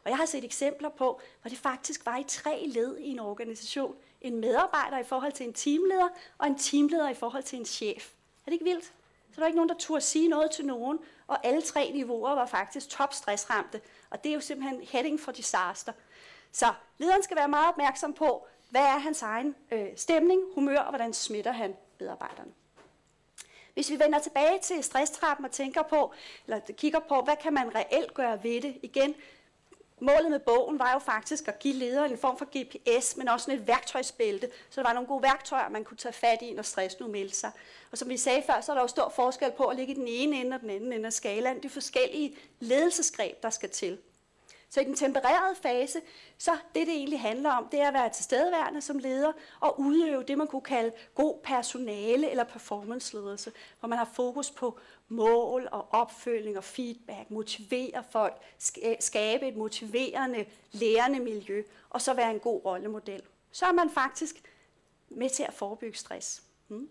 Og 0.04 0.10
jeg 0.10 0.16
har 0.16 0.26
set 0.26 0.44
eksempler 0.44 0.88
på, 0.88 1.20
hvor 1.42 1.48
det 1.48 1.58
faktisk 1.58 2.06
var 2.06 2.16
i 2.16 2.24
tre 2.28 2.66
led 2.66 2.98
i 2.98 3.08
en 3.08 3.18
organisation. 3.18 3.94
En 4.20 4.40
medarbejder 4.40 4.98
i 4.98 5.04
forhold 5.04 5.32
til 5.32 5.46
en 5.46 5.52
teamleder, 5.52 6.08
og 6.38 6.46
en 6.46 6.58
teamleder 6.58 7.08
i 7.08 7.14
forhold 7.14 7.42
til 7.42 7.58
en 7.58 7.64
chef. 7.64 8.12
Er 8.46 8.50
det 8.50 8.52
ikke 8.52 8.64
vildt? 8.64 8.84
Så 8.84 9.34
der 9.34 9.40
var 9.40 9.46
ikke 9.46 9.56
nogen, 9.56 9.68
der 9.68 9.74
turde 9.74 10.00
sige 10.00 10.28
noget 10.28 10.50
til 10.50 10.66
nogen, 10.66 10.98
og 11.26 11.46
alle 11.46 11.62
tre 11.62 11.90
niveauer 11.94 12.34
var 12.34 12.46
faktisk 12.46 12.88
topstressramte. 12.88 13.80
Og 14.10 14.24
det 14.24 14.30
er 14.30 14.34
jo 14.34 14.40
simpelthen 14.40 14.80
heading 14.82 15.20
for 15.20 15.32
disaster. 15.32 15.92
Så 16.52 16.72
lederen 16.98 17.22
skal 17.22 17.36
være 17.36 17.48
meget 17.48 17.68
opmærksom 17.68 18.12
på, 18.12 18.46
hvad 18.70 18.80
er 18.80 18.98
hans 18.98 19.22
egen 19.22 19.54
øh, 19.72 19.86
stemning, 19.96 20.40
humør, 20.54 20.78
og 20.78 20.88
hvordan 20.88 21.12
smitter 21.12 21.52
han 21.52 21.76
medarbejderne. 22.00 22.52
Hvis 23.74 23.90
vi 23.90 23.98
vender 23.98 24.18
tilbage 24.18 24.58
til 24.62 24.84
stresstrappen 24.84 25.46
og 25.46 25.52
tænker 25.52 25.82
på, 25.82 26.12
eller 26.46 26.60
kigger 26.76 27.00
på, 27.00 27.20
hvad 27.20 27.36
kan 27.42 27.52
man 27.52 27.74
reelt 27.74 28.14
gøre 28.14 28.44
ved 28.44 28.60
det? 28.60 28.78
Igen, 28.82 29.14
målet 30.00 30.30
med 30.30 30.38
bogen 30.38 30.78
var 30.78 30.92
jo 30.92 30.98
faktisk 30.98 31.48
at 31.48 31.58
give 31.58 31.74
lederen 31.74 32.12
en 32.12 32.18
form 32.18 32.38
for 32.38 32.44
GPS, 32.44 33.16
men 33.16 33.28
også 33.28 33.52
et 33.52 33.66
værktøjsbælte, 33.66 34.50
så 34.70 34.80
der 34.80 34.86
var 34.86 34.94
nogle 34.94 35.08
gode 35.08 35.22
værktøjer, 35.22 35.68
man 35.68 35.84
kunne 35.84 35.96
tage 35.96 36.12
fat 36.12 36.42
i, 36.42 36.52
når 36.52 36.62
stress 36.62 37.00
nu 37.00 37.08
meldte 37.08 37.36
sig. 37.36 37.50
Og 37.90 37.98
som 37.98 38.08
vi 38.08 38.16
sagde 38.16 38.42
før, 38.42 38.60
så 38.60 38.72
er 38.72 38.76
der 38.76 38.82
jo 38.82 38.88
stor 38.88 39.08
forskel 39.08 39.52
på 39.52 39.64
at 39.64 39.76
ligge 39.76 39.92
i 39.92 39.96
den 39.96 40.08
ene 40.08 40.36
ende 40.40 40.54
og 40.54 40.60
den 40.60 40.70
anden 40.70 40.92
ende 40.92 41.06
af 41.06 41.12
skalaen. 41.12 41.62
De 41.62 41.70
forskellige 41.70 42.36
ledelsesgreb, 42.60 43.42
der 43.42 43.50
skal 43.50 43.70
til. 43.70 43.98
Så 44.70 44.80
i 44.80 44.84
den 44.84 44.94
tempererede 44.94 45.56
fase, 45.62 46.00
så 46.38 46.52
det, 46.74 46.86
det 46.86 46.94
egentlig 46.94 47.20
handler 47.20 47.50
om, 47.50 47.68
det 47.72 47.80
er 47.80 47.88
at 47.88 47.94
være 47.94 48.10
tilstedeværende 48.10 48.80
som 48.80 48.98
leder 48.98 49.32
og 49.60 49.80
udøve 49.80 50.22
det, 50.22 50.38
man 50.38 50.46
kunne 50.46 50.62
kalde 50.62 50.92
god 51.14 51.38
personale 51.44 52.30
eller 52.30 52.44
performanceledelse, 52.44 53.52
hvor 53.80 53.88
man 53.88 53.98
har 53.98 54.10
fokus 54.14 54.50
på 54.50 54.78
mål 55.08 55.68
og 55.72 55.86
opfølging 55.90 56.56
og 56.56 56.64
feedback, 56.64 57.30
motivere 57.30 58.04
folk, 58.10 58.34
øh, 58.82 58.96
skabe 59.00 59.48
et 59.48 59.56
motiverende, 59.56 60.44
lærende 60.72 61.20
miljø, 61.20 61.62
og 61.90 62.02
så 62.02 62.14
være 62.14 62.30
en 62.30 62.40
god 62.40 62.64
rollemodel. 62.64 63.22
Så 63.52 63.66
er 63.66 63.72
man 63.72 63.90
faktisk 63.90 64.42
med 65.08 65.30
til 65.30 65.42
at 65.42 65.54
forebygge 65.54 65.98
stress. 65.98 66.42
Hmm. 66.68 66.88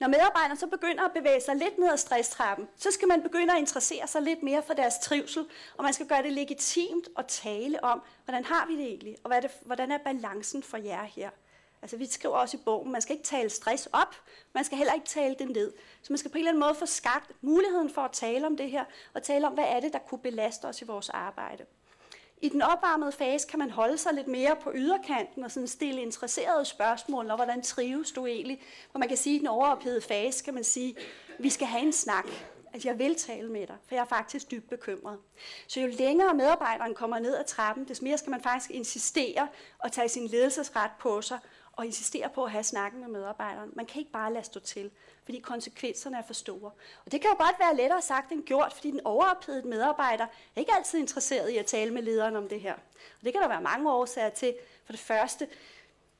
Når 0.00 0.08
medarbejderne 0.08 0.56
så 0.56 0.66
begynder 0.66 1.04
at 1.04 1.12
bevæge 1.12 1.40
sig 1.40 1.56
lidt 1.56 1.78
ned 1.78 1.92
ad 1.92 1.96
stresstrappen, 1.96 2.68
så 2.76 2.90
skal 2.90 3.08
man 3.08 3.22
begynde 3.22 3.52
at 3.52 3.58
interessere 3.58 4.06
sig 4.06 4.22
lidt 4.22 4.42
mere 4.42 4.62
for 4.62 4.74
deres 4.74 4.98
trivsel, 5.02 5.46
og 5.76 5.84
man 5.84 5.92
skal 5.92 6.06
gøre 6.06 6.22
det 6.22 6.32
legitimt 6.32 7.08
at 7.18 7.26
tale 7.26 7.84
om, 7.84 8.02
hvordan 8.24 8.44
har 8.44 8.66
vi 8.66 8.76
det 8.76 8.84
egentlig, 8.84 9.16
og 9.24 9.28
hvad 9.28 9.36
er 9.36 9.40
det, 9.40 9.50
hvordan 9.62 9.92
er 9.92 9.98
balancen 9.98 10.62
for 10.62 10.76
jer 10.76 11.04
her. 11.04 11.30
Altså 11.82 11.96
vi 11.96 12.06
skriver 12.06 12.36
også 12.36 12.56
i 12.56 12.60
bogen, 12.64 12.92
man 12.92 13.00
skal 13.00 13.16
ikke 13.16 13.26
tale 13.26 13.50
stress 13.50 13.88
op, 13.92 14.16
man 14.54 14.64
skal 14.64 14.78
heller 14.78 14.94
ikke 14.94 15.06
tale 15.06 15.36
det 15.38 15.48
ned. 15.50 15.72
Så 16.02 16.12
man 16.12 16.18
skal 16.18 16.30
på 16.30 16.38
en 16.38 16.38
eller 16.38 16.50
anden 16.50 16.60
måde 16.60 16.74
få 16.74 16.86
skabt 16.86 17.30
muligheden 17.40 17.90
for 17.90 18.02
at 18.02 18.12
tale 18.12 18.46
om 18.46 18.56
det 18.56 18.70
her, 18.70 18.84
og 19.14 19.22
tale 19.22 19.46
om, 19.46 19.52
hvad 19.52 19.64
er 19.64 19.80
det, 19.80 19.92
der 19.92 19.98
kunne 19.98 20.18
belaste 20.18 20.64
os 20.64 20.82
i 20.82 20.84
vores 20.84 21.08
arbejde. 21.08 21.66
I 22.42 22.48
den 22.48 22.62
opvarmede 22.62 23.12
fase 23.12 23.48
kan 23.48 23.58
man 23.58 23.70
holde 23.70 23.98
sig 23.98 24.14
lidt 24.14 24.28
mere 24.28 24.56
på 24.62 24.72
yderkanten 24.74 25.44
og 25.44 25.50
sådan 25.50 25.68
stille 25.68 26.02
interesserede 26.02 26.64
spørgsmål, 26.64 27.30
og 27.30 27.36
hvordan 27.36 27.62
trives 27.62 28.12
du 28.12 28.26
egentlig? 28.26 28.62
Hvor 28.90 28.98
man 28.98 29.08
kan 29.08 29.16
sige, 29.16 29.34
at 29.34 29.36
i 29.36 29.38
den 29.38 29.46
overophedede 29.46 30.00
fase 30.00 30.44
kan 30.44 30.54
man 30.54 30.64
sige, 30.64 30.96
vi 31.38 31.50
skal 31.50 31.66
have 31.66 31.82
en 31.82 31.92
snak. 31.92 32.26
At 32.72 32.84
jeg 32.84 32.98
vil 32.98 33.14
tale 33.14 33.48
med 33.50 33.66
dig, 33.66 33.76
for 33.86 33.94
jeg 33.94 34.02
er 34.02 34.06
faktisk 34.06 34.50
dybt 34.50 34.70
bekymret. 34.70 35.18
Så 35.66 35.80
jo 35.80 35.86
længere 35.86 36.34
medarbejderen 36.34 36.94
kommer 36.94 37.18
ned 37.18 37.36
ad 37.36 37.44
trappen, 37.44 37.84
des 37.84 38.02
mere 38.02 38.18
skal 38.18 38.30
man 38.30 38.42
faktisk 38.42 38.70
insistere 38.70 39.48
og 39.78 39.92
tage 39.92 40.08
sin 40.08 40.26
ledelsesret 40.26 40.90
på 41.00 41.22
sig, 41.22 41.38
og 41.78 41.86
insistere 41.86 42.28
på 42.28 42.44
at 42.44 42.50
have 42.50 42.64
snakken 42.64 43.00
med 43.00 43.08
medarbejderen. 43.08 43.70
Man 43.72 43.86
kan 43.86 43.98
ikke 43.98 44.12
bare 44.12 44.32
lade 44.32 44.44
stå 44.44 44.60
til, 44.60 44.90
fordi 45.28 45.40
konsekvenserne 45.40 46.16
er 46.16 46.22
for 46.22 46.34
store. 46.34 46.70
Og 47.04 47.12
det 47.12 47.20
kan 47.20 47.30
jo 47.30 47.44
godt 47.44 47.58
være 47.58 47.76
lettere 47.76 48.02
sagt 48.02 48.32
end 48.32 48.42
gjort, 48.42 48.72
fordi 48.72 48.90
den 48.90 49.00
overophedede 49.04 49.68
medarbejder 49.68 50.24
er 50.24 50.60
ikke 50.60 50.72
altid 50.74 50.98
interesseret 50.98 51.50
i 51.50 51.56
at 51.56 51.66
tale 51.66 51.94
med 51.94 52.02
lederen 52.02 52.36
om 52.36 52.48
det 52.48 52.60
her. 52.60 52.74
Og 52.74 53.24
det 53.24 53.32
kan 53.32 53.42
der 53.42 53.48
være 53.48 53.62
mange 53.62 53.92
årsager 53.92 54.28
til. 54.28 54.54
For 54.84 54.92
det 54.92 55.00
første, 55.00 55.48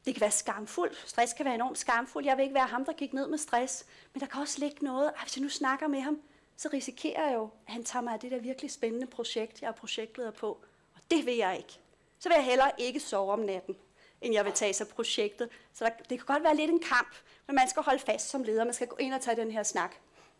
det 0.04 0.14
kan 0.14 0.20
være 0.20 0.30
skamfuldt. 0.30 1.04
Stress 1.06 1.32
kan 1.32 1.44
være 1.44 1.54
enormt 1.54 1.78
skamfuldt. 1.78 2.26
Jeg 2.26 2.36
vil 2.36 2.42
ikke 2.42 2.54
være 2.54 2.66
ham, 2.66 2.84
der 2.84 2.92
gik 2.92 3.12
ned 3.12 3.28
med 3.28 3.38
stress. 3.38 3.86
Men 4.12 4.20
der 4.20 4.26
kan 4.26 4.40
også 4.40 4.58
ligge 4.58 4.84
noget. 4.84 5.12
Hvis 5.22 5.36
jeg 5.36 5.42
nu 5.42 5.48
snakker 5.48 5.86
med 5.86 6.00
ham, 6.00 6.20
så 6.56 6.68
risikerer 6.72 7.26
jeg 7.26 7.34
jo, 7.34 7.42
at 7.66 7.72
han 7.72 7.84
tager 7.84 8.02
mig 8.02 8.12
af 8.12 8.20
det 8.20 8.30
der 8.30 8.38
virkelig 8.38 8.70
spændende 8.70 9.06
projekt, 9.06 9.62
jeg 9.62 9.68
er 9.68 9.72
projektleder 9.72 10.30
på. 10.30 10.48
Og 10.94 11.00
det 11.10 11.26
vil 11.26 11.36
jeg 11.36 11.56
ikke. 11.56 11.80
Så 12.18 12.28
vil 12.28 12.34
jeg 12.34 12.44
heller 12.44 12.70
ikke 12.78 13.00
sove 13.00 13.32
om 13.32 13.38
natten 13.38 13.76
end 14.20 14.34
jeg 14.34 14.44
vil 14.44 14.52
tage 14.52 14.72
sig 14.72 14.88
projektet. 14.88 15.48
Så 15.74 15.84
der, 15.84 15.90
det 15.90 16.18
kan 16.18 16.26
godt 16.26 16.44
være 16.44 16.56
lidt 16.56 16.70
en 16.70 16.80
kamp, 16.80 17.16
men 17.46 17.56
man 17.56 17.68
skal 17.68 17.82
holde 17.82 17.98
fast 17.98 18.28
som 18.28 18.42
leder. 18.42 18.64
Man 18.64 18.74
skal 18.74 18.86
gå 18.86 18.96
ind 18.96 19.14
og 19.14 19.20
tage 19.20 19.36
den 19.36 19.50
her 19.50 19.62
snak. 19.62 19.96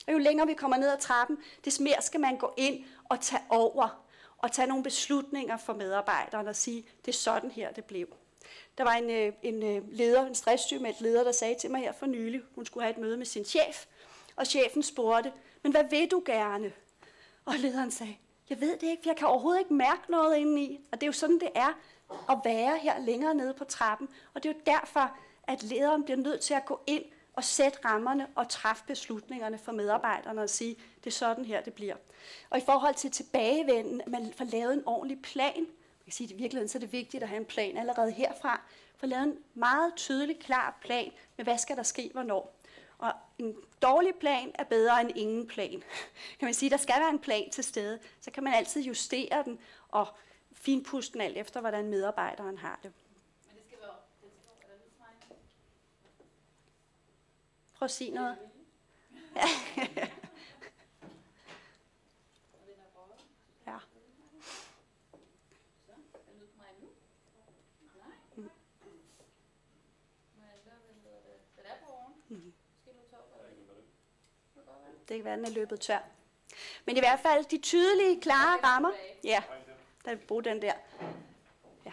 Og 0.06 0.12
jo 0.12 0.18
længere 0.18 0.46
vi 0.46 0.54
kommer 0.54 0.76
ned 0.76 0.88
ad 0.88 0.98
trappen, 0.98 1.38
des 1.64 1.80
mere 1.80 2.02
skal 2.02 2.20
man 2.20 2.36
gå 2.36 2.54
ind 2.56 2.84
og 3.04 3.20
tage 3.20 3.42
over 3.48 4.04
og 4.38 4.52
tage 4.52 4.68
nogle 4.68 4.84
beslutninger 4.84 5.56
for 5.56 5.72
medarbejderne 5.72 6.48
og 6.48 6.56
sige, 6.56 6.84
det 7.06 7.12
er 7.12 7.16
sådan 7.16 7.50
her, 7.50 7.72
det 7.72 7.84
blev. 7.84 8.06
Der 8.78 8.84
var 8.84 8.92
en, 8.92 9.10
øh, 9.10 9.32
en 9.42 9.62
øh, 9.62 9.92
leder, 9.92 10.26
en 10.26 10.34
stresssygemeldt 10.34 11.00
leder, 11.00 11.24
der 11.24 11.32
sagde 11.32 11.54
til 11.60 11.70
mig 11.70 11.80
her 11.80 11.92
for 11.92 12.06
nylig, 12.06 12.40
hun 12.54 12.66
skulle 12.66 12.84
have 12.84 12.92
et 12.92 12.98
møde 12.98 13.16
med 13.16 13.26
sin 13.26 13.44
chef, 13.44 13.86
og 14.36 14.46
chefen 14.46 14.82
spurgte, 14.82 15.32
men 15.62 15.72
hvad 15.72 15.84
vil 15.90 16.10
du 16.10 16.22
gerne? 16.26 16.72
Og 17.44 17.54
lederen 17.54 17.90
sagde, 17.90 18.16
jeg 18.50 18.60
ved 18.60 18.72
det 18.72 18.82
ikke, 18.82 19.02
for 19.02 19.10
jeg 19.10 19.16
kan 19.16 19.28
overhovedet 19.28 19.60
ikke 19.60 19.74
mærke 19.74 20.10
noget 20.10 20.36
indeni. 20.36 20.80
Og 20.92 21.00
det 21.00 21.02
er 21.02 21.06
jo 21.08 21.12
sådan, 21.12 21.40
det 21.40 21.50
er 21.54 21.78
at 22.28 22.38
være 22.44 22.78
her 22.78 22.98
længere 22.98 23.34
nede 23.34 23.54
på 23.54 23.64
trappen. 23.64 24.08
Og 24.34 24.42
det 24.42 24.48
er 24.48 24.52
jo 24.52 24.60
derfor, 24.66 25.16
at 25.42 25.62
lederen 25.62 26.04
bliver 26.04 26.16
nødt 26.16 26.40
til 26.40 26.54
at 26.54 26.64
gå 26.64 26.80
ind 26.86 27.04
og 27.38 27.44
sætte 27.44 27.78
rammerne 27.84 28.26
og 28.34 28.48
træffe 28.48 28.84
beslutningerne 28.86 29.58
for 29.58 29.72
medarbejderne 29.72 30.42
og 30.42 30.50
sige, 30.50 30.76
det 31.04 31.06
er 31.06 31.14
sådan 31.14 31.44
her, 31.44 31.60
det 31.60 31.72
bliver. 31.72 31.96
Og 32.50 32.58
i 32.58 32.60
forhold 32.60 32.94
til 32.94 33.10
tilbagevenden, 33.10 34.00
at 34.00 34.08
man 34.08 34.32
får 34.36 34.44
lavet 34.44 34.74
en 34.74 34.82
ordentlig 34.86 35.22
plan, 35.22 35.56
man 35.56 36.04
kan 36.04 36.12
sige, 36.12 36.26
at 36.26 36.30
i 36.30 36.34
virkeligheden 36.34 36.68
så 36.68 36.78
er 36.78 36.80
det 36.80 36.92
vigtigt 36.92 37.22
at 37.22 37.28
have 37.28 37.40
en 37.40 37.44
plan 37.44 37.76
allerede 37.76 38.10
herfra, 38.10 38.60
for 38.96 39.06
lavet 39.06 39.24
en 39.24 39.38
meget 39.54 39.92
tydelig, 39.96 40.38
klar 40.38 40.78
plan 40.80 41.12
med, 41.36 41.44
hvad 41.44 41.58
skal 41.58 41.76
der 41.76 41.82
ske, 41.82 42.10
hvornår. 42.12 42.54
Og 42.98 43.12
en 43.38 43.56
dårlig 43.82 44.14
plan 44.20 44.52
er 44.54 44.64
bedre 44.64 45.00
end 45.00 45.10
ingen 45.14 45.46
plan. 45.46 45.82
Kan 46.38 46.46
man 46.46 46.54
sige, 46.54 46.70
der 46.70 46.76
skal 46.76 46.94
være 47.00 47.10
en 47.10 47.18
plan 47.18 47.50
til 47.50 47.64
stede, 47.64 47.98
så 48.20 48.30
kan 48.30 48.44
man 48.44 48.54
altid 48.54 48.82
justere 48.82 49.42
den 49.44 49.58
og 49.88 50.06
finpuste 50.60 51.12
den 51.12 51.20
alt 51.20 51.36
efter, 51.36 51.60
hvordan 51.60 51.88
medarbejderen 51.88 52.58
har 52.58 52.80
det. 52.82 52.92
Prøv 57.74 57.86
at 57.86 57.90
sige 57.90 58.10
noget. 58.10 58.36
ja. 63.66 63.78
Det? 75.08 75.16
Kan 75.16 75.24
være, 75.24 75.36
den 75.36 75.44
er 75.44 75.50
løbet 75.50 75.80
tør. 75.80 75.98
Men 76.84 76.96
i 76.96 77.00
hvert 77.00 77.20
fald 77.20 77.44
de 77.44 77.58
tydelige, 77.58 78.20
klare 78.20 78.58
rammer. 78.64 78.90
Ja, 79.24 79.42
der 80.04 80.10
vil 80.10 80.16
bruge 80.16 80.44
den 80.44 80.62
der. 80.62 80.72
Ja. 81.86 81.92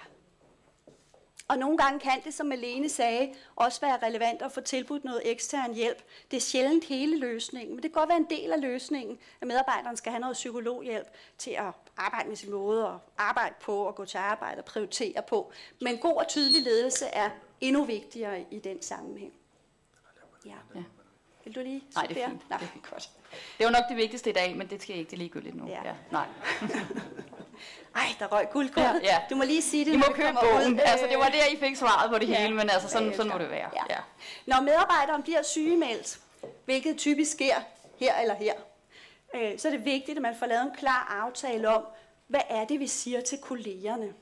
Og 1.47 1.57
nogle 1.57 1.77
gange 1.77 1.99
kan 1.99 2.21
det, 2.23 2.33
som 2.33 2.47
Malene 2.47 2.89
sagde, 2.89 3.33
også 3.55 3.81
være 3.81 3.97
relevant 4.07 4.41
at 4.41 4.51
få 4.51 4.61
tilbudt 4.61 5.03
noget 5.03 5.21
ekstern 5.31 5.73
hjælp. 5.73 6.03
Det 6.31 6.37
er 6.37 6.41
sjældent 6.41 6.83
hele 6.83 7.19
løsningen, 7.19 7.75
men 7.75 7.83
det 7.83 7.91
kan 7.91 7.99
godt 7.99 8.09
være 8.09 8.17
en 8.17 8.27
del 8.29 8.51
af 8.51 8.61
løsningen, 8.61 9.19
at 9.41 9.47
medarbejderen 9.47 9.97
skal 9.97 10.11
have 10.11 10.19
noget 10.19 10.33
psykologhjælp 10.33 11.07
til 11.37 11.51
at 11.51 11.73
arbejde 11.97 12.29
med 12.29 12.35
sin 12.35 12.51
måde 12.51 12.87
og 12.87 12.99
arbejde 13.17 13.55
på 13.61 13.77
og 13.77 13.95
gå 13.95 14.05
til 14.05 14.17
arbejde 14.17 14.59
og 14.59 14.65
prioritere 14.65 15.21
på. 15.27 15.51
Men 15.81 15.97
god 15.97 16.15
og 16.15 16.27
tydelig 16.27 16.63
ledelse 16.63 17.05
er 17.05 17.29
endnu 17.61 17.83
vigtigere 17.85 18.45
i 18.51 18.59
den 18.59 18.81
sammenhæng. 18.81 19.33
Ja. 20.45 20.55
Ja. 20.75 20.83
Vil 21.45 21.55
du 21.55 21.59
lige 21.59 21.83
Nej, 21.95 22.05
det 22.05 22.21
er 22.21 22.29
fint. 22.29 22.49
Nej, 22.49 22.59
Det 22.59 22.69
er 22.75 22.89
godt. 22.89 23.09
Det 23.57 23.65
var 23.65 23.71
nok 23.71 23.83
det 23.89 23.97
vigtigste 23.97 24.29
i 24.29 24.33
dag, 24.33 24.57
men 24.57 24.69
det 24.69 24.81
skal 24.81 24.93
jeg 24.93 24.99
ikke, 24.99 25.09
det 25.11 25.17
ligegyldigt 25.17 25.55
nu. 25.55 25.67
Ja. 25.67 25.81
Ja. 25.85 25.95
Nej. 26.11 26.27
Ej, 27.95 28.01
der 28.19 28.27
røg 28.27 28.49
guldkortet. 28.51 29.03
Ja, 29.03 29.07
ja. 29.13 29.19
Du 29.29 29.35
må 29.35 29.43
lige 29.43 29.61
sige 29.61 29.85
det, 29.85 29.93
I 29.93 29.97
må 29.97 30.03
købe 30.13 30.37
bogen. 30.41 30.73
ud. 30.73 30.79
Altså, 30.85 31.07
det 31.09 31.17
var 31.17 31.25
Øh, 31.25 31.33
der, 31.33 31.45
I 31.51 31.57
fik 31.59 31.75
svaret 31.75 32.11
på 32.11 32.17
det 32.19 32.29
Ja, 32.29 32.41
hele, 32.41 32.55
men 32.55 32.69
altså, 32.69 32.89
sådan, 32.89 33.13
sådan 33.15 33.31
må 33.31 33.37
det 33.37 33.49
være. 33.49 33.69
Ja. 33.75 33.83
Ja. 33.89 33.97
Når 34.45 34.61
medarbejderen 34.61 35.23
bliver 35.23 35.41
sygemeldt, 35.43 36.19
hvilket 36.65 36.97
typisk 36.97 37.31
sker 37.31 37.55
her 37.99 38.15
eller 38.21 38.35
her, 38.35 38.53
øh, 39.35 39.59
så 39.59 39.67
er 39.67 39.71
det 39.71 39.85
vigtigt, 39.85 40.17
at 40.17 40.21
man 40.21 40.35
får 40.39 40.45
lavet 40.45 40.63
en 40.63 40.71
klar 40.77 41.17
aftale 41.25 41.69
om, 41.69 41.83
hvad 42.27 42.41
er 42.49 42.65
det, 42.65 42.79
vi 42.79 42.87
siger 42.87 43.21
til 43.21 43.37
kollegerne. 43.37 44.13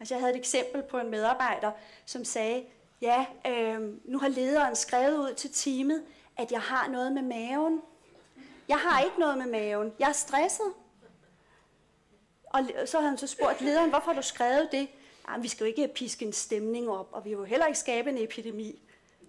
Altså, 0.00 0.14
jeg 0.14 0.20
havde 0.22 0.32
et 0.34 0.38
eksempel 0.38 0.82
på 0.82 0.98
en 0.98 1.10
medarbejder, 1.10 1.70
som 2.06 2.24
sagde, 2.24 2.64
ja, 3.00 3.24
øh, 3.46 3.80
nu 4.04 4.18
har 4.18 4.28
lederen 4.28 4.76
skrevet 4.76 5.16
ud 5.18 5.34
til 5.34 5.50
teamet, 5.52 6.02
at 6.36 6.52
jeg 6.52 6.60
har 6.60 6.88
noget 6.88 7.12
med 7.12 7.22
maven. 7.22 7.80
Jeg 8.68 8.76
har 8.78 9.00
ikke 9.00 9.20
noget 9.20 9.38
med 9.38 9.46
maven. 9.46 9.92
Jeg 9.98 10.08
er 10.08 10.12
stresset. 10.12 10.66
Og 12.50 12.60
så 12.86 12.96
havde 12.98 13.08
han 13.08 13.18
så 13.18 13.26
spurgt 13.26 13.60
lederen, 13.60 13.90
hvorfor 13.90 14.06
har 14.06 14.20
du 14.20 14.26
skrevet 14.26 14.68
det? 14.72 14.88
Jamen, 15.28 15.42
vi 15.42 15.48
skal 15.48 15.64
jo 15.64 15.68
ikke 15.68 15.88
piske 15.94 16.24
en 16.24 16.32
stemning 16.32 16.90
op, 16.90 17.08
og 17.12 17.24
vi 17.24 17.28
vil 17.28 17.36
jo 17.38 17.44
heller 17.44 17.66
ikke 17.66 17.78
skabe 17.78 18.10
en 18.10 18.18
epidemi. 18.18 18.82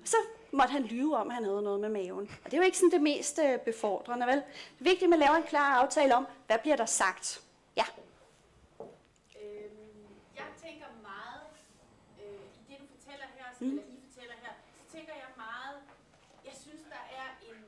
Så 0.03 0.17
måtte 0.51 0.71
han 0.71 0.83
lyve 0.83 1.17
om, 1.17 1.27
at 1.27 1.33
han 1.33 1.43
havde 1.43 1.61
noget 1.61 1.79
med 1.79 1.89
maven. 1.89 2.31
Og 2.43 2.51
det 2.51 2.53
er 2.53 2.57
jo 2.57 2.63
ikke 2.63 2.77
sådan 2.77 2.91
det 2.91 3.01
mest 3.01 3.39
øh, 3.39 3.59
befordrende, 3.59 4.27
vel? 4.27 4.35
Det 4.35 4.79
er 4.79 4.89
vigtigt, 4.91 5.03
at 5.03 5.09
man 5.09 5.19
laver 5.19 5.35
en 5.35 5.43
klar 5.43 5.69
aftale 5.81 6.15
om, 6.15 6.27
hvad 6.47 6.59
bliver 6.59 6.75
der 6.75 6.85
sagt. 6.85 7.43
Ja. 7.77 7.85
Øhm, 9.41 10.07
jeg 10.39 10.49
tænker 10.63 10.87
meget, 11.11 11.41
øh, 12.21 12.41
i 12.59 12.61
det 12.69 12.77
du 12.81 12.85
fortæller 12.95 13.27
her, 13.37 13.47
mm. 13.59 13.67
eller 13.69 13.83
I 13.83 13.99
fortæller 14.07 14.35
her, 14.43 14.53
så 14.79 14.83
tænker 14.95 15.13
jeg 15.13 15.29
meget, 15.47 15.77
jeg 16.45 16.55
synes, 16.63 16.81
der 16.95 17.03
er 17.21 17.27
en 17.49 17.61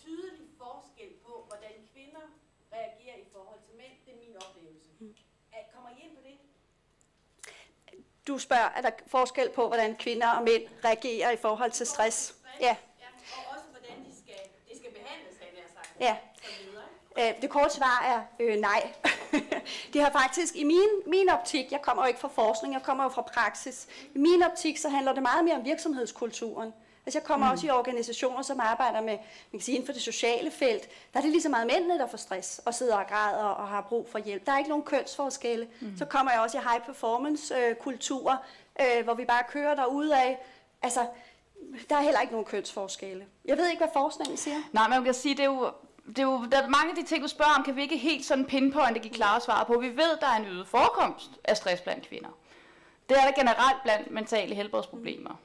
tydelig 0.00 0.48
forskel 0.62 1.10
på, 1.26 1.32
hvordan 1.48 1.74
kvinder 1.92 2.26
reagerer 2.72 3.16
i 3.24 3.26
forhold 3.32 3.60
til 3.66 3.74
mænd. 3.80 3.94
Det 4.04 4.12
er 4.14 4.18
min 4.26 4.36
oplevelse. 4.44 4.90
Mm. 4.98 5.14
At, 5.52 5.64
kommer 5.74 5.90
I 5.90 5.98
ind 6.04 6.12
på 6.16 6.22
det? 6.28 6.36
Du 8.26 8.38
spørger, 8.38 8.68
er 8.76 8.80
der 8.80 8.90
forskel 9.06 9.50
på, 9.50 9.66
hvordan 9.66 9.96
kvinder 9.96 10.28
og 10.28 10.42
mænd 10.42 10.62
reagerer 10.84 11.30
i 11.30 11.36
forhold 11.36 11.70
til 11.70 11.86
stress? 11.86 12.34
Ja. 12.60 12.76
Og 13.36 13.56
også 13.56 13.64
hvordan 13.70 14.04
de 14.04 14.12
skal, 14.22 14.34
det 14.68 14.76
skal 14.76 14.90
behandles, 14.90 15.34
havde 15.40 15.52
jeg 15.56 15.64
sagt. 15.74 16.00
Ja. 16.00 16.16
Øh, 17.18 17.42
Det 17.42 17.50
korte 17.50 17.74
svar 17.74 18.04
er 18.06 18.20
øh, 18.40 18.56
nej. 18.60 18.92
det 19.92 20.00
har 20.02 20.10
faktisk 20.10 20.56
i 20.56 20.64
min, 20.64 20.88
min 21.06 21.28
optik, 21.28 21.72
jeg 21.72 21.82
kommer 21.82 22.02
jo 22.02 22.06
ikke 22.08 22.20
fra 22.20 22.28
forskning, 22.28 22.74
jeg 22.74 22.82
kommer 22.82 23.04
jo 23.04 23.10
fra 23.10 23.22
praksis. 23.22 23.88
I 24.14 24.18
min 24.18 24.42
optik, 24.42 24.78
så 24.78 24.88
handler 24.88 25.12
det 25.12 25.22
meget 25.22 25.44
mere 25.44 25.54
om 25.56 25.64
virksomhedskulturen. 25.64 26.72
Altså 27.06 27.18
jeg 27.18 27.24
kommer 27.24 27.46
mm. 27.46 27.52
også 27.52 27.66
i 27.66 27.70
organisationer, 27.70 28.42
som 28.42 28.60
arbejder 28.60 29.00
med, 29.00 29.12
man 29.12 29.18
kan 29.52 29.60
sige, 29.60 29.74
inden 29.74 29.86
for 29.86 29.92
det 29.92 30.02
sociale 30.02 30.50
felt. 30.50 30.88
Der 31.12 31.18
er 31.18 31.22
det 31.22 31.30
lige 31.30 31.42
så 31.42 31.48
meget 31.48 31.66
mændene, 31.66 31.98
der 31.98 32.06
får 32.06 32.18
stress 32.18 32.60
og 32.64 32.74
sidder 32.74 32.96
og 32.96 33.06
græder 33.06 33.44
og 33.44 33.68
har 33.68 33.80
brug 33.80 34.08
for 34.08 34.18
hjælp. 34.18 34.46
Der 34.46 34.52
er 34.52 34.58
ikke 34.58 34.70
nogen 34.70 34.84
kønsforskelle. 34.84 35.68
Mm. 35.80 35.96
Så 35.98 36.04
kommer 36.04 36.32
jeg 36.32 36.40
også 36.40 36.58
i 36.58 36.60
high 36.60 36.84
performance 36.86 37.54
øh, 37.54 37.74
kulturer, 37.74 38.36
øh, 38.80 39.04
hvor 39.04 39.14
vi 39.14 39.24
bare 39.24 39.42
kører 39.48 39.74
derude 39.74 40.16
af. 40.16 40.38
Altså, 40.82 41.06
der 41.88 41.96
er 41.96 42.00
heller 42.00 42.20
ikke 42.20 42.32
nogen 42.32 42.46
kønsforskelle. 42.46 43.26
Jeg 43.44 43.56
ved 43.56 43.68
ikke, 43.68 43.80
hvad 43.80 43.92
forskningen 43.92 44.36
siger. 44.36 44.56
Nej, 44.72 44.88
men 44.88 44.96
man 44.96 45.04
kan 45.04 45.14
sige, 45.14 45.34
det 45.34 45.42
er 45.42 45.44
jo 45.44 45.70
det 46.06 46.18
er 46.18 46.22
jo, 46.22 46.44
der 46.52 46.62
er 46.62 46.68
mange 46.68 46.90
af 46.90 46.96
de 46.96 47.02
ting, 47.02 47.22
du 47.22 47.28
spørger 47.28 47.52
om, 47.58 47.64
kan 47.64 47.76
vi 47.76 47.82
ikke 47.82 47.96
helt 47.96 48.24
sådan 48.24 48.44
pinpointe 48.44 49.00
give 49.00 49.14
klare 49.14 49.40
svar 49.40 49.64
på. 49.64 49.78
Vi 49.78 49.88
ved, 49.88 50.16
der 50.20 50.26
er 50.26 50.36
en 50.36 50.44
øget 50.44 50.68
forekomst 50.68 51.30
af 51.44 51.56
stress 51.56 51.82
blandt 51.82 52.08
kvinder. 52.08 52.28
Det 53.08 53.16
er 53.18 53.22
der 53.22 53.32
generelt 53.32 53.82
blandt 53.82 54.10
mentale 54.10 54.54
helbredsproblemer. 54.54 55.36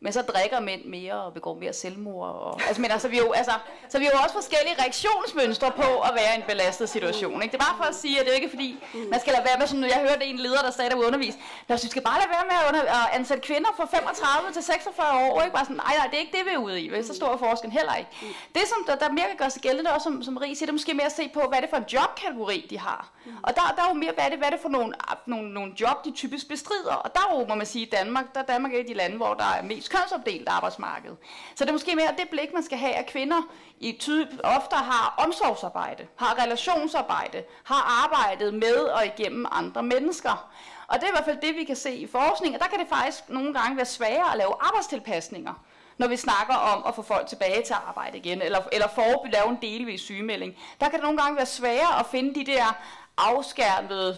Men 0.00 0.12
så 0.12 0.22
drikker 0.22 0.60
mænd 0.60 0.84
mere 0.84 1.14
og 1.14 1.34
begår 1.34 1.54
mere 1.54 1.72
selvmord. 1.72 2.28
Og, 2.28 2.60
altså, 2.66 2.80
men 2.82 2.90
altså, 2.90 3.08
vi 3.08 3.18
jo, 3.18 3.32
altså, 3.32 3.52
så 3.88 3.98
vi 3.98 4.04
har 4.04 4.12
jo 4.12 4.18
også 4.18 4.34
forskellige 4.34 4.76
reaktionsmønstre 4.82 5.70
på 5.70 6.00
at 6.00 6.10
være 6.14 6.32
i 6.34 6.36
en 6.36 6.44
belastet 6.48 6.88
situation. 6.88 7.42
Ikke? 7.42 7.52
Det 7.52 7.60
er 7.62 7.64
bare 7.64 7.76
for 7.76 7.84
at 7.84 7.94
sige, 7.94 8.20
at 8.20 8.26
det 8.26 8.32
er 8.32 8.36
ikke 8.36 8.48
fordi, 8.48 8.70
man 9.10 9.20
skal 9.20 9.32
lade 9.32 9.44
være 9.44 9.58
med 9.58 9.66
sådan, 9.66 9.84
jeg 9.84 10.00
hørte 10.08 10.24
en 10.24 10.38
leder, 10.38 10.62
der 10.62 10.70
sagde, 10.70 10.90
der 10.90 10.96
var 10.96 11.06
undervist, 11.06 11.38
Lad 11.68 11.74
os, 11.76 11.84
vi 11.84 11.88
skal 11.88 12.02
bare 12.02 12.18
lade 12.20 12.30
være 12.36 12.44
med 12.50 12.56
at, 12.60 12.64
under, 12.68 12.82
at 12.98 13.08
ansætte 13.18 13.42
kvinder 13.42 13.70
fra 13.76 13.86
35 13.86 14.52
til 14.52 14.62
46 14.62 15.30
år. 15.30 15.42
Ikke? 15.42 15.54
Bare 15.56 15.64
sådan, 15.64 15.76
nej, 15.76 15.94
nej, 15.98 16.06
det 16.10 16.14
er 16.14 16.22
ikke 16.24 16.36
det, 16.38 16.46
vi 16.46 16.52
er 16.58 16.58
ude 16.58 16.80
i. 16.80 16.88
vel? 16.88 17.06
Så 17.06 17.14
stor 17.14 17.28
er 17.32 17.36
forskellen 17.36 17.72
heller 17.78 17.94
ikke. 17.94 18.10
Det, 18.54 18.62
som 18.72 18.78
der, 18.86 18.94
der 19.02 19.08
mere 19.18 19.26
kan 19.32 19.36
gøre 19.42 19.50
sig 19.50 19.62
gældende, 19.62 19.90
også 19.94 20.04
som, 20.04 20.22
som 20.22 20.36
Rie 20.36 20.56
siger, 20.56 20.66
det 20.66 20.74
er 20.76 20.80
måske 20.80 20.94
mere 20.94 21.06
at 21.12 21.16
se 21.20 21.24
på, 21.34 21.40
hvad 21.48 21.56
er 21.58 21.62
det 21.64 21.70
for 21.70 21.76
en 21.76 21.88
jobkategori, 21.92 22.66
de 22.70 22.78
har. 22.78 23.02
Og 23.42 23.50
der, 23.56 23.62
der 23.76 23.82
er 23.84 23.88
jo 23.88 23.94
mere, 23.94 24.12
hvad 24.16 24.24
er 24.24 24.28
det, 24.28 24.38
hvad 24.38 24.48
er 24.50 24.54
det 24.56 24.60
for 24.60 24.68
nogle, 24.68 24.94
nogle, 25.26 25.54
nogle 25.54 25.72
job, 25.80 26.04
de 26.04 26.10
typisk 26.10 26.48
bestrider. 26.48 26.94
Og 27.04 27.14
der 27.14 27.20
er 27.20 27.38
jo, 27.38 27.46
må 27.48 27.54
man 27.54 27.66
sige, 27.66 27.86
Danmark, 27.86 28.34
der 28.34 28.40
er 28.40 28.44
Danmark 28.44 28.72
et 28.74 28.78
af 28.78 28.84
de 28.84 28.94
lande, 28.94 29.16
hvor 29.16 29.34
der 29.34 29.50
er 29.58 29.62
mest 29.62 29.85
kønsopdelt 29.88 30.48
arbejdsmarked. 30.48 31.10
Så 31.54 31.64
det 31.64 31.68
er 31.68 31.72
måske 31.72 31.96
mere 31.96 32.14
det 32.18 32.28
blik, 32.30 32.52
man 32.54 32.62
skal 32.62 32.78
have, 32.78 32.92
at 32.92 33.06
kvinder 33.06 33.42
i 33.80 33.96
typ, 34.00 34.28
ofte 34.44 34.76
har 34.76 35.14
omsorgsarbejde, 35.26 36.06
har 36.16 36.42
relationsarbejde, 36.44 37.44
har 37.64 38.04
arbejdet 38.04 38.54
med 38.54 38.76
og 38.76 39.06
igennem 39.06 39.46
andre 39.50 39.82
mennesker. 39.82 40.50
Og 40.86 40.94
det 40.94 41.02
er 41.02 41.08
i 41.08 41.14
hvert 41.14 41.24
fald 41.24 41.40
det, 41.42 41.56
vi 41.56 41.64
kan 41.64 41.76
se 41.76 41.94
i 41.94 42.06
forskning, 42.06 42.54
og 42.54 42.60
der 42.60 42.66
kan 42.66 42.78
det 42.78 42.88
faktisk 42.88 43.28
nogle 43.28 43.54
gange 43.54 43.76
være 43.76 43.86
sværere 43.86 44.32
at 44.32 44.38
lave 44.38 44.52
arbejdstilpasninger 44.60 45.54
når 45.98 46.08
vi 46.08 46.16
snakker 46.16 46.54
om 46.54 46.84
at 46.86 46.94
få 46.94 47.02
folk 47.02 47.26
tilbage 47.26 47.62
til 47.62 47.74
arbejde 47.88 48.18
igen, 48.18 48.42
eller, 48.42 48.58
eller 48.72 48.88
forebygge 48.88 49.32
lave 49.32 49.48
en 49.48 49.58
delvis 49.62 50.00
sygemelding. 50.00 50.56
Der 50.80 50.88
kan 50.88 50.94
det 50.98 51.02
nogle 51.02 51.22
gange 51.22 51.36
være 51.36 51.46
sværere 51.46 51.98
at 52.00 52.06
finde 52.06 52.34
de 52.34 52.46
der 52.46 52.76
afskærmede 53.16 54.16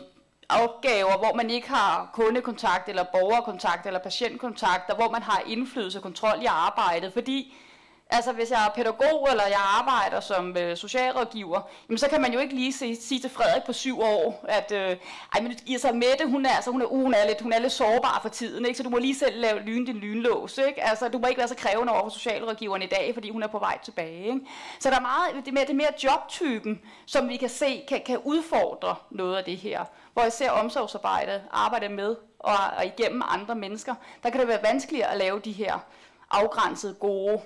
opgaver, 0.48 1.18
hvor 1.18 1.34
man 1.34 1.50
ikke 1.50 1.68
har 1.68 2.10
kundekontakt, 2.12 2.88
eller 2.88 3.04
borgerkontakt, 3.04 3.86
eller 3.86 4.00
patientkontakt, 4.00 4.90
og 4.90 4.96
hvor 4.96 5.10
man 5.10 5.22
har 5.22 5.42
indflydelse 5.46 5.98
og 5.98 6.02
kontrol 6.02 6.42
i 6.42 6.46
arbejdet, 6.46 7.12
fordi 7.12 7.54
Altså 8.10 8.32
hvis 8.32 8.50
jeg 8.50 8.64
er 8.66 8.70
pædagog, 8.70 9.28
eller 9.30 9.44
jeg 9.46 9.60
arbejder 9.78 10.20
som 10.20 10.56
øh, 10.56 10.76
socialrådgiver, 10.76 11.60
jamen, 11.88 11.98
så 11.98 12.08
kan 12.08 12.20
man 12.20 12.32
jo 12.32 12.38
ikke 12.38 12.54
lige 12.54 12.72
sige, 12.72 12.96
sige 12.96 13.20
til 13.20 13.30
Frederik 13.30 13.62
på 13.62 13.72
syv 13.72 14.00
år, 14.00 14.44
at 14.48 14.72
øh, 14.72 14.96
ej, 15.34 15.40
men, 15.42 15.58
altså, 15.70 15.92
Mette, 15.92 16.26
hun 16.26 16.46
er, 16.46 16.50
altså, 16.50 16.70
hun, 16.70 16.82
er, 16.82 16.86
uh, 16.86 17.02
hun, 17.02 17.14
er 17.14 17.26
lidt, 17.26 17.40
hun 17.40 17.52
er 17.52 17.58
lidt 17.58 17.72
sårbar 17.72 18.18
for 18.22 18.28
tiden, 18.28 18.64
ikke? 18.64 18.76
så 18.76 18.82
du 18.82 18.88
må 18.88 18.98
lige 18.98 19.14
selv 19.14 19.40
lave 19.40 19.60
lyn 19.60 19.84
din 19.84 19.96
lynlås. 19.96 20.58
Ikke? 20.68 20.84
Altså, 20.84 21.08
du 21.08 21.18
må 21.18 21.26
ikke 21.26 21.38
være 21.38 21.48
så 21.48 21.56
krævende 21.56 21.92
over 21.92 22.02
for 22.02 22.10
socialrådgiveren 22.10 22.82
i 22.82 22.86
dag, 22.86 23.10
fordi 23.14 23.30
hun 23.30 23.42
er 23.42 23.46
på 23.46 23.58
vej 23.58 23.78
tilbage. 23.84 24.24
Ikke? 24.24 24.40
Så 24.80 24.90
der 24.90 24.96
er 24.96 25.00
meget, 25.00 25.44
det 25.44 25.48
er 25.48 25.52
mere, 25.52 25.64
det 25.64 25.70
er 25.70 25.74
mere 25.74 25.92
jobtypen, 26.04 26.80
som 27.06 27.28
vi 27.28 27.36
kan 27.36 27.48
se 27.48 27.84
kan, 27.88 28.02
kan 28.06 28.18
udfordre 28.24 28.94
noget 29.10 29.36
af 29.36 29.44
det 29.44 29.56
her. 29.56 29.84
Hvor 30.18 30.26
især 30.26 30.50
omsorgsarbejde, 30.50 31.42
arbejde 31.50 31.88
med 31.88 32.16
og, 32.38 32.56
og 32.76 32.86
igennem 32.86 33.22
andre 33.24 33.54
mennesker, 33.54 33.94
der 34.22 34.30
kan 34.30 34.40
det 34.40 34.48
være 34.48 34.62
vanskeligere 34.62 35.10
at 35.12 35.18
lave 35.18 35.40
de 35.40 35.52
her 35.52 35.78
afgrænsede, 36.30 36.94
gode 36.94 37.40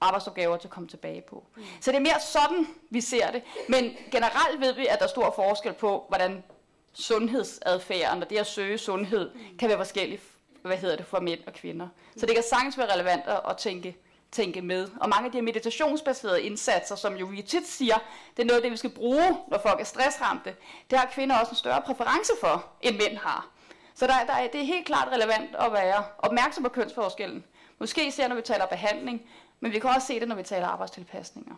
arbejdsopgaver 0.00 0.56
til 0.56 0.68
at 0.68 0.72
komme 0.72 0.88
tilbage 0.88 1.20
på. 1.20 1.44
Mm. 1.56 1.62
Så 1.80 1.90
det 1.90 1.96
er 1.96 2.02
mere 2.02 2.20
sådan, 2.20 2.66
vi 2.90 3.00
ser 3.00 3.30
det. 3.30 3.42
Men 3.68 3.92
generelt 4.10 4.60
ved 4.60 4.74
vi, 4.74 4.86
at 4.86 4.98
der 4.98 5.04
er 5.04 5.08
stor 5.08 5.32
forskel 5.36 5.72
på, 5.72 6.04
hvordan 6.08 6.44
sundhedsadfærden 6.92 8.22
og 8.22 8.30
det 8.30 8.38
at 8.38 8.46
søge 8.46 8.78
sundhed 8.78 9.30
mm. 9.34 9.58
kan 9.58 9.68
være 9.68 9.78
forskelligt 9.78 10.22
hvad 10.62 10.76
hedder 10.76 10.96
det, 10.96 11.06
for 11.06 11.20
mænd 11.20 11.40
og 11.46 11.52
kvinder. 11.52 11.86
Mm. 11.86 12.20
Så 12.20 12.26
det 12.26 12.34
kan 12.34 12.44
sagtens 12.50 12.78
være 12.78 12.92
relevant 12.94 13.22
at, 13.26 13.40
at 13.48 13.56
tænke, 13.56 13.96
tænke 14.34 14.62
med. 14.62 14.88
Og 15.00 15.08
mange 15.08 15.26
af 15.26 15.32
de 15.32 15.38
her 15.38 15.42
meditationsbaserede 15.42 16.42
indsatser, 16.42 16.96
som 16.96 17.14
jo 17.14 17.26
vi 17.26 17.42
tit 17.42 17.68
siger, 17.68 17.94
det 18.36 18.42
er 18.42 18.46
noget 18.46 18.58
af 18.58 18.62
det, 18.62 18.72
vi 18.72 18.76
skal 18.76 18.90
bruge, 18.90 19.24
når 19.48 19.58
folk 19.58 19.80
er 19.80 19.84
stressramte, 19.84 20.54
det 20.90 20.98
har 20.98 21.06
kvinder 21.06 21.38
også 21.38 21.50
en 21.50 21.56
større 21.56 21.82
præference 21.82 22.32
for, 22.40 22.66
end 22.82 22.96
mænd 22.96 23.16
har. 23.16 23.48
Så 23.94 24.06
der, 24.06 24.12
der 24.26 24.32
er, 24.32 24.48
det 24.48 24.60
er 24.60 24.64
helt 24.64 24.86
klart 24.86 25.08
relevant 25.12 25.54
at 25.58 25.72
være 25.72 26.04
opmærksom 26.18 26.62
på 26.62 26.68
kønsforskellen. 26.68 27.44
Måske 27.78 28.06
især, 28.06 28.28
når 28.28 28.36
vi 28.36 28.42
taler 28.42 28.66
behandling, 28.66 29.22
men 29.60 29.72
vi 29.72 29.78
kan 29.78 29.90
også 29.90 30.06
se 30.06 30.20
det, 30.20 30.28
når 30.28 30.36
vi 30.36 30.42
taler 30.42 30.66
arbejdstilpasninger. 30.66 31.54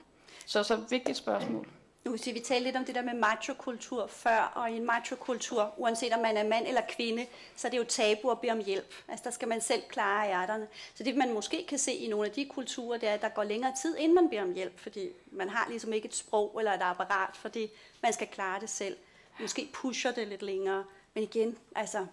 Så 0.46 0.62
så 0.62 0.76
vigtigt 0.90 1.16
spørgsmål. 1.16 1.68
Nu 2.06 2.12
kan 2.12 2.18
sige, 2.18 2.34
vi 2.34 2.40
talte 2.40 2.64
lidt 2.64 2.76
om 2.76 2.84
det 2.84 2.94
der 2.94 3.02
med 3.02 3.14
machokultur 3.14 4.06
før, 4.06 4.52
og 4.54 4.70
i 4.70 4.76
en 4.76 4.86
machokultur, 4.86 5.74
uanset 5.76 6.12
om 6.12 6.20
man 6.20 6.36
er 6.36 6.48
mand 6.48 6.66
eller 6.66 6.80
kvinde, 6.88 7.26
så 7.56 7.68
er 7.68 7.70
det 7.70 7.78
jo 7.78 7.84
tabu 7.84 8.30
at 8.30 8.40
bede 8.40 8.52
om 8.52 8.58
hjælp. 8.58 8.94
Altså 9.08 9.24
der 9.24 9.30
skal 9.30 9.48
man 9.48 9.60
selv 9.60 9.82
klare 9.88 10.26
hjerterne. 10.26 10.68
Så 10.94 11.04
det 11.04 11.16
man 11.16 11.32
måske 11.34 11.66
kan 11.68 11.78
se 11.78 11.92
i 11.92 12.08
nogle 12.08 12.26
af 12.26 12.32
de 12.32 12.44
kulturer, 12.44 12.98
det 12.98 13.08
er, 13.08 13.14
at 13.14 13.22
der 13.22 13.28
går 13.28 13.44
længere 13.44 13.72
tid, 13.82 13.96
inden 13.96 14.14
man 14.14 14.28
beder 14.28 14.42
om 14.42 14.52
hjælp, 14.52 14.78
fordi 14.78 15.08
man 15.30 15.48
har 15.48 15.68
ligesom 15.68 15.92
ikke 15.92 16.08
et 16.08 16.14
sprog 16.14 16.56
eller 16.58 16.72
et 16.72 16.82
apparat, 16.82 17.36
fordi 17.36 17.70
man 18.02 18.12
skal 18.12 18.26
klare 18.26 18.60
det 18.60 18.70
selv. 18.70 18.96
Måske 19.40 19.68
pusher 19.72 20.12
det 20.12 20.28
lidt 20.28 20.42
længere. 20.42 20.84
Men 21.14 21.22
igen, 21.22 21.58
altså, 21.76 22.06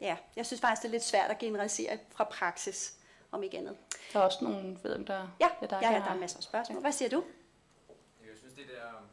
ja, 0.00 0.16
jeg 0.36 0.46
synes 0.46 0.60
faktisk, 0.60 0.82
det 0.82 0.88
er 0.88 0.92
lidt 0.92 1.04
svært 1.04 1.30
at 1.30 1.38
generalisere 1.38 1.98
fra 2.10 2.24
praksis, 2.24 2.94
om 3.32 3.42
ikke 3.42 3.58
andet. 3.58 3.76
Der 4.12 4.20
er 4.20 4.24
også 4.24 4.38
nogle, 4.44 4.78
ved 4.82 5.04
der, 5.04 5.28
Ja, 5.40 5.48
der, 5.60 5.78
ja, 5.82 5.92
ja, 5.92 5.98
der 5.98 6.10
er 6.10 6.18
masser 6.18 6.38
af 6.38 6.42
spørgsmål. 6.42 6.80
Hvad 6.80 6.92
siger 6.92 7.08
du? 7.08 7.24
Jeg 8.26 8.38
synes, 8.38 8.54
det 8.54 8.64
der 8.68 9.11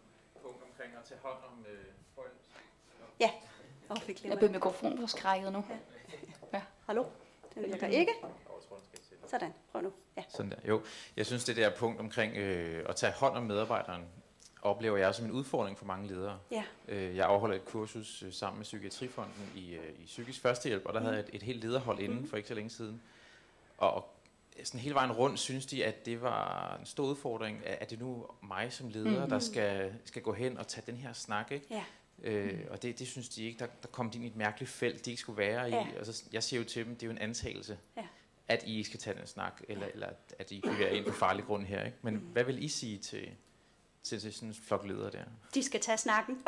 at 1.00 1.06
tage 1.06 1.20
hånd 1.24 1.38
om 1.52 1.66
øh, 1.70 1.86
folk. 2.16 2.32
Ja. 3.20 3.32
Oh, 3.90 3.98
vi 3.98 4.04
Jeg 4.08 4.16
glemmer. 4.16 4.38
bliver 4.38 4.52
mikrofon 4.52 5.00
for 5.00 5.08
skrækket 5.08 5.54
nu. 5.54 5.66
Hallo? 6.86 7.04
Den 7.56 7.64
virker 7.66 7.88
ikke. 7.88 8.12
Sådan, 9.28 9.54
prøv 9.72 9.82
nu. 9.82 9.94
Ja. 10.18 10.24
Sådan 10.30 10.52
der. 10.52 10.58
Jo, 10.68 10.82
jeg 11.18 11.26
synes, 11.26 11.44
det 11.44 11.56
der 11.56 11.76
punkt 11.78 12.00
omkring 12.00 12.38
øh, 12.38 12.86
at 12.90 12.96
tage 12.96 13.14
hånd 13.14 13.38
om 13.38 13.44
medarbejderen, 13.44 14.06
oplever 14.62 14.98
jeg 14.98 15.16
som 15.16 15.26
en 15.26 15.32
udfordring 15.32 15.78
for 15.78 15.86
mange 15.86 16.08
ledere. 16.08 16.40
Ja. 16.52 16.64
Øh, 16.88 17.16
jeg 17.16 17.26
afholder 17.28 17.56
et 17.56 17.66
kursus 17.66 18.24
øh, 18.24 18.34
sammen 18.34 18.58
med 18.58 18.64
Psykiatrifonden 18.64 19.52
i, 19.56 19.74
øh, 19.76 19.90
i 20.00 20.06
psykisk 20.06 20.42
førstehjælp, 20.42 20.86
og 20.86 20.94
der 20.94 21.00
havde 21.00 21.14
jeg 21.14 21.20
et, 21.24 21.30
et 21.34 21.44
helt 21.44 21.64
lederhold 21.64 22.00
inden 22.00 22.28
for 22.28 22.38
ikke 22.38 22.50
så 22.50 22.56
længe 22.56 22.70
siden. 22.70 23.02
Og, 23.78 23.94
og 23.94 24.10
sådan 24.64 24.80
hele 24.80 24.96
vejen 24.96 25.12
rundt 25.12 25.40
synes 25.40 25.66
de, 25.66 25.86
at 25.86 26.06
det 26.06 26.22
var 26.22 26.76
en 26.80 26.86
stor 26.86 27.06
udfordring, 27.06 27.66
at 27.66 27.90
det 27.90 28.00
nu 28.00 28.26
mig 28.44 28.74
som 28.74 28.90
leder, 28.90 29.28
der 29.28 29.40
skal, 29.40 29.94
skal 30.06 30.22
gå 30.22 30.34
hen 30.34 30.58
og 30.58 30.68
tage 30.68 30.84
den 30.86 30.96
her 30.98 31.14
snak. 31.14 31.52
Ikke? 31.52 31.66
Ja. 31.72 31.84
Øh, 32.24 32.60
og 32.70 32.82
det, 32.82 33.00
det 33.00 33.08
synes 33.08 33.30
de 33.30 33.44
ikke, 33.44 33.60
der, 33.60 33.66
der 33.82 33.88
kom 33.88 34.10
de 34.10 34.18
ind 34.18 34.26
i 34.26 34.28
et 34.28 34.36
mærkeligt 34.36 34.72
felt, 34.72 35.06
de 35.06 35.10
ikke 35.12 35.22
skulle 35.22 35.38
være 35.38 35.62
Ja. 35.64 35.86
i. 35.88 35.98
Og 36.00 36.06
så, 36.06 36.24
jeg 36.34 36.44
siger 36.44 36.60
jo 36.60 36.66
til 36.68 36.86
dem, 36.86 36.94
det 36.96 37.04
er 37.04 37.08
jo 37.08 37.12
en 37.12 37.18
antagelse, 37.18 37.78
Ja. 37.98 38.04
at 38.48 38.64
I 38.68 38.84
skal 38.84 39.00
tage 39.00 39.18
den 39.20 39.28
snak, 39.28 39.62
eller, 39.70 39.88
eller 39.94 40.08
at- 40.40 40.52
I 40.52 40.62
bevæger 40.62 40.90
ind 40.90 41.06
på 41.06 41.12
farlig 41.12 41.46
grund 41.46 41.66
her. 41.66 41.86
Ikke? 41.86 41.98
Men 42.02 42.16
hvad 42.16 42.44
vil 42.44 42.64
I 42.64 42.68
sige 42.68 42.98
til, 42.98 43.30
til, 44.10 44.22
til 44.22 44.34
sådan 44.34 44.50
en 44.50 44.56
flok 44.68 44.86
ledere 44.86 45.12
der? 45.12 45.24
De 45.54 45.64
skal 45.64 45.80
tage 45.80 45.98
snakken. 45.98 46.44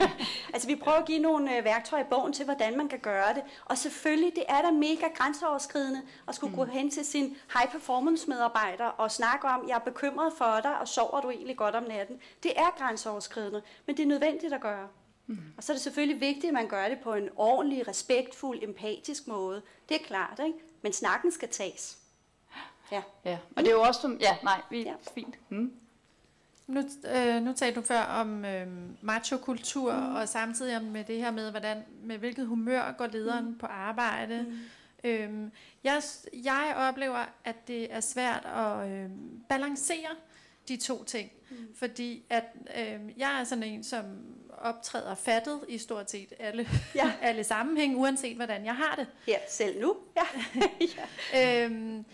altså, 0.54 0.68
vi 0.68 0.76
prøver 0.76 0.98
at 0.98 1.06
give 1.06 1.18
nogle 1.18 1.58
øh, 1.58 1.64
værktøjer 1.64 2.04
i 2.04 2.06
bogen 2.10 2.32
til, 2.32 2.44
hvordan 2.44 2.76
man 2.76 2.88
kan 2.88 2.98
gøre 2.98 3.34
det. 3.34 3.42
Og 3.64 3.78
selvfølgelig, 3.78 4.32
det 4.34 4.44
er 4.48 4.62
da 4.62 4.70
mega 4.70 5.08
grænseoverskridende 5.14 6.02
at 6.28 6.34
skulle 6.34 6.50
mm. 6.50 6.56
gå 6.56 6.64
hen 6.64 6.90
til 6.90 7.04
sin 7.04 7.36
high 7.58 7.72
performance 7.72 8.28
medarbejder 8.28 8.84
og 8.84 9.10
snakke 9.10 9.48
om, 9.48 9.68
jeg 9.68 9.74
er 9.74 9.78
bekymret 9.78 10.32
for 10.38 10.60
dig, 10.62 10.78
og 10.78 10.88
sover 10.88 11.20
du 11.20 11.30
egentlig 11.30 11.56
godt 11.56 11.74
om 11.74 11.82
natten. 11.82 12.20
Det 12.42 12.52
er 12.56 12.74
grænseoverskridende, 12.78 13.62
men 13.86 13.96
det 13.96 14.02
er 14.02 14.06
nødvendigt 14.06 14.52
at 14.52 14.60
gøre. 14.60 14.88
Mm. 15.26 15.38
Og 15.56 15.64
så 15.64 15.72
er 15.72 15.74
det 15.74 15.82
selvfølgelig 15.82 16.20
vigtigt, 16.20 16.44
at 16.44 16.54
man 16.54 16.68
gør 16.68 16.88
det 16.88 16.98
på 17.02 17.14
en 17.14 17.28
ordentlig, 17.36 17.88
respektfuld, 17.88 18.62
empatisk 18.62 19.26
måde. 19.26 19.62
Det 19.88 19.94
er 19.94 20.04
klart, 20.04 20.40
ikke? 20.46 20.58
Men 20.82 20.92
snakken 20.92 21.32
skal 21.32 21.48
tages. 21.48 21.98
Ja. 22.92 23.02
Ja, 23.24 23.38
og 23.56 23.62
det 23.62 23.68
er 23.68 23.72
jo 23.72 23.82
også 23.82 24.16
ja, 24.20 24.36
nej, 24.42 24.60
vi, 24.70 24.82
ja. 24.82 24.94
fint. 25.14 25.34
Mm. 25.48 25.72
Nu, 26.66 26.82
øh, 27.16 27.42
nu 27.42 27.52
talte 27.52 27.80
du 27.80 27.86
før 27.86 28.00
om 28.00 28.44
øh, 28.44 28.66
machokultur, 29.00 29.96
mm. 29.96 30.14
og 30.14 30.28
samtidig 30.28 30.76
om 30.76 30.82
med 30.82 31.04
det 31.04 31.16
her 31.16 31.30
med, 31.30 31.50
hvordan, 31.50 31.82
med 32.02 32.18
hvilket 32.18 32.46
humør 32.46 32.94
går 32.98 33.06
lederen 33.06 33.44
mm. 33.44 33.58
på 33.58 33.66
arbejde. 33.66 34.46
Mm. 34.48 34.58
Øhm, 35.04 35.50
jeg, 35.84 36.02
jeg 36.32 36.74
oplever, 36.76 37.24
at 37.44 37.68
det 37.68 37.94
er 37.94 38.00
svært 38.00 38.46
at 38.46 38.90
øh, 38.90 39.10
balancere 39.48 40.10
de 40.68 40.76
to 40.76 41.04
ting. 41.04 41.30
Mm. 41.50 41.56
Fordi 41.74 42.24
at 42.30 42.44
øh, 42.78 43.00
jeg 43.16 43.40
er 43.40 43.44
sådan 43.44 43.64
en, 43.64 43.84
som 43.84 44.04
optræder 44.58 45.14
fattet 45.14 45.60
i 45.68 45.78
stort 45.78 46.10
set 46.10 46.32
alle, 46.38 46.68
Ja. 46.94 47.06
ja. 47.06 47.12
alle 47.28 47.44
sammenhæng, 47.44 47.96
uanset 47.96 48.36
hvordan 48.36 48.64
jeg 48.64 48.76
har 48.76 48.96
det. 48.96 49.06
Her, 49.26 49.38
selv 49.48 49.80
nu. 49.80 49.96
Ja. 50.16 50.26
ja. 51.34 51.64
Øhm, 51.64 52.04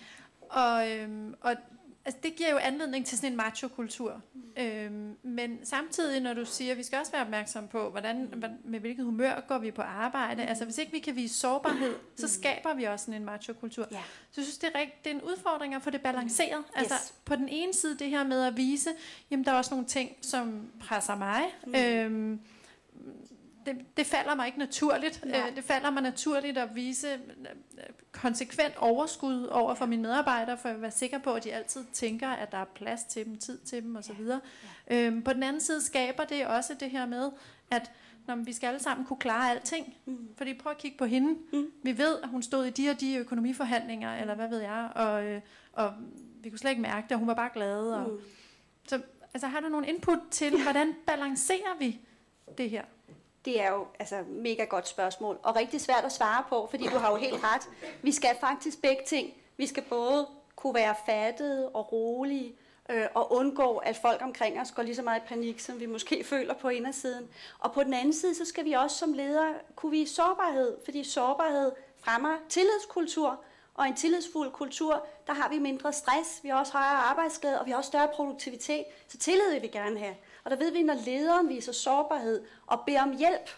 og, 0.48 0.90
øhm, 0.90 1.34
og 1.40 1.57
altså, 2.05 2.20
det 2.22 2.36
giver 2.36 2.51
jo 2.51 2.57
anledning 2.57 3.07
til 3.07 3.18
sådan 3.18 3.30
en 3.32 3.36
machokultur. 3.36 4.22
Mm. 4.34 4.62
Øhm, 4.62 5.16
men 5.22 5.59
samtidig, 5.64 6.20
når 6.20 6.34
du 6.34 6.44
siger, 6.44 6.70
at 6.72 6.78
vi 6.78 6.82
skal 6.82 6.98
også 6.98 7.12
være 7.12 7.22
opmærksom 7.22 7.68
på, 7.68 7.90
hvordan, 7.90 8.28
hvad- 8.36 8.48
med 8.64 8.80
hvilket 8.80 9.05
humør 9.05 9.40
går 9.48 9.59
vi 9.59 9.70
på 9.70 9.82
arbejde. 9.82 10.42
Mm. 10.42 10.48
Altså, 10.48 10.64
hvis 10.64 10.78
ikke 10.78 10.92
vi 10.92 10.98
kan 10.98 11.16
vise 11.16 11.34
sårbarhed, 11.34 11.94
så 12.16 12.28
skaber 12.28 12.74
vi 12.74 12.84
også 12.84 13.05
sådan 13.05 13.20
en 13.20 13.24
machokultur. 13.26 13.86
Ja. 13.90 13.96
Så 14.30 14.40
jeg 14.40 14.44
synes, 14.44 14.59
det 14.59 14.70
er, 14.74 14.78
rigt, 14.80 15.05
det 15.05 15.11
er 15.11 15.14
en 15.14 15.22
udfordring 15.22 15.74
at 15.74 15.82
få 15.82 15.90
det 15.90 16.01
balanceret. 16.01 16.59
Mm. 16.59 16.64
Altså, 16.74 16.94
Yes. 16.94 17.14
på 17.24 17.36
den 17.36 17.48
ene 17.48 17.74
side 17.74 17.98
det 17.98 18.11
her 18.11 18.24
med 18.24 18.42
at 18.42 18.57
vise, 18.57 18.90
jamen 19.30 19.44
der 19.44 19.53
er 19.53 19.57
også 19.57 19.70
nogle 19.74 19.86
ting, 19.86 20.11
som 20.20 20.62
presser 20.80 21.16
mig. 21.16 21.42
Mm. 21.66 21.74
Øhm, 21.74 22.40
det, 23.66 23.96
det 23.96 24.06
falder 24.06 24.34
mig 24.34 24.46
ikke 24.46 24.58
naturligt. 24.58 25.24
Nej. 25.24 25.48
Øh, 25.48 25.56
det 25.56 25.64
falder 25.64 25.90
mig 25.90 26.02
naturligt 26.02 26.58
at 26.58 26.74
vise 26.74 27.08
øh, 27.08 27.18
konsekvent 28.12 28.76
overskud 28.76 29.44
over 29.46 29.74
for 29.74 29.86
mine 29.86 30.02
medarbejdere, 30.02 30.58
for 30.58 30.68
at 30.68 30.82
være 30.82 30.90
sikker 30.90 31.18
på, 31.18 31.32
at 31.32 31.44
de 31.44 31.52
altid 31.52 31.84
tænker, 31.92 32.28
at 32.28 32.52
der 32.52 32.58
er 32.58 32.64
plads 32.64 33.04
til 33.04 33.24
dem, 33.24 33.38
tid 33.38 33.58
til 33.58 33.82
dem 33.82 33.96
osv. 33.96 34.26
Ja. 34.90 35.06
Øhm, 35.06 35.22
på 35.22 35.32
den 35.32 35.42
anden 35.42 35.61
side 35.61 35.82
skaber 35.82 36.24
det 36.24 36.46
også 36.46 36.74
det 36.80 36.90
her 36.90 37.06
med, 37.06 37.30
at 37.70 37.90
når 38.26 38.36
vi 38.36 38.52
skal 38.52 38.66
alle 38.66 38.80
sammen 38.80 39.06
kunne 39.06 39.16
klare 39.18 39.50
alting. 39.50 39.94
Mm. 40.04 40.28
Fordi 40.36 40.54
prøv 40.54 40.70
at 40.70 40.78
kigge 40.78 40.98
på 40.98 41.04
hende. 41.04 41.38
Mm. 41.52 41.70
Vi 41.82 41.98
ved, 41.98 42.18
at 42.22 42.28
hun 42.28 42.42
stod 42.42 42.64
i 42.64 42.70
de 42.70 42.90
og 42.90 43.00
de 43.00 43.16
økonomiforhandlinger, 43.16 44.16
eller 44.16 44.34
hvad 44.34 44.48
ved 44.48 44.58
jeg, 44.61 44.88
og, 44.94 45.24
øh, 45.24 45.40
og 45.72 45.92
vi 46.42 46.50
kunne 46.50 46.58
slet 46.58 46.70
ikke 46.70 46.82
mærke 46.82 47.04
det, 47.04 47.12
og 47.12 47.18
hun 47.18 47.28
var 47.28 47.34
bare 47.34 47.50
glad. 47.54 47.92
Og, 47.92 48.11
Mm. 48.11 48.18
Så 48.88 49.00
altså, 49.34 49.46
har 49.46 49.61
du 49.61 49.68
nogle 49.68 49.86
input 49.88 50.18
til, 50.30 50.62
hvordan 50.62 50.94
balancerer 51.06 51.78
vi 51.78 52.00
det 52.58 52.70
her? 52.70 52.84
Det 53.45 53.61
er 53.61 53.72
jo 53.72 53.86
altså 53.99 54.24
mega 54.28 54.64
godt 54.64 54.88
spørgsmål, 54.88 55.38
og 55.43 55.57
rigtig 55.57 55.80
svært 55.80 56.05
at 56.05 56.12
svare 56.12 56.45
på, 56.49 56.66
fordi 56.70 56.84
du 56.84 56.99
har 56.99 57.11
jo 57.11 57.16
helt 57.16 57.45
ret. 57.45 57.68
Vi 58.03 58.12
skal 58.12 58.36
faktisk 58.41 58.82
begge 58.82 59.03
ting. 59.07 59.34
Vi 59.57 59.66
skal 59.66 59.82
både 59.82 60.26
kunne 60.57 60.74
være 60.74 60.95
fattede 61.07 61.68
og 61.68 61.93
rolige, 61.93 62.55
øh, 62.91 63.07
og 63.14 63.32
undgå, 63.32 63.76
at 63.76 63.97
folk 63.97 64.22
omkring 64.22 64.61
os 64.61 64.72
går 64.72 64.82
lige 64.82 64.97
så 64.97 65.03
meget 65.03 65.20
i 65.20 65.26
panik, 65.28 65.61
som 65.61 65.80
vi 65.80 65.86
måske 65.86 66.24
føler 66.30 66.55
på 66.55 66.68
indersiden. 66.68 67.28
Og 67.59 67.72
på 67.72 67.84
den 67.84 67.95
anden 67.95 68.12
side, 68.12 68.34
så 68.34 68.45
skal 68.45 68.64
vi 68.64 68.72
også 68.72 68.97
som 68.97 69.12
ledere 69.12 69.55
kunne 69.76 69.93
vise 69.93 70.14
sårbarhed, 70.14 70.76
fordi 70.84 71.05
sårbarhed 71.05 71.72
fremmer 72.01 72.36
tillidskultur, 72.49 73.41
og 73.74 73.86
en 73.86 73.97
tillidsfuld 73.97 74.51
kultur, 74.51 75.07
der 75.26 75.32
har 75.32 75.49
vi 75.49 75.59
mindre 75.59 75.93
stress, 75.93 76.41
vi 76.43 76.49
har 76.49 76.59
også 76.59 76.72
højere 76.72 76.88
arbejdsglæde, 76.88 77.61
og 77.61 77.66
vi 77.66 77.70
har 77.70 77.78
også 77.78 77.88
større 77.88 78.09
produktivitet. 78.14 78.84
Så 79.09 79.18
tillid 79.18 79.53
vil 79.53 79.62
vi 79.62 79.66
gerne 79.66 79.99
have. 79.99 80.14
Og 80.45 80.51
der 80.51 80.57
ved 80.57 80.72
vi, 80.72 80.82
når 80.82 80.95
lederen 80.95 81.49
viser 81.49 81.72
sårbarhed 81.72 82.45
og 82.66 82.80
beder 82.86 83.03
om 83.03 83.16
hjælp, 83.16 83.51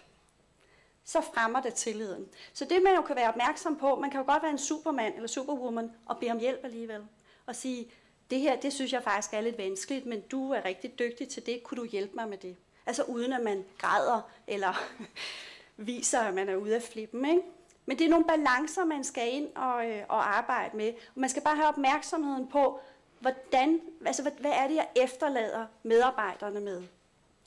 så 1.04 1.20
fremmer 1.20 1.62
det 1.62 1.74
tilliden. 1.74 2.26
Så 2.52 2.64
det 2.64 2.82
man 2.82 2.94
jo 2.94 3.02
kan 3.02 3.16
være 3.16 3.28
opmærksom 3.28 3.76
på, 3.76 3.96
man 3.96 4.10
kan 4.10 4.20
jo 4.20 4.26
godt 4.32 4.42
være 4.42 4.52
en 4.52 4.58
supermand 4.58 5.14
eller 5.14 5.28
superwoman 5.28 5.92
og 6.06 6.18
bede 6.18 6.30
om 6.30 6.38
hjælp 6.38 6.64
alligevel. 6.64 7.00
Og 7.46 7.56
sige, 7.56 7.90
det 8.30 8.40
her, 8.40 8.60
det 8.60 8.72
synes 8.72 8.92
jeg 8.92 9.02
faktisk 9.02 9.34
er 9.34 9.40
lidt 9.40 9.58
vanskeligt, 9.58 10.06
men 10.06 10.20
du 10.20 10.50
er 10.50 10.64
rigtig 10.64 10.98
dygtig 10.98 11.28
til 11.28 11.46
det, 11.46 11.62
kunne 11.62 11.78
du 11.78 11.84
hjælpe 11.84 12.14
mig 12.14 12.28
med 12.28 12.38
det? 12.38 12.56
Altså 12.86 13.02
uden 13.02 13.32
at 13.32 13.42
man 13.42 13.64
græder 13.78 14.30
eller 14.46 14.82
viser, 15.76 16.20
at 16.20 16.34
man 16.34 16.48
er 16.48 16.56
ude 16.56 16.74
af 16.74 16.82
flippen, 16.82 17.24
ikke? 17.24 17.42
Men 17.86 17.98
det 17.98 18.04
er 18.04 18.10
nogle 18.10 18.26
balancer, 18.26 18.84
man 18.84 19.04
skal 19.04 19.34
ind 19.34 19.56
og, 19.56 19.90
øh, 19.90 20.02
og 20.08 20.36
arbejde 20.38 20.76
med. 20.76 20.88
Og 20.88 21.20
man 21.20 21.30
skal 21.30 21.42
bare 21.42 21.56
have 21.56 21.68
opmærksomheden 21.68 22.48
på, 22.48 22.80
hvordan, 23.22 23.80
altså, 24.06 24.22
hvad, 24.22 24.32
hvad 24.32 24.50
er 24.50 24.68
det, 24.68 24.74
jeg 24.74 24.88
efterlader 24.96 25.66
medarbejderne 25.82 26.60
med? 26.60 26.82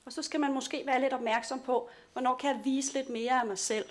Og 0.04 0.12
så 0.12 0.22
skal 0.22 0.40
man 0.40 0.54
måske 0.54 0.82
være 0.86 1.00
lidt 1.00 1.12
opmærksom 1.12 1.60
på, 1.60 1.88
hvornår 2.12 2.36
kan 2.36 2.56
jeg 2.56 2.64
vise 2.64 2.92
lidt 2.92 3.08
mere 3.08 3.40
af 3.40 3.46
mig 3.46 3.58
selv, 3.58 3.86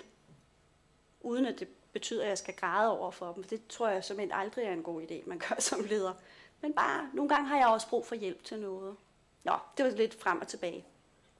uden 1.20 1.46
at 1.46 1.60
det 1.60 1.68
betyder, 1.92 2.22
at 2.22 2.28
jeg 2.28 2.38
skal 2.38 2.54
græde 2.54 2.98
over 2.98 3.10
for 3.10 3.32
dem. 3.32 3.42
For 3.42 3.50
det 3.50 3.66
tror 3.66 3.88
jeg 3.88 4.04
simpelthen 4.04 4.38
aldrig 4.38 4.64
er 4.64 4.72
en 4.72 4.82
god 4.82 5.02
idé, 5.02 5.28
man 5.28 5.38
gør 5.38 5.56
som 5.58 5.84
leder. 5.84 6.12
Men 6.60 6.72
bare, 6.72 7.10
nogle 7.12 7.28
gange 7.28 7.48
har 7.48 7.58
jeg 7.58 7.66
også 7.66 7.88
brug 7.88 8.06
for 8.06 8.14
hjælp 8.14 8.44
til 8.44 8.60
noget. 8.60 8.96
Nå, 9.44 9.52
det 9.76 9.84
var 9.84 9.90
lidt 9.90 10.20
frem 10.20 10.40
og 10.40 10.48
tilbage. 10.48 10.84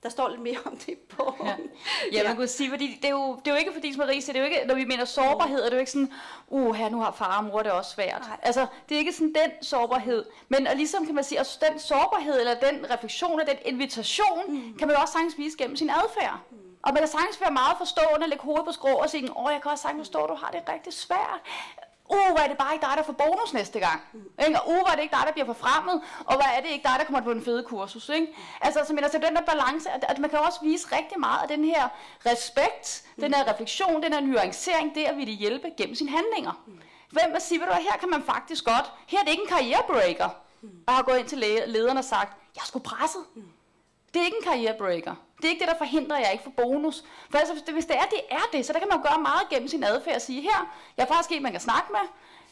Der 0.06 0.10
står 0.10 0.28
lidt 0.28 0.40
mere 0.40 0.58
om 0.64 0.76
det 0.76 0.88
i 0.88 0.94
bogen. 1.16 1.46
Ja. 2.12 2.18
Ja, 2.18 2.28
man 2.28 2.36
kunne 2.36 2.48
sige, 2.48 2.70
fordi 2.70 2.98
det 3.02 3.04
er 3.04 3.10
jo, 3.10 3.36
det 3.36 3.50
er 3.50 3.54
jo 3.54 3.58
ikke 3.58 3.72
fordi, 3.72 3.92
som 3.92 3.98
Marie 3.98 4.22
siger, 4.22 4.32
det 4.32 4.40
er 4.40 4.46
jo 4.46 4.54
ikke, 4.54 4.66
når 4.66 4.74
vi 4.74 4.84
mener 4.84 5.04
sårbarhed, 5.04 5.60
er 5.60 5.64
det 5.64 5.72
jo 5.72 5.78
ikke 5.78 5.90
sådan, 5.90 6.12
uh, 6.48 6.74
her 6.74 6.88
nu 6.88 7.00
har 7.00 7.10
far 7.10 7.38
og 7.38 7.44
mor 7.44 7.62
det 7.62 7.72
også 7.72 7.90
svært. 7.90 8.20
Nej. 8.20 8.36
Altså, 8.42 8.66
det 8.88 8.94
er 8.94 8.98
ikke 8.98 9.12
sådan 9.12 9.34
den 9.34 9.50
sårbarhed, 9.62 10.24
men 10.48 10.66
og 10.66 10.76
ligesom 10.76 11.06
kan 11.06 11.14
man 11.14 11.24
sige, 11.24 11.40
at 11.40 11.58
den 11.70 11.78
sårbarhed, 11.78 12.40
eller 12.40 12.54
den 12.54 12.90
refleksion, 12.90 13.40
eller 13.40 13.52
den 13.52 13.62
invitation, 13.74 14.44
mm. 14.48 14.78
kan 14.78 14.88
man 14.88 14.96
jo 14.96 15.00
også 15.02 15.12
sagtens 15.12 15.38
vise 15.38 15.58
gennem 15.58 15.76
sin 15.76 15.90
adfærd. 15.90 16.38
Mm. 16.50 16.56
Og 16.82 16.92
man 16.92 17.02
kan 17.02 17.08
sagtens 17.08 17.40
være 17.40 17.52
meget 17.52 17.76
forstående, 17.78 18.28
lægge 18.28 18.44
hovedet 18.44 18.64
på 18.64 18.72
skrå 18.72 18.88
og 18.88 19.10
sige, 19.10 19.36
åh, 19.36 19.52
jeg 19.52 19.62
kan 19.62 19.70
også 19.70 19.82
sagtens 19.82 20.00
forstå, 20.00 20.18
at 20.18 20.28
du 20.28 20.34
har 20.34 20.50
det 20.50 20.62
rigtig 20.68 20.92
svært 20.92 21.40
uh, 22.08 22.30
hvor 22.32 22.42
er 22.44 22.48
det 22.48 22.58
bare 22.58 22.74
ikke 22.74 22.86
dig, 22.86 22.94
der 22.96 23.02
får 23.02 23.12
bonus 23.12 23.52
næste 23.52 23.78
gang. 23.80 24.00
Ikke? 24.46 24.60
Og 24.60 24.68
uh, 24.68 24.74
hvor 24.74 24.90
er 24.92 24.94
det 24.94 25.02
ikke 25.02 25.16
dig, 25.16 25.24
der 25.26 25.32
bliver 25.32 25.46
forfremmet, 25.46 26.02
og 26.24 26.34
hvor 26.34 26.48
er 26.56 26.60
det 26.60 26.70
ikke 26.70 26.82
dig, 26.88 26.96
der 26.98 27.04
kommer 27.04 27.20
på 27.20 27.30
en 27.30 27.44
fede 27.44 27.62
kursus. 27.62 28.08
Ikke? 28.08 28.26
Altså, 28.60 28.80
så, 28.86 28.94
men 28.94 29.04
altså, 29.04 29.18
den 29.18 29.36
der 29.36 29.42
balance, 29.42 29.90
at, 29.90 30.04
at 30.08 30.18
man 30.18 30.30
kan 30.30 30.38
også 30.38 30.58
vise 30.62 30.96
rigtig 30.96 31.20
meget 31.20 31.42
af 31.42 31.48
den 31.48 31.64
her 31.64 31.88
respekt, 32.26 33.04
den 33.20 33.34
her 33.34 33.52
refleksion, 33.52 34.02
den 34.02 34.12
her 34.12 34.20
nuancering, 34.20 34.94
det 34.94 35.04
at 35.04 35.16
ville 35.16 35.32
hjælpe 35.32 35.68
gennem 35.76 35.94
sine 35.94 36.10
handlinger. 36.10 36.52
Hvem 37.10 37.34
at 37.34 37.42
sige, 37.42 37.60
ved 37.60 37.66
du 37.66 37.72
hvad, 37.72 37.82
her 37.82 37.96
kan 38.00 38.10
man 38.10 38.22
faktisk 38.22 38.64
godt, 38.64 38.92
her 39.06 39.18
er 39.18 39.22
det 39.22 39.30
ikke 39.30 39.42
en 39.42 39.48
karrierebreaker, 39.48 40.28
og 40.86 40.94
har 40.94 41.02
gået 41.02 41.18
ind 41.18 41.28
til 41.28 41.38
lederen 41.66 41.98
og 41.98 42.04
sagt, 42.04 42.36
jeg 42.56 42.62
skulle 42.64 42.84
sgu 42.88 43.18
Mm. 43.34 43.48
Det 44.14 44.20
er 44.20 44.24
ikke 44.24 44.36
en 44.36 44.44
karrierebreaker. 44.44 45.14
Det 45.36 45.44
er 45.44 45.48
ikke 45.48 45.60
det, 45.60 45.68
der 45.68 45.78
forhindrer, 45.78 46.16
at 46.16 46.24
jeg 46.24 46.32
ikke 46.32 46.44
får 46.44 46.50
bonus. 46.56 47.04
For 47.30 47.38
altså, 47.38 47.72
hvis 47.72 47.84
det, 47.84 47.96
er, 47.96 48.04
det 48.10 48.20
er 48.30 48.44
det, 48.52 48.66
så 48.66 48.72
der 48.72 48.78
kan 48.78 48.88
man 48.88 48.98
jo 48.98 49.02
gøre 49.08 49.20
meget 49.22 49.48
gennem 49.50 49.68
sin 49.68 49.84
adfærd 49.84 50.14
og 50.14 50.22
sige, 50.22 50.40
her, 50.40 50.74
jeg 50.96 51.02
er 51.02 51.06
faktisk 51.06 51.32
en, 51.32 51.42
man 51.42 51.52
kan 51.52 51.60
snakke 51.60 51.88
med. 51.92 52.00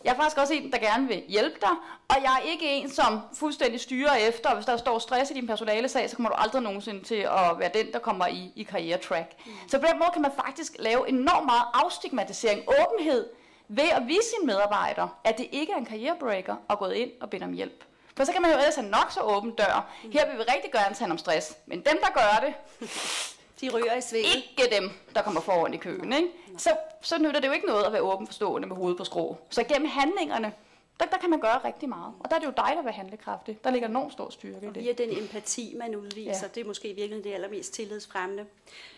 Jeg 0.04 0.12
er 0.12 0.16
faktisk 0.16 0.38
også 0.38 0.54
en, 0.54 0.72
der 0.72 0.78
gerne 0.78 1.08
vil 1.08 1.22
hjælpe 1.28 1.56
dig. 1.60 1.70
Og 2.08 2.16
jeg 2.22 2.34
er 2.34 2.50
ikke 2.50 2.66
en, 2.66 2.90
som 2.90 3.20
fuldstændig 3.34 3.80
styrer 3.80 4.14
efter, 4.14 4.48
og 4.48 4.54
hvis 4.54 4.66
der 4.66 4.76
står 4.76 4.98
stress 4.98 5.30
i 5.30 5.34
din 5.34 5.46
personale 5.46 5.88
sag, 5.88 6.10
så 6.10 6.16
kommer 6.16 6.30
du 6.30 6.36
aldrig 6.38 6.62
nogensinde 6.62 7.04
til 7.04 7.14
at 7.14 7.58
være 7.58 7.70
den, 7.74 7.92
der 7.92 7.98
kommer 7.98 8.26
i, 8.26 8.52
i 8.56 8.62
karrieretrack. 8.62 9.32
Mm. 9.46 9.52
Så 9.68 9.78
på 9.78 9.86
den 9.90 9.98
måde 9.98 10.10
kan 10.12 10.22
man 10.22 10.32
faktisk 10.44 10.76
lave 10.78 11.08
enormt 11.08 11.46
meget 11.46 11.64
afstigmatisering, 11.74 12.62
åbenhed, 12.80 13.26
ved 13.68 13.88
at 13.92 14.02
vise 14.06 14.28
sine 14.36 14.46
medarbejdere, 14.46 15.08
at 15.24 15.38
det 15.38 15.46
ikke 15.52 15.72
er 15.72 15.76
en 15.76 15.84
karrierebreaker 15.84 16.56
og 16.68 16.78
gået 16.78 16.94
ind 16.94 17.10
og 17.20 17.30
bede 17.30 17.44
om 17.44 17.52
hjælp. 17.52 17.84
For 18.16 18.24
så 18.24 18.32
kan 18.32 18.42
man 18.42 18.50
jo 18.50 18.56
ellers 18.56 18.74
have 18.74 18.88
nok 18.88 19.10
så 19.10 19.20
åben 19.20 19.50
dør. 19.50 19.90
Her 20.12 20.26
vil 20.30 20.38
vi 20.38 20.42
rigtig 20.42 20.72
gerne 20.72 20.94
tale 20.94 21.10
om 21.12 21.18
stress. 21.18 21.56
Men 21.66 21.78
dem, 21.78 21.98
der 22.02 22.10
gør 22.14 22.46
det, 22.46 22.54
De 23.60 23.70
ryger 23.70 23.94
i 23.94 24.00
svingen. 24.00 24.32
ikke 24.36 24.76
dem, 24.76 24.90
der 25.14 25.22
kommer 25.22 25.40
foran 25.40 25.74
i 25.74 25.76
køen. 25.76 26.12
Ikke? 26.12 26.28
Så, 26.58 26.70
så 27.00 27.18
nytter 27.18 27.40
det 27.40 27.48
jo 27.48 27.52
ikke 27.52 27.66
noget 27.66 27.84
at 27.84 27.92
være 27.92 28.02
åben 28.02 28.26
forstående 28.26 28.68
med 28.68 28.76
hovedet 28.76 28.98
på 28.98 29.04
skrå. 29.04 29.36
Så 29.50 29.64
gennem 29.64 29.88
handlingerne, 29.90 30.52
der, 31.00 31.06
der 31.06 31.18
kan 31.18 31.30
man 31.30 31.40
gøre 31.40 31.58
rigtig 31.64 31.88
meget. 31.88 32.12
Og 32.20 32.30
der 32.30 32.36
er 32.36 32.40
det 32.40 32.46
jo 32.46 32.52
dig, 32.56 32.72
der 32.76 32.82
vil 32.82 32.92
handlekraftig. 32.92 33.64
Der 33.64 33.70
ligger 33.70 33.88
enormt 33.88 34.12
stor 34.12 34.30
styrke 34.30 34.66
i 34.66 34.68
det. 34.74 34.82
Via 34.84 34.92
den 34.92 35.10
empati, 35.22 35.74
man 35.78 35.96
udviser, 35.96 36.40
Ja. 36.42 36.48
det 36.54 36.60
er 36.60 36.64
måske 36.72 36.88
virkelig 36.94 37.24
det 37.24 37.32
allermest 37.34 37.72
tillidsfremmende. 37.74 38.46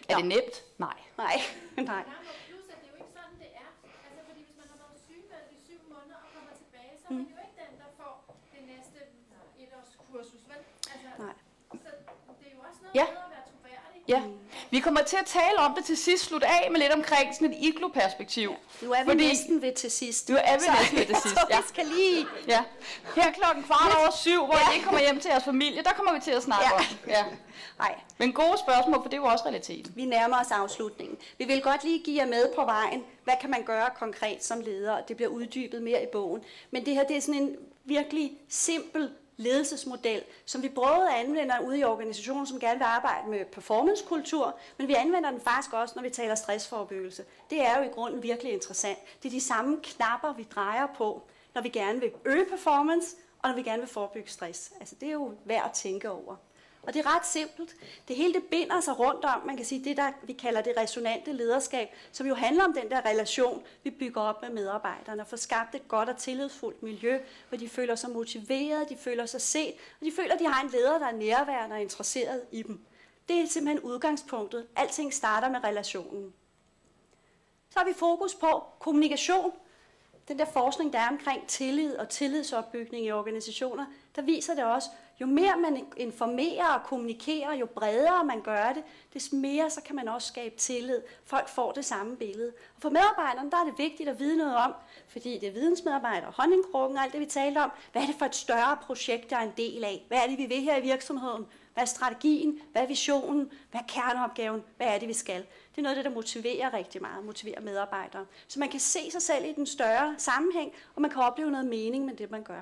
Er 0.08 0.16
det 0.16 0.24
nemt? 0.26 0.56
Nej. 0.78 0.96
Nej, 1.18 1.36
nej. 1.76 1.84
Der 1.86 1.92
må 2.28 2.32
plus, 2.48 2.64
at 2.74 2.78
det 2.82 2.88
er 2.88 2.92
jo 2.94 2.96
ikke 3.02 3.12
sådan, 3.18 3.36
det 3.42 3.50
er. 3.62 3.68
Altså, 4.08 4.20
fordi 4.28 4.40
hvis 4.46 4.56
man 4.60 4.66
har 4.72 4.78
været 4.84 4.98
sygemeldt 5.08 5.48
i 5.56 5.58
syv 5.68 5.78
måneder 5.92 6.18
og 6.24 6.28
kommer 6.36 6.52
tilbage, 6.62 6.92
så 7.00 7.04
er 7.10 7.14
man 7.20 7.26
jo 7.34 7.38
ikke 7.46 7.56
den, 7.62 7.72
der 7.82 7.90
får 8.00 8.12
det 8.54 8.62
næste 8.72 8.98
etårskursus, 9.62 10.42
vel? 10.50 10.60
Altså, 10.92 11.08
Nej. 11.24 11.36
Så 11.84 11.90
det 12.40 12.46
er 12.50 12.54
jo 12.58 12.60
også 12.68 12.80
noget 12.84 12.85
Ja. 12.96 13.06
Ja. 14.08 14.22
Vi 14.70 14.80
kommer 14.80 15.02
til 15.02 15.16
at 15.16 15.26
tale 15.26 15.58
om 15.58 15.74
det 15.74 15.84
til 15.84 15.96
sidst, 15.96 16.24
slutte 16.24 16.46
af 16.46 16.68
med 16.70 16.80
lidt 16.80 16.92
omkring 16.92 17.34
sådan 17.34 17.50
et 17.52 17.56
iglo-perspektiv. 17.60 18.54
Nu 18.82 18.92
er 18.92 19.04
vi 19.04 19.10
Fordi- 19.10 19.26
næsten 19.28 19.62
ved 19.62 19.72
til 19.74 19.90
sidst. 19.90 20.28
Nu 20.28 20.36
er 20.36 20.52
vi 20.58 20.66
næsten 20.80 20.98
ved 20.98 21.06
til 21.06 21.16
sidst, 21.16 21.36
ja. 21.50 21.56
vi 21.60 21.62
skal 21.68 21.86
lige... 21.86 22.26
Ja. 22.48 22.60
Her 23.16 23.32
klokken 23.32 23.62
kvart 23.64 23.92
over 23.98 24.10
syv, 24.16 24.44
hvor 24.44 24.54
ja. 24.54 24.70
I 24.70 24.74
ikke 24.74 24.84
kommer 24.84 25.00
hjem 25.00 25.20
til 25.20 25.28
jeres 25.28 25.44
familie, 25.44 25.82
der 25.82 25.90
kommer 25.92 26.12
vi 26.14 26.20
til 26.20 26.30
at 26.30 26.42
snakke 26.42 26.64
Ja. 26.64 26.78
om. 26.78 26.84
Ja. 27.08 27.24
Nej, 27.78 27.94
Men 28.18 28.32
gode 28.32 28.58
spørgsmål, 28.58 28.94
for 28.94 29.02
det 29.10 29.12
er 29.12 29.16
jo 29.16 29.24
også 29.24 29.44
realiteten. 29.44 29.92
vi 29.96 30.04
nærmer 30.04 30.40
os 30.40 30.50
afslutningen. 30.50 31.18
Vi 31.38 31.44
vil 31.44 31.62
godt 31.62 31.84
lige 31.84 31.98
give 32.04 32.16
jer 32.22 32.26
med 32.26 32.54
på 32.54 32.64
vejen. 32.64 33.04
Hvad 33.24 33.34
kan 33.40 33.50
man 33.50 33.62
gøre 33.62 33.88
konkret 33.98 34.44
som 34.44 34.60
leder? 34.60 35.00
Det 35.00 35.16
bliver 35.16 35.28
uddybet 35.30 35.82
mere 35.82 36.02
i 36.02 36.06
bogen. 36.12 36.42
Men 36.70 36.86
det 36.86 36.94
her 36.94 37.04
det 37.04 37.16
er 37.16 37.20
sådan 37.20 37.42
en 37.42 37.56
virkelig 37.84 38.32
simpel 38.48 39.10
ledelsesmodel, 39.36 40.22
som 40.44 40.62
vi 40.62 40.68
både 40.68 41.14
anvender 41.14 41.60
ude 41.60 41.78
i 41.78 41.84
organisationer, 41.84 42.44
som 42.44 42.60
gerne 42.60 42.78
vil 42.78 42.84
arbejde 42.84 43.30
med 43.30 43.44
performancekultur, 43.44 44.58
men 44.78 44.88
vi 44.88 44.94
anvender 44.94 45.30
den 45.30 45.40
faktisk 45.40 45.72
også, 45.72 45.92
når 45.96 46.02
vi 46.02 46.10
taler 46.10 46.34
stressforebyggelse. 46.34 47.24
Det 47.50 47.66
er 47.66 47.78
jo 47.78 47.84
i 47.84 47.92
grunden 47.92 48.22
virkelig 48.22 48.52
interessant. 48.52 48.98
Det 49.22 49.28
er 49.28 49.32
de 49.32 49.40
samme 49.40 49.80
knapper, 49.82 50.32
vi 50.32 50.42
drejer 50.54 50.86
på, 50.96 51.22
når 51.54 51.62
vi 51.62 51.68
gerne 51.68 52.00
vil 52.00 52.12
øge 52.24 52.46
performance, 52.50 53.16
og 53.42 53.48
når 53.48 53.56
vi 53.56 53.62
gerne 53.62 53.82
vil 53.82 53.88
forebygge 53.88 54.30
stress. 54.30 54.72
Altså 54.80 54.94
det 55.00 55.08
er 55.08 55.12
jo 55.12 55.32
værd 55.44 55.64
at 55.64 55.72
tænke 55.72 56.10
over. 56.10 56.36
Og 56.86 56.94
det 56.94 57.06
er 57.06 57.16
ret 57.16 57.26
simpelt. 57.26 57.76
Det 58.08 58.16
hele 58.16 58.34
det 58.34 58.44
binder 58.44 58.80
sig 58.80 58.98
rundt 58.98 59.24
om, 59.24 59.46
man 59.46 59.56
kan 59.56 59.66
sige, 59.66 59.84
det 59.84 59.96
der 59.96 60.10
vi 60.22 60.32
kalder 60.32 60.62
det 60.62 60.72
resonante 60.76 61.32
lederskab, 61.32 61.88
som 62.12 62.26
jo 62.26 62.34
handler 62.34 62.64
om 62.64 62.72
den 62.72 62.90
der 62.90 63.06
relation, 63.06 63.62
vi 63.82 63.90
bygger 63.90 64.20
op 64.20 64.42
med 64.42 64.50
medarbejderne, 64.50 65.22
og 65.22 65.28
får 65.28 65.36
skabt 65.36 65.74
et 65.74 65.88
godt 65.88 66.08
og 66.08 66.16
tillidsfuldt 66.16 66.82
miljø, 66.82 67.18
hvor 67.48 67.58
de 67.58 67.68
føler 67.68 67.94
sig 67.94 68.10
motiveret, 68.10 68.88
de 68.88 68.96
føler 68.96 69.26
sig 69.26 69.40
set, 69.40 69.74
og 70.00 70.06
de 70.06 70.12
føler, 70.16 70.34
at 70.34 70.40
de 70.40 70.46
har 70.46 70.62
en 70.62 70.70
leder, 70.70 70.98
der 70.98 71.06
er 71.06 71.12
nærværende 71.12 71.74
og 71.74 71.82
interesseret 71.82 72.42
i 72.52 72.62
dem. 72.62 72.80
Det 73.28 73.40
er 73.40 73.46
simpelthen 73.46 73.80
udgangspunktet. 73.80 74.66
Alting 74.76 75.14
starter 75.14 75.48
med 75.48 75.64
relationen. 75.64 76.32
Så 77.70 77.78
har 77.78 77.86
vi 77.86 77.92
fokus 77.92 78.34
på 78.34 78.64
kommunikation. 78.78 79.52
Den 80.28 80.38
der 80.38 80.44
forskning, 80.44 80.92
der 80.92 80.98
er 80.98 81.08
omkring 81.08 81.46
tillid 81.46 81.96
og 81.96 82.08
tillidsopbygning 82.08 83.06
i 83.06 83.10
organisationer, 83.10 83.86
der 84.16 84.22
viser 84.22 84.54
det 84.54 84.64
også, 84.64 84.88
jo 85.20 85.26
mere 85.26 85.56
man 85.56 85.86
informerer 85.96 86.66
og 86.66 86.82
kommunikerer, 86.82 87.54
jo 87.54 87.66
bredere 87.66 88.24
man 88.24 88.40
gør 88.40 88.72
det, 88.72 88.84
des 89.14 89.32
mere 89.32 89.70
så 89.70 89.80
kan 89.82 89.96
man 89.96 90.08
også 90.08 90.28
skabe 90.28 90.56
tillid. 90.56 91.02
Folk 91.24 91.48
får 91.48 91.72
det 91.72 91.84
samme 91.84 92.16
billede. 92.16 92.52
Og 92.76 92.82
for 92.82 92.90
medarbejderne, 92.90 93.50
der 93.50 93.56
er 93.56 93.64
det 93.64 93.78
vigtigt 93.78 94.08
at 94.08 94.18
vide 94.18 94.36
noget 94.36 94.56
om, 94.56 94.74
fordi 95.08 95.38
det 95.38 95.48
er 95.48 95.52
vidensmedarbejdere, 95.52 96.32
honningkrukken 96.36 96.98
og 96.98 97.04
alt 97.04 97.12
det, 97.12 97.20
vi 97.20 97.26
talte 97.26 97.58
om. 97.58 97.70
Hvad 97.92 98.02
er 98.02 98.06
det 98.06 98.14
for 98.14 98.26
et 98.26 98.34
større 98.34 98.76
projekt, 98.82 99.30
der 99.30 99.36
er 99.36 99.42
en 99.42 99.54
del 99.56 99.84
af? 99.84 100.04
Hvad 100.08 100.18
er 100.18 100.26
det, 100.26 100.38
vi 100.38 100.46
vil 100.46 100.60
her 100.60 100.76
i 100.76 100.82
virksomheden? 100.82 101.46
Hvad 101.74 101.82
er 101.82 101.86
strategien? 101.86 102.60
Hvad 102.72 102.82
er 102.82 102.86
visionen? 102.86 103.50
Hvad 103.70 103.80
er 103.80 103.84
kerneopgaven? 103.88 104.62
Hvad 104.76 104.86
er 104.86 104.98
det, 104.98 105.08
vi 105.08 105.12
skal? 105.12 105.40
Det 105.70 105.78
er 105.78 105.82
noget 105.82 105.96
af 105.96 106.02
det, 106.02 106.10
der 106.10 106.16
motiverer 106.16 106.74
rigtig 106.74 107.02
meget, 107.02 107.24
motiverer 107.24 107.60
medarbejdere. 107.60 108.26
Så 108.48 108.60
man 108.60 108.68
kan 108.68 108.80
se 108.80 109.10
sig 109.10 109.22
selv 109.22 109.44
i 109.44 109.52
den 109.52 109.66
større 109.66 110.14
sammenhæng, 110.18 110.72
og 110.94 111.02
man 111.02 111.10
kan 111.10 111.22
opleve 111.22 111.50
noget 111.50 111.66
mening 111.66 112.04
med 112.04 112.14
det, 112.14 112.30
man 112.30 112.42
gør. 112.42 112.60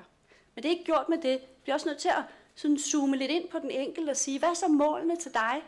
Men 0.55 0.63
det 0.63 0.65
er 0.65 0.73
ikke 0.73 0.85
gjort 0.85 1.09
med 1.09 1.17
det. 1.17 1.41
Vi 1.65 1.69
er 1.69 1.73
også 1.73 1.87
nødt 1.87 1.97
til 1.97 2.09
at 2.09 2.23
sådan 2.55 2.77
zoome 2.77 3.17
lidt 3.17 3.31
ind 3.31 3.49
på 3.49 3.59
den 3.59 3.71
enkelte 3.71 4.09
og 4.09 4.17
sige, 4.17 4.39
hvad 4.39 4.49
er 4.49 4.53
så 4.53 4.67
målene 4.67 5.15
til 5.15 5.33
dig? 5.33 5.63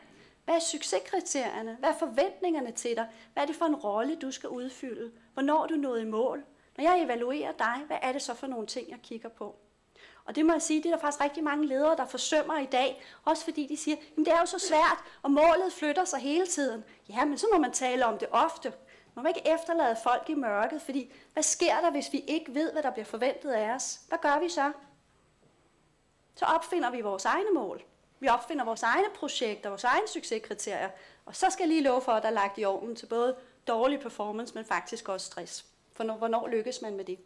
Hvad 0.46 0.56
er 0.56 0.60
succeskriterierne? 0.60 1.78
Hvad 1.80 1.90
er 1.90 1.98
forventningerne 1.98 2.72
til 2.72 2.96
dig? 2.96 3.08
Hvad 3.34 3.44
er 3.44 3.48
det 3.48 3.56
for 3.56 3.66
en 3.66 3.76
rolle, 3.76 4.16
du 4.16 4.32
skal 4.32 4.50
udfylde? 4.50 5.12
Hvornår 5.34 5.64
er 5.64 5.68
du 5.68 5.76
nået 5.76 6.02
i 6.02 6.06
mål? 6.06 6.44
Når 6.78 6.84
jeg 6.84 7.04
evaluerer 7.04 7.52
dig, 7.52 7.84
hvad 7.88 7.98
er 8.02 8.12
det 8.12 8.22
så 8.22 8.34
for 8.34 8.48
nogle 8.48 8.68
ting, 8.68 8.90
jeg 8.90 9.00
kigger 9.04 9.30
på? 9.30 9.56
Og 10.26 10.36
det 10.36 10.46
må 10.46 10.54
jeg 10.54 10.62
sige, 10.62 10.84
det 10.84 10.86
er 10.86 10.96
der 10.96 11.02
faktisk 11.02 11.24
rigtig 11.24 11.44
mange 11.44 11.68
ledere, 11.68 11.96
der 11.96 12.06
forsømmer 12.06 12.60
i 12.60 12.66
dag. 12.66 13.02
Også 13.26 13.44
fordi 13.44 13.68
de 13.68 13.78
siger, 13.78 13.98
at 13.98 14.18
det 14.18 14.28
er 14.28 14.40
jo 14.40 14.46
så 14.46 14.60
svært, 14.60 14.98
og 15.22 15.32
målet 15.32 15.74
flytter 15.74 16.06
sig 16.06 16.20
hele 16.20 16.48
tiden. 16.48 16.84
Ja, 17.10 17.26
men 17.26 17.38
så 17.38 17.48
må 17.54 17.60
man 17.60 17.72
tale 17.72 18.06
om 18.06 18.18
det 18.18 18.28
ofte. 18.32 18.74
Man 19.16 19.24
må 19.24 19.28
ikke 19.28 19.48
efterlade 19.54 19.96
folk 20.04 20.30
i 20.30 20.34
mørket, 20.34 20.82
fordi 20.82 21.14
hvad 21.34 21.44
sker 21.44 21.82
der, 21.82 21.92
hvis 21.92 22.14
vi 22.14 22.24
ikke 22.28 22.56
ved, 22.56 22.72
hvad 22.72 22.84
der 22.84 22.92
bliver 22.92 23.06
forventet 23.06 23.50
af 23.50 23.76
os? 23.76 24.00
Hvad 24.08 24.18
gør 24.22 24.40
vi 24.40 24.50
så? 24.50 24.72
Så 26.38 26.46
opfinder 26.46 26.92
vi 26.92 27.02
vores 27.02 27.26
egne 27.26 27.52
mål. 27.54 27.84
Vi 28.20 28.28
opfinder 28.28 28.66
vores 28.66 28.84
egne 28.84 29.08
projekter, 29.16 29.70
vores 29.70 29.84
egne 29.84 30.08
succeskriterier. 30.08 30.90
Og 31.26 31.36
så 31.36 31.50
skal 31.50 31.64
jeg 31.64 31.68
lige 31.68 31.84
love 31.84 32.02
for, 32.02 32.12
at 32.12 32.24
der 32.24 32.30
er 32.30 32.34
lagt 32.34 32.58
i 32.58 32.66
ovnen 32.66 32.96
til 32.96 33.06
både 33.06 33.36
dårlig 33.68 34.00
performance, 34.00 34.54
men 34.54 34.66
faktisk 34.66 35.10
også 35.10 35.26
stress. 35.26 35.66
For 35.94 36.04
når, 36.04 36.16
hvornår 36.16 36.48
lykkes 36.48 36.82
man 36.82 36.96
med 36.96 37.06
det? 37.06 37.20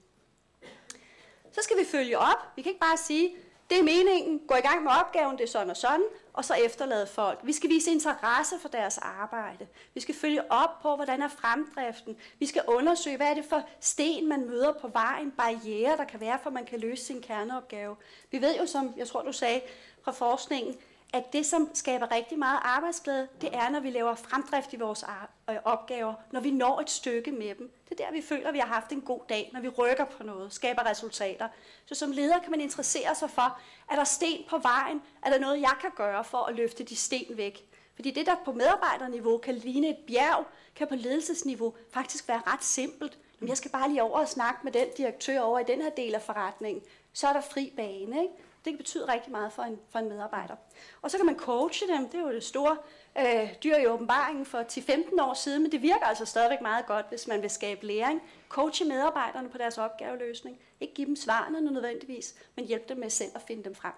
Så 1.52 1.60
skal 1.64 1.78
vi 1.78 1.86
følge 1.86 2.18
op. 2.18 2.38
Vi 2.56 2.62
kan 2.62 2.70
ikke 2.70 2.80
bare 2.80 2.98
sige, 2.98 3.36
det 3.70 3.80
er 3.80 3.84
meningen, 3.84 4.40
gå 4.48 4.56
i 4.56 4.62
gang 4.62 4.84
med 4.84 4.92
opgaven, 4.92 5.38
det 5.38 5.44
er 5.44 5.48
sådan 5.48 5.70
og 5.70 5.78
sådan, 5.78 6.06
og 6.34 6.46
så 6.46 6.54
efterlade 6.54 7.08
folk. 7.08 7.40
Vi 7.44 7.54
skal 7.54 7.70
vise 7.70 7.92
interesse 7.92 8.56
for 8.62 8.70
deres 8.70 8.98
arbejde. 8.98 9.68
Vi 9.94 10.00
skal 10.02 10.16
følge 10.16 10.52
op 10.52 10.82
på, 10.82 10.96
hvordan 10.96 11.22
er 11.22 11.28
fremdriften. 11.28 12.16
Vi 12.40 12.46
skal 12.46 12.62
undersøge, 12.68 13.18
hvad 13.18 13.28
er 13.28 13.34
det 13.34 13.46
for 13.46 13.64
sten, 13.80 14.30
man 14.30 14.50
møder 14.50 14.74
på 14.74 14.88
vejen, 14.88 15.32
barriere, 15.32 15.98
der 15.98 16.04
kan 16.04 16.20
være, 16.20 16.40
for 16.44 16.50
man 16.50 16.66
kan 16.66 16.80
løse 16.80 17.06
sin 17.06 17.22
kerneopgave. 17.22 17.96
Vi 18.32 18.42
ved 18.42 18.58
jo, 18.58 18.66
som 18.66 18.94
jeg 18.98 19.08
tror, 19.08 19.22
du 19.22 19.32
sagde 19.32 19.62
fra 20.04 20.12
forskningen, 20.12 20.76
at 21.14 21.34
det, 21.34 21.46
som 21.46 21.70
skaber 21.74 22.12
rigtig 22.12 22.40
meget 22.40 22.60
arbejdsglæde, 22.64 23.28
det 23.42 23.56
er, 23.56 23.70
når 23.70 23.80
vi 23.80 23.90
laver 23.90 24.16
fremdrift 24.16 24.74
i 24.74 24.76
vores 24.76 25.06
øh, 25.50 25.56
opgaver, 25.66 26.14
når 26.32 26.40
vi 26.40 26.52
når 26.52 26.80
et 26.80 26.90
stykke 26.90 27.32
med 27.32 27.56
dem. 27.56 27.72
Det 27.90 28.00
er 28.00 28.06
der, 28.06 28.12
vi 28.12 28.22
føler, 28.22 28.48
at 28.48 28.54
vi 28.54 28.60
har 28.60 28.68
haft 28.68 28.92
en 28.92 29.02
god 29.02 29.20
dag, 29.30 29.50
når 29.54 29.62
vi 29.62 29.70
rykker 29.70 30.06
på 30.06 30.24
noget, 30.24 30.54
skaber 30.54 30.90
resultater. 30.90 31.48
Så 31.86 31.96
som 31.96 32.12
leder 32.12 32.40
kan 32.40 32.52
man 32.52 32.62
interessere 32.62 33.16
sig 33.16 33.30
for, 33.30 33.60
er 33.92 33.96
der 33.96 34.04
sten 34.04 34.46
på 34.50 34.58
vejen? 34.58 35.02
Er 35.26 35.30
der 35.30 35.40
noget, 35.40 35.62
jeg 35.62 35.74
kan 35.82 35.90
gøre 35.96 36.24
for 36.24 36.38
at 36.38 36.56
løfte 36.56 36.84
de 36.84 36.96
sten 36.96 37.38
væk? 37.38 37.66
Fordi 37.96 38.12
det, 38.12 38.26
der 38.26 38.36
på 38.46 38.52
medarbejderniveau 38.52 39.38
kan 39.38 39.56
ligne 39.56 39.90
et 39.90 39.98
bjerg, 40.08 40.46
kan 40.76 40.88
på 40.88 40.96
ledelsesniveau 40.96 41.74
faktisk 41.94 42.28
være 42.28 42.42
ret 42.48 42.64
simpelt. 42.64 43.18
Jamen, 43.40 43.50
jeg 43.50 43.58
skal 43.58 43.72
bare 43.72 43.90
lige 43.90 44.04
over 44.04 44.20
og 44.20 44.28
snakke 44.28 44.60
med 44.64 44.72
den 44.72 44.88
direktør 44.98 45.42
over 45.42 45.60
i 45.60 45.64
den 45.64 45.82
her 45.82 45.90
del 45.90 46.16
af 46.16 46.22
forretningen. 46.22 46.84
Så 47.14 47.28
er 47.28 47.34
der 47.34 47.42
fri 47.42 47.74
bane, 47.76 48.22
ikke? 48.22 48.34
Det 48.66 48.74
kan 48.74 48.78
betyde 48.78 49.14
rigtig 49.14 49.32
meget 49.32 49.54
for 49.54 49.64
en, 49.64 49.80
for 49.90 50.00
en 50.00 50.10
medarbejder. 50.10 50.56
Og 51.02 51.12
så 51.12 51.18
kan 51.18 51.26
man 51.26 51.38
coache 51.38 51.88
dem. 51.88 52.10
Det 52.10 52.18
er 52.18 52.22
jo 52.22 52.32
det 52.32 52.44
store 52.44 52.78
øh, 53.18 53.50
dyr 53.64 53.76
i 53.76 53.88
åbenbaringen 53.88 54.46
for 54.46 54.62
10-15 54.62 55.22
år 55.22 55.34
siden, 55.34 55.62
men 55.62 55.72
det 55.72 55.82
virker 55.82 56.06
altså 56.06 56.26
stadigvæk 56.26 56.62
meget 56.62 56.86
godt, 56.86 57.06
hvis 57.10 57.28
man 57.28 57.42
vil 57.42 57.50
skabe 57.50 57.86
læring. 57.86 58.22
Coache 58.50 58.86
medarbejderne 58.86 59.50
på 59.50 59.58
deres 59.58 59.78
opgaveløsning. 59.78 60.60
Ikke 60.80 60.94
give 60.94 61.08
dem 61.08 61.16
svarene 61.16 61.62
nødvendigvis, 61.62 62.36
men 62.56 62.66
hjælpe 62.66 62.86
dem 62.90 62.98
med 62.98 63.10
selv 63.10 63.32
at 63.36 63.42
finde 63.42 63.64
dem 63.64 63.76
frem. 63.76 63.94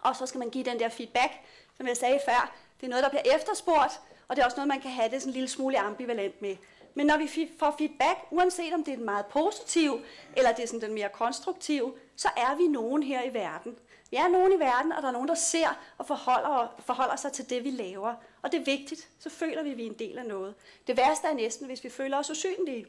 Og 0.00 0.16
så 0.16 0.26
skal 0.26 0.38
man 0.38 0.50
give 0.50 0.64
den 0.64 0.80
der 0.80 0.88
feedback, 0.88 1.32
som 1.76 1.86
jeg 1.86 1.96
sagde 1.96 2.20
før. 2.28 2.54
Det 2.80 2.86
er 2.86 2.90
noget, 2.90 3.04
der 3.04 3.10
bliver 3.10 3.36
efterspurgt, 3.36 4.00
og 4.28 4.36
det 4.36 4.42
er 4.42 4.46
også 4.46 4.56
noget, 4.56 4.68
man 4.68 4.80
kan 4.80 4.90
have 4.90 5.10
det 5.10 5.22
sådan 5.22 5.30
en 5.30 5.34
lille 5.34 5.48
smule 5.48 5.78
ambivalent 5.78 6.42
med. 6.42 6.56
Men 6.94 7.06
når 7.06 7.16
vi 7.16 7.50
får 7.58 7.74
feedback, 7.78 8.18
uanset 8.30 8.72
om 8.72 8.84
det 8.84 8.92
er 8.92 8.96
den 8.96 9.04
meget 9.04 9.26
positiv, 9.26 10.00
eller 10.36 10.52
det 10.52 10.62
er 10.62 10.66
sådan 10.66 10.80
den 10.80 10.94
mere 10.94 11.08
konstruktive, 11.08 11.94
så 12.16 12.28
er 12.36 12.56
vi 12.56 12.66
nogen 12.66 13.02
her 13.02 13.22
i 13.22 13.34
verden. 13.34 13.76
Vi 14.10 14.16
er 14.16 14.28
nogen 14.28 14.52
i 14.52 14.58
verden, 14.58 14.92
og 14.92 15.02
der 15.02 15.08
er 15.08 15.12
nogen, 15.12 15.28
der 15.28 15.34
ser 15.34 15.80
og 15.98 16.06
forholder, 16.06 16.74
forholder 16.78 17.16
sig 17.16 17.32
til 17.32 17.50
det, 17.50 17.64
vi 17.64 17.70
laver. 17.70 18.14
Og 18.42 18.52
det 18.52 18.60
er 18.60 18.64
vigtigt, 18.64 19.08
så 19.18 19.30
føler 19.30 19.62
vi, 19.62 19.70
at 19.70 19.76
vi 19.76 19.82
er 19.82 19.90
en 19.90 19.98
del 19.98 20.18
af 20.18 20.26
noget. 20.26 20.54
Det 20.86 20.96
værste 20.96 21.26
er 21.26 21.34
næsten, 21.34 21.66
hvis 21.66 21.84
vi 21.84 21.90
føler 21.90 22.18
os 22.18 22.30
usynlige. 22.30 22.86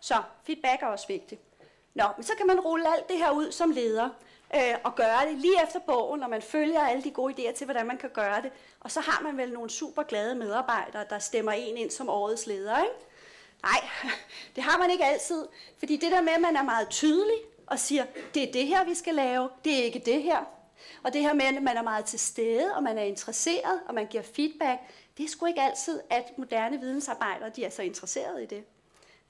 Så 0.00 0.22
feedback 0.42 0.82
er 0.82 0.86
også 0.86 1.08
vigtigt. 1.08 1.40
Nå, 1.94 2.04
men 2.16 2.24
så 2.24 2.32
kan 2.36 2.46
man 2.46 2.60
rulle 2.60 2.96
alt 2.96 3.08
det 3.08 3.18
her 3.18 3.30
ud 3.30 3.52
som 3.52 3.70
leder, 3.70 4.08
øh, 4.54 4.74
og 4.84 4.94
gøre 4.94 5.26
det 5.28 5.38
lige 5.38 5.62
efter 5.64 5.78
bogen, 5.78 6.20
når 6.20 6.28
man 6.28 6.42
følger 6.42 6.80
alle 6.80 7.02
de 7.02 7.10
gode 7.10 7.34
idéer 7.34 7.54
til, 7.54 7.64
hvordan 7.64 7.86
man 7.86 7.98
kan 7.98 8.10
gøre 8.10 8.42
det. 8.42 8.50
Og 8.80 8.90
så 8.90 9.00
har 9.00 9.22
man 9.22 9.36
vel 9.36 9.52
nogle 9.52 9.70
super 9.70 10.02
glade 10.02 10.34
medarbejdere, 10.34 11.04
der 11.10 11.18
stemmer 11.18 11.52
en 11.52 11.76
ind 11.76 11.90
som 11.90 12.08
årets 12.08 12.46
leder, 12.46 12.78
ikke? 12.82 12.94
Nej, 13.62 13.88
det 14.56 14.64
har 14.64 14.78
man 14.78 14.90
ikke 14.90 15.04
altid. 15.04 15.46
Fordi 15.78 15.96
det 15.96 16.12
der 16.12 16.20
med, 16.20 16.32
at 16.32 16.40
man 16.40 16.56
er 16.56 16.62
meget 16.62 16.88
tydelig 16.88 17.36
og 17.66 17.78
siger, 17.78 18.04
det 18.34 18.48
er 18.48 18.52
det 18.52 18.66
her, 18.66 18.84
vi 18.84 18.94
skal 18.94 19.14
lave, 19.14 19.48
det 19.64 19.78
er 19.78 19.84
ikke 19.84 20.02
det 20.04 20.22
her. 20.22 20.44
Og 21.02 21.12
det 21.12 21.20
her 21.20 21.32
med, 21.32 21.44
at 21.44 21.62
man 21.62 21.76
er 21.76 21.82
meget 21.82 22.04
til 22.04 22.18
stede, 22.18 22.74
og 22.74 22.82
man 22.82 22.98
er 22.98 23.02
interesseret, 23.02 23.80
og 23.88 23.94
man 23.94 24.06
giver 24.06 24.22
feedback, 24.22 24.80
det 25.16 25.24
er 25.24 25.28
sgu 25.28 25.46
ikke 25.46 25.60
altid, 25.60 26.00
at 26.10 26.38
moderne 26.38 26.80
vidensarbejdere 26.80 27.50
de 27.56 27.64
er 27.64 27.70
så 27.70 27.82
interesserede 27.82 28.42
i 28.42 28.46
det. 28.46 28.64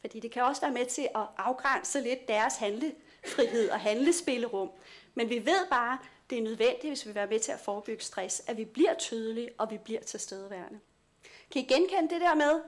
Fordi 0.01 0.21
det 0.21 0.31
kan 0.31 0.43
også 0.43 0.61
være 0.61 0.71
med 0.71 0.87
til 0.87 1.09
at 1.15 1.23
afgrænse 1.39 2.01
lidt 2.01 2.29
deres 2.29 2.57
handlefrihed 2.57 3.71
og 3.71 3.81
handlespillerum. 3.81 4.71
Men 5.15 5.29
vi 5.29 5.47
ved 5.47 5.67
bare, 5.71 5.99
det 6.31 6.39
er 6.39 6.43
nødvendigt, 6.43 6.91
hvis 6.91 7.05
vi 7.05 7.09
vil 7.09 7.15
være 7.15 7.27
med 7.27 7.41
til 7.41 7.53
at 7.53 7.61
forebygge 7.61 8.05
stress, 8.05 8.43
at 8.47 8.57
vi 8.57 8.65
bliver 8.65 8.95
tydelige, 8.95 9.51
og 9.59 9.71
vi 9.71 9.79
bliver 9.79 10.01
tilstedeværende. 10.01 10.81
Kan 11.51 11.63
I 11.63 11.65
genkende 11.65 12.15
det 12.15 12.21
der 12.21 12.35
med, 12.35 12.61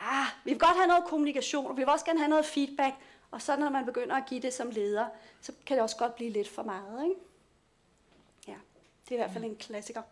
ah, 0.00 0.26
vi 0.44 0.50
vil 0.50 0.60
godt 0.60 0.76
have 0.76 0.86
noget 0.86 1.04
kommunikation, 1.04 1.66
og 1.66 1.76
vi 1.76 1.82
vil 1.82 1.88
også 1.88 2.04
gerne 2.04 2.18
have 2.18 2.30
noget 2.30 2.44
feedback, 2.44 2.94
og 3.30 3.42
så 3.42 3.56
når 3.56 3.70
man 3.70 3.86
begynder 3.86 4.16
at 4.16 4.26
give 4.28 4.40
det 4.40 4.54
som 4.54 4.70
leder, 4.70 5.06
så 5.40 5.52
kan 5.66 5.76
det 5.76 5.82
også 5.82 5.96
godt 5.96 6.14
blive 6.14 6.30
lidt 6.30 6.48
for 6.48 6.62
meget. 6.62 7.04
Ikke? 7.04 7.20
Ja, 8.48 8.56
det 9.04 9.10
er 9.10 9.14
i 9.14 9.16
hvert 9.16 9.30
fald 9.30 9.44
en 9.44 9.56
klassiker. 9.56 10.02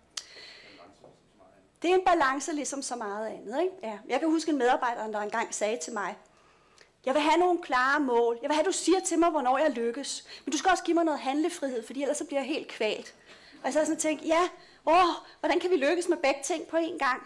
Det 1.82 1.90
er 1.90 1.94
en 1.94 2.04
balance 2.06 2.52
ligesom 2.52 2.82
så 2.82 2.96
meget 2.96 3.26
andet. 3.26 3.62
Ikke? 3.62 3.74
Ja. 3.82 3.98
Jeg 4.08 4.20
kan 4.20 4.30
huske 4.30 4.50
en 4.50 4.58
medarbejder, 4.58 5.10
der 5.10 5.20
engang 5.20 5.54
sagde 5.54 5.78
til 5.82 5.92
mig, 5.92 6.16
jeg 7.06 7.14
vil 7.14 7.22
have 7.22 7.36
nogle 7.38 7.58
klare 7.62 8.00
mål. 8.00 8.38
Jeg 8.42 8.48
vil 8.48 8.54
have, 8.54 8.60
at 8.60 8.66
du 8.66 8.72
siger 8.72 9.00
til 9.00 9.18
mig, 9.18 9.30
hvornår 9.30 9.58
jeg 9.58 9.70
lykkes. 9.70 10.24
Men 10.44 10.52
du 10.52 10.58
skal 10.58 10.70
også 10.70 10.84
give 10.84 10.94
mig 10.94 11.04
noget 11.04 11.20
handlefrihed, 11.20 11.86
fordi 11.86 12.02
ellers 12.02 12.16
så 12.18 12.24
bliver 12.24 12.40
jeg 12.40 12.48
helt 12.48 12.68
kvalt. 12.68 13.14
Og 13.64 13.72
så 13.72 13.78
har 13.78 13.80
jeg 13.80 13.86
sådan 13.86 14.00
tænkt, 14.00 14.24
ja, 14.24 14.48
åh, 14.86 15.14
hvordan 15.40 15.60
kan 15.60 15.70
vi 15.70 15.76
lykkes 15.76 16.08
med 16.08 16.16
begge 16.16 16.40
ting 16.44 16.66
på 16.66 16.76
én 16.76 16.98
gang? 16.98 17.22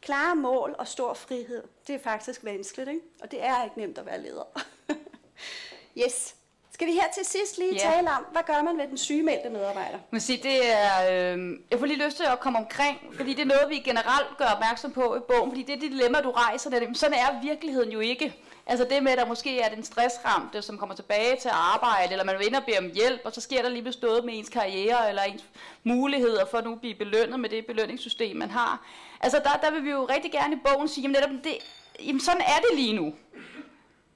Klare 0.00 0.36
mål 0.36 0.74
og 0.78 0.88
stor 0.88 1.14
frihed. 1.14 1.62
Det 1.86 1.94
er 1.94 1.98
faktisk 1.98 2.44
vanskeligt, 2.44 2.88
ikke? 2.88 3.00
Og 3.22 3.30
det 3.30 3.44
er 3.44 3.64
ikke 3.64 3.78
nemt 3.78 3.98
at 3.98 4.06
være 4.06 4.22
leder. 4.22 4.44
yes. 6.04 6.34
Skal 6.72 6.86
vi 6.86 6.92
her 6.92 7.04
til 7.14 7.24
sidst 7.24 7.58
lige 7.58 7.72
Ja. 7.74 7.78
tale 7.78 8.10
om, 8.10 8.24
hvad 8.32 8.42
gør 8.46 8.62
man 8.62 8.78
ved 8.78 8.88
den 8.88 8.98
sygemeldte 8.98 9.50
medarbejder? 9.50 9.98
Man 10.10 10.20
sige, 10.20 10.42
det 10.42 10.72
er, 10.72 11.32
øh, 11.34 11.58
jeg 11.70 11.78
får 11.78 11.86
lige 11.86 12.04
lyst 12.04 12.16
til 12.16 12.24
at 12.24 12.40
komme 12.40 12.58
omkring, 12.58 12.98
fordi 13.16 13.34
det 13.34 13.42
er 13.42 13.46
noget, 13.46 13.68
vi 13.68 13.78
generelt 13.78 14.36
gør 14.38 14.44
opmærksom 14.44 14.92
på 14.92 15.16
i 15.16 15.20
bogen, 15.28 15.50
fordi 15.50 15.62
det 15.62 15.74
er 15.76 15.80
det 15.80 15.90
dilemma, 15.92 16.20
du 16.20 16.30
rejser, 16.30 16.70
det 16.70 16.82
er, 16.82 16.86
det- 16.86 16.98
sådan 16.98 17.18
er 17.18 17.42
virkeligheden 17.42 17.90
jo 17.92 18.00
ikke. 18.00 18.34
Altså 18.66 18.86
det 18.90 19.02
med, 19.02 19.12
at 19.12 19.18
der 19.18 19.26
måske 19.26 19.60
er 19.60 19.74
den 19.74 19.84
stressramte, 19.84 20.62
som 20.62 20.78
kommer 20.78 20.94
tilbage 20.94 21.36
til 21.36 21.50
arbejde, 21.52 22.12
eller 22.12 22.24
man 22.24 22.38
vil 22.38 22.46
ind 22.46 22.54
og 22.54 22.64
bede 22.64 22.78
om 22.78 22.90
hjælp, 22.94 23.20
og 23.24 23.32
så 23.32 23.40
sker 23.40 23.62
der 23.62 23.68
lige 23.68 23.82
bestået 23.82 24.24
med 24.24 24.38
ens 24.38 24.48
karriere, 24.48 25.08
eller 25.08 25.22
ens 25.22 25.44
muligheder 25.84 26.46
for 26.46 26.58
at 26.58 26.64
nu 26.64 26.74
blive 26.74 26.94
belønnet 26.94 27.40
med 27.40 27.48
det 27.50 27.66
belønningssystem, 27.66 28.36
man 28.36 28.50
har. 28.50 28.86
Altså 29.20 29.40
der, 29.44 29.66
der 29.66 29.70
vil 29.70 29.84
vi 29.84 29.90
jo 29.90 30.04
rigtig 30.04 30.32
gerne 30.32 30.54
i 30.56 30.58
bogen 30.64 30.88
sige, 30.88 31.02
jamen 31.02 31.12
netop 31.20 31.44
det, 31.44 31.58
jamen 32.00 32.20
sådan 32.20 32.40
er 32.40 32.60
det 32.68 32.78
lige 32.78 32.92
nu. 32.92 33.14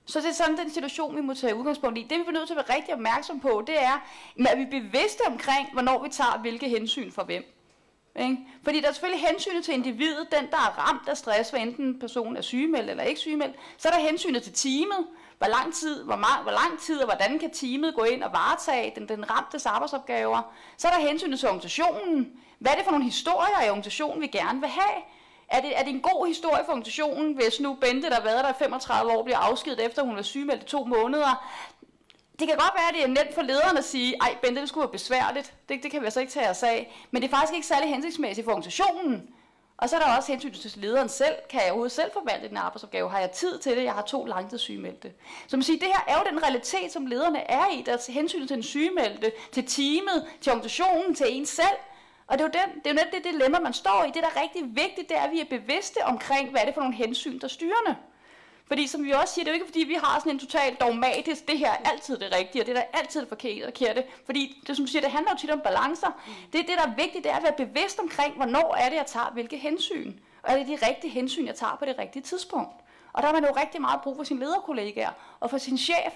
Så 0.06 0.20
det 0.20 0.28
er 0.28 0.32
sådan 0.32 0.56
den 0.56 0.70
situation, 0.70 1.16
vi 1.16 1.20
må 1.20 1.34
tage 1.34 1.54
udgangspunkt 1.54 1.98
i. 1.98 2.02
Det 2.02 2.18
vi 2.18 2.22
bliver 2.22 2.38
nødt 2.38 2.46
til 2.46 2.54
at 2.54 2.68
være 2.68 2.76
rigtig 2.76 2.94
opmærksom 2.94 3.40
på, 3.40 3.64
det 3.66 3.82
er, 3.82 4.06
at 4.48 4.58
vi 4.58 4.62
er 4.62 4.70
bevidste 4.70 5.20
omkring, 5.26 5.72
hvornår 5.72 6.02
vi 6.02 6.08
tager 6.08 6.38
hvilke 6.40 6.68
hensyn 6.68 7.12
for 7.12 7.22
hvem. 7.22 7.55
Ikke? 8.18 8.36
Fordi 8.62 8.80
der 8.80 8.88
er 8.88 8.92
selvfølgelig 8.92 9.26
hensynet 9.28 9.64
til 9.64 9.74
individet, 9.74 10.26
den 10.30 10.50
der 10.50 10.56
er 10.56 10.88
ramt 10.88 11.08
af 11.08 11.16
stress, 11.16 11.50
hvad 11.50 11.60
enten 11.60 11.98
personen 11.98 12.36
er 12.36 12.40
sygemeldt 12.40 12.90
eller 12.90 13.02
ikke 13.02 13.20
sygemeldt. 13.20 13.56
Så 13.78 13.88
er 13.88 13.92
der 13.92 14.00
hensynet 14.00 14.42
til 14.42 14.52
teamet, 14.52 15.06
hvor 15.38 15.46
lang 15.46 15.74
tid, 15.74 16.04
hvor, 16.04 16.16
meget, 16.16 16.42
hvor 16.42 16.52
lang 16.52 16.80
tid 16.80 16.98
og 17.00 17.04
hvordan 17.04 17.38
kan 17.38 17.50
teamet 17.50 17.94
gå 17.94 18.02
ind 18.02 18.22
og 18.22 18.32
varetage 18.32 18.92
den, 18.96 19.08
den 19.08 19.30
ramtes 19.30 19.66
arbejdsopgaver. 19.66 20.54
Så 20.76 20.88
er 20.88 20.92
der 20.92 21.08
hensynet 21.08 21.38
til 21.38 21.48
organisationen. 21.48 22.32
Hvad 22.58 22.72
er 22.72 22.76
det 22.76 22.84
for 22.84 22.90
nogle 22.90 23.04
historier 23.04 23.66
i 23.66 23.68
organisationen, 23.68 24.22
vi 24.22 24.26
gerne 24.26 24.60
vil 24.60 24.68
have? 24.68 25.02
Er 25.48 25.60
det, 25.60 25.78
er 25.78 25.82
det 25.82 25.90
en 25.90 26.00
god 26.00 26.26
historie 26.26 26.62
for 26.64 26.72
organisationen, 26.72 27.34
hvis 27.34 27.60
nu 27.60 27.74
Bente, 27.74 28.08
der 28.08 28.14
har 28.14 28.22
været 28.22 28.44
der 28.44 28.50
i 28.50 28.54
35 28.58 29.12
år, 29.12 29.22
bliver 29.22 29.38
afskedet 29.38 29.86
efter 29.86 30.02
hun 30.02 30.16
var 30.16 30.22
sygemeldt 30.22 30.62
i 30.62 30.66
to 30.66 30.84
måneder? 30.84 31.46
Det 32.38 32.48
kan 32.48 32.56
godt 32.56 32.72
være, 32.74 32.88
at 32.88 32.94
det 32.94 33.02
er 33.02 33.24
nemt 33.24 33.34
for 33.34 33.42
lederen 33.42 33.76
at 33.76 33.84
sige, 33.84 34.16
ej 34.20 34.36
Bente, 34.42 34.60
det 34.60 34.68
skulle 34.68 34.82
være 34.82 34.92
besværligt. 34.92 35.54
Det, 35.68 35.82
det 35.82 35.90
kan 35.90 36.00
vi 36.00 36.04
altså 36.06 36.20
ikke 36.20 36.32
tage 36.32 36.50
os 36.50 36.62
af. 36.62 37.06
Men 37.10 37.22
det 37.22 37.28
er 37.32 37.36
faktisk 37.36 37.54
ikke 37.54 37.66
særlig 37.66 37.88
hensigtsmæssigt 37.88 38.44
for 38.44 38.52
organisationen. 38.52 39.28
Og 39.78 39.88
så 39.88 39.96
er 39.96 40.00
der 40.00 40.16
også 40.16 40.32
hensyn 40.32 40.52
til 40.52 40.80
lederen 40.80 41.08
selv. 41.08 41.34
Kan 41.50 41.60
jeg 41.60 41.68
overhovedet 41.70 41.92
selv 41.92 42.10
forvalte 42.12 42.48
den 42.48 42.56
arbejdsopgave? 42.56 43.10
Har 43.10 43.20
jeg 43.20 43.30
tid 43.30 43.58
til 43.58 43.76
det? 43.76 43.84
Jeg 43.84 43.92
har 43.92 44.02
to 44.02 44.24
langtidssygemeldte. 44.24 45.12
Så 45.46 45.56
man 45.56 45.62
siger, 45.62 45.78
det 45.78 45.88
her 45.88 46.04
er 46.08 46.18
jo 46.18 46.30
den 46.30 46.42
realitet, 46.42 46.92
som 46.92 47.06
lederne 47.06 47.50
er 47.50 47.66
i. 47.72 47.82
Der 47.86 47.92
er 47.92 48.12
hensyn 48.12 48.40
til 48.40 48.48
den 48.48 48.62
sygemeldte, 48.62 49.32
til 49.52 49.66
teamet, 49.66 50.26
til 50.40 50.52
organisationen, 50.52 51.14
til 51.14 51.26
en 51.28 51.46
selv. 51.46 51.78
Og 52.26 52.38
det 52.38 52.44
er 52.44 52.48
jo, 52.48 52.52
den, 52.52 52.82
det, 52.84 52.90
er 52.90 52.94
jo 52.94 52.94
net 52.94 53.24
det 53.24 53.32
dilemma, 53.32 53.58
man 53.58 53.72
står 53.72 54.04
i. 54.04 54.06
Det, 54.06 54.22
der 54.22 54.28
er 54.28 54.42
rigtig 54.42 54.62
vigtigt, 54.64 55.08
det 55.08 55.16
er, 55.16 55.20
at 55.20 55.30
vi 55.30 55.40
er 55.40 55.44
bevidste 55.44 55.98
omkring, 56.04 56.50
hvad 56.50 56.60
er 56.60 56.64
det 56.64 56.74
for 56.74 56.80
nogle 56.80 56.96
hensyn, 56.96 57.40
der 57.40 57.48
styrer 57.48 57.74
styrende. 57.84 57.96
Fordi 58.68 58.86
som 58.86 59.04
vi 59.04 59.10
også 59.10 59.34
siger, 59.34 59.44
det 59.44 59.50
er 59.50 59.54
jo 59.54 59.60
ikke 59.60 59.66
fordi, 59.66 59.84
vi 59.84 59.94
har 59.94 60.18
sådan 60.18 60.32
en 60.32 60.38
totalt 60.38 60.80
dogmatisk, 60.80 61.48
det 61.48 61.58
her 61.58 61.70
er 61.70 61.90
altid 61.90 62.16
det 62.16 62.34
rigtige, 62.38 62.62
og 62.62 62.66
det 62.66 62.76
der 62.76 62.82
er 62.82 62.98
altid 62.98 63.20
det 63.20 63.28
forkerte. 63.28 64.04
Fordi 64.26 64.62
det, 64.66 64.76
som 64.76 64.84
du 64.84 64.90
siger, 64.90 65.02
det 65.02 65.10
handler 65.10 65.32
jo 65.32 65.38
tit 65.38 65.50
om 65.50 65.60
balancer. 65.60 66.20
Det, 66.52 66.66
det, 66.68 66.78
der 66.78 66.86
er 66.86 66.94
vigtigt, 66.96 67.24
det 67.24 67.32
er 67.32 67.36
at 67.36 67.42
være 67.42 67.66
bevidst 67.66 67.98
omkring, 67.98 68.36
hvornår 68.36 68.74
er 68.74 68.88
det, 68.88 68.96
jeg 68.96 69.06
tager 69.06 69.30
hvilke 69.32 69.58
hensyn. 69.58 70.18
Og 70.42 70.52
er 70.52 70.56
det 70.56 70.66
de 70.66 70.86
rigtige 70.88 71.10
hensyn, 71.10 71.46
jeg 71.46 71.54
tager 71.54 71.76
på 71.78 71.84
det 71.84 71.98
rigtige 71.98 72.22
tidspunkt. 72.22 72.76
Og 73.12 73.22
der 73.22 73.26
har 73.26 73.32
man 73.32 73.44
jo 73.44 73.52
rigtig 73.56 73.80
meget 73.80 74.00
brug 74.02 74.16
for 74.16 74.24
sine 74.24 74.40
lederkollegaer 74.40 75.10
og 75.40 75.50
for 75.50 75.58
sin 75.58 75.78
chef 75.78 76.12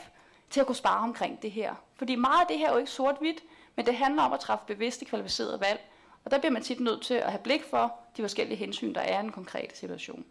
til 0.50 0.60
at 0.60 0.66
kunne 0.66 0.76
spare 0.76 0.98
omkring 0.98 1.42
det 1.42 1.50
her. 1.50 1.74
Fordi 1.96 2.14
meget 2.14 2.40
af 2.40 2.46
det 2.46 2.58
her 2.58 2.68
er 2.68 2.72
jo 2.72 2.78
ikke 2.78 2.90
sort-hvidt, 2.90 3.42
men 3.76 3.86
det 3.86 3.96
handler 3.96 4.22
om 4.22 4.32
at 4.32 4.40
træffe 4.40 4.64
bevidste, 4.66 5.04
kvalificerede 5.04 5.60
valg. 5.60 5.80
Og 6.24 6.30
der 6.30 6.38
bliver 6.38 6.52
man 6.52 6.62
tit 6.62 6.80
nødt 6.80 7.02
til 7.02 7.14
at 7.14 7.30
have 7.30 7.42
blik 7.42 7.64
for 7.64 7.94
de 8.16 8.22
forskellige 8.22 8.56
hensyn, 8.56 8.94
der 8.94 9.00
er 9.00 9.20
i 9.20 9.24
en 9.24 9.32
konkret 9.32 9.76
situation. 9.76 10.24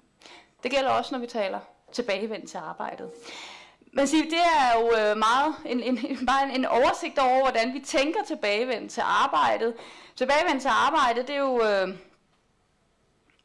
Det 0.63 0.71
gælder 0.71 0.89
også, 0.89 1.13
når 1.13 1.19
vi 1.19 1.27
taler 1.27 1.59
tilbagevendt 1.91 2.49
til 2.49 2.57
arbejdet. 2.57 3.11
Man 3.93 4.07
siger, 4.07 4.23
det 4.23 4.39
er 4.57 4.79
jo 4.79 5.11
øh, 5.11 5.17
meget 5.17 5.55
en, 5.65 5.83
en, 5.83 6.25
bare 6.25 6.43
en, 6.43 6.51
en 6.51 6.65
oversigt 6.65 7.19
over, 7.19 7.41
hvordan 7.41 7.73
vi 7.73 7.79
tænker 7.79 8.23
tilbagevendt 8.23 8.91
til 8.91 9.03
arbejdet. 9.05 9.73
Tilbagevendt 10.15 10.61
til 10.61 10.69
arbejdet, 10.69 11.27
det 11.27 11.35
er 11.35 11.39
jo 11.39 11.63
øh, 11.63 11.97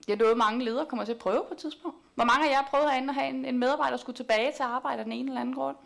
det 0.07 0.13
er 0.13 0.17
noget, 0.17 0.37
mange 0.37 0.65
ledere 0.65 0.87
kommer 0.87 1.05
til 1.05 1.13
at 1.13 1.19
prøve 1.19 1.45
på 1.49 1.55
et 1.55 1.59
tidspunkt. 1.59 1.97
Hvor 2.15 2.25
mange 2.25 2.47
af 2.47 2.51
jer 2.51 2.57
har 2.57 2.67
prøvet 2.71 2.91
herinde 2.91 3.09
at 3.09 3.15
have 3.15 3.29
en, 3.29 3.45
en 3.45 3.59
medarbejder, 3.59 3.91
der 3.91 4.01
skulle 4.01 4.17
tilbage 4.17 4.53
til 4.53 4.63
arbejde 4.63 4.99
af 4.99 5.05
den 5.05 5.13
ene 5.13 5.29
eller 5.29 5.41
anden 5.41 5.55
grund? 5.55 5.77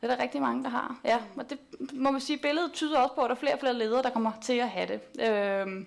Det 0.00 0.10
er 0.10 0.16
der 0.16 0.22
rigtig 0.22 0.40
mange, 0.40 0.64
der 0.64 0.70
har. 0.70 1.00
Ja, 1.04 1.18
og 1.36 1.50
det 1.50 1.58
må 1.92 2.10
man 2.10 2.20
sige, 2.20 2.38
billedet 2.38 2.72
tyder 2.72 2.98
også 2.98 3.14
på, 3.14 3.20
at 3.20 3.30
der 3.30 3.34
er 3.34 3.40
flere 3.40 3.52
og 3.52 3.60
flere 3.60 3.74
ledere, 3.74 4.02
der 4.02 4.10
kommer 4.10 4.32
til 4.42 4.52
at 4.52 4.68
have 4.68 4.86
det. 4.86 5.00
Øh, 5.28 5.86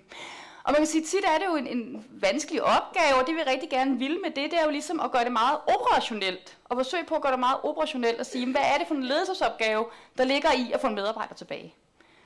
og 0.64 0.72
man 0.72 0.76
kan 0.76 0.86
sige, 0.86 1.04
tit 1.04 1.24
er 1.24 1.38
det 1.38 1.46
jo 1.46 1.56
en, 1.56 1.66
en 1.66 2.06
vanskelig 2.10 2.62
opgave, 2.62 3.20
og 3.20 3.26
det 3.26 3.34
vi 3.36 3.42
rigtig 3.42 3.70
gerne 3.70 3.98
vil 3.98 4.18
med 4.22 4.30
det, 4.30 4.50
det 4.50 4.58
er 4.60 4.64
jo 4.64 4.70
ligesom 4.70 5.00
at 5.00 5.12
gøre 5.12 5.24
det 5.24 5.32
meget 5.32 5.58
operationelt. 5.66 6.56
Og 6.64 6.76
forsøge 6.76 7.04
på 7.04 7.14
at 7.14 7.22
gøre 7.22 7.32
det 7.32 7.40
meget 7.40 7.56
operationelt 7.62 8.20
og 8.20 8.26
sige, 8.26 8.52
hvad 8.52 8.62
er 8.74 8.78
det 8.78 8.86
for 8.86 8.94
en 8.94 9.04
ledelsesopgave, 9.04 9.84
der 10.18 10.24
ligger 10.24 10.52
i 10.52 10.72
at 10.72 10.80
få 10.80 10.86
en 10.86 10.94
medarbejder 10.94 11.34
tilbage. 11.34 11.74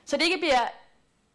Så 0.05 0.17
det 0.17 0.23
ikke 0.23 0.37
bliver 0.37 0.59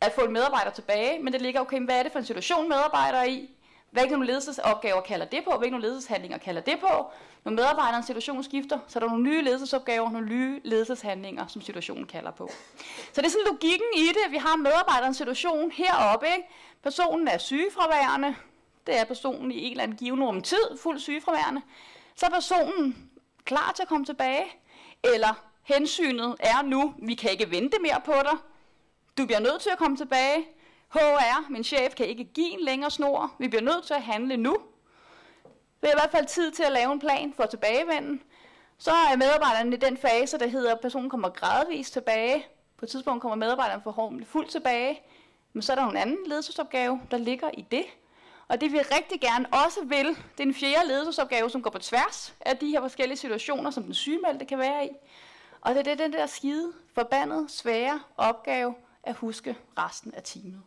at 0.01 0.12
få 0.12 0.20
en 0.20 0.32
medarbejder 0.32 0.70
tilbage, 0.70 1.22
men 1.22 1.32
det 1.32 1.43
ligger, 1.43 1.60
okay, 1.60 1.81
hvad 1.81 1.98
er 1.98 2.02
det 2.02 2.12
for 2.12 2.18
en 2.18 2.24
situation, 2.24 2.68
medarbejder 2.68 3.18
er 3.18 3.24
i? 3.24 3.51
Hvilke 3.90 4.10
nogle 4.10 4.26
ledelsesopgaver 4.26 5.01
kalder 5.01 5.26
det 5.26 5.44
på? 5.44 5.51
Hvilke 5.59 5.70
nogle 5.70 5.86
ledelseshandlinger 5.86 6.39
kalder 6.39 6.60
det 6.60 6.81
på? 6.81 7.10
Når 7.44 7.52
medarbejderens 7.52 8.06
situation 8.06 8.44
skifter, 8.44 8.78
så 8.89 8.98
er 8.98 9.01
der 9.01 9.09
nogle 9.09 9.24
nye 9.24 9.43
ledelsesopgaver, 9.43 10.10
nogle 10.10 10.26
nye 10.26 10.60
ledelseshandlinger, 10.64 11.47
som 11.47 11.62
situationen 11.62 12.06
kalder 12.06 12.31
på. 12.31 12.51
Så 13.12 13.20
det 13.20 13.26
er 13.26 13.31
sådan 13.31 13.47
logikken 13.47 13.86
i 13.97 14.06
det, 14.09 14.22
at 14.26 14.32
vi 14.32 14.36
har 14.36 14.56
medarbejderens 14.56 15.16
situation 15.16 15.70
heroppe. 15.70 16.26
Ikke? 16.26 16.48
Personen 16.85 17.28
er 17.28 17.39
sygefraværende. 17.39 18.36
Det 18.86 18.98
er 18.98 19.05
personen 19.05 19.52
i 19.52 19.65
en 19.65 19.70
eller 19.70 19.82
anden 19.82 19.97
given 19.97 20.24
rum 20.24 20.43
tid, 20.43 20.78
fuld 20.82 20.98
sygefraværende. 20.98 21.62
Så 22.15 22.27
er 22.27 22.31
personen 22.31 23.11
klar 23.44 23.73
til 23.74 23.82
at 23.82 23.89
komme 23.89 24.06
tilbage. 24.06 24.44
Eller 25.15 25.44
hensynet 25.62 26.36
er 26.40 26.62
nu, 26.62 26.94
vi 26.98 27.15
kan 27.15 27.31
ikke 27.31 27.51
vente 27.51 27.78
mere 27.82 28.01
på 28.05 28.12
dig. 28.12 28.39
Du 29.19 29.27
bliver 29.27 29.40
nødt 29.40 29.61
til 29.61 29.70
at 29.70 29.78
komme 29.78 29.97
tilbage. 29.97 30.44
HR, 30.93 31.51
min 31.51 31.65
chef, 31.65 31.94
kan 31.94 32.06
ikke 32.06 32.24
give 32.24 32.51
en 32.51 32.61
længere 32.61 32.90
snor. 32.90 33.35
Vi 33.39 33.48
bliver 33.48 33.62
nødt 33.62 33.86
til 33.86 33.94
at 33.94 34.02
handle 34.02 34.36
nu. 34.36 34.56
Det 35.81 35.89
er 35.89 35.94
i 35.94 36.01
hvert 36.01 36.11
fald 36.11 36.27
tid 36.27 36.51
til 36.51 36.62
at 36.62 36.73
lave 36.73 36.93
en 36.93 37.01
plan 37.01 37.32
for 37.36 37.47
tilbagevenden. 37.47 38.23
Så 38.78 38.90
er 38.90 39.16
medarbejderne 39.16 39.77
i 39.77 39.78
den 39.78 39.97
fase, 39.97 40.39
der 40.39 40.47
hedder, 40.47 40.74
at 40.74 40.81
personen 40.81 41.11
kommer 41.11 41.28
gradvist 41.28 41.93
tilbage. 41.93 42.47
På 42.78 42.85
et 42.85 42.90
tidspunkt 42.90 43.23
kommer 43.23 43.36
medarbejderen 43.36 43.82
forhåbentlig 43.82 44.27
fuldt 44.27 44.51
tilbage. 44.51 45.01
Men 45.55 45.62
så 45.62 45.72
er 45.72 45.76
der 45.76 45.86
en 45.86 45.97
anden 45.97 46.18
ledelsesopgave, 46.26 47.01
der 47.10 47.16
ligger 47.16 47.51
i 47.55 47.64
det. 47.70 47.85
Og 48.48 48.55
Og 48.55 48.60
det 48.60 48.72
vi 48.72 48.78
rigtig 48.78 49.20
gerne 49.20 49.47
også 49.52 49.85
vil, 49.85 50.06
det 50.09 50.40
er 50.40 50.43
en 50.43 50.55
fjerde 50.55 50.89
ledelsesopgave, 50.89 51.51
som 51.51 51.62
går 51.62 51.70
på 51.70 51.78
tværs 51.78 52.35
af 52.40 52.56
de 52.56 52.70
her 52.70 52.81
forskellige 52.81 53.16
situationer, 53.18 53.70
som 53.70 53.82
den 53.82 53.94
sygemeldte 53.94 54.44
kan 54.44 54.59
være 54.59 54.86
i. 54.86 54.90
Og 55.60 55.74
det 55.74 55.86
er 55.86 55.94
den 55.94 56.12
der 56.12 56.26
skide, 56.26 56.72
forbandet, 56.94 57.51
svære 57.51 58.01
opgave 58.16 58.74
at 59.02 59.16
huske 59.16 59.56
resten 59.78 60.14
af 60.14 60.22
teamet. 60.22 60.62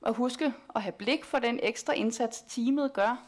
Og 0.00 0.14
huske 0.14 0.54
at 0.74 0.82
have 0.82 0.92
blik 0.92 1.24
for 1.24 1.38
den 1.38 1.60
ekstra 1.62 1.92
indsats, 1.92 2.44
teamet 2.48 2.92
gør. 2.92 3.26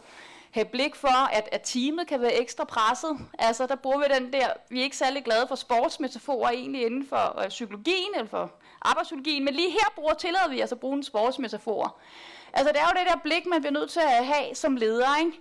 Have 0.51 0.65
blik 0.65 0.95
for, 0.95 1.33
at, 1.33 1.49
at 1.53 1.61
teamet 1.65 2.07
kan 2.07 2.21
være 2.21 2.35
ekstra 2.35 2.65
presset. 2.65 3.19
Altså, 3.39 3.67
der 3.67 3.77
bruger 3.77 3.99
vi 3.99 4.05
den 4.15 4.33
der, 4.33 4.49
vi 4.71 4.79
er 4.79 4.83
ikke 4.83 4.97
særlig 4.97 5.25
glade 5.25 5.49
for 5.49 5.55
sportsmetaforer 5.55 6.51
egentlig 6.51 6.87
inden 6.87 7.07
for 7.09 7.43
øh, 7.43 7.49
psykologien 7.49 8.15
eller 8.15 8.29
for 8.29 8.53
arbejdspsykologien, 8.83 9.45
men 9.45 9.55
lige 9.55 9.71
her 9.71 9.93
bruger, 9.95 10.15
tillader 10.15 10.49
vi 10.49 10.61
altså 10.61 10.75
at 10.75 10.81
bruge 10.81 10.97
en 10.97 11.03
sportsmetafor. 11.03 11.99
Altså, 12.53 12.73
det 12.73 12.81
er 12.81 12.85
jo 12.85 13.01
det 13.01 13.13
der 13.13 13.21
blik, 13.23 13.47
man 13.47 13.61
bliver 13.61 13.73
nødt 13.73 13.91
til 13.91 14.01
at 14.01 14.27
have 14.27 14.55
som 14.55 14.77
leder, 14.77 15.19
ikke? 15.21 15.41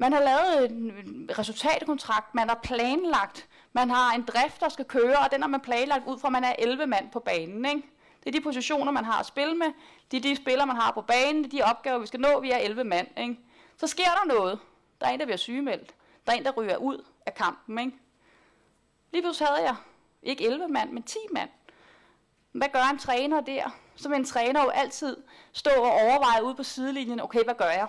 Man 0.00 0.12
har 0.12 0.20
lavet 0.20 0.70
en 0.70 1.30
resultatkontrakt, 1.38 2.34
man 2.34 2.48
har 2.48 2.60
planlagt, 2.62 3.48
man 3.72 3.90
har 3.90 4.14
en 4.14 4.22
drift, 4.22 4.60
der 4.60 4.68
skal 4.68 4.84
køre, 4.84 5.16
og 5.18 5.32
den 5.32 5.40
har 5.40 5.48
man 5.48 5.60
planlagt 5.60 6.06
ud 6.06 6.18
fra, 6.18 6.28
at 6.28 6.32
man 6.32 6.44
er 6.44 6.52
11 6.58 6.86
mand 6.86 7.10
på 7.10 7.20
banen. 7.20 7.64
Ikke? 7.64 7.82
Det 8.20 8.26
er 8.26 8.30
de 8.30 8.40
positioner, 8.40 8.92
man 8.92 9.04
har 9.04 9.20
at 9.20 9.26
spille 9.26 9.54
med, 9.54 9.66
det 10.10 10.16
er 10.16 10.20
de 10.20 10.36
spillere, 10.36 10.66
man 10.66 10.76
har 10.76 10.90
på 10.90 11.02
banen, 11.02 11.44
det 11.44 11.52
er 11.52 11.56
de 11.56 11.70
opgaver, 11.70 11.98
vi 11.98 12.06
skal 12.06 12.20
nå, 12.20 12.40
vi 12.40 12.50
er 12.50 12.56
11 12.56 12.84
mand. 12.84 13.08
Ikke? 13.18 13.36
Så 13.78 13.86
sker 13.86 14.04
der 14.04 14.34
noget. 14.34 14.58
Der 15.00 15.06
er 15.06 15.10
en, 15.10 15.20
der 15.20 15.26
bliver 15.26 15.36
sygemeldt. 15.36 15.94
Der 16.26 16.32
er 16.32 16.36
en, 16.36 16.44
der 16.44 16.50
ryger 16.50 16.76
ud 16.76 17.04
af 17.26 17.34
kampen. 17.34 17.78
Ikke? 17.78 17.92
Lige 19.12 19.22
pludselig 19.22 19.48
havde 19.48 19.62
jeg 19.62 19.76
ikke 20.22 20.46
11 20.46 20.68
mand, 20.68 20.92
men 20.92 21.02
10 21.02 21.18
mand. 21.32 21.50
Hvad 22.52 22.68
gør 22.72 22.90
en 22.92 22.98
træner 22.98 23.40
der? 23.40 23.70
Så 23.96 24.08
vil 24.08 24.18
en 24.18 24.24
træner 24.24 24.62
jo 24.62 24.68
altid 24.68 25.16
stå 25.52 25.70
og 25.70 25.92
overveje 25.92 26.44
ude 26.44 26.54
på 26.54 26.62
sidelinjen, 26.62 27.20
okay, 27.20 27.44
hvad 27.44 27.54
gør 27.54 27.70
jeg? 27.70 27.88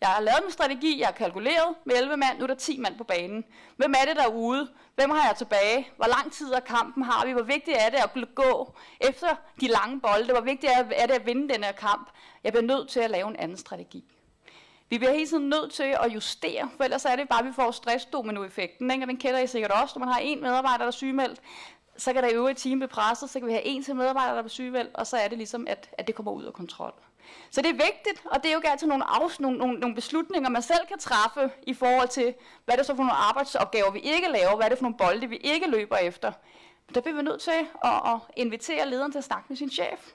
Jeg 0.00 0.08
har 0.08 0.20
lavet 0.20 0.44
en 0.44 0.50
strategi, 0.50 1.00
jeg 1.00 1.06
har 1.06 1.12
kalkuleret 1.12 1.74
med 1.84 1.96
11 1.96 2.16
mand, 2.16 2.38
nu 2.38 2.42
er 2.42 2.46
der 2.46 2.54
10 2.54 2.80
mand 2.80 2.98
på 2.98 3.04
banen. 3.04 3.44
Hvem 3.76 3.94
er 4.00 4.04
det 4.04 4.16
derude? 4.16 4.68
Hvem 4.94 5.10
har 5.10 5.28
jeg 5.28 5.36
tilbage? 5.36 5.88
Hvor 5.96 6.06
lang 6.06 6.32
tid 6.32 6.52
af 6.52 6.64
kampen 6.64 7.02
har 7.02 7.26
vi? 7.26 7.32
Hvor 7.32 7.42
vigtigt 7.42 7.76
er 7.80 7.90
det 7.90 7.98
at 7.98 8.34
gå 8.34 8.74
efter 9.00 9.28
de 9.60 9.68
lange 9.68 10.00
bolde? 10.00 10.32
Hvor 10.32 10.40
vigtigt 10.40 10.72
er 10.72 11.06
det 11.06 11.14
at 11.14 11.26
vinde 11.26 11.54
den 11.54 11.64
her 11.64 11.72
kamp? 11.72 12.10
Jeg 12.44 12.52
bliver 12.52 12.66
nødt 12.66 12.88
til 12.88 13.00
at 13.00 13.10
lave 13.10 13.28
en 13.28 13.36
anden 13.36 13.56
strategi. 13.56 14.04
Vi 14.88 14.98
bliver 14.98 15.12
hele 15.12 15.26
tiden 15.26 15.48
nødt 15.48 15.72
til 15.72 15.96
at 16.04 16.14
justere, 16.14 16.70
for 16.76 16.84
ellers 16.84 17.04
er 17.04 17.16
det 17.16 17.28
bare, 17.28 17.40
at 17.40 17.46
vi 17.46 17.52
får 17.52 17.70
stressdominoeffekten. 17.70 18.90
Ikke? 18.90 19.04
Og 19.04 19.08
den 19.08 19.16
kender 19.16 19.40
I 19.40 19.46
sikkert 19.46 19.70
også, 19.70 19.98
når 19.98 20.06
man 20.06 20.14
har 20.14 20.20
en 20.20 20.40
medarbejder, 20.40 20.78
der 20.78 20.86
er 20.86 20.90
sygemeldt, 20.90 21.40
så 21.96 22.12
kan 22.12 22.22
der 22.22 22.28
i 22.28 22.34
øvrigt 22.34 22.58
time 22.58 22.76
blive 22.76 22.88
presset, 22.88 23.30
så 23.30 23.38
kan 23.38 23.48
vi 23.48 23.52
have 23.52 23.64
en 23.64 23.82
til 23.82 23.96
medarbejder, 23.96 24.34
der 24.34 24.42
er 24.42 24.48
sygemeldt, 24.48 24.90
og 24.94 25.06
så 25.06 25.16
er 25.16 25.28
det 25.28 25.38
ligesom, 25.38 25.66
at, 25.68 25.90
at 25.92 26.06
det 26.06 26.14
kommer 26.14 26.32
ud 26.32 26.44
af 26.44 26.52
kontrol. 26.52 26.92
Så 27.50 27.62
det 27.62 27.68
er 27.68 27.72
vigtigt, 27.72 28.22
og 28.24 28.42
det 28.42 28.48
er 28.48 28.52
jo 28.52 28.58
ikke 28.58 28.70
altid 28.70 28.86
nogle, 28.86 29.04
afs, 29.04 29.40
nogle, 29.40 29.58
nogle, 29.58 29.78
nogle 29.78 29.94
beslutninger, 29.94 30.50
man 30.50 30.62
selv 30.62 30.86
kan 30.88 30.98
træffe 30.98 31.50
i 31.66 31.74
forhold 31.74 32.08
til, 32.08 32.34
hvad 32.64 32.74
er 32.74 32.76
det 32.76 32.86
så 32.86 32.94
for 32.94 33.02
nogle 33.02 33.12
arbejdsopgaver, 33.12 33.90
vi 33.90 33.98
ikke 33.98 34.28
laver, 34.28 34.56
hvad 34.56 34.64
er 34.64 34.68
det 34.68 34.78
for 34.78 34.82
nogle 34.82 34.96
bolde, 34.96 35.26
vi 35.26 35.36
ikke 35.36 35.70
løber 35.70 35.96
efter. 35.96 36.32
Men 36.86 36.94
der 36.94 37.00
bliver 37.00 37.16
vi 37.16 37.22
nødt 37.22 37.40
til 37.40 37.66
at, 37.84 37.92
at 38.06 38.18
invitere 38.36 38.90
lederen 38.90 39.12
til 39.12 39.18
at 39.18 39.24
snakke 39.24 39.44
med 39.48 39.56
sin 39.56 39.70
chef. 39.70 40.12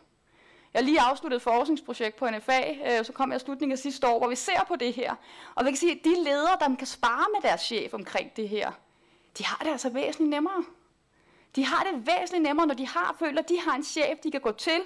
Jeg 0.73 0.79
har 0.79 0.85
lige 0.85 1.01
afsluttet 1.01 1.37
et 1.37 1.41
forskningsprojekt 1.41 2.15
på 2.15 2.29
NFA, 2.29 2.61
øh, 2.71 3.05
så 3.05 3.13
kom 3.13 3.31
jeg 3.31 3.41
i 3.41 3.45
slutningen 3.45 3.71
af 3.71 3.79
sidste 3.79 4.07
år, 4.07 4.17
hvor 4.17 4.27
vi 4.27 4.35
ser 4.35 4.63
på 4.67 4.75
det 4.75 4.93
her. 4.93 5.15
Og 5.55 5.65
vi 5.65 5.71
kan 5.71 5.77
sige, 5.77 5.91
at 5.91 6.03
de 6.03 6.23
ledere, 6.23 6.57
der 6.59 6.75
kan 6.75 6.87
spare 6.87 7.25
med 7.35 7.49
deres 7.49 7.61
chef 7.61 7.93
omkring 7.93 8.35
det 8.35 8.49
her, 8.49 8.71
de 9.37 9.45
har 9.45 9.63
det 9.63 9.71
altså 9.71 9.89
væsentligt 9.89 10.29
nemmere. 10.29 10.63
De 11.55 11.65
har 11.65 11.83
det 11.83 12.07
væsentligt 12.07 12.43
nemmere, 12.43 12.67
når 12.67 12.73
de 12.73 12.87
har 12.87 13.15
føler, 13.19 13.41
at 13.41 13.49
de 13.49 13.59
har 13.65 13.75
en 13.75 13.83
chef, 13.83 14.19
de 14.23 14.31
kan 14.31 14.41
gå 14.41 14.51
til 14.51 14.81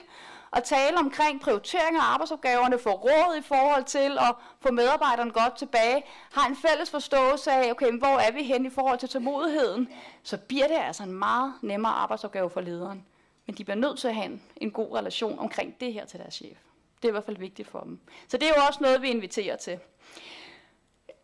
og 0.52 0.64
tale 0.64 0.98
omkring 0.98 1.42
prioritering 1.42 1.98
af 1.98 2.02
arbejdsopgaverne, 2.02 2.80
få 2.80 2.92
råd 2.92 3.36
i 3.40 3.42
forhold 3.42 3.84
til 3.84 4.18
at 4.18 4.36
få 4.60 4.72
medarbejderen 4.72 5.32
godt 5.32 5.58
tilbage, 5.58 6.04
har 6.32 6.48
en 6.48 6.56
fælles 6.56 6.92
forståelse 6.92 7.52
af, 7.52 7.72
okay, 7.72 7.92
hvor 7.92 8.20
er 8.20 8.32
vi 8.32 8.44
hen 8.44 8.66
i 8.66 8.70
forhold 8.70 9.00
til 9.00 9.10
tålmodigheden, 9.10 9.90
så 10.24 10.38
bliver 10.38 10.68
det 10.68 10.76
altså 10.76 11.04
en 11.04 11.12
meget 11.12 11.54
nemmere 11.62 11.92
arbejdsopgave 11.92 12.50
for 12.50 12.62
lederen. 12.62 13.06
Men 13.46 13.56
de 13.56 13.64
bliver 13.64 13.78
nødt 13.78 14.00
til 14.00 14.08
at 14.08 14.16
have 14.16 14.26
en, 14.26 14.42
en 14.58 14.72
god 14.72 14.96
relation 14.96 15.40
omkring 15.40 15.80
det 15.80 15.94
her 15.94 16.06
til 16.06 16.20
deres 16.20 16.34
chef. 16.34 16.58
Det 17.02 17.06
er 17.06 17.08
i 17.08 17.12
hvert 17.12 17.26
fald 17.26 17.38
vigtigt 17.38 17.68
for 17.68 17.80
dem. 17.80 18.00
Så 18.28 18.38
det 18.38 18.48
er 18.50 18.54
jo 18.58 18.62
også 18.68 18.80
noget, 18.82 19.02
vi 19.02 19.10
inviterer 19.10 19.56
til. 19.56 19.80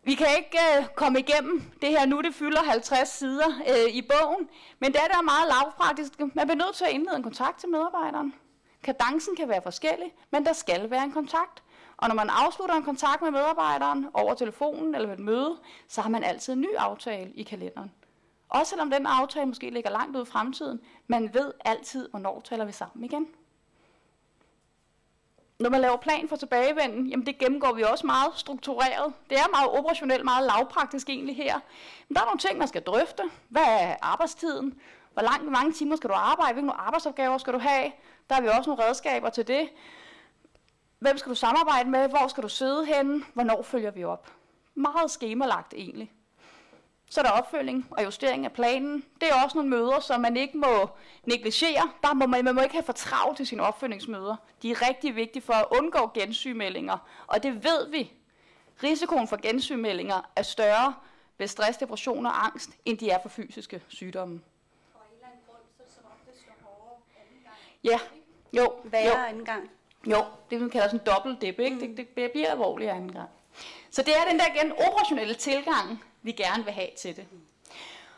Vi 0.04 0.14
kan 0.14 0.26
ikke 0.36 0.58
øh, 0.78 0.86
komme 0.94 1.18
igennem 1.18 1.62
det 1.82 1.88
her 1.88 2.06
nu, 2.06 2.20
det 2.20 2.34
fylder 2.34 2.62
50 2.62 3.08
sider 3.08 3.48
øh, 3.48 3.94
i 3.94 4.02
bogen, 4.02 4.48
men 4.78 4.92
det 4.92 5.00
er 5.00 5.08
der 5.08 5.22
meget 5.22 5.48
lavpraktisk. 5.48 6.12
Man 6.18 6.46
bliver 6.46 6.54
nødt 6.54 6.74
til 6.74 6.84
at 6.84 6.90
indlede 6.90 7.16
en 7.16 7.22
kontakt 7.22 7.60
til 7.60 7.68
medarbejderen. 7.68 8.34
Kadencen 8.82 9.36
kan 9.36 9.48
være 9.48 9.62
forskellig, 9.62 10.14
men 10.30 10.46
der 10.46 10.52
skal 10.52 10.90
være 10.90 11.04
en 11.04 11.12
kontakt. 11.12 11.62
Og 11.96 12.08
når 12.08 12.14
man 12.14 12.30
afslutter 12.30 12.74
en 12.74 12.82
kontakt 12.82 13.22
med 13.22 13.30
medarbejderen 13.30 14.06
over 14.14 14.34
telefonen 14.34 14.94
eller 14.94 15.08
ved 15.08 15.14
et 15.14 15.24
møde, 15.24 15.58
så 15.88 16.00
har 16.00 16.10
man 16.10 16.24
altid 16.24 16.52
en 16.52 16.60
ny 16.60 16.74
aftale 16.76 17.32
i 17.34 17.42
kalenderen. 17.42 17.92
Også 18.52 18.70
selvom 18.70 18.90
den 18.90 19.06
aftale 19.06 19.46
måske 19.46 19.70
ligger 19.70 19.90
langt 19.90 20.16
ud 20.16 20.22
i 20.22 20.30
fremtiden, 20.30 20.80
man 21.06 21.34
ved 21.34 21.52
altid, 21.64 22.08
hvornår 22.08 22.40
taler 22.44 22.64
vi 22.64 22.72
sammen 22.72 23.04
igen. 23.04 23.26
Når 25.60 25.70
man 25.70 25.80
laver 25.80 25.96
plan 25.96 26.28
for 26.28 26.36
tilbagevenden, 26.36 27.06
jamen 27.06 27.26
det 27.26 27.38
gennemgår 27.38 27.72
vi 27.72 27.82
også 27.82 28.06
meget 28.06 28.32
struktureret. 28.36 29.12
Det 29.30 29.38
er 29.38 29.50
meget 29.50 29.70
operationelt, 29.70 30.24
meget 30.24 30.46
lavpraktisk 30.46 31.08
egentlig 31.08 31.36
her. 31.36 31.60
Men 32.08 32.14
der 32.14 32.20
er 32.20 32.24
nogle 32.24 32.38
ting, 32.38 32.58
man 32.58 32.68
skal 32.68 32.82
drøfte. 32.82 33.22
Hvad 33.48 33.62
er 33.62 33.96
arbejdstiden? 34.02 34.80
Hvor, 35.12 35.22
lang, 35.22 35.50
mange 35.50 35.72
timer 35.72 35.96
skal 35.96 36.10
du 36.10 36.14
arbejde? 36.14 36.52
Hvilke 36.52 36.72
arbejdsopgaver 36.72 37.38
skal 37.38 37.52
du 37.52 37.58
have? 37.58 37.92
Der 38.28 38.34
har 38.34 38.42
vi 38.42 38.48
også 38.48 38.70
nogle 38.70 38.84
redskaber 38.84 39.30
til 39.30 39.48
det. 39.48 39.68
Hvem 40.98 41.18
skal 41.18 41.30
du 41.30 41.34
samarbejde 41.34 41.90
med? 41.90 42.08
Hvor 42.08 42.28
skal 42.28 42.42
du 42.42 42.48
sidde 42.48 42.86
henne? 42.86 43.24
Hvornår 43.34 43.62
følger 43.62 43.90
vi 43.90 44.04
op? 44.04 44.32
Meget 44.74 45.10
skemalagt 45.10 45.74
egentlig. 45.74 46.12
Så 47.12 47.20
er 47.20 47.24
der 47.24 47.30
opfølging 47.30 47.86
og 47.90 48.04
justering 48.04 48.44
af 48.44 48.52
planen. 48.52 49.04
Det 49.20 49.28
er 49.28 49.44
også 49.44 49.56
nogle 49.56 49.70
møder, 49.70 50.00
som 50.00 50.20
man 50.20 50.36
ikke 50.36 50.58
må 50.58 50.88
negligere. 51.24 51.90
Der 52.02 52.14
må 52.14 52.26
man, 52.26 52.44
man 52.44 52.54
må 52.54 52.60
ikke 52.60 52.74
have 52.74 52.84
for 52.84 52.92
travlt 52.92 53.36
til 53.36 53.46
sine 53.46 53.62
opfølgningsmøder. 53.62 54.36
De 54.62 54.70
er 54.70 54.88
rigtig 54.88 55.16
vigtige 55.16 55.42
for 55.42 55.52
at 55.52 55.64
undgå 55.70 56.10
gensygemeldinger. 56.14 56.98
Og 57.26 57.42
det 57.42 57.64
ved 57.64 57.90
vi. 57.90 58.12
Risikoen 58.82 59.28
for 59.28 59.36
gensygemeldinger 59.42 60.30
er 60.36 60.42
større 60.42 60.94
ved 61.38 61.46
stress, 61.46 61.78
depression 61.78 62.26
og 62.26 62.44
angst, 62.44 62.70
end 62.84 62.98
de 62.98 63.10
er 63.10 63.18
for 63.22 63.28
fysiske 63.28 63.82
sygdomme. 63.88 64.40
Ja, 67.84 67.98
jo. 68.52 68.72
Værre 68.84 69.18
jo. 69.18 69.24
anden 69.28 69.44
gang. 69.44 69.70
Jo, 70.06 70.24
det 70.50 70.64
vi 70.64 70.68
kalder 70.68 70.86
sådan 70.88 71.00
en 71.00 71.06
dobbelt 71.06 71.40
dip, 71.42 71.58
ikke? 71.58 71.88
Mm. 71.88 71.96
Det, 71.96 72.16
det 72.16 72.30
bliver 72.32 72.50
alvorligt 72.50 72.90
anden 72.90 73.12
gang. 73.12 73.28
Så 73.90 74.02
det 74.02 74.16
er 74.16 74.30
den 74.30 74.38
der 74.38 74.46
igen 74.54 74.72
operationelle 74.72 75.34
tilgang, 75.34 76.02
vi 76.22 76.32
gerne 76.32 76.64
vil 76.64 76.72
have 76.72 76.88
til 76.98 77.16
det. 77.16 77.26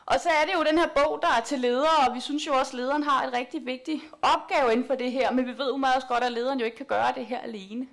Og 0.07 0.21
så 0.21 0.29
er 0.29 0.45
det 0.45 0.55
jo 0.55 0.65
den 0.65 0.79
her 0.79 0.87
bog, 0.87 1.19
der 1.23 1.29
er 1.29 1.41
til 1.41 1.61
ledere, 1.61 2.07
og 2.09 2.15
vi 2.15 2.21
synes 2.21 2.47
jo 2.47 2.53
også, 2.53 2.71
at 2.71 2.75
lederen 2.75 3.03
har 3.03 3.27
et 3.27 3.33
rigtig 3.33 3.67
vigtigt 3.67 4.03
opgave 4.23 4.73
inden 4.73 4.87
for 4.87 4.95
det 4.95 5.13
her, 5.13 5.33
men 5.33 5.47
vi 5.47 5.59
ved 5.59 5.69
jo 5.69 5.77
meget 5.77 5.97
også 5.97 6.09
godt, 6.09 6.25
at 6.25 6.33
lederen 6.33 6.59
jo 6.59 6.65
ikke 6.65 6.77
kan 6.77 6.87
gøre 6.87 7.13
det 7.15 7.27
her 7.27 7.41
alene 7.41 7.87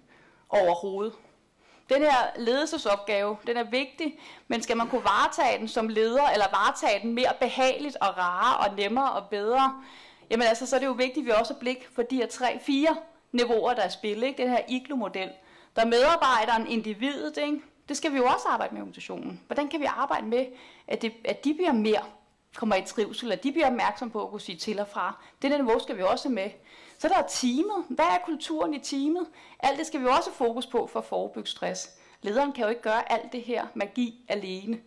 overhovedet. 0.49 1.13
Den 1.89 2.01
her 2.01 2.17
ledelsesopgave, 2.37 3.37
den 3.47 3.57
er 3.57 3.63
vigtig, 3.63 4.19
men 4.47 4.61
skal 4.61 4.77
man 4.77 4.87
kunne 4.87 5.03
varetage 5.03 5.59
den 5.59 5.67
som 5.67 5.89
leder, 5.89 6.27
eller 6.27 6.45
varetage 6.51 7.01
den 7.01 7.13
mere 7.13 7.33
behageligt 7.39 7.97
og 8.01 8.17
rare 8.17 8.67
og 8.67 8.75
nemmere 8.75 9.11
og 9.11 9.29
bedre, 9.29 9.83
jamen 10.29 10.47
altså, 10.47 10.65
så 10.65 10.75
er 10.75 10.79
det 10.79 10.87
jo 10.87 10.91
vigtigt, 10.91 11.17
at 11.17 11.25
vi 11.25 11.31
også 11.31 11.53
har 11.53 11.59
blik 11.59 11.89
for 11.95 12.01
de 12.01 12.15
her 12.15 12.27
tre, 12.27 12.59
fire 12.59 12.97
niveauer, 13.31 13.73
der 13.73 13.81
er 13.81 13.89
spillet. 13.89 14.27
Ikke? 14.27 14.43
Den 14.43 14.49
her 14.49 14.61
IGLO-model. 14.67 15.29
Der 15.75 15.81
er 15.81 15.85
medarbejderen, 15.85 16.67
individet, 16.67 17.37
ikke? 17.37 17.61
Det 17.91 17.97
skal 17.97 18.13
vi 18.13 18.17
jo 18.17 18.25
også 18.25 18.47
arbejde 18.47 18.73
med 18.73 18.81
organisationen. 18.81 19.41
Hvordan 19.47 19.67
kan 19.67 19.79
vi 19.79 19.85
arbejde 19.85 20.27
med, 20.27 20.45
at, 20.87 21.01
det, 21.01 21.13
at 21.25 21.45
de 21.45 21.53
bliver 21.53 21.71
mere 21.71 22.03
kommer 22.55 22.75
i 22.75 22.81
trivsel, 22.85 23.31
at 23.31 23.43
de 23.43 23.51
bliver 23.51 23.67
opmærksom 23.67 24.09
på 24.11 24.23
at 24.23 24.29
kunne 24.29 24.41
sige 24.41 24.57
til 24.57 24.79
og 24.79 24.87
fra. 24.87 25.23
Det 25.41 25.51
niveau 25.51 25.79
skal 25.79 25.97
vi 25.97 26.01
også 26.01 26.29
med. 26.29 26.49
Så 26.97 27.07
der 27.07 27.17
er 27.17 27.27
teamet. 27.27 27.85
Hvad 27.89 28.05
er 28.05 28.17
kulturen 28.25 28.73
i 28.73 28.79
teamet? 28.79 29.27
Alt 29.59 29.79
det 29.79 29.87
skal 29.87 30.01
vi 30.01 30.05
også 30.05 30.31
fokus 30.33 30.65
på 30.65 30.87
for 30.87 30.99
at 30.99 31.05
forebygge 31.05 31.49
stress. 31.49 31.89
Lederen 32.21 32.51
kan 32.51 32.63
jo 32.63 32.69
ikke 32.69 32.81
gøre 32.81 33.11
alt 33.11 33.31
det 33.31 33.41
her 33.41 33.65
magi 33.75 34.25
alene. 34.27 34.79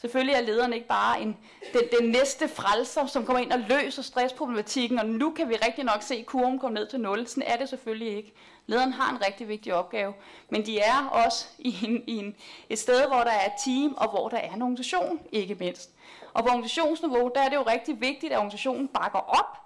Selvfølgelig 0.00 0.34
er 0.34 0.40
lederen 0.40 0.72
ikke 0.72 0.86
bare 0.86 1.20
en, 1.20 1.36
den, 1.72 1.82
den 2.00 2.10
næste 2.10 2.48
frelser, 2.48 3.06
som 3.06 3.26
kommer 3.26 3.42
ind 3.42 3.52
og 3.52 3.60
løser 3.60 4.02
stressproblematikken, 4.02 4.98
og 4.98 5.06
nu 5.06 5.30
kan 5.30 5.48
vi 5.48 5.54
rigtig 5.54 5.84
nok 5.84 6.02
se 6.02 6.22
kurven 6.22 6.58
komme 6.58 6.74
ned 6.74 6.86
til 6.86 7.00
0. 7.00 7.26
Sådan 7.26 7.42
er 7.46 7.56
det 7.56 7.68
selvfølgelig 7.68 8.16
ikke. 8.16 8.34
Lederen 8.66 8.92
har 8.92 9.10
en 9.10 9.26
rigtig 9.26 9.48
vigtig 9.48 9.74
opgave, 9.74 10.14
men 10.50 10.66
de 10.66 10.78
er 10.78 11.08
også 11.08 11.46
i, 11.58 11.86
en, 11.86 12.04
i 12.06 12.16
en, 12.16 12.36
et 12.68 12.78
sted, 12.78 13.06
hvor 13.06 13.16
der 13.16 13.30
er 13.30 13.46
et 13.46 13.52
team, 13.64 13.94
og 13.94 14.10
hvor 14.10 14.28
der 14.28 14.36
er 14.36 14.54
en 14.54 14.62
organisation, 14.62 15.20
ikke 15.32 15.54
mindst. 15.54 15.90
Og 16.32 16.44
på 16.44 16.48
organisationsniveau, 16.48 17.30
der 17.34 17.42
er 17.42 17.48
det 17.48 17.56
jo 17.56 17.62
rigtig 17.62 18.00
vigtigt, 18.00 18.32
at 18.32 18.38
organisationen 18.38 18.88
bakker 18.88 19.18
op 19.18 19.58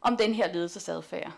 om 0.00 0.16
den 0.16 0.34
her 0.34 0.52
ledelsesadfærd. 0.52 1.32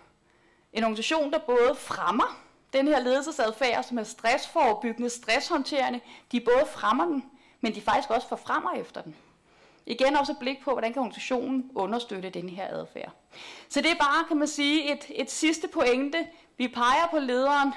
En 0.72 0.84
organisation, 0.84 1.32
der 1.32 1.38
både 1.38 1.74
fremmer 1.74 2.40
den 2.72 2.88
her 2.88 3.00
ledelsesadfærd, 3.00 3.84
som 3.84 3.98
er 3.98 4.02
stressforebyggende, 4.02 5.10
stresshåndterende, 5.10 6.00
de 6.32 6.40
både 6.40 6.66
fremmer 6.66 7.04
den, 7.04 7.24
men 7.60 7.74
de 7.74 7.80
faktisk 7.80 8.10
også 8.10 8.28
forfremmer 8.28 8.72
efter 8.72 9.02
den. 9.02 9.16
Igen 9.86 10.16
også 10.16 10.32
et 10.32 10.38
blik 10.38 10.62
på, 10.64 10.70
hvordan 10.70 10.92
kan 10.92 11.00
organisationen 11.00 11.70
understøtte 11.74 12.30
den 12.30 12.48
her 12.48 12.68
adfærd. 12.68 13.12
Så 13.68 13.80
det 13.80 13.90
er 13.90 13.94
bare, 13.94 14.24
kan 14.28 14.36
man 14.36 14.48
sige, 14.48 14.92
et, 14.92 15.06
et 15.10 15.30
sidste 15.30 15.68
pointe. 15.68 16.26
Vi 16.58 16.68
peger 16.68 17.08
på 17.10 17.18
lederen. 17.18 17.72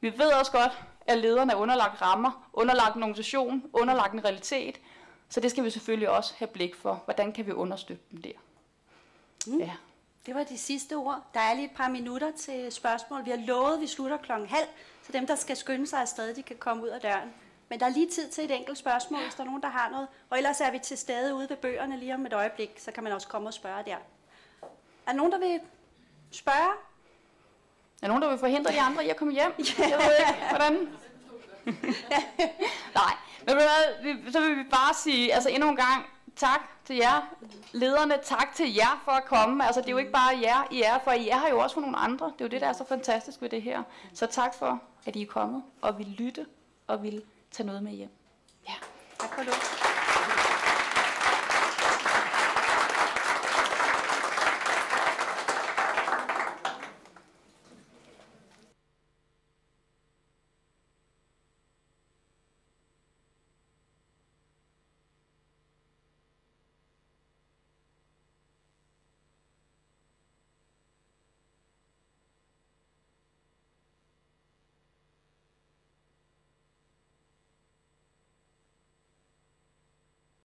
Vi 0.00 0.18
ved 0.18 0.32
også 0.32 0.52
godt, 0.52 0.82
at 1.06 1.18
lederne 1.18 1.52
er 1.52 1.56
underlagt 1.56 2.02
rammer, 2.02 2.48
underlagt 2.52 2.96
en 2.96 3.02
organisation, 3.02 3.70
underlagt 3.72 4.12
en 4.12 4.24
realitet. 4.24 4.80
Så 5.28 5.40
det 5.40 5.50
skal 5.50 5.64
vi 5.64 5.70
selvfølgelig 5.70 6.10
også 6.10 6.34
have 6.38 6.48
blik 6.48 6.74
for. 6.74 7.02
Hvordan 7.04 7.32
kan 7.32 7.46
vi 7.46 7.52
understøtte 7.52 8.02
dem 8.10 8.22
der? 8.22 8.32
Mm. 9.46 9.58
Ja. 9.58 9.72
Det 10.26 10.34
var 10.34 10.44
de 10.44 10.58
sidste 10.58 10.94
ord. 10.94 11.22
Der 11.34 11.40
er 11.40 11.54
lige 11.54 11.64
et 11.64 11.76
par 11.76 11.88
minutter 11.88 12.30
til 12.36 12.72
spørgsmål. 12.72 13.24
Vi 13.24 13.30
har 13.30 13.38
lovet, 13.46 13.74
at 13.74 13.80
vi 13.80 13.86
slutter 13.86 14.16
klokken 14.16 14.48
halv, 14.48 14.68
så 15.02 15.12
dem, 15.12 15.26
der 15.26 15.34
skal 15.34 15.56
skynde 15.56 15.86
sig 15.86 16.00
afsted, 16.00 16.34
de 16.34 16.42
kan 16.42 16.56
komme 16.56 16.82
ud 16.82 16.88
af 16.88 17.00
døren. 17.00 17.32
Men 17.68 17.80
der 17.80 17.86
er 17.86 17.90
lige 17.90 18.10
tid 18.10 18.28
til 18.28 18.44
et 18.44 18.56
enkelt 18.56 18.78
spørgsmål, 18.78 19.22
hvis 19.22 19.34
der 19.34 19.40
er 19.40 19.46
nogen, 19.46 19.62
der 19.62 19.68
har 19.68 19.90
noget. 19.90 20.08
Og 20.30 20.36
ellers 20.36 20.60
er 20.60 20.70
vi 20.70 20.78
til 20.78 20.98
stede 20.98 21.34
ude 21.34 21.48
ved 21.48 21.56
bøgerne 21.56 21.96
lige 21.96 22.14
om 22.14 22.26
et 22.26 22.32
øjeblik, 22.32 22.70
så 22.76 22.92
kan 22.92 23.04
man 23.04 23.12
også 23.12 23.28
komme 23.28 23.48
og 23.48 23.54
spørge 23.54 23.84
der. 23.84 23.96
Er 25.06 25.10
der 25.10 25.12
nogen, 25.12 25.32
der 25.32 25.38
vil 25.38 25.60
spørge? 26.30 26.87
Er 28.02 28.08
nogen, 28.08 28.22
der 28.22 28.28
vil 28.28 28.38
forhindre 28.38 28.72
de 28.72 28.80
andre 28.80 29.06
i 29.06 29.08
at 29.08 29.16
komme 29.16 29.32
hjem? 29.32 29.52
Jeg 29.78 29.98
ved 29.98 30.14
ikke, 30.28 30.48
hvordan? 30.48 30.88
Nej, 33.00 33.14
men 33.46 34.32
så 34.32 34.40
vil 34.40 34.56
vi 34.56 34.64
bare 34.70 34.94
sige, 34.94 35.34
altså 35.34 35.48
endnu 35.48 35.68
en 35.68 35.76
gang, 35.76 36.06
tak 36.36 36.60
til 36.84 36.96
jer, 36.96 37.34
lederne, 37.72 38.14
tak 38.22 38.54
til 38.54 38.74
jer 38.74 39.02
for 39.04 39.12
at 39.12 39.24
komme. 39.24 39.66
Altså 39.66 39.80
det 39.80 39.86
er 39.86 39.92
jo 39.92 39.98
ikke 39.98 40.12
bare 40.12 40.38
jer, 40.42 40.68
I 40.70 40.82
er, 40.82 40.98
for 41.04 41.10
I 41.12 41.28
er 41.28 41.38
her 41.38 41.48
jo 41.50 41.58
også 41.58 41.74
for 41.74 41.80
nogle 41.80 41.96
andre. 41.96 42.26
Det 42.26 42.40
er 42.40 42.44
jo 42.44 42.48
det, 42.48 42.60
der 42.60 42.68
er 42.68 42.72
så 42.72 42.84
fantastisk 42.88 43.42
ved 43.42 43.48
det 43.48 43.62
her. 43.62 43.82
Så 44.14 44.26
tak 44.26 44.54
for, 44.54 44.80
at 45.06 45.16
I 45.16 45.22
er 45.22 45.26
kommet 45.26 45.62
og 45.80 45.98
vil 45.98 46.06
lytte 46.06 46.46
og 46.86 47.02
vil 47.02 47.22
tage 47.50 47.66
noget 47.66 47.82
med 47.82 47.92
hjem. 47.92 48.10
Tak 49.18 49.34
for 49.34 49.42
det. 49.42 49.97